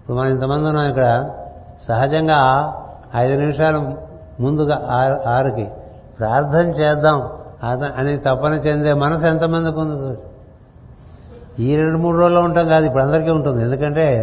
ఇప్పుడు 0.01 0.17
మనం 0.17 0.29
ఇంతమంది 0.29 0.67
ఉన్నాం 0.67 0.89
ఇక్కడ. 0.89 1.29
సహజంగా 1.81 2.73
ఐదు 3.15 3.39
నిమిషాలు 3.39 4.04
ముందుగా 4.39 4.89
ఆరుకి 5.27 5.67
ప్రార్థన 6.19 6.69
చేద్దాం. 6.69 7.29
అని 7.95 8.17
తపన 8.17 8.53
చెందే 8.53 8.93
మనసు 8.93 9.27
ఎంతమందికి 9.27 9.79
ఉంది 9.79 10.01
చూసి 10.01 10.21
ఈ 11.63 11.75
రెండు 11.75 11.97
మూడు 11.97 12.17
రోజుల్లో 12.17 12.41
ఉంటాం 12.41 12.67
కాదు 12.67 12.85
ఇప్పుడు 12.85 13.03
అందరికీ 13.03 13.29
ఉంటుంది. 13.29 13.63
ఎందుకంటే 13.63 14.21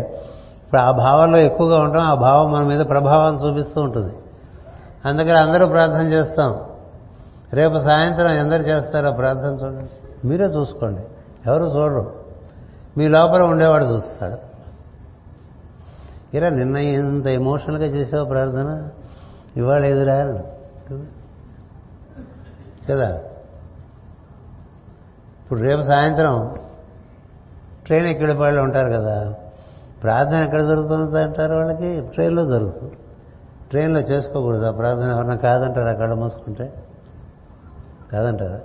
ఇప్పుడు 0.63 0.81
ఆ 0.81 0.91
భావంలో 0.91 1.39
ఎక్కువగా 1.39 1.79
ఉంటాం 1.79 2.03
ఆ 2.03 2.15
భావం 2.15 2.53
మన 2.53 2.63
మీద 2.63 2.87
ప్రభావం 2.89 3.35
చూపిస్తూ 3.35 3.81
ఉంటుంది. 3.81 4.15
అందుకని 5.05 5.41
అందరూ 5.41 5.67
ప్రార్థన 5.67 6.07
చేస్తాం. 6.13 6.61
రేపు 7.53 7.79
సాయంత్రం 7.79 8.33
ఎందరు 8.33 8.63
చేస్తారో 8.63 9.11
ప్రార్థన 9.11 9.59
చూడండి. 9.63 9.85
మీరే 10.27 10.45
చూసుకోండి. 10.45 11.01
ఎవరు 11.47 11.65
చూడరు. 11.65 12.13
మీ 12.97 13.09
లోపల 13.09 13.43
ఉండేవాడు 13.43 13.85
చూస్తాడు. 13.85 14.37
ఇరా 16.37 16.49
నిన్న 16.49 16.77
ఇంత 16.77 17.27
ఎమోషనల్గా 17.27 17.85
చేసావు 17.85 18.25
ప్రార్థన? 18.25 18.89
ఇవాళ 19.57 19.85
ఎదురా 19.85 20.39
కదా? 22.91 23.16
ఇప్పుడు 25.43 25.61
రేపు 25.61 25.81
సాయంత్రం 25.81 26.55
ట్రైన్ 27.87 28.07
ఎక్కడ 28.07 28.33
వాళ్ళు 28.33 28.62
ఉంటారు 28.62 28.93
కదా. 28.93 29.35
ప్రార్థన 30.03 30.35
ఎక్కడ 30.35 30.62
దొరుకుతుంది 30.62 31.23
అంటారు 31.23 31.55
వాళ్ళకి? 31.55 32.01
ట్రైన్లో 32.01 32.45
జరుగుతుంది. 32.45 32.93
ట్రైన్లో 33.70 34.01
చేసుకోకూడదు. 34.01 34.66
ఆ 34.66 34.70
ప్రార్థన 34.70 35.11
ఎవరన్నా 35.11 35.35
కాదంటారా 35.35 35.91
అక్కడ 35.91 36.12
మూసుకుంటే? 36.12 36.73
కాదంటారా? 38.12 38.61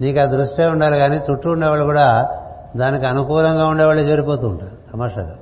నీకు 0.00 0.20
ఆ 0.20 0.24
దృష్టే 0.24 0.66
ఉండాలి 0.66 0.98
కానీ 0.98 1.20
చుట్టూ 1.30 1.50
ఉండేవాళ్ళు 1.50 1.84
కూడా 1.84 2.38
దానికి 2.76 3.06
అనుకూలంగా 3.06 3.66
ఉండేవాళ్ళే 3.66 4.02
చేరిపోతూ 4.02 4.48
ఉంటారు. 4.48 4.92
తమాషాగా. 4.92 5.36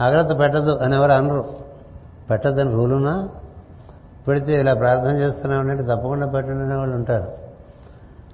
అగ్రత 0.00 0.38
పెట్టద్దు 0.38 0.76
అని 0.76 0.96
ఎవరు 0.96 1.12
అనరు. 1.12 1.59
పెట్టద్దని 2.30 2.72
రూలునా? 2.72 3.28
పెడితే 4.28 4.60
ఇలా 4.60 4.74
ప్రార్థన 4.74 5.10
చేస్తున్నామంటే 5.10 5.82
తప్పకుండా 5.82 6.26
పెట్టండి 6.26 6.74
వాళ్ళు 6.74 6.96
ఉంటారు. 6.96 7.32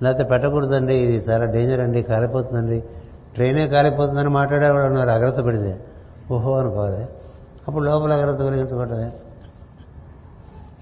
లేకపోతే 0.02 0.28
పెట్టకూడదండి 0.28 0.94
ఇది 0.94 1.31
చాలా 1.31 1.44
డేంజర్ 1.44 1.81
అండి 1.81 2.02
కాలిపోతుందండి. 2.02 2.85
ట్రైనే 3.35 3.68
కాలిపోతుందని 3.68 4.28
మాట్లాడేవాళ్ళు 4.28 4.86
ఉన్నారు 4.86 5.10
అగ్రత 5.10 5.44
పెడితే. 5.44 5.85
ఓహో 6.31 6.59
అనుకోవాలి 6.59 7.06
అప్పుడు 7.68 7.85
లోపల 7.85 8.12
అగ్రత 8.12 8.40
వెలిగించబడ్డమే 8.43 9.10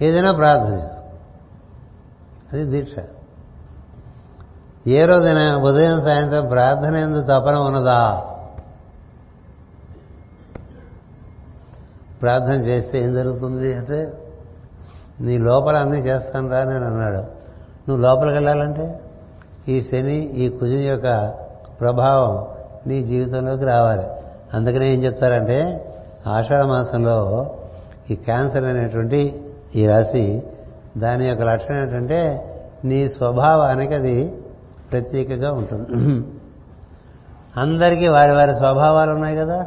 ఏదైనా 0.02 0.32
ప్రార్థన 0.32 0.88
అది 2.52 2.64
దీక్ష. 2.64 2.94
ఏ 4.86 5.06
రోజైనా 5.06 5.56
ఉదయం 5.56 6.02
సాయంత్రం 6.02 6.46
ప్రార్థన 6.46 6.94
ఎందుకు 6.96 7.24
తపన 7.24 7.56
ఉన్నదా? 7.56 8.30
ప్రార్థన 12.24 12.52
చేస్తే 12.52 12.98
ఏం 12.98 13.14
జరుగుతుంది 13.14 13.74
అంటే 13.74 14.12
నీ 15.20 15.38
లోపల 15.38 15.76
అన్నీ 15.76 15.98
చేస్తాను 15.98 16.50
రా 16.50 16.64
నేను 16.64 16.86
అన్నాడు. 16.86 17.44
నువ్వు 17.88 17.96
లోపలికి 17.96 18.34
వెళ్ళాలంటే 18.34 19.00
ఈ 19.68 19.82
శని 19.82 20.16
ఈ 20.16 20.48
కుజుని 20.48 20.84
యొక్క 20.84 21.34
ప్రభావం 21.80 22.46
నీ 22.86 23.02
జీవితంలోకి 23.02 23.64
రావాలి. 23.64 24.02
అందుకనే 24.54 24.94
ఏం 24.94 25.04
చెప్తారంటే 25.04 25.86
ఆషాఢ 26.26 26.62
మాసంలో 26.62 27.50
ఈ 28.10 28.14
క్యాన్సర్ 28.14 28.64
అనేటువంటి 28.64 29.42
ఈ 29.76 29.86
రాశి 29.86 30.42
దాని 30.98 31.28
యొక్క 31.28 31.42
లక్షణం 31.42 31.78
ఏంటంటే 31.78 32.50
నీ 32.84 33.08
స్వభావానికి 33.08 33.94
అది 33.94 34.34
ప్రత్యేకగా 34.92 35.52
ఉంటుంది. 35.52 35.88
అందరికీ 37.56 38.08
వారి 38.08 38.32
వారి 38.32 38.54
స్వభావాలు 38.54 39.10
ఉన్నాయి 39.10 39.36
కదా? 39.36 39.66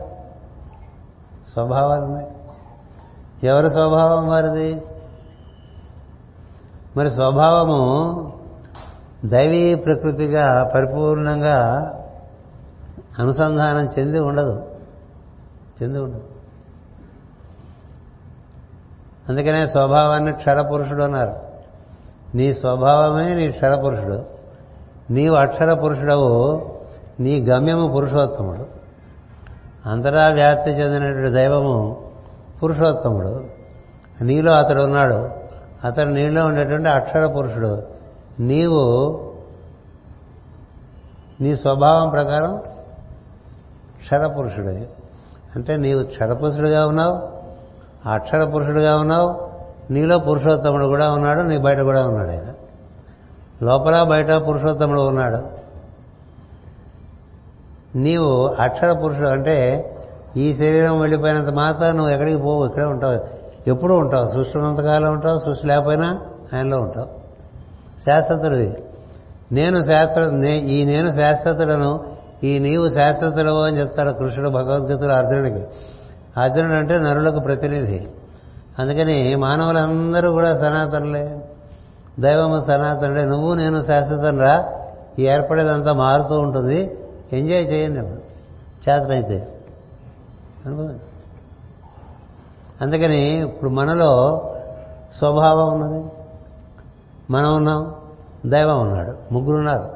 స్వభావాలు 1.53 2.01
ఉన్నాయి. 2.01 2.27
ఎవరి 3.43 3.69
స్వభావం 3.69 4.27
వారిది? 4.27 4.81
మరి 6.97 7.11
స్వభావము 7.11 8.33
దైవీ 9.25 9.75
ప్రకృతిగా 9.75 10.71
పరిపూర్ణంగా 10.75 11.93
అనుసంధానం 13.19 13.89
చెంది 13.99 14.19
ఉండదు. 14.19 14.65
చెంది 15.83 15.99
ఉండదు. 15.99 16.23
అందుకనే 19.29 19.65
స్వభావాన్ని 19.65 20.33
క్షరపురుషుడు 20.33 21.03
అన్నారు. 21.03 21.33
నీ 22.37 22.53
స్వభావమే 22.53 23.33
నీ 23.33 23.51
క్షరపురుషుడు. 23.51 24.25
నీవు 25.09 25.35
అక్షర 25.35 25.73
పురుషుడవు 25.73 26.69
నీ 27.19 27.41
గమ్యము 27.41 27.87
పురుషోత్తముడు. 27.87 28.65
అంతటా 29.89 30.27
వ్యాప్తి 30.27 30.69
చెందినటువంటి 30.69 31.31
దైవము 31.31 32.06
పురుషోత్తముడు. 32.63 33.45
నీలో 34.21 34.53
అతడు 34.53 34.81
ఉన్నాడు. 34.81 35.29
అతడు 35.83 36.09
నీలో 36.09 36.45
ఉండేటువంటి 36.45 36.89
అక్షర 36.89 37.25
పురుషుడు. 37.25 37.83
నీవు 38.39 39.17
నీ 41.41 41.57
స్వభావం 41.57 42.09
ప్రకారం 42.09 42.57
క్షరపురుషుడు 43.97 44.67
అంటే 45.55 45.77
నీవు 45.77 46.03
క్షరపురుషుడుగా 46.03 46.87
ఉన్నావు 46.87 47.29
అక్షర 48.09 48.45
పురుషుడుగా 48.45 48.99
ఉన్నావు 48.99 49.47
నీలో 49.93 50.19
పురుషోత్తముడు 50.19 50.85
కూడా 50.85 51.11
ఉన్నాడు 51.11 51.41
నీ 51.41 51.57
బయట 51.57 51.79
కూడా 51.79 52.07
ఉన్నాడు 52.07 52.29
ఆయన. 52.29 52.53
లోపల 53.63 54.03
బయట 54.03 54.31
పురుషోత్తముడు 54.31 55.01
ఉన్నాడు. 55.01 55.41
నీవు 57.97 58.47
అక్షర 58.47 58.93
పురుషుడు 58.93 59.27
అంటే 59.27 59.91
ఈ 60.35 60.53
శరీరం 60.53 60.99
వెళ్ళిపోయినంత 60.99 61.49
మాత్రం 61.49 61.97
నువ్వు 61.97 62.13
ఎక్కడికి 62.13 62.37
పోవు 62.37 62.65
ఇక్కడే 62.65 62.85
ఉంటావు. 62.85 63.19
ఎప్పుడూ 63.67 63.97
ఉంటావు. 63.97 64.27
సృష్టి 64.27 64.57
ఉన్నంతకాలం 64.57 65.13
ఉంటావు 65.13 65.39
సృష్టి 65.39 65.67
లేకపోయినా 65.67 66.21
ఆయనలో 66.53 66.77
ఉంటావు. 66.77 67.07
శాశ్వతుడివి. 67.99 68.77
నేను 69.51 69.81
శాశ్వత 69.81 70.33
ఈ 70.45 70.85
నేను 70.85 71.15
శాశ్వతుడను 71.15 72.03
ఈ 72.43 72.59
నీవు 72.59 72.89
శాశ్వతుడవు 72.89 73.59
అని 73.59 73.79
చెప్తాడు 73.79 74.11
కృష్ణుడు 74.11 74.49
భగవద్గీతలో 74.49 75.15
అర్జునుడికి. 75.15 75.65
అర్జునుడు 76.37 76.73
అంటే 76.73 76.97
నరులకు 76.97 77.39
ప్రతినిధి. 77.39 78.07
అందుకని 78.79 79.35
మానవులందరూ 79.35 80.31
కూడా 80.31 80.57
సనాతనులే. 80.57 81.37
దైవము 82.19 82.65
సనాతనుడే. 82.67 83.25
నువ్వు 83.25 83.53
నేను 83.53 83.81
శాశ్వతంరా 83.81 84.73
ఈ 85.19 85.27
ఏర్పడేదంతా 85.27 85.93
మారుతూ 85.93 86.39
ఉంటుంది. 86.39 86.97
ఎంజాయ్ 87.33 87.65
చేయండి. 87.71 87.99
చేతనైతే. 88.89 89.47
అనుభవం. 90.65 90.99
అందుకని 92.81 93.41
ఇప్పుడు 93.43 93.69
మనలో 93.69 94.43
స్వభావం 95.13 95.81
ఉన్నది. 95.81 96.05
మనం 97.29 97.55
ఉన్నాం 97.55 97.95
దైవం 98.45 98.81
ఉన్నాడు 98.81 99.33
ముగ్గురున్నారు 99.33 99.91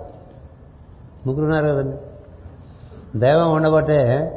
ముగ్గురున్నారు 1.28 1.66
కదండి. 1.66 1.98
దైవం 3.20 3.52
ఉండబట్టే 3.52 4.32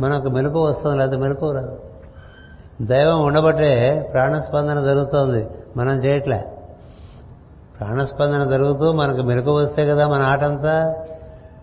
మనకు 0.00 0.28
మెలకు 0.28 0.64
వస్తుంది 0.64 0.98
లేదా 0.98 1.16
మెలకు 1.16 1.52
రాదు. 1.52 1.78
దైవం 2.82 3.24
ఉండబట్టే 3.24 4.08
ప్రాణస్పందన 4.12 4.82
జరుగుతోంది 4.82 5.48
మనం 5.76 5.96
చేయట్లే. 5.96 6.52
ప్రాణస్పందన 7.80 8.44
జరుగుతూ 8.44 8.92
మనకు 8.92 9.22
మెలకు 9.22 9.56
వస్తే 9.56 9.84
కదా 9.84 10.08
మన 10.08 10.22
ఆట 10.22 10.44
అంతా 10.44 10.94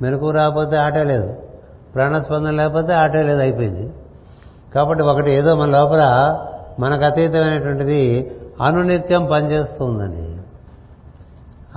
మెలకు 0.01 0.31
రాకపోతే 0.31 0.77
ఆటే 0.77 1.03
లేదు. 1.03 1.35
ప్రాణస్పందన 1.95 2.51
లేకపోతే 2.51 2.93
ఆటే 2.93 3.23
లేదు 3.23 3.41
అయిపోయింది. 3.41 3.93
కాబట్టి 4.75 5.03
ఒకటి 5.03 5.31
ఏదో 5.31 5.55
మన 5.55 5.69
లోపల 5.69 6.03
మనకు 6.79 7.03
అతీతమైనటువంటిది 7.03 8.31
అనునిత్యం 8.61 9.25
పనిచేస్తుందని. 9.25 10.37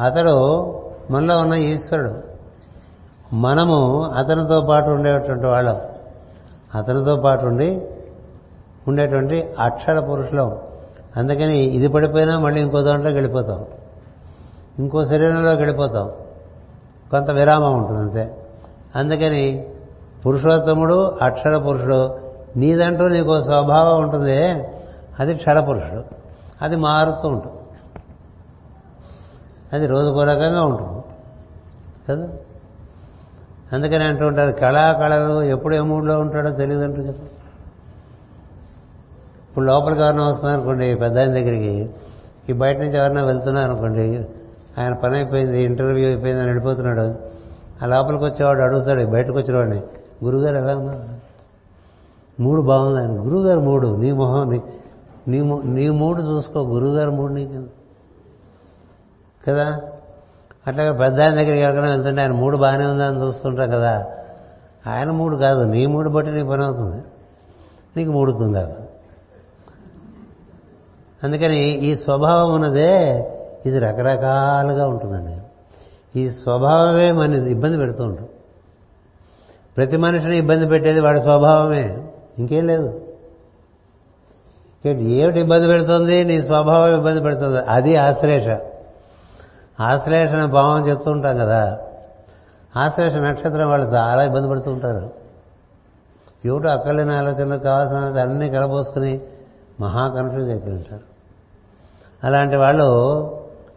అతడు 0.03 0.67
మనలో 1.11 1.39
ఉన్న 1.39 1.55
ఈశ్వరుడు. 1.55 2.15
మనము 3.33 4.05
అతనితో 4.05 4.61
పాటు 4.61 4.91
ఉండేటువంటి 4.91 5.47
వాళ్ళం. 5.47 5.81
అతనితో 6.75 7.17
పాటు 7.17 7.47
ఉండి 7.47 7.83
ఉండేటువంటి 8.89 9.55
అక్షర 9.59 10.01
పురుషులం. 10.01 10.57
అందుకని 11.17 11.59
ఇది 11.59 11.89
పడిపోయినా 11.89 12.39
మళ్ళీ 12.39 12.61
ఇంకో 12.61 12.83
దాంట్లోకి 12.83 13.17
వెళ్ళిపోతాం. 13.17 13.65
ఇంకో 14.79 15.05
శరీరంలోకి 15.05 15.57
వెళ్ళిపోతాం. 15.57 16.11
కొంత 17.11 17.31
విరామం 17.31 17.75
ఉంటుంది 17.77 18.01
అంతే. 18.01 18.37
అందుకని 18.97 19.67
పురుషోత్తముడు 20.27 21.19
అక్షర 21.23 21.59
పురుషుడు 21.59 22.20
నీదంటూ 22.57 23.09
నీకు 23.09 23.41
స్వభావం 23.41 24.03
ఉంటుంది. 24.03 24.47
అది 25.21 25.35
క్షరపురుషుడు 25.35 26.05
అది 26.63 26.77
మారుతూ 26.77 27.29
ఉంటుంది. 27.29 27.57
అది 29.73 29.87
రోజుకో 29.87 30.25
రకంగా 30.25 30.63
ఉంటుంది. 30.63 31.03
కదా? 32.09 32.29
అందుకని 33.73 34.05
అంటూ 34.05 34.27
ఉంటారు 34.27 34.53
కళాకళలు 34.53 35.43
ఎప్పుడు 35.43 35.75
ఏ 35.75 35.81
మూడ్లో 35.81 36.21
ఉంటాడో 36.21 36.51
తెలియదు 36.51 36.83
అంటూ 36.83 37.03
చెప్పు 37.03 37.23
ఇప్పుడు 39.51 39.65
లోపలికి 39.65 40.01
ఎవరైనా 40.01 40.23
వస్తున్నారు 40.23 40.57
అనుకోండి 40.57 40.95
పెద్ద 40.95 41.19
ఆయన 41.19 41.29
దగ్గరికి 41.29 41.91
ఈ 42.51 42.53
బయట 42.53 42.79
నుంచి 42.79 42.99
ఎవరైనా 42.99 43.25
వెళ్తున్నారు 43.25 43.71
అనుకోండి 43.71 44.25
ఆయన 44.79 44.95
పని 44.95 45.15
అయిపోయింది 45.15 45.63
ఇంటర్వ్యూ 45.63 46.07
అయిపోయింది 46.07 46.43
అని 46.43 46.51
వెళ్ళిపోతున్నాడు. 46.51 47.15
ఆ 47.83 47.87
లోపలికి 47.87 48.25
వచ్చేవాడు 48.25 48.61
అడుగుతాడు 48.61 49.07
బయటకు 49.07 49.37
వచ్చినవాడిని 49.37 49.83
గురుగారు 50.25 50.57
ఎలా 50.57 50.77
ఉన్నారు? 50.77 51.10
మూడు 52.41 52.63
బాగుంది 52.63 53.01
ఆయన. 53.01 53.11
గురుగారు 53.11 53.61
మూడు. 53.61 53.97
నీ 53.97 54.13
మొహం 54.13 54.51
నీ 54.51 54.63
నీ 55.29 55.61
నీ 55.65 55.91
మూడు 55.91 56.23
చూసుకో. 56.23 56.61
గురుగారు 56.61 57.11
మూడు 57.11 57.33
నీకు? 57.33 57.65
కదా? 59.49 59.81
అట్లాగే 60.67 60.93
పెద్ద 60.93 61.21
ఆయన 61.21 61.35
దగ్గరికి 61.35 61.61
ఎవరికైనా 61.61 61.89
వెళ్తుంటే 61.89 62.23
ఆయన 62.23 62.33
మూడు 62.33 62.57
బాగానే 62.57 62.85
ఉందని 62.85 63.27
చూస్తుంటాం 63.27 63.71
కదా? 63.71 64.07
ఆయన 64.87 65.11
మూడు 65.11 65.37
కాదు. 65.37 65.63
నీ 65.63 65.87
మూడు 65.87 66.11
బట్టి 66.11 66.33
నీ 66.33 66.43
పని 66.43 66.65
అవుతుంది. 66.65 67.03
నీకు 67.97 68.13
మూడుతుంది 68.13 68.53
కాదు 68.53 68.75
అందుకని 71.25 71.71
ఈ 71.71 71.97
స్వభావం 71.97 72.55
ఉన్నదే 72.55 73.19
ఇది 73.67 73.79
రకరకాలుగా 73.79 74.89
ఉంటుందండి. 74.89 75.41
ఈ 76.21 76.31
స్వభావమే 76.31 77.13
మన 77.13 77.35
ఇబ్బంది 77.35 77.77
పెడుతూ 77.77 78.05
ఉంటుంది. 78.05 78.31
ప్రతి 79.77 79.97
మనిషిని 79.97 80.39
ఇబ్బంది 80.39 80.67
పెట్టేది 80.67 81.01
వాడి 81.01 81.21
స్వభావమే. 81.21 82.10
ఇంకేం 82.39 82.67
లేదు. 82.67 83.01
ఏమిటి 84.87 85.41
ఇబ్బంది 85.41 85.67
పెడుతుంది? 85.67 86.25
నీ 86.25 86.43
స్వభావం 86.43 86.97
ఇబ్బంది 86.97 87.21
పెడుతుంది. 87.21 87.59
అది 87.59 87.97
ఆశ్లేష. 87.97 88.59
ఆశ్లేష 89.81 90.31
అనే 90.31 90.47
భావం 90.47 90.89
చెప్తూ 90.89 91.11
ఉంటాం 91.11 91.39
కదా. 91.39 91.79
ఆశ్లేష 92.77 93.15
నక్షత్రం 93.15 93.69
వాళ్ళు 93.69 93.87
చాలా 93.87 94.25
ఇబ్బంది 94.25 94.49
పడుతూ 94.49 94.73
ఉంటారు. 94.73 95.11
ఏమిటో 96.47 96.69
అక్కర్లేని 96.69 97.13
ఆలోచనలు 97.13 97.59
కావాల్సిన 97.59 97.99
అన్నీ 97.99 98.51
కలబోసుకుని 98.51 99.21
మహా 99.81 100.09
కన్ఫ్యూజ్ 100.09 100.49
అయిపోయి 100.49 100.75
ఉంటారు. 100.75 101.01
అలాంటి 102.25 102.57
వాళ్ళు 102.57 102.87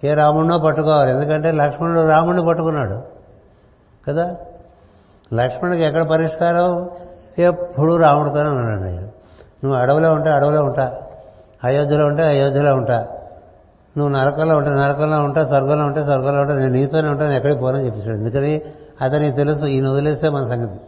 ఏ 0.03 0.13
రాముడినో 0.13 0.59
పట్టుకోవాలి. 0.59 1.11
ఎందుకంటే 1.11 1.51
లక్ష్మణుడు 1.51 2.09
రాముడిని 2.09 2.45
పట్టుకున్నాడు 2.45 3.01
కదా. 4.07 4.35
లక్ష్మణుడికి 5.33 5.83
ఎక్కడ 5.83 6.03
పరిష్కారం? 6.03 6.89
ఎప్పుడు 7.41 7.97
రాముడితోనే 7.97 8.49
ఉన్నాడు 8.49 8.81
నువ్వు 9.65 9.73
అడవిలో 9.73 10.13
ఉంటే 10.13 10.29
అడవిలో 10.29 10.63
ఉంటా 10.63 10.97
అయోధ్యలో 11.63 12.05
ఉంటే 12.05 12.23
అయోధ్యలో 12.23 12.75
ఉంటా 12.75 13.07
నువ్వు 13.97 14.09
నరకంలో 14.09 14.57
ఉంటే 14.57 14.69
నరకంలో 14.69 15.23
ఉంటా 15.23 15.45
స్వర్గంలో 15.45 15.85
ఉంటే 15.85 16.03
స్వర్గంలో 16.03 16.41
ఉంటా 16.41 16.53
నేను 16.53 16.73
నీతోనే 16.73 17.09
ఉంటా 17.09 17.23
నేను 17.23 17.35
ఎక్కడికి 17.35 17.59
పోనని 17.59 17.85
చెప్పేశాడు 17.85 18.15
ఎందుకని? 18.15 18.61
అతనికి 19.01 19.35
తెలుసు 19.35 19.65
ఈయన 19.65 19.89
వదిలేస్తే 19.89 20.29
మన 20.29 20.47
సంగతి. 20.47 20.79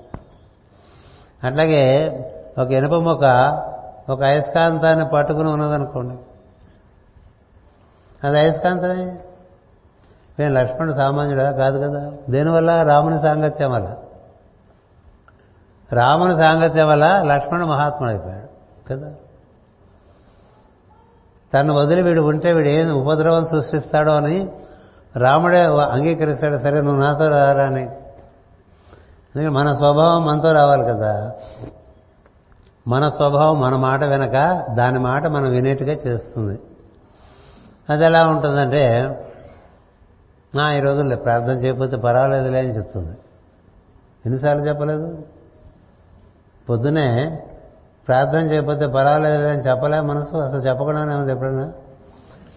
అట్లాగే 1.44 2.10
ఒక 2.58 2.72
ఇనప 2.72 2.94
మొక్క 2.94 3.26
ఒక 4.10 4.24
అయస్కాంతాన్ని 4.24 5.10
పట్టుకుని 5.14 5.50
ఉన్నదనుకోండి. 5.50 6.16
అది 8.28 8.40
అయస్కాంతమే. 8.40 9.18
నేను 10.40 10.54
లక్ష్మణుడు 10.54 10.94
సామాన్యుడా? 10.94 11.52
కాదు 11.52 11.88
కదా. 11.88 12.12
దేనివల్ల? 12.30 12.84
రాముని 12.84 13.20
సాంగత్యం 13.20 13.72
వల్ల. 13.72 13.94
రాముని 15.94 16.36
సాంగత్యం 16.36 16.88
వల్ల 16.88 17.22
లక్ష్మణుడు 17.22 17.68
మహాత్ముడు 17.68 18.10
అయిపోయాడు 18.10 18.48
కదా? 18.88 19.14
తను 21.54 21.74
వదిలి 21.74 22.02
వీడు 22.02 22.22
ఉంటే 22.22 22.54
వీడు 22.54 22.70
ఏం 22.70 22.92
ఉపద్రవం 22.92 23.46
సృష్టిస్తాడో 23.46 24.16
అని 24.16 24.50
రాముడే 25.18 25.62
అంగీకరిస్తాడు 25.66 26.58
సరే 26.58 26.82
నువ్వు 26.82 27.02
నాతో 27.02 27.30
రారా 27.30 27.66
అని. 27.66 27.84
అందుకని 27.84 29.50
మన 29.50 29.74
స్వభావం 29.74 30.26
మనతో 30.26 30.52
రావాలి 30.52 30.84
కదా. 30.84 31.32
మన 32.88 33.08
స్వభావం 33.08 33.62
మన 33.62 33.76
మాట 33.76 34.04
వెనక 34.04 34.66
దాని 34.74 35.00
మాట 35.00 35.28
మనం 35.28 35.50
వినేట్టుగా 35.50 35.92
చేస్తుంది. 35.92 36.60
అది 37.90 38.06
ఎలా 38.06 38.28
ఉంటుందంటే 38.28 39.10
నా 40.56 40.74
ఈ 40.74 40.80
రోజుల్లో 40.80 41.16
ప్రార్థన 41.16 41.54
చేయకపోతే 41.54 41.98
పర్వాలేదులే 41.98 42.60
అని 42.60 42.70
చెప్తుంది. 42.70 43.18
ఎన్నిసార్లు 44.26 44.62
చెప్పలేదు? 44.62 45.26
పొద్దునే 46.70 47.40
ప్రార్థన 48.08 48.40
చేయకపోతే 48.40 48.88
పర్వాలేదు 48.88 49.48
అని 49.48 49.60
చెప్పలే 49.60 50.00
మనసు 50.00 50.38
అసలు 50.38 50.60
చెప్పకుండానే 50.60 51.14
ఉంది 51.14 51.32
ఎప్పుడన్నా? 51.32 51.72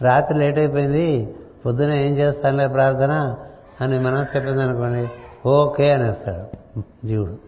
రాత్రి 0.02 0.38
లేట్ 0.38 0.58
అయిపోయింది 0.58 1.36
పొద్దున 1.66 1.90
ఏం 1.90 2.12
చేస్తానులే 2.12 2.66
ప్రార్థన 2.66 3.34
అని 3.80 3.98
మనసు 3.98 4.36
చెప్పింది 4.36 4.62
అనుకోండి 4.62 5.10
ఓకే 5.48 5.92
అనేస్తాడు 5.92 6.80
జీవుడు. 7.06 7.38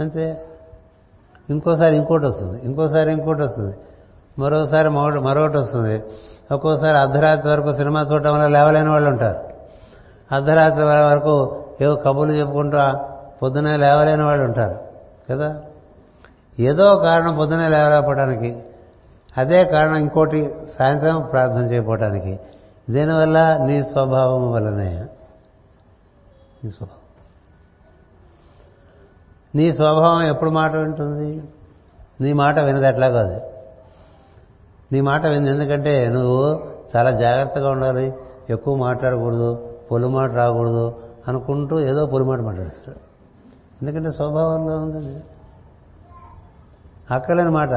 అంతే. 0.00 0.44
ఇంకోసారి 1.50 1.96
ఇంకోటి 1.96 2.26
వస్తుంది 2.26 2.62
ఇంకోసారి 2.64 3.12
ఇంకోటి 3.12 3.42
వస్తుంది 3.42 3.76
మరోసారి 4.38 4.88
మరొకటి 4.88 5.58
వస్తుంది. 5.58 6.02
ఒక్కోసారి 6.54 6.98
అర్ధరాత్రి 6.98 7.50
వరకు 7.50 7.74
సినిమా 7.74 8.06
చూడటం 8.12 8.32
వల్ల 8.32 8.58
లేవలేని 8.58 8.88
వాళ్ళు 8.88 9.10
ఉంటారు. 9.10 9.38
అర్ధరాత్రి 10.34 10.84
వరకు 10.84 11.64
ఏవో 11.80 11.96
కబుర్లు 11.96 12.34
చెప్పుకుంటూ 12.34 12.78
పొద్దునే 13.42 13.76
లేవలేని 13.76 14.22
వాళ్ళు 14.22 14.44
ఉంటారు 14.44 14.78
కదా? 15.30 15.62
ఏదో 16.60 16.96
కారణం 16.96 17.36
పొద్దునే 17.36 17.68
లేవలేకపోవడానికి 17.68 18.58
అదే 19.38 19.64
కారణం 19.64 19.96
ఇంకోటి 19.96 20.54
సాయంత్రం 20.78 21.28
ప్రార్థన 21.32 21.64
చేయకపోవటానికి. 21.64 22.40
దీనివల్ల 22.90 23.56
నీ 23.64 23.82
స్వభావం 23.82 24.52
వల్లనే 24.52 25.06
నీ 26.64 26.70
స్వభావం. 26.70 27.00
నీ 29.54 29.72
స్వభావం 29.72 30.22
ఎప్పుడు 30.22 30.50
మాట 30.50 30.72
వింటుంది? 30.74 31.42
నీ 32.20 32.32
మాట 32.32 32.58
వినది 32.58 32.86
ఎట్లా 32.86 33.08
కాదు? 33.08 33.40
నీ 34.92 35.00
మాట 35.00 35.26
వింది 35.26 35.50
ఎందుకంటే 35.50 36.08
నువ్వు 36.08 36.66
చాలా 36.96 37.10
జాగ్రత్తగా 37.10 37.70
ఉండాలి 37.70 38.14
ఎక్కువ 38.50 38.76
మాట్లాడకూడదు 38.76 39.74
పొలి 39.90 40.08
మాట 40.08 40.32
రాకూడదు 40.32 41.02
అనుకుంటూ 41.28 41.80
ఏదో 41.80 42.06
పొలి 42.06 42.24
మాట 42.24 42.38
మాట్లాడుస్తాడు. 42.38 43.05
ఎందుకంటే 43.82 44.10
స్వభావంలో 44.10 44.76
ఉంది 44.76 45.24
అక్కర్లేని 47.10 47.50
మాట 47.50 47.72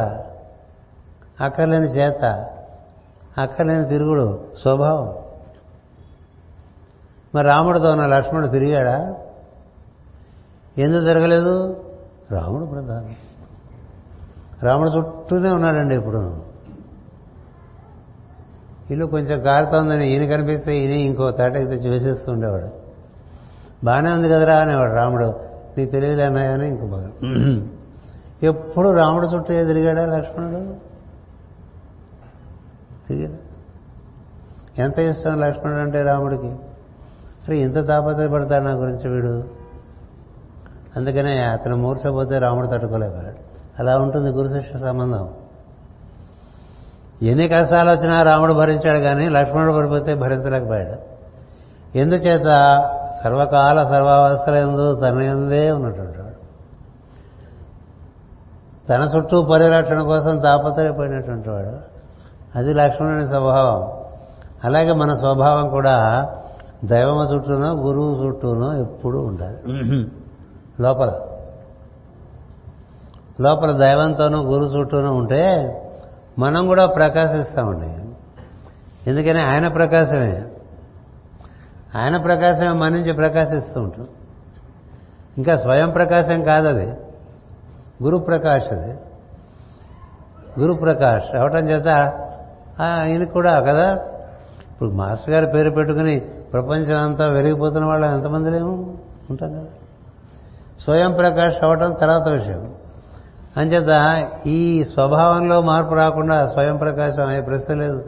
అక్కర్లేని 1.44 1.86
చేత 1.86 2.50
అక్కర్లేని 3.38 3.86
తిరుగుడు 3.86 4.48
స్వభావం. 4.62 5.16
మరి 7.36 7.48
రాముడితో 7.48 7.92
ఉన్న 7.92 8.06
లక్ష్మణుడు 8.06 8.48
తిరిగాడా? 8.48 9.16
ఎందుకు 10.78 11.04
తిరగలేదు? 11.04 11.84
రాముడు 12.32 12.66
ప్రధానం. 12.66 13.16
రాముడు 14.64 14.90
చుట్టూనే 14.90 15.50
ఉన్నాడండి 15.50 15.96
ఇప్పుడు. 15.96 16.44
ఇల్లు 18.92 19.06
కొంచెం 19.06 19.42
కారుతోందని 19.42 20.14
ఈయన 20.14 20.30
కనిపిస్తే 20.30 20.78
ఈయన 20.78 20.92
ఇంకో 20.92 21.32
తాటకి 21.32 21.66
తెచ్చి 21.66 21.90
వేసేస్తూ 21.90 22.32
ఉండేవాడు. 22.32 22.70
బాగానే 23.84 24.10
ఉంది 24.10 24.30
కదరా 24.30 24.56
అనేవాడు 24.56 24.94
రాముడు. 24.94 25.49
నీకు 25.78 25.92
తెలియదు 25.92 26.64
ఇంకో 26.64 26.86
బాగా. 26.86 27.10
ఎప్పుడు 28.44 28.98
రాముడు 28.98 29.26
చుట్టూ 29.26 29.54
తిరిగాడా 29.54 30.06
లక్ష్మణుడు? 30.06 30.76
తిరిగాడా? 33.08 33.36
ఎంత 34.84 35.00
ఇష్టం 35.00 35.40
లక్ష్మణుడు 35.40 35.80
అంటే 35.80 36.02
రాముడికి? 36.02 36.48
అరే 37.48 37.58
ఇంత 37.58 37.88
తాపత్రయపడతాడు 37.88 38.64
నా 38.64 38.72
గురించి 38.72 39.10
వీడు. 39.10 39.44
అందుకనే 40.96 41.44
అతను 41.44 41.78
మూర్చపోతే 41.78 42.38
రాముడు 42.38 42.68
తట్టుకోలేకపోయాడు. 42.68 43.50
అలా 43.80 43.98
ఉంటుంది 43.98 44.30
గురు 44.30 44.48
శిష్య 44.48 44.80
సంబంధం. 44.80 45.30
ఎన్ని 47.22 47.48
కష్టాలు 47.48 47.90
వచ్చినా 47.90 48.22
రాముడు 48.22 48.54
భరించాడు 48.54 49.00
కానీ 49.00 49.30
లక్ష్మణుడు 49.30 49.78
పడిపోతే 49.78 50.16
భరించలేకపోయాడు. 50.16 51.20
ఎందుచేత? 51.98 52.46
సర్వకాల 53.24 53.84
సర్వావస్థల 53.84 54.56
ఎందు 54.56 54.96
తన 54.96 55.22
ఎందే 55.22 55.72
ఉన్నటువంటి 55.72 56.22
వాడు. 56.22 56.30
తన 58.88 59.12
చుట్టూ 59.16 59.44
పరిరక్షణ 59.44 60.02
కోసం 60.02 60.40
తాపత్రయపడినటువంటి 60.40 61.50
వాడు. 61.50 61.78
అది 62.58 62.74
లక్ష్మణుని 62.74 63.28
స్వభావం. 63.28 63.92
అలాగే 64.64 64.92
మన 64.92 65.14
స్వభావం 65.14 65.70
కూడా 65.70 66.30
దైవమ 66.86 67.30
చుట్టూనో 67.34 67.72
గురువు 67.72 68.26
చుట్టూనో 68.26 68.74
ఎప్పుడూ 68.74 69.22
ఉండాలి 69.22 69.58
లోపల. 70.82 71.20
లోపల 73.42 73.72
దైవంతోనూ 73.72 74.42
గురువు 74.42 74.80
చుట్టూనూ 74.80 75.14
ఉంటే 75.14 75.76
మనం 76.40 76.68
కూడా 76.68 76.86
ప్రకాశిస్తామండి. 76.86 77.90
ఎందుకని? 79.10 79.42
ఆయన 79.42 79.68
ప్రకాశమే. 79.68 80.44
ఆయన 81.98 82.18
ప్రకాశమే 82.18 82.70
మన 82.70 82.90
నుంచి 82.90 83.14
ప్రకాశిస్తూ 83.14 83.82
ఉంటుంది 83.82 84.10
ఇంకా 85.38 85.58
స్వయం 85.58 85.90
ప్రకాశం 85.90 86.44
కాదది. 86.44 86.94
గురు 88.04 88.18
ప్రకాష్ 88.18 88.74
అది. 88.74 88.98
గురు 90.62 90.74
ప్రకాష్ 90.74 91.36
అవటం 91.36 91.70
చేత 91.70 91.88
ఆయన 92.82 93.24
కూడా 93.24 93.60
కదా. 93.60 93.94
ఇప్పుడు 94.72 94.90
మాస్టర్ 94.90 95.30
గారి 95.30 95.46
పేరు 95.46 95.70
పెట్టుకుని 95.70 96.20
ప్రపంచం 96.20 97.04
అంతా 97.04 97.28
వెలిగిపోతున్న 97.28 97.86
వాళ్ళు 97.86 98.08
ఎంతమంది 98.08 98.52
లేము 98.52 98.98
ఉంటాం 99.30 99.54
కదా. 99.54 99.66
స్వయం 100.80 101.14
ప్రకాష్ 101.14 101.64
అవటం 101.64 101.94
తర్వాత 101.94 102.28
విషయం. 102.28 102.74
అంచేత 103.58 104.28
ఈ 104.48 104.84
స్వభావంలో 104.84 105.62
మార్పు 105.62 105.94
రాకుండా 105.94 106.48
స్వయం 106.48 106.78
ప్రకాశం 106.78 107.28
అనే 107.28 107.42
ప్రశ్న 107.42 107.74
లేదు. 107.74 108.06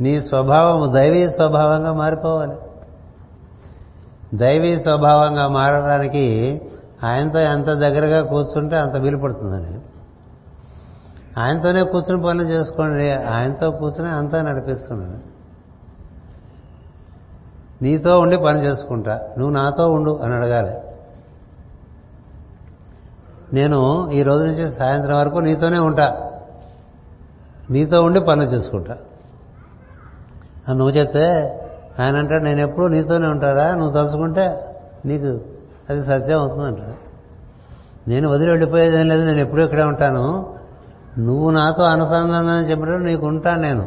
నీ 0.00 0.20
స్వభావం 0.20 0.94
దైవీ 0.94 1.30
స్వభావంగా 1.30 1.92
మారిపోవాలి. 1.92 2.56
దైవీ 4.34 4.78
స్వభావంగా 4.78 5.48
మారడానికి 5.48 6.60
ఆయనతో 7.04 7.38
ఎంత 7.38 7.66
దగ్గరగా 7.66 8.22
కూర్చుంటే 8.22 8.76
అంత 8.76 8.96
వీలు 8.96 9.16
పడుతుందని 9.16 9.80
ఆయనతోనే 11.40 11.82
కూర్చుని 11.82 12.22
పనులు 12.22 12.48
చేసుకోండి. 12.48 13.12
ఆయనతో 13.12 13.70
కూర్చుని 13.70 14.10
అంతా 14.10 14.42
నడిపిస్తున్నాను 14.42 15.18
నీతో 17.82 18.20
ఉండి 18.20 18.36
పని 18.36 18.64
చేసుకుంటా. 18.64 19.20
నువ్వు 19.38 19.54
నాతో 19.54 19.92
ఉండు 19.92 20.20
అని 20.22 20.34
అడగాలి. 20.34 20.74
నేను 23.52 24.10
ఈ 24.10 24.22
రోజు 24.22 24.44
నుంచి 24.44 24.72
సాయంత్రం 24.72 25.18
వరకు 25.18 25.38
నీతోనే 25.38 25.78
ఉంటా. 25.78 26.30
నీతో 27.70 28.02
ఉండి 28.02 28.20
పనులు 28.20 28.46
చేసుకుంటా. 28.46 28.96
నువ్వు 30.68 30.90
చెప్తే 30.90 31.56
ఆయన 32.00 32.16
అంటాడు 32.16 32.44
నేను 32.44 32.60
ఎప్పుడూ 32.60 32.88
నీతోనే 32.88 33.26
ఉంటారా? 33.26 33.74
నువ్వు 33.74 34.02
తలుచుకుంటే 34.02 34.56
నీకు 35.06 35.40
అది 35.90 36.04
సత్యం 36.04 36.40
అవుతుందంటాడు 36.40 37.10
నేను 38.08 38.28
వదిలి 38.28 38.50
వెళ్ళిపోయేదేం 38.50 39.08
లేదు 39.08 39.24
నేను 39.24 39.38
ఎప్పుడూ 39.38 39.62
ఇక్కడే 39.62 39.82
ఉంటాను. 39.82 40.54
నువ్వు 41.18 41.50
నాతో 41.50 41.82
అనుసంధానం 41.82 42.70
చెప్పినప్పుడు 42.70 43.04
నీకు 43.04 43.26
ఉంటాను 43.26 43.62
నేను. 43.62 43.82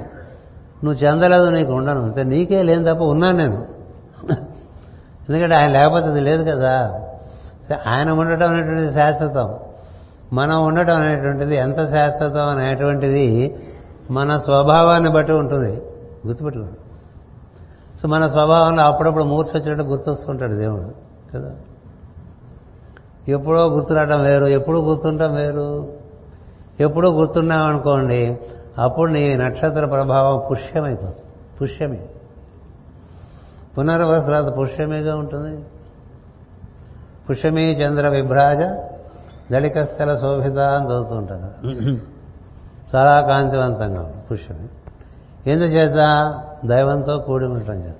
నువ్వు 0.83 0.93
చెందలేదు 0.93 1.49
నీకు 1.49 1.73
ఉండను. 1.73 2.01
అంతే 2.01 2.23
నీకే 2.23 2.63
లేని 2.63 2.83
తప్ప 2.83 3.03
ఉన్నాను 3.03 3.37
నేను. 3.37 3.65
ఎందుకంటే 5.29 5.55
ఆయన 5.55 5.71
లేకపోతే 5.71 6.05
అది 6.05 6.21
లేదు 6.21 6.43
కదా. 6.51 7.01
ఆయన 7.87 8.09
ఉండటం 8.09 8.49
అనేటువంటిది 8.49 8.93
శాశ్వతం. 8.93 9.53
మనం 10.33 10.63
ఉండటం 10.63 10.95
అనేటువంటిది 10.95 11.55
ఎంత 11.55 11.77
శాశ్వతం 11.77 12.47
అనేటువంటిది 12.47 13.55
మన 14.11 14.37
స్వభావాన్ని 14.37 15.09
బట్టి 15.09 15.31
ఉంటుంది. 15.31 15.81
గుర్తుపెట్టుకోండి 16.27 16.79
సో 18.01 18.07
మన 18.07 18.27
స్వభావంలో 18.27 18.83
అప్పుడప్పుడు 18.83 19.23
మూర్ఛ 19.23 19.49
వచ్చినట్టు 19.55 19.83
గుర్తొస్తుంటాడు 19.83 20.55
దేవుడు 20.55 20.93
కదా? 21.35 21.51
ఎప్పుడో 23.27 23.69
గుర్తురావటం 23.69 24.23
వేరు 24.23 24.45
ఎప్పుడు 24.45 24.79
గుర్తుంటాం 24.79 25.35
వేరు? 25.35 25.67
ఎప్పుడూ 26.79 27.11
గుర్తున్నాం 27.11 27.67
అనుకోండి 27.67 28.39
అప్పుడు 28.77 29.11
నీ 29.11 29.37
నక్షత్ర 29.37 29.85
ప్రభావం 29.85 30.41
పుష్యమైపోతుంది 30.51 31.23
పుష్యమే. 31.61 32.01
పునర్వస 33.77 34.25
తర్వాత 34.25 34.57
పుష్యమేగా 34.57 35.15
ఉంటుంది? 35.15 35.63
పుష్యమీ 37.29 37.71
చంద్ర 37.71 38.07
విభ్రాజ 38.09 38.61
దళిక 39.51 39.81
స్థల 39.81 40.15
శోభిత 40.15 40.57
అని 40.57 40.85
చదువుతూ 40.85 41.15
ఉంటారు 41.15 41.49
చాలా 42.95 43.21
కాంతివంతంగా 43.21 44.01
ఉంటుంది 44.01 44.25
పుష్యమి. 44.31 44.67
ఎందుచేత? 45.47 46.33
దైవంతో 46.65 47.17
కూడి 47.17 47.45
ఉండటం 47.45 47.73
చేత. 47.73 47.93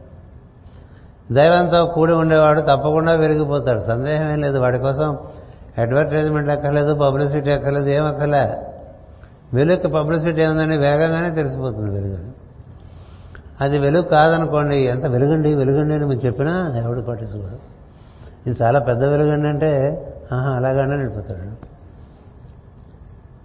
దైవంతో 1.31 1.85
కూడి 1.85 2.13
ఉండేవాడు 2.13 2.61
తప్పకుండా 2.61 3.11
వెలిగిపోతాడు 3.11 3.79
సందేహం 3.79 4.31
ఏం 4.31 4.41
లేదు. 4.41 4.59
వాడి 4.59 4.79
కోసం 4.79 5.17
అడ్వర్టైజ్మెంట్ 5.77 6.49
అక్కర్లేదు 6.49 6.93
పబ్లిసిటీ 6.93 7.51
అక్కర్లేదు 7.51 7.89
ఏం 7.89 8.05
అక్కర్లే 8.05 8.63
వెలుగుకి 9.53 9.87
పబ్లిసిటీ 9.87 10.41
ఏందని 10.41 10.77
వేగంగానే 10.77 11.35
తెలిసిపోతుంది 11.35 11.91
వెలుగు. 11.91 12.17
అది 13.61 13.79
వెలుగు 13.79 14.03
కాదనుకోండి. 14.03 14.75
ఎంత 14.75 15.05
వెలుగండి? 15.05 15.53
వెలుగండి 15.53 15.93
అని 15.93 16.05
మేము 16.05 16.25
చెప్పినా 16.25 16.73
ఎవడు 16.77 17.01
పట్టించుకోడు. 17.01 17.73
ఇది 18.49 18.63
చాలా 18.63 18.79
పెద్ద 18.79 19.03
వెలుగండి 19.03 19.47
అంటే 19.47 19.71
ఆహా 20.33 20.49
అలాగండి 20.49 20.95
వెళ్ళిపోతాడు 20.95 21.73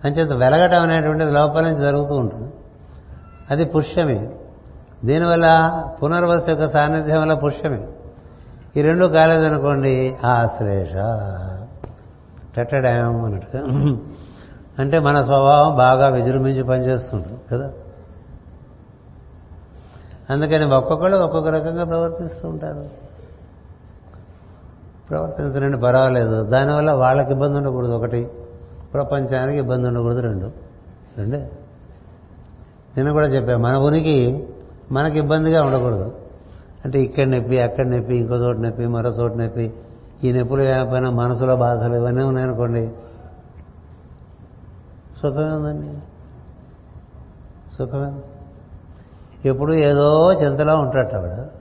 అంచేత 0.07 0.33
వెలగటం 0.33 0.81
అనేటువంటిది 0.81 1.33
లోపల 1.33 1.63
నుంచి 1.63 1.79
జరుగుతూ 1.79 2.15
ఉంటుంది. 2.15 2.53
అది 3.51 3.65
పుష్యమే. 3.65 4.33
దీనివల్ల 5.05 5.85
పునర్వస 6.03 6.49
యొక్క 6.49 6.69
సాన్నిధ్యం 6.69 7.21
వల్ల 7.21 7.35
పుష్యమే. 7.35 7.89
ఈ 8.77 8.83
రెండు 8.83 9.07
కాలేదనుకోండి 9.07 10.17
ఆశ్లేష 10.25 10.93
టెట్టడాం 12.57 13.25
అన్నట్టుగా 13.25 13.63
అంటే 14.79 14.99
మన 14.99 15.25
స్వభావం 15.25 15.77
బాగా 15.77 16.09
విజృంభించి 16.09 16.63
పనిచేస్తుంటుంది 16.63 17.41
కదా? 17.53 17.73
అందుకని 20.31 20.75
ఒక్కొక్కళ్ళు 20.75 21.17
ఒక్కొక్క 21.17 21.49
రకంగా 21.49 21.85
ప్రవర్తిస్తూ 21.85 22.49
ఉంటారు. 22.49 22.89
ప్రవర్తించడండి 25.11 25.79
పర్వాలేదు. 25.79 26.45
దానివల్ల 26.45 26.91
వాళ్ళకి 26.91 27.33
ఇబ్బంది 27.33 27.59
ఉండకూడదు 27.59 27.93
ఒకటి. 27.93 28.29
ప్రపంచానికి 28.95 29.59
ఇబ్బంది 29.59 29.89
ఉండకూడదు 29.89 30.21
రెండు. 30.21 30.51
రెండే. 31.19 31.51
నిన్న 32.97 33.13
కూడా 33.13 33.27
చెప్పాను 33.27 33.59
మన 33.59 33.77
ఉనికి 33.77 34.49
మనకి 34.93 35.19
ఇబ్బందిగా 35.19 35.63
ఉండకూడదు. 35.63 36.17
అంటే 36.85 37.03
ఇక్కడ 37.03 37.27
నొప్పి 37.27 37.61
అక్కడ 37.61 37.87
నొప్పి 37.87 38.17
ఇంకో 38.17 38.37
చోటు 38.37 38.59
నొప్పి 38.59 38.87
మరో 38.87 39.11
చోటు 39.11 39.35
నొప్పి 39.35 39.73
ఈ 40.25 40.33
నొప్పులు 40.33 40.63
పైన 40.93 41.09
మనసులో 41.09 41.57
బాధలు 41.57 41.95
ఇవన్నీ 41.95 42.23
ఉన్నాయనుకోండి 42.23 42.91
సుఖమే 45.23 45.45
ఉందండి. 45.45 45.99
సుఖమే. 47.79 48.21
ఎప్పుడు 49.45 49.73
ఏదో 49.73 50.33
చింతలో 50.33 50.77
ఉంటాడు 50.77 51.19
వాడు 51.19 51.59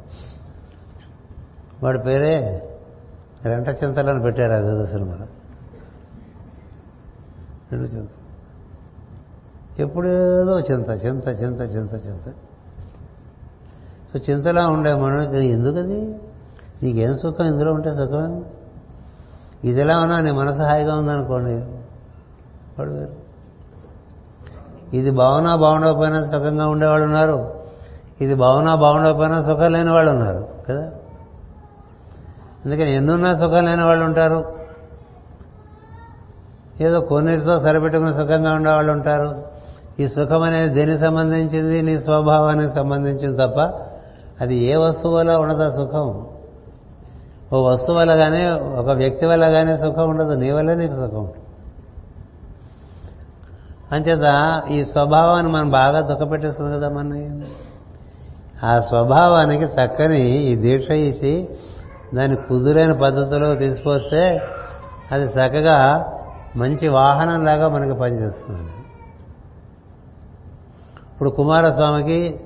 వాడి 1.85 1.99
పేరే 1.99 2.63
రెంట 3.43 3.69
చింతలని 3.69 4.21
పెట్టారు 4.21 4.51
అది 4.51 4.87
సినిమాలో. 4.87 5.25
రెండు 7.71 7.85
చింత 7.85 8.09
ఎప్పుడేదో 9.79 10.59
చింత 10.59 10.89
చింత 10.89 11.27
చింత 11.27 11.61
చింత 11.61 11.93
చింత. 11.93 12.33
సో 14.13 14.33
చింతలా 14.33 14.67
ఉండే 14.67 14.93
మనకి 14.93 15.45
ఎందుకది? 15.45 16.19
నీకేం 16.83 17.13
సుఖం? 17.13 17.45
ఇందులో 17.45 17.73
ఉంటే 17.73 17.89
సుఖమే 17.89 18.41
ఇది 19.63 19.81
ఎలా 19.81 19.97
ఉన్నా 19.97 20.19
నీ 20.19 20.31
మనసు 20.31 20.61
హాయిగా 20.61 20.95
ఉందనుకోండి. 20.95 21.53
వాడు 22.79 22.89
వేరు. 22.89 23.27
ఇది 24.95 25.11
బాగున్నా 25.11 25.55
బాగుండకపోయినా 25.55 26.23
సుఖంగా 26.23 26.67
ఉండేవాళ్ళు 26.67 27.05
ఉన్నారు. 27.05 27.53
ఇది 28.21 28.33
బాగున్నా 28.33 28.75
బాగుండకపోయినా 28.75 29.43
సుఖం 29.43 29.71
లేని 29.71 29.91
వాళ్ళు 29.91 30.11
ఉన్నారు 30.11 30.47
కదా? 30.69 30.91
అందుకని 32.65 32.95
ఎన్నున్నా 32.95 33.35
సుఖం 33.35 33.65
లేని 33.65 33.83
వాళ్ళు 33.83 34.05
ఉంటారు? 34.05 34.57
ఏదో 36.81 37.01
కొన్నిటితో 37.01 37.59
సరిపెట్టుకుని 37.59 38.13
సుఖంగా 38.13 38.53
ఉండేవాళ్ళు 38.53 38.91
ఉంటారు. 38.91 39.56
ఈ 39.99 40.07
సుఖం 40.07 40.41
అనేది 40.41 40.73
దేనికి 40.73 41.01
సంబంధించింది? 41.01 41.81
నీ 41.81 41.99
స్వభావానికి 41.99 42.73
సంబంధించింది 42.73 43.37
తప్ప 43.37 43.59
అది 44.41 44.55
ఏ 44.55 44.75
వస్తువు 44.75 45.15
వల్ల 45.15 45.31
ఆ 45.31 45.69
సుఖం? 45.69 46.27
ఓ 47.53 47.61
వస్తువు 47.61 47.97
వల్ల 47.97 48.15
కానీ 48.15 48.47
ఒక 48.79 48.89
వ్యక్తి 48.89 49.25
వల్ల 49.25 49.49
కానీ 49.49 49.77
సుఖం 49.77 50.09
ఉండదు. 50.09 50.33
నీ 50.33 50.51
వల్లే 50.51 50.75
నీకు 50.75 50.93
సుఖం. 50.93 51.17
ఉంటుంది 51.17 51.43
అంచేత 53.91 54.61
ఈ 54.71 54.83
స్వభావాన్ని 54.83 55.51
మనం 55.51 55.69
బాగా 55.69 56.01
దుఃఖపెట్టేస్తుంది 56.01 56.77
కదా 56.77 56.89
మన 56.89 57.41
ఆ 58.65 58.79
స్వభావానికి 58.79 59.63
చక్కని 59.63 60.21
ఈ 60.29 60.55
దీక్ష 60.55 60.89
ఇచ్చి 60.89 61.49
దాన్ని 62.13 62.37
కుదురైన 62.37 62.91
పద్ధతిలో 62.91 63.55
తీసుకొస్తే 63.55 64.41
అది 65.11 65.25
చక్కగా 65.25 66.05
మంచి 66.55 66.87
వాహనంలాగా 66.87 67.67
మనకి 67.67 67.99
పనిచేస్తుంది. 67.99 68.76
ఇప్పుడు 71.17 71.29
కుమారస్వామికి 71.29 72.39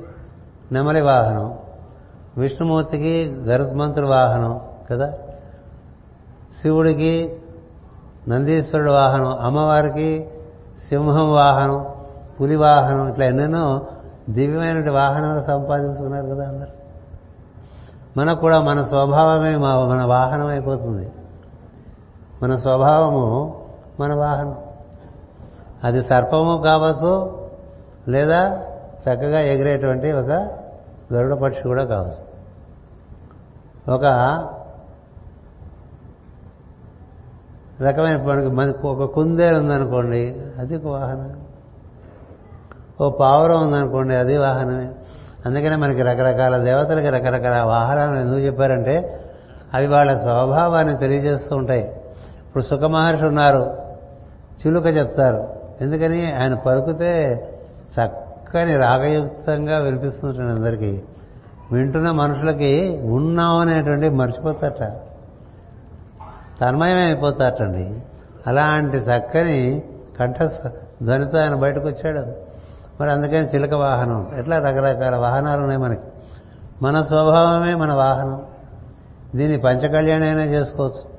నెమలి 0.72 1.02
వాహనం 1.02 1.58
విష్ణుమూర్తికి 2.38 3.32
గరుత్మంతుడి 3.32 4.08
వాహనం 4.08 4.62
కదా? 4.92 5.14
శివుడికి 6.62 7.40
నందీశ్వరుడు 8.28 8.92
వాహనం 8.92 9.38
అమ్మవారికి 9.40 10.30
సింహం 10.90 11.32
వాహనం 11.32 11.86
పులి 12.42 12.56
వాహనం 12.56 13.10
ఇట్లా 13.10 13.26
ఎన్నెన్నో 13.26 13.82
దివ్యమైన 14.30 14.92
వాహనాలు 14.92 15.42
సంపాదించుకున్నారు 15.42 16.26
కదా 16.26 16.48
అందరు. 16.48 16.72
మనకు 18.20 18.40
కూడా 18.40 18.62
మన 18.62 18.82
స్వభావమే 18.82 19.56
మన 19.56 20.04
వాహనం 20.04 20.48
అయిపోతుంది. 20.48 21.12
మన 22.44 22.56
స్వభావము 22.56 23.62
మన 24.00 24.14
వాహనం. 24.14 24.56
అది 25.84 26.04
సర్పము 26.04 26.62
కావచ్చు 26.66 27.41
లేదా 28.08 28.62
చక్కగా 29.00 29.40
ఎగిరేటువంటి 29.40 30.12
ఒక 30.12 30.50
గరుడ 31.14 31.34
పక్షి 31.34 31.64
కూడా 31.64 31.86
కావచ్చు. 31.86 32.32
ఒక 33.96 34.06
రకమైన 37.82 38.48
మనకి 38.48 38.88
ఒక 38.88 39.14
కుందేలు 39.14 39.60
ఉందనుకోండి 39.60 40.42
అది 40.60 40.76
ఒక 40.76 40.88
వాహనం. 40.88 41.42
ఓ 43.02 43.10
పావురం 43.10 43.64
ఉందనుకోండి 43.68 44.16
అది 44.16 44.38
వాహనమే. 44.38 44.90
అందుకనే 45.46 45.76
మనకి 45.76 46.02
రకరకాల 46.02 46.64
దేవతలకి 46.64 47.10
రకరకాల 47.10 47.62
వాహనాలు 47.62 48.20
ఎందుకు 48.20 48.40
చెప్పారంటే 48.40 49.20
అవి 49.74 49.88
వాళ్ళ 49.88 50.18
స్వభావాన్ని 50.18 50.98
తెలియజేస్తూ 50.98 51.56
ఉంటాయి. 51.56 51.84
ఇప్పుడు 52.48 52.64
సుఖ 52.64 52.80
మహర్షి 52.80 53.26
ఉన్నారు 53.26 53.78
చిలుక 54.68 54.86
చెప్తారు. 54.86 55.50
ఎందుకని 55.82 56.34
ఆయన 56.34 56.54
పలుకుతే 56.54 57.48
చక్కని 58.00 58.78
రాగయుక్తంగా 58.78 59.78
వినిపిస్తుంటాడు 59.78 60.50
అందరికీ 60.50 61.04
వింటున్న 61.72 62.12
మనుషులకి 62.12 63.02
ఉన్నామనేటువంటి 63.04 64.10
మర్చిపోతాట 64.10 64.80
తన్మయమే 66.62 67.02
అయిపోతాటండి 67.02 68.02
అలాంటి 68.48 68.98
చక్కని 68.98 69.84
కంఠ 70.20 70.44
ధ్వనితో 71.04 71.40
ఆయన 71.40 71.56
బయటకు 71.56 71.88
వచ్చాడు 71.88 72.52
మరి 73.02 73.12
అందుకని 73.12 73.46
చిలక 73.46 73.74
వాహనం. 73.74 74.32
ఎట్లా 74.38 74.60
రకరకాల 74.60 75.16
వాహనాలు 75.16 75.62
ఉన్నాయి 75.62 75.80
మనకి? 75.80 76.02
మన 76.82 77.02
స్వభావమే 77.02 77.76
మన 77.76 77.94
వాహనం. 77.94 78.46
దీన్ని 79.36 79.58
పంచకళ్యాణి 79.58 80.26
అయినా 80.26 80.44
చేసుకోవచ్చు. 80.44 81.12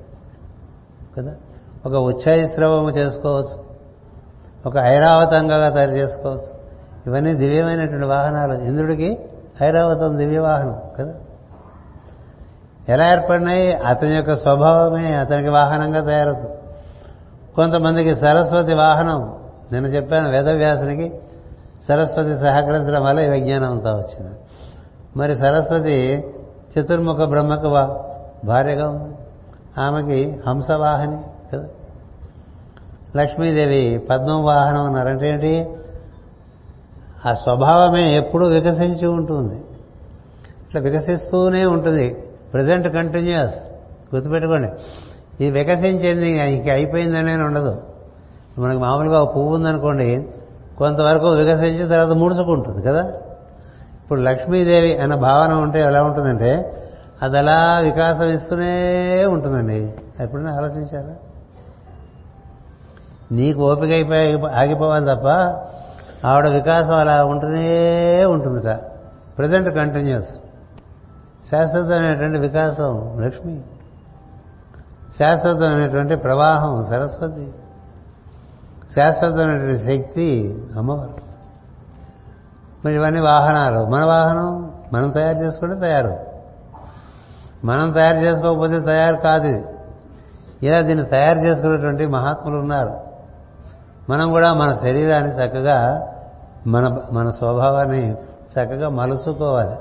కదా? 1.17 1.35
ఒక 1.85 1.93
ఉచ్ఛాయిశ్రవము 1.93 2.89
చేసుకోవచ్చు. 2.89 3.63
ఒక 4.65 4.77
ఐరావతంగా 4.77 5.69
తయారు 5.69 5.91
చేసుకోవచ్చు. 5.91 6.62
ఇవన్నీ 7.07 7.33
దివ్యమైనటువంటి 7.33 8.05
వాహనాలు. 8.05 8.53
ఇంద్రుడికి 8.53 9.19
ఐరావతం 9.63 10.17
దివ్య 10.17 10.39
వాహనం 10.39 10.81
కదా? 10.99 11.13
ఎలా 12.89 13.11
ఏర్పడినాయి? 13.11 13.73
అతని 13.73 14.13
యొక్క 14.15 14.35
స్వభావమే 14.35 15.13
అతనికి 15.13 15.49
వాహనంగా 15.49 16.05
తయారవుతుంది. 16.05 16.57
కొంతమందికి 17.55 18.15
సరస్వతి 18.15 18.73
వాహనం 18.73 19.35
నేను 19.71 19.87
చెప్పాను 19.87 20.29
వేదవ్యాసునికి 20.29 21.13
సరస్వతి 21.87 22.37
సహకరించడం 22.37 23.03
వల్ల 23.03 23.19
ఈ 23.19 23.29
విజ్ఞానం 23.29 23.71
అంతా 23.71 23.91
వచ్చింది. 23.91 24.35
మరి 25.17 25.35
సరస్వతి 25.35 26.27
చతుర్ముఖ 26.79 27.17
బ్రహ్మకు 27.17 27.67
భార్యగా 28.47 28.89
ఉంది. 28.89 29.15
ఆమెకి 29.81 30.39
హంసవాహని 30.47 31.17
కదా? 31.53 31.65
లక్ష్మీదేవి 33.15 33.97
పద్మం 33.97 34.43
వాహనం 34.43 34.83
అన్నారంటే 34.85 35.29
ఏంటి? 35.29 35.69
ఆ 37.27 37.33
స్వభావమే 37.33 38.17
ఎప్పుడూ 38.17 38.47
వికసించి 38.47 39.07
ఉంటుంది. 39.07 39.55
ఇట్లా 40.67 40.81
వికసిస్తూనే 40.81 41.65
ఉంటుంది. 41.65 42.23
ప్రజెంట్ 42.53 42.87
కంటిన్యూస్ 42.87 43.55
గుర్తుపెట్టుకోండి. 44.15 44.67
ఇది 45.43 45.59
వికసించింది 45.59 46.29
ఇంక 46.29 46.69
అయిపోయిందనే 46.69 47.35
ఉండదు. 47.35 47.81
మనకు 48.59 48.79
మామూలుగా 48.79 49.21
ఒక 49.21 49.35
పువ్వు 49.35 49.55
ఉందనుకోండి 49.55 50.27
కొంతవరకు 50.77 51.27
వికసించిన 51.27 51.87
తర్వాత 51.87 52.17
ముడుచుకుంటుంది 52.17 52.81
కదా. 52.81 53.13
ఇప్పుడు 54.03 54.21
లక్ష్మీదేవి 54.21 54.97
అన్న 54.97 55.15
భావన 55.15 55.53
ఉంటే 55.53 55.79
ఎలా 55.79 56.03
ఉంటుందంటే 56.03 56.73
అది 57.21 57.37
అలా 57.37 57.79
వికాసం 57.79 58.25
ఇస్తూనే 58.25 59.25
ఉంటుందండి. 59.25 59.93
ఎప్పుడైనా 60.19 60.55
ఆలోచించారా? 60.55 61.15
నీకు 63.31 63.71
ఓపిక 63.71 63.91
అయిపోయి 63.91 64.41
ఆగిపోవాలి 64.41 65.05
తప్ప 65.05 65.27
ఆవిడ 66.25 66.47
వికాసం 66.47 66.93
అలా 66.93 67.25
ఉంటూనే 67.25 68.25
ఉంటుందిట. 68.25 68.79
ప్రజెంట్ 69.37 69.75
కంటిన్యూస్ 69.75 70.29
శాశ్వతమైనటువంటి 71.51 72.39
వికాసం 72.39 73.19
లక్ష్మి. 73.19 73.61
శాశ్వతమైనటువంటి 75.19 76.15
ప్రవాహం 76.15 76.87
సరస్వతి. 76.89 77.53
శాశ్వతమైనటువంటి 78.95 79.79
శక్తి 79.79 80.57
అమ్మవారు. 80.77 81.13
మరి 82.85 82.95
ఇవన్నీ 82.95 83.21
వాహనాలు. 83.21 83.85
మన 83.85 84.05
వాహనం 84.05 84.73
మనం 84.93 85.09
తయారు 85.09 85.37
చేసుకుంటే 85.37 85.75
తయారు. 85.75 86.17
మనం 87.65 87.91
తయారు 87.91 88.17
చేసుకోకపోతే 88.17 88.79
తయారు 88.79 89.17
కాదు 89.17 89.47
ఇది. 89.47 89.65
ఇలా 90.63 90.81
దీన్ని 90.81 91.05
తయారు 91.05 91.39
చేసుకునేటువంటి 91.39 92.05
మహాత్ములు 92.05 92.57
ఉన్నారు. 92.57 93.03
మనం 94.09 94.29
కూడా 94.29 94.53
మన 94.53 94.73
శరీరాన్ని 94.73 95.31
చక్కగా 95.31 96.09
మన 96.67 97.01
మన 97.11 97.29
స్వభావాన్ని 97.29 98.11
చక్కగా 98.53 98.89
మలుసుకోవాలి. 98.89 99.75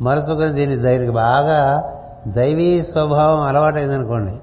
మలుసుకొని 0.00 0.52
దీన్ని 0.52 0.76
దీనికి 0.76 1.10
బాగా 1.10 1.90
దైవీ 2.28 2.82
స్వభావం 2.82 3.40
అలవాటైందనుకోండి. 3.40 4.38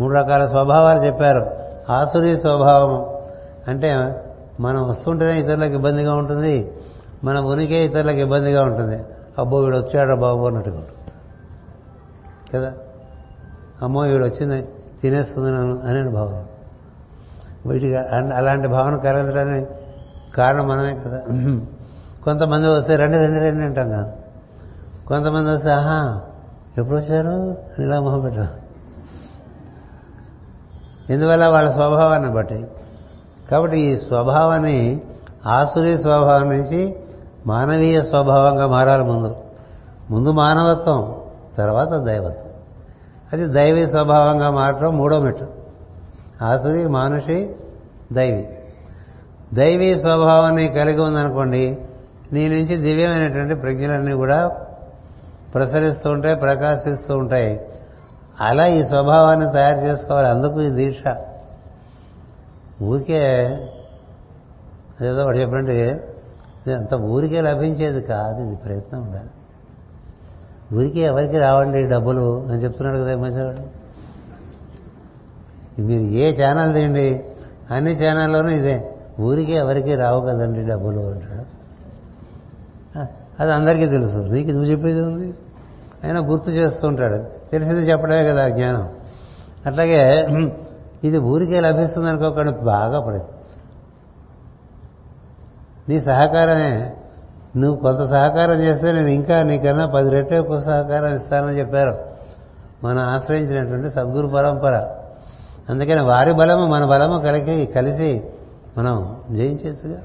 మూడు 0.00 0.14
రకాల 0.14 0.46
స్వభావాలు 0.46 1.06
చెప్పారు. 1.06 1.50
ఆసురీ 1.92 2.36
స్వభావం 2.36 3.06
అంటే 3.68 4.20
మనం 4.60 4.88
వస్తుంటేనే 4.88 5.40
ఇతరులకు 5.40 5.72
ఇబ్బందిగా 5.72 6.14
ఉంటుంది. 6.14 6.72
మన 7.24 7.38
ఉనికే 7.38 7.84
ఇతరులకు 7.84 8.18
ఇబ్బందిగా 8.18 8.64
ఉంటుంది. 8.64 9.04
అబ్బో 9.38 9.56
వీడు 9.56 9.76
వచ్చాడో 9.76 10.16
బాబు 10.16 10.46
అన్నట్టుగా 10.46 10.76
ఉంటుంది. 10.76 10.96
కదా? 12.54 12.72
అమ్మో 13.82 14.00
వీడు 14.00 14.24
వచ్చింది 14.24 14.68
తినేస్తుంది 15.02 15.50
నన్ను 15.50 15.80
అనే 15.84 16.10
భావన 16.10 16.44
వీటికి 17.66 17.96
అలాంటి 18.36 18.68
భావన 18.68 18.96
కలిగించడానికి 18.96 19.70
కారణం 20.36 20.68
మనమే 20.68 20.94
కదా. 20.94 21.20
కొంతమంది 22.24 22.68
వస్తే 22.68 22.96
రండి 22.96 23.18
రండి 23.18 23.40
రండి 23.40 23.64
అంటాం 23.64 23.88
కదా. 23.88 24.12
కొంతమంది 25.06 25.50
వస్తే 25.50 25.70
ఆహా 25.70 26.20
ఎప్పుడు 26.78 26.96
వచ్చారు? 26.96 27.28
అని 27.28 27.84
ఇలా 27.84 28.00
మొహం 28.00 28.20
పెట్టారు 28.20 28.66
ఎందువల్ల 31.12 31.46
వాళ్ళ 31.46 31.72
స్వభావాన్ని 31.72 32.32
బట్టి? 32.32 32.66
కాబట్టి 33.50 33.78
ఈ 33.78 33.96
స్వభావాన్ని 33.96 35.00
ఆసురీ 35.46 35.98
స్వభావం 35.98 36.48
నుంచి 36.48 36.96
మానవీయ 37.46 38.02
స్వభావంగా 38.02 38.66
మారాలి 38.66 39.04
ముందు. 39.04 39.36
ముందు 40.10 40.32
మానవత్వం 40.32 41.14
తర్వాత 41.58 41.88
దైవత్వం. 41.88 42.50
అది 43.32 43.46
దైవీ 43.46 43.86
స్వభావంగా 43.86 44.50
మారటం 44.50 44.96
మూడో 44.96 45.20
మెట్టు. 45.20 45.46
ఆసురి 46.42 46.88
మానుషి 46.88 47.56
దైవి. 48.12 48.55
దైవీ 49.54 49.98
స్వభావాన్ని 49.98 50.68
కలిగి 50.68 51.00
ఉందనుకోండి 51.00 51.78
నీ 52.32 52.48
నుంచి 52.48 52.76
దివ్యమైనటువంటి 52.76 53.54
ప్రజ్ఞలన్నీ 53.54 54.12
కూడా 54.12 54.48
ప్రసరిస్తూ 55.54 56.10
ఉంటాయి 56.10 56.36
ప్రకాశిస్తూ 56.36 57.16
ఉంటాయి. 57.16 57.60
అలా 58.40 58.66
ఈ 58.66 58.84
స్వభావాన్ని 58.84 59.52
తయారు 59.52 59.86
చేసుకోవాలి. 59.86 60.28
అందుకు 60.28 60.60
ఈ 60.60 60.70
దీక్ష. 60.70 61.14
ఊరికే 62.82 63.44
ఏదో 65.02 65.24
ఒకటి 65.24 65.40
చెప్పండి 65.40 65.80
అంత 66.72 66.94
ఊరికే 66.94 67.40
లభించేది 67.40 68.02
కాదు 68.02 68.46
ఇది 68.46 68.56
ప్రయత్నం 68.56 69.02
ఉండాలి 69.02 69.28
ఊరికే 70.74 71.00
ఎవరికి 71.00 71.38
రావండి 71.38 71.82
డబ్బులు? 71.82 72.42
అని 72.42 72.62
చెప్తున్నాడు 72.62 72.96
కదా 72.96 73.16
మంచివాడు 73.16 73.86
మీరు 75.80 76.02
ఏ 76.02 76.42
ఛానల్ 76.42 76.74
తీయండి 76.74 77.24
అన్ని 77.70 77.92
ఛానల్లోనూ 77.92 78.48
ఇదే. 78.48 78.95
ఊరికే 79.20 79.52
ఎవరికి 79.52 79.94
రావు 79.94 80.20
కదండి 80.20 80.62
డబ్బులు 80.62 81.00
అంటాడు 81.00 81.56
అది 83.42 83.52
అందరికీ 83.52 83.86
తెలుసు. 83.86 84.18
నీకు 84.18 84.50
నువ్వు 84.50 84.70
చెప్పేది 84.70 85.00
ఉంది 85.00 85.34
అయినా 86.04 86.20
గుర్తు 86.20 86.50
చేస్తూ 86.50 86.88
ఉంటాడు 86.88 87.18
తెలిసింది 87.52 87.80
చెప్పడమే 87.80 88.24
కదా 88.24 88.48
జ్ఞానం. 88.48 88.88
అట్లాగే 89.66 90.26
ఇది 91.04 91.18
ఊరికే 91.18 91.60
లభిస్తుంది 91.60 92.08
అనుకోకుండా 92.08 92.52
బాగా 92.52 93.00
పడి 93.00 93.20
నీ 95.88 96.00
సహకారమే. 96.00 96.96
నువ్వు 97.56 97.76
కొంత 97.80 98.10
సహకారం 98.10 98.58
చేస్తే 98.60 98.92
నేను 98.92 99.06
ఇంకా 99.06 99.42
నీకన్నా 99.42 99.86
పది 99.86 100.10
రెట్లు 100.10 100.36
ఎక్కువ 100.36 100.60
సహకారం 100.62 101.14
ఇస్తానని 101.14 101.58
చెప్పారు. 101.58 101.98
మనం 102.84 103.02
ఆశ్రయించినటువంటి 103.02 103.90
సద్గురు 103.90 104.26
పరంపర. 104.26 104.74
అందుకని 105.70 106.02
వారి 106.02 106.32
బలము 106.32 106.66
మన 106.66 106.84
బలము 106.84 107.20
కలిగి 107.20 107.66
కలిసి 107.66 108.10
మనం 108.78 109.22
జయించేసుగా? 109.30 110.02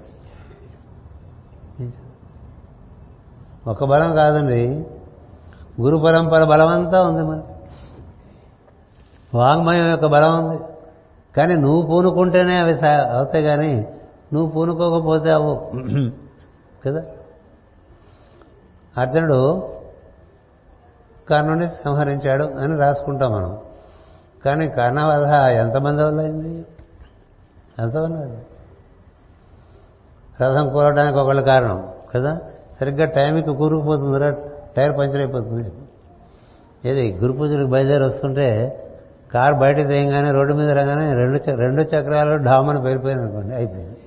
ఒక 3.68 3.84
బలం 3.84 4.16
కాదండి. 4.16 4.86
గురు 5.82 5.98
పరంపర 5.98 6.44
బలమంతా 6.44 7.08
ఉంది 7.08 7.24
మనకి. 7.24 7.48
వాంగ్మయం 9.38 9.90
యొక్క 9.90 10.06
బలం 10.06 10.48
ఉంది. 10.48 10.62
కానీ 11.38 11.56
నువ్వు 11.56 11.82
పూనుకుంటేనే 11.82 12.56
అవి 12.56 12.74
అవుతాయి 12.90 13.44
కానీ 13.44 13.88
నువ్వు 14.34 14.50
పూనుకోకపోతే 14.50 15.32
అవు. 15.32 15.72
కదా? 16.86 17.04
అర్జునుడు 18.98 19.70
కర్ణుని 21.30 21.68
సంహరించాడు 21.68 22.44
అని 22.44 22.78
రాసుకుంటాం 22.78 23.32
మనం. 23.32 23.58
కానీ 24.46 24.70
కర్ణవధ 24.70 25.34
ఎంతమంది 25.34 26.04
వల్ల 26.04 26.20
అయింది? 26.20 26.66
ఎంతమంది 27.80 28.46
రథం 30.44 30.70
కూరడానికి 30.70 31.18
ఒకళ్ళు 31.18 31.42
కారణం 31.42 31.88
కదా? 32.16 32.40
సరిగ్గా 32.80 33.06
టైంకి 33.06 33.54
కూరుకుపోతుందిరా 33.56 34.30
టైర్ 34.78 34.98
పంచర్ 34.98 35.16
అయిపోతుంది. 35.16 35.72
ఏది 36.86 37.18
గురు 37.22 37.34
పూజలకు 37.34 37.70
బయలుదేరి 37.70 38.04
వస్తుంటే 38.04 38.78
కారు 39.34 39.56
బయట 39.56 39.76
తీయగానే 39.76 40.32
రోడ్డు 40.32 40.54
మీద 40.54 40.70
రాగానే 40.70 41.14
రెండు 41.14 41.38
చ- 41.38 41.56
రెండు 41.56 41.82
చక్రాలు 41.82 42.44
డామని 42.44 42.82
పేలిపోయింది 42.82 43.24
అనుకోండి 43.24 43.56
అయిపోయింది. 43.56 43.98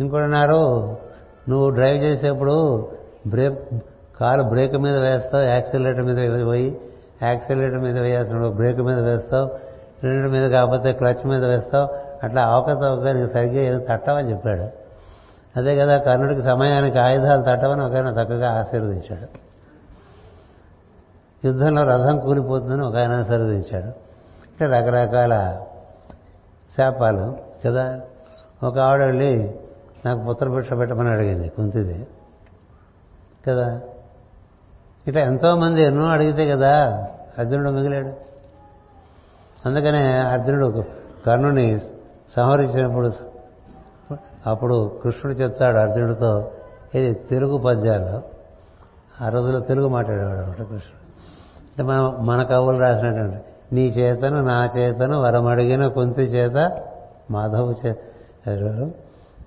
ఇంకోటిన్నారు 0.00 0.96
నువ్వు 1.48 1.70
డ్రైవ్ 1.70 2.04
చేసేప్పుడు 2.04 2.88
బ్రేక్ 3.26 3.58
కారు 4.20 4.42
బ్రేక్ 4.42 4.76
మీద 4.76 4.96
వేస్తావు 4.96 5.44
యాక్సిలేటర్ 5.44 6.02
మీద 6.02 6.46
పోయి 6.46 6.76
యాక్సిలేటర్ 7.22 7.80
మీద 7.80 7.98
వేయాల్సిన 7.98 8.48
బ్రేక్ 8.48 8.78
మీద 8.78 9.00
వేస్తావు 9.00 9.50
రెండు 10.04 10.28
మీద 10.28 10.50
కాకపోతే 10.50 10.92
క్లచ్ 10.92 11.26
మీద 11.26 11.44
వేస్తావు 11.44 11.88
అట్లా 12.24 12.42
అవకతవక 12.42 13.08
నీకు 13.08 13.32
సరిగ్గా 13.32 13.62
ఏదో 13.62 13.78
తట్టవని 13.78 14.30
చెప్పాడు. 14.30 14.84
అదే 15.58 15.76
కదా 15.76 15.98
కర్ణుడికి 15.98 16.42
సమయానికి 16.42 16.98
ఆయుధాలు 16.98 17.42
తట్టవని 17.42 17.84
ఒక 17.84 17.94
ఆయన 17.94 18.06
చక్కగా 18.06 18.60
ఆశీర్వదించాడు. 18.60 19.44
యుద్ధంలో 21.46 21.84
రథం 21.84 22.18
కూలిపోతుందని 22.18 22.86
ఒక 22.86 22.96
ఆయన 22.96 23.12
ఆశీర్వదించాడు. 23.12 23.86
అంటే 23.86 24.66
రకరకాల 24.66 25.60
శాపాలు 26.76 27.36
కదా. 27.66 28.00
ఒక 28.62 28.78
ఆవిడ 28.78 29.02
వెళ్ళి 29.02 29.54
నాకు 30.06 30.20
పుత్రభిక్ష 30.20 30.72
పెట్టమని 30.72 31.10
అడిగింది 31.10 31.48
కుంతిది. 31.48 32.06
కదా. 33.48 33.80
ఇట్లా 35.06 35.22
ఎంతోమంది 35.22 35.82
ఎన్నో 35.82 36.04
అడిగితే 36.04 36.50
కదా 36.50 37.06
అర్జునుడు 37.38 37.70
మిగిలాడు. 37.70 38.12
అందుకనే 39.66 40.16
అర్జునుడు 40.16 40.84
కర్ణుని 41.26 41.80
సంహరించినప్పుడు 42.30 43.12
అప్పుడు 44.46 45.00
కృష్ణుడు 45.04 45.36
చెప్తాడు 45.36 45.76
అర్జునుడితో 45.76 46.50
ఇది 46.94 47.14
తెలుగు 47.14 47.58
పద్యాలు? 47.58 48.22
ఆ 49.24 49.28
రోజుల్లో 49.28 49.60
తెలుగు 49.60 49.88
మాట్లాడేవాడు 49.88 50.38
అనమాట 50.38 50.56
కృష్ణుడు. 50.56 51.04
అంటే 51.64 51.82
మన 51.82 52.16
మన 52.20 52.42
కవులు 52.42 52.78
రాసినటువంటి 52.78 53.38
నీ 53.72 53.86
చేతను 53.88 54.42
నా 54.42 54.68
చేతను 54.76 55.20
వరమడిగిన 55.20 55.86
కుంతి 55.86 56.22
చేత 56.22 56.82
మాధవు 57.30 57.74
చేత 57.86 57.96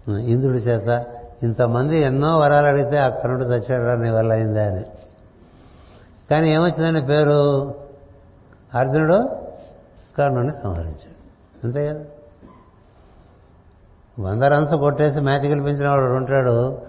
ఇంద్రుడి 0.10 0.58
చేత. 0.58 1.06
ఇంతమంది 1.44 2.00
ఎన్నో 2.00 2.38
వరాలు 2.38 2.66
అడిగితే 2.66 2.98
ఆ 2.98 3.10
కర్ణుడు 3.10 3.44
చచ్చాడు 3.44 4.00
నీ 4.00 4.10
వల్ల 4.10 4.32
అయిందా 4.32 4.66
అని. 4.66 4.84
కానీ 6.32 6.54
ఏమొచ్చిందండి 6.54 7.02
పేరు? 7.02 7.74
అర్జునుడు 8.76 9.30
కర్ణుడిని 10.18 10.54
సంహరించాడు. 10.64 11.18
అంతే 11.64 11.88
కదా? 11.88 12.06
వంద 14.20 14.44
రన్స్ 14.44 14.76
కొట్టేసి 14.76 15.20
మ్యాచ్ 15.20 15.46
గెలిపించిన 15.46 15.90
వాడు 15.90 16.02
ఉంటాడు. 16.02 16.82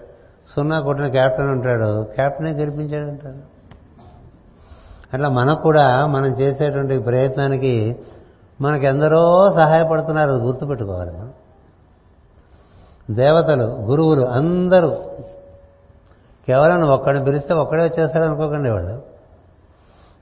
సున్నా 0.55 0.79
కొట్టిన 0.79 1.07
క్యాప్టెన్ 1.07 1.49
ఉంటాడు. 1.49 2.03
క్యాప్టెనే 2.03 2.51
గెలిపించాడు 2.51 3.07
అంటారు 3.07 3.59
అట్లా 5.13 5.29
మనకు 5.29 5.61
కూడా 5.61 6.05
మనం 6.05 6.27
చేసేటువంటి 6.27 6.99
ప్రయత్నానికి 6.99 7.97
మనకు 8.61 8.83
ఎందరో 8.83 9.51
సహాయపడుతున్నారు 9.55 10.31
అది 10.31 10.41
గుర్తుపెట్టుకోవాలి 10.41 11.11
మనం. 11.11 11.33
దేవతలు 13.11 13.63
గురువులు 13.63 14.25
అందరూ 14.25 14.89
కేవలం 16.47 16.89
ఒక్కడిని 16.89 17.25
పిలిస్తే 17.25 17.53
ఒక్కడే 17.53 17.83
వచ్చేస్తాడు 17.83 18.25
అనుకోకండి 18.25 18.69
వాళ్ళు 18.69 19.01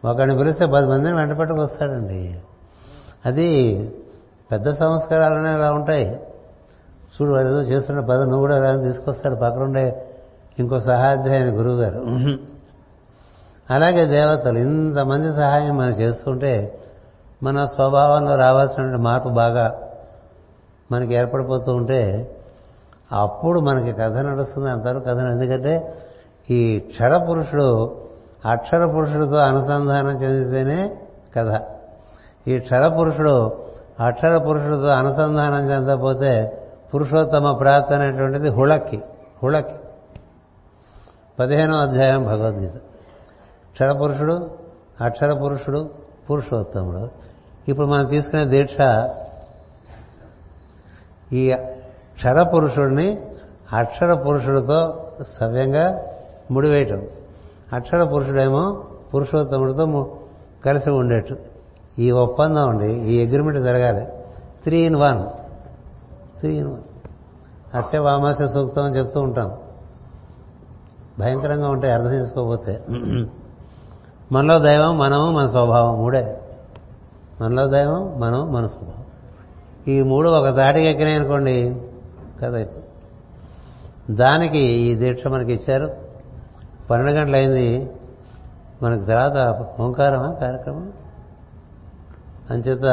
ఒకడిని 0.08 0.38
పిలిస్తే 0.38 0.66
పది 0.66 0.88
మందిని 0.88 1.16
వెంట 1.16 1.38
పెట్టుకు 1.38 1.62
వస్తాడండి 1.62 2.42
అది 3.26 3.50
పెద్ద 4.52 4.70
సంస్కారాలనే 4.70 5.50
అలా 5.50 5.74
ఉంటాయి. 5.74 6.27
చూడు 7.18 7.32
వాడు 7.34 7.48
ఏదో 7.48 7.62
చేస్తున్న 7.62 8.00
పద 8.00 8.20
నువ్వు 8.22 8.40
కూడా 8.40 8.66
రాని 8.66 8.84
తీసుకొస్తాడు. 8.84 9.36
పక్కనుండే 9.36 10.14
ఇంకో 10.60 10.80
సహాధ్యాయుని 10.80 11.52
గురువు 11.52 11.76
గారు 11.76 12.00
అలాగే 13.70 14.06
దేవతలు 14.06 14.60
ఇంతమంది 14.60 15.36
సహాయం 15.36 15.78
మనం 15.78 15.90
చేస్తుంటే 15.90 16.80
మన 17.44 17.66
స్వభావంలో 17.66 18.36
రావాల్సిన 18.36 18.96
మార్పు 18.96 19.30
బాగా 19.30 19.82
మనకి 20.92 21.14
ఏర్పడిపోతూ 21.14 21.72
ఉంటే 21.76 22.32
అప్పుడు 23.12 23.60
మనకి 23.60 23.92
కథ 23.92 24.18
నడుస్తుంది 24.18 24.70
అంతవరకు 24.70 25.00
కథ. 25.00 25.18
ఎందుకంటే 25.18 25.98
ఈ 26.50 26.80
క్షర 26.80 27.18
పురుషుడు 27.18 27.96
అక్షర 28.46 28.86
పురుషుడితో 28.86 29.36
అనుసంధానం 29.36 30.16
చెందితేనే 30.24 30.98
కథ. 31.38 31.62
ఈ 32.48 32.60
క్షర 32.60 32.88
పురుషుడు 32.88 33.36
అక్షర 34.00 34.38
పురుషుడితో 34.38 34.88
అనుసంధానం 34.88 35.72
చెందకపోతే 35.72 36.64
పురుషోత్తమ 36.94 37.52
ప్రాప్తి 37.52 37.96
అనేటువంటిది 37.96 38.50
హుళక్కి 38.50 39.02
హుళక్కి. 39.44 39.76
పదిహేనో 41.40 41.78
అధ్యాయం 41.78 42.24
భగవద్గీత. 42.24 42.76
క్షర 43.74 43.92
పురుషుడు 43.92 44.52
అక్షర 45.02 45.34
పురుషుడు 45.34 45.90
పురుషోత్తముడు. 46.30 47.10
ఇప్పుడు 47.68 47.88
మనం 47.88 48.06
తీసుకునే 48.06 48.46
దీక్ష 48.46 48.76
ఈ 51.34 51.56
క్షర 52.14 52.44
పురుషుడిని 52.44 53.22
అక్షర 53.74 54.14
పురుషుడితో 54.14 55.12
సవ్యంగా 55.40 56.06
ముడివేయటం. 56.52 57.08
అక్షర 57.74 58.04
పురుషుడేమో 58.04 58.84
పురుషోత్తముడితో 59.14 60.18
కలిసి 60.66 60.90
ఉండేట్టు. 60.90 61.38
ఈ 62.00 62.12
ఒప్పందం 62.12 62.70
అండి 62.70 62.94
ఈ 62.94 63.28
అగ్రిమెంట్ 63.28 63.60
జరగాలి. 63.60 64.06
Three 64.64 64.80
in 64.80 64.96
one. 64.96 65.37
త్రీ 66.40 66.66
అస్య 67.74 68.00
వామాస్య 68.00 68.48
సూక్తం 68.48 68.84
అని 68.84 68.98
చెప్తూ 68.98 69.22
ఉంటాం. 69.22 69.58
భయంకరంగా 71.20 71.70
ఉంటాయి 71.70 71.94
అర్థం 71.94 72.14
చేసుకోకపోతే. 72.14 72.86
మనలో 74.32 74.60
దైవం 74.60 74.98
మనము 74.98 75.32
మన 75.32 75.48
స్వభావం 75.48 75.98
మూడే. 75.98 76.42
మనలో 77.42 77.68
దైవం 77.68 78.20
మనం 78.20 78.54
మన 78.54 78.68
స్వభావం. 78.68 79.06
ఈ 79.88 80.02
మూడు 80.02 80.30
ఒక 80.30 80.50
దాటికి 80.50 80.86
ఎక్కినాయి 80.86 81.16
అనుకోండి 81.16 81.82
కథ 82.42 82.68
దానికి 84.12 84.60
ఈ 84.60 84.96
దీక్ష 84.96 85.28
మనకి 85.28 85.54
ఇచ్చారు. 85.54 85.96
పన్నెండు 86.90 87.20
గంటలైంది 87.20 87.92
మనకు 88.84 89.06
తర్వాత 89.06 89.66
ఓంకారమా 89.82 90.34
కార్యక్రమం 90.34 90.94
అంచేత 92.50 92.86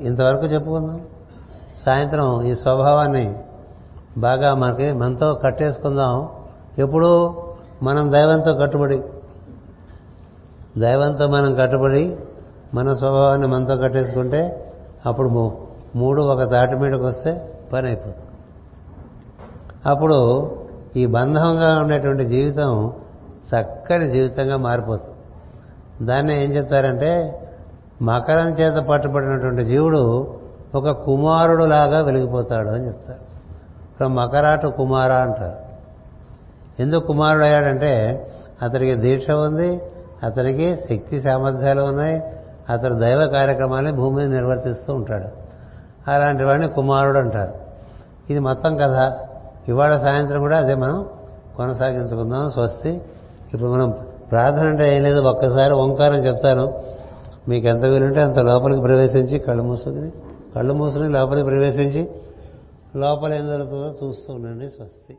ఇంతవరకు 0.00 0.46
చెప్పుకుందాం. 0.46 1.00
సాయంత్రం 1.86 2.42
ఈ 2.42 2.54
స్వభావాన్ని 2.54 3.38
బాగా 4.18 4.54
మనకి 4.54 4.92
మనతో 4.92 5.34
కట్టేసుకుందాం. 5.34 6.28
ఎప్పుడూ 6.78 7.34
మనం 7.82 8.12
దైవంతో 8.12 8.54
కట్టుబడి 8.54 9.02
దైవంతో 10.78 11.28
మనం 11.28 11.54
కట్టుబడి 11.54 12.16
మన 12.74 12.92
స్వభావాన్ని 12.92 13.46
మనతో 13.46 13.76
కట్టేసుకుంటే 13.76 14.70
అప్పుడు 15.06 15.28
మూ- 15.28 15.50
మూడు 15.96 16.22
ఒక 16.22 16.50
తాటి 16.50 16.76
మీదకి 16.76 17.02
వస్తే 17.02 17.50
పని 17.72 17.86
అయిపోతుంది 17.86 18.16
అప్పుడు 19.86 20.16
ఈ 20.96 21.06
బంధంగా 21.06 21.82
ఉండేటువంటి 21.82 22.24
జీవితం 22.24 22.92
చక్కని 23.48 24.10
జీవితంగా 24.10 24.56
మారిపోతుంది 24.56 25.14
దాన్ని 26.06 26.44
ఏం 26.44 26.50
చెప్తారంటే 26.50 27.40
మకరం 28.02 28.48
చేత 28.50 28.84
పట్టుబడినటువంటి 28.84 29.64
జీవుడు 29.64 30.02
ఒక 30.74 30.90
కుమారుడు 30.90 31.64
లాగా 31.64 32.00
వెలిగిపోతాడు 32.00 32.68
అని 32.68 32.86
చెప్తారు. 32.86 33.18
ఇక్కడ 33.92 34.06
మకరాట 34.06 34.66
కుమార 34.66 35.12
అంటారు. 35.12 35.64
ఎందుకు 36.82 37.06
కుమారుడు 37.06 37.44
అయ్యాడంటే 37.44 38.26
అతనికి 38.62 38.94
దీక్ష 38.94 39.30
ఉంది 39.30 39.80
అతనికి 40.22 40.76
శక్తి 40.76 41.20
సామర్థ్యాలు 41.20 41.82
ఉన్నాయి 41.82 42.22
అతడు 42.70 42.94
దైవ 42.94 43.26
కార్యక్రమాన్ని 43.26 43.92
భూమి 43.92 44.16
మీద 44.16 44.28
నిర్వర్తిస్తూ 44.28 44.94
ఉంటాడు. 44.94 45.28
అలాంటి 46.10 46.44
వాడిని 46.44 46.68
కుమారుడు 46.68 47.18
అంటారు. 47.18 47.54
ఇది 48.30 48.40
మొత్తం 48.40 48.76
కథ. 48.76 49.12
ఇవాళ 49.68 49.98
సాయంత్రం 49.98 50.40
కూడా 50.40 50.56
అదే 50.56 50.74
మనం 50.74 51.06
కొనసాగించుకుందాం. 51.56 52.50
స్వస్తి. 52.50 53.02
ఇప్పుడు 53.54 53.70
మనం 53.70 53.90
ప్రార్థన 54.30 54.66
అంటే 54.66 54.96
ఏం 54.96 55.02
లేదు 55.02 55.20
ఒక్కసారి 55.20 55.72
ఓంకారం 55.72 56.26
చెప్తాను. 56.26 56.74
మీకు 57.48 57.66
ఎంత 57.68 57.84
వీలుంటే 57.84 58.20
అంత 58.20 58.38
లోపలికి 58.38 58.80
ప్రవేశించి 58.80 59.38
కళ్ళు 59.38 59.62
మూసుకుని 59.62 60.12
కళ్ళు 60.54 60.74
మూసుకుని 60.74 61.08
లోపలికి 61.08 61.46
ప్రవేశించి 61.46 62.08
లోపల 62.96 63.32
ఏం 63.32 63.46
జరుగుతుందో 63.46 63.94
చూస్తూ 64.02 64.34
ఉండండి 64.34 64.68
స్వస్తి. 64.68 65.16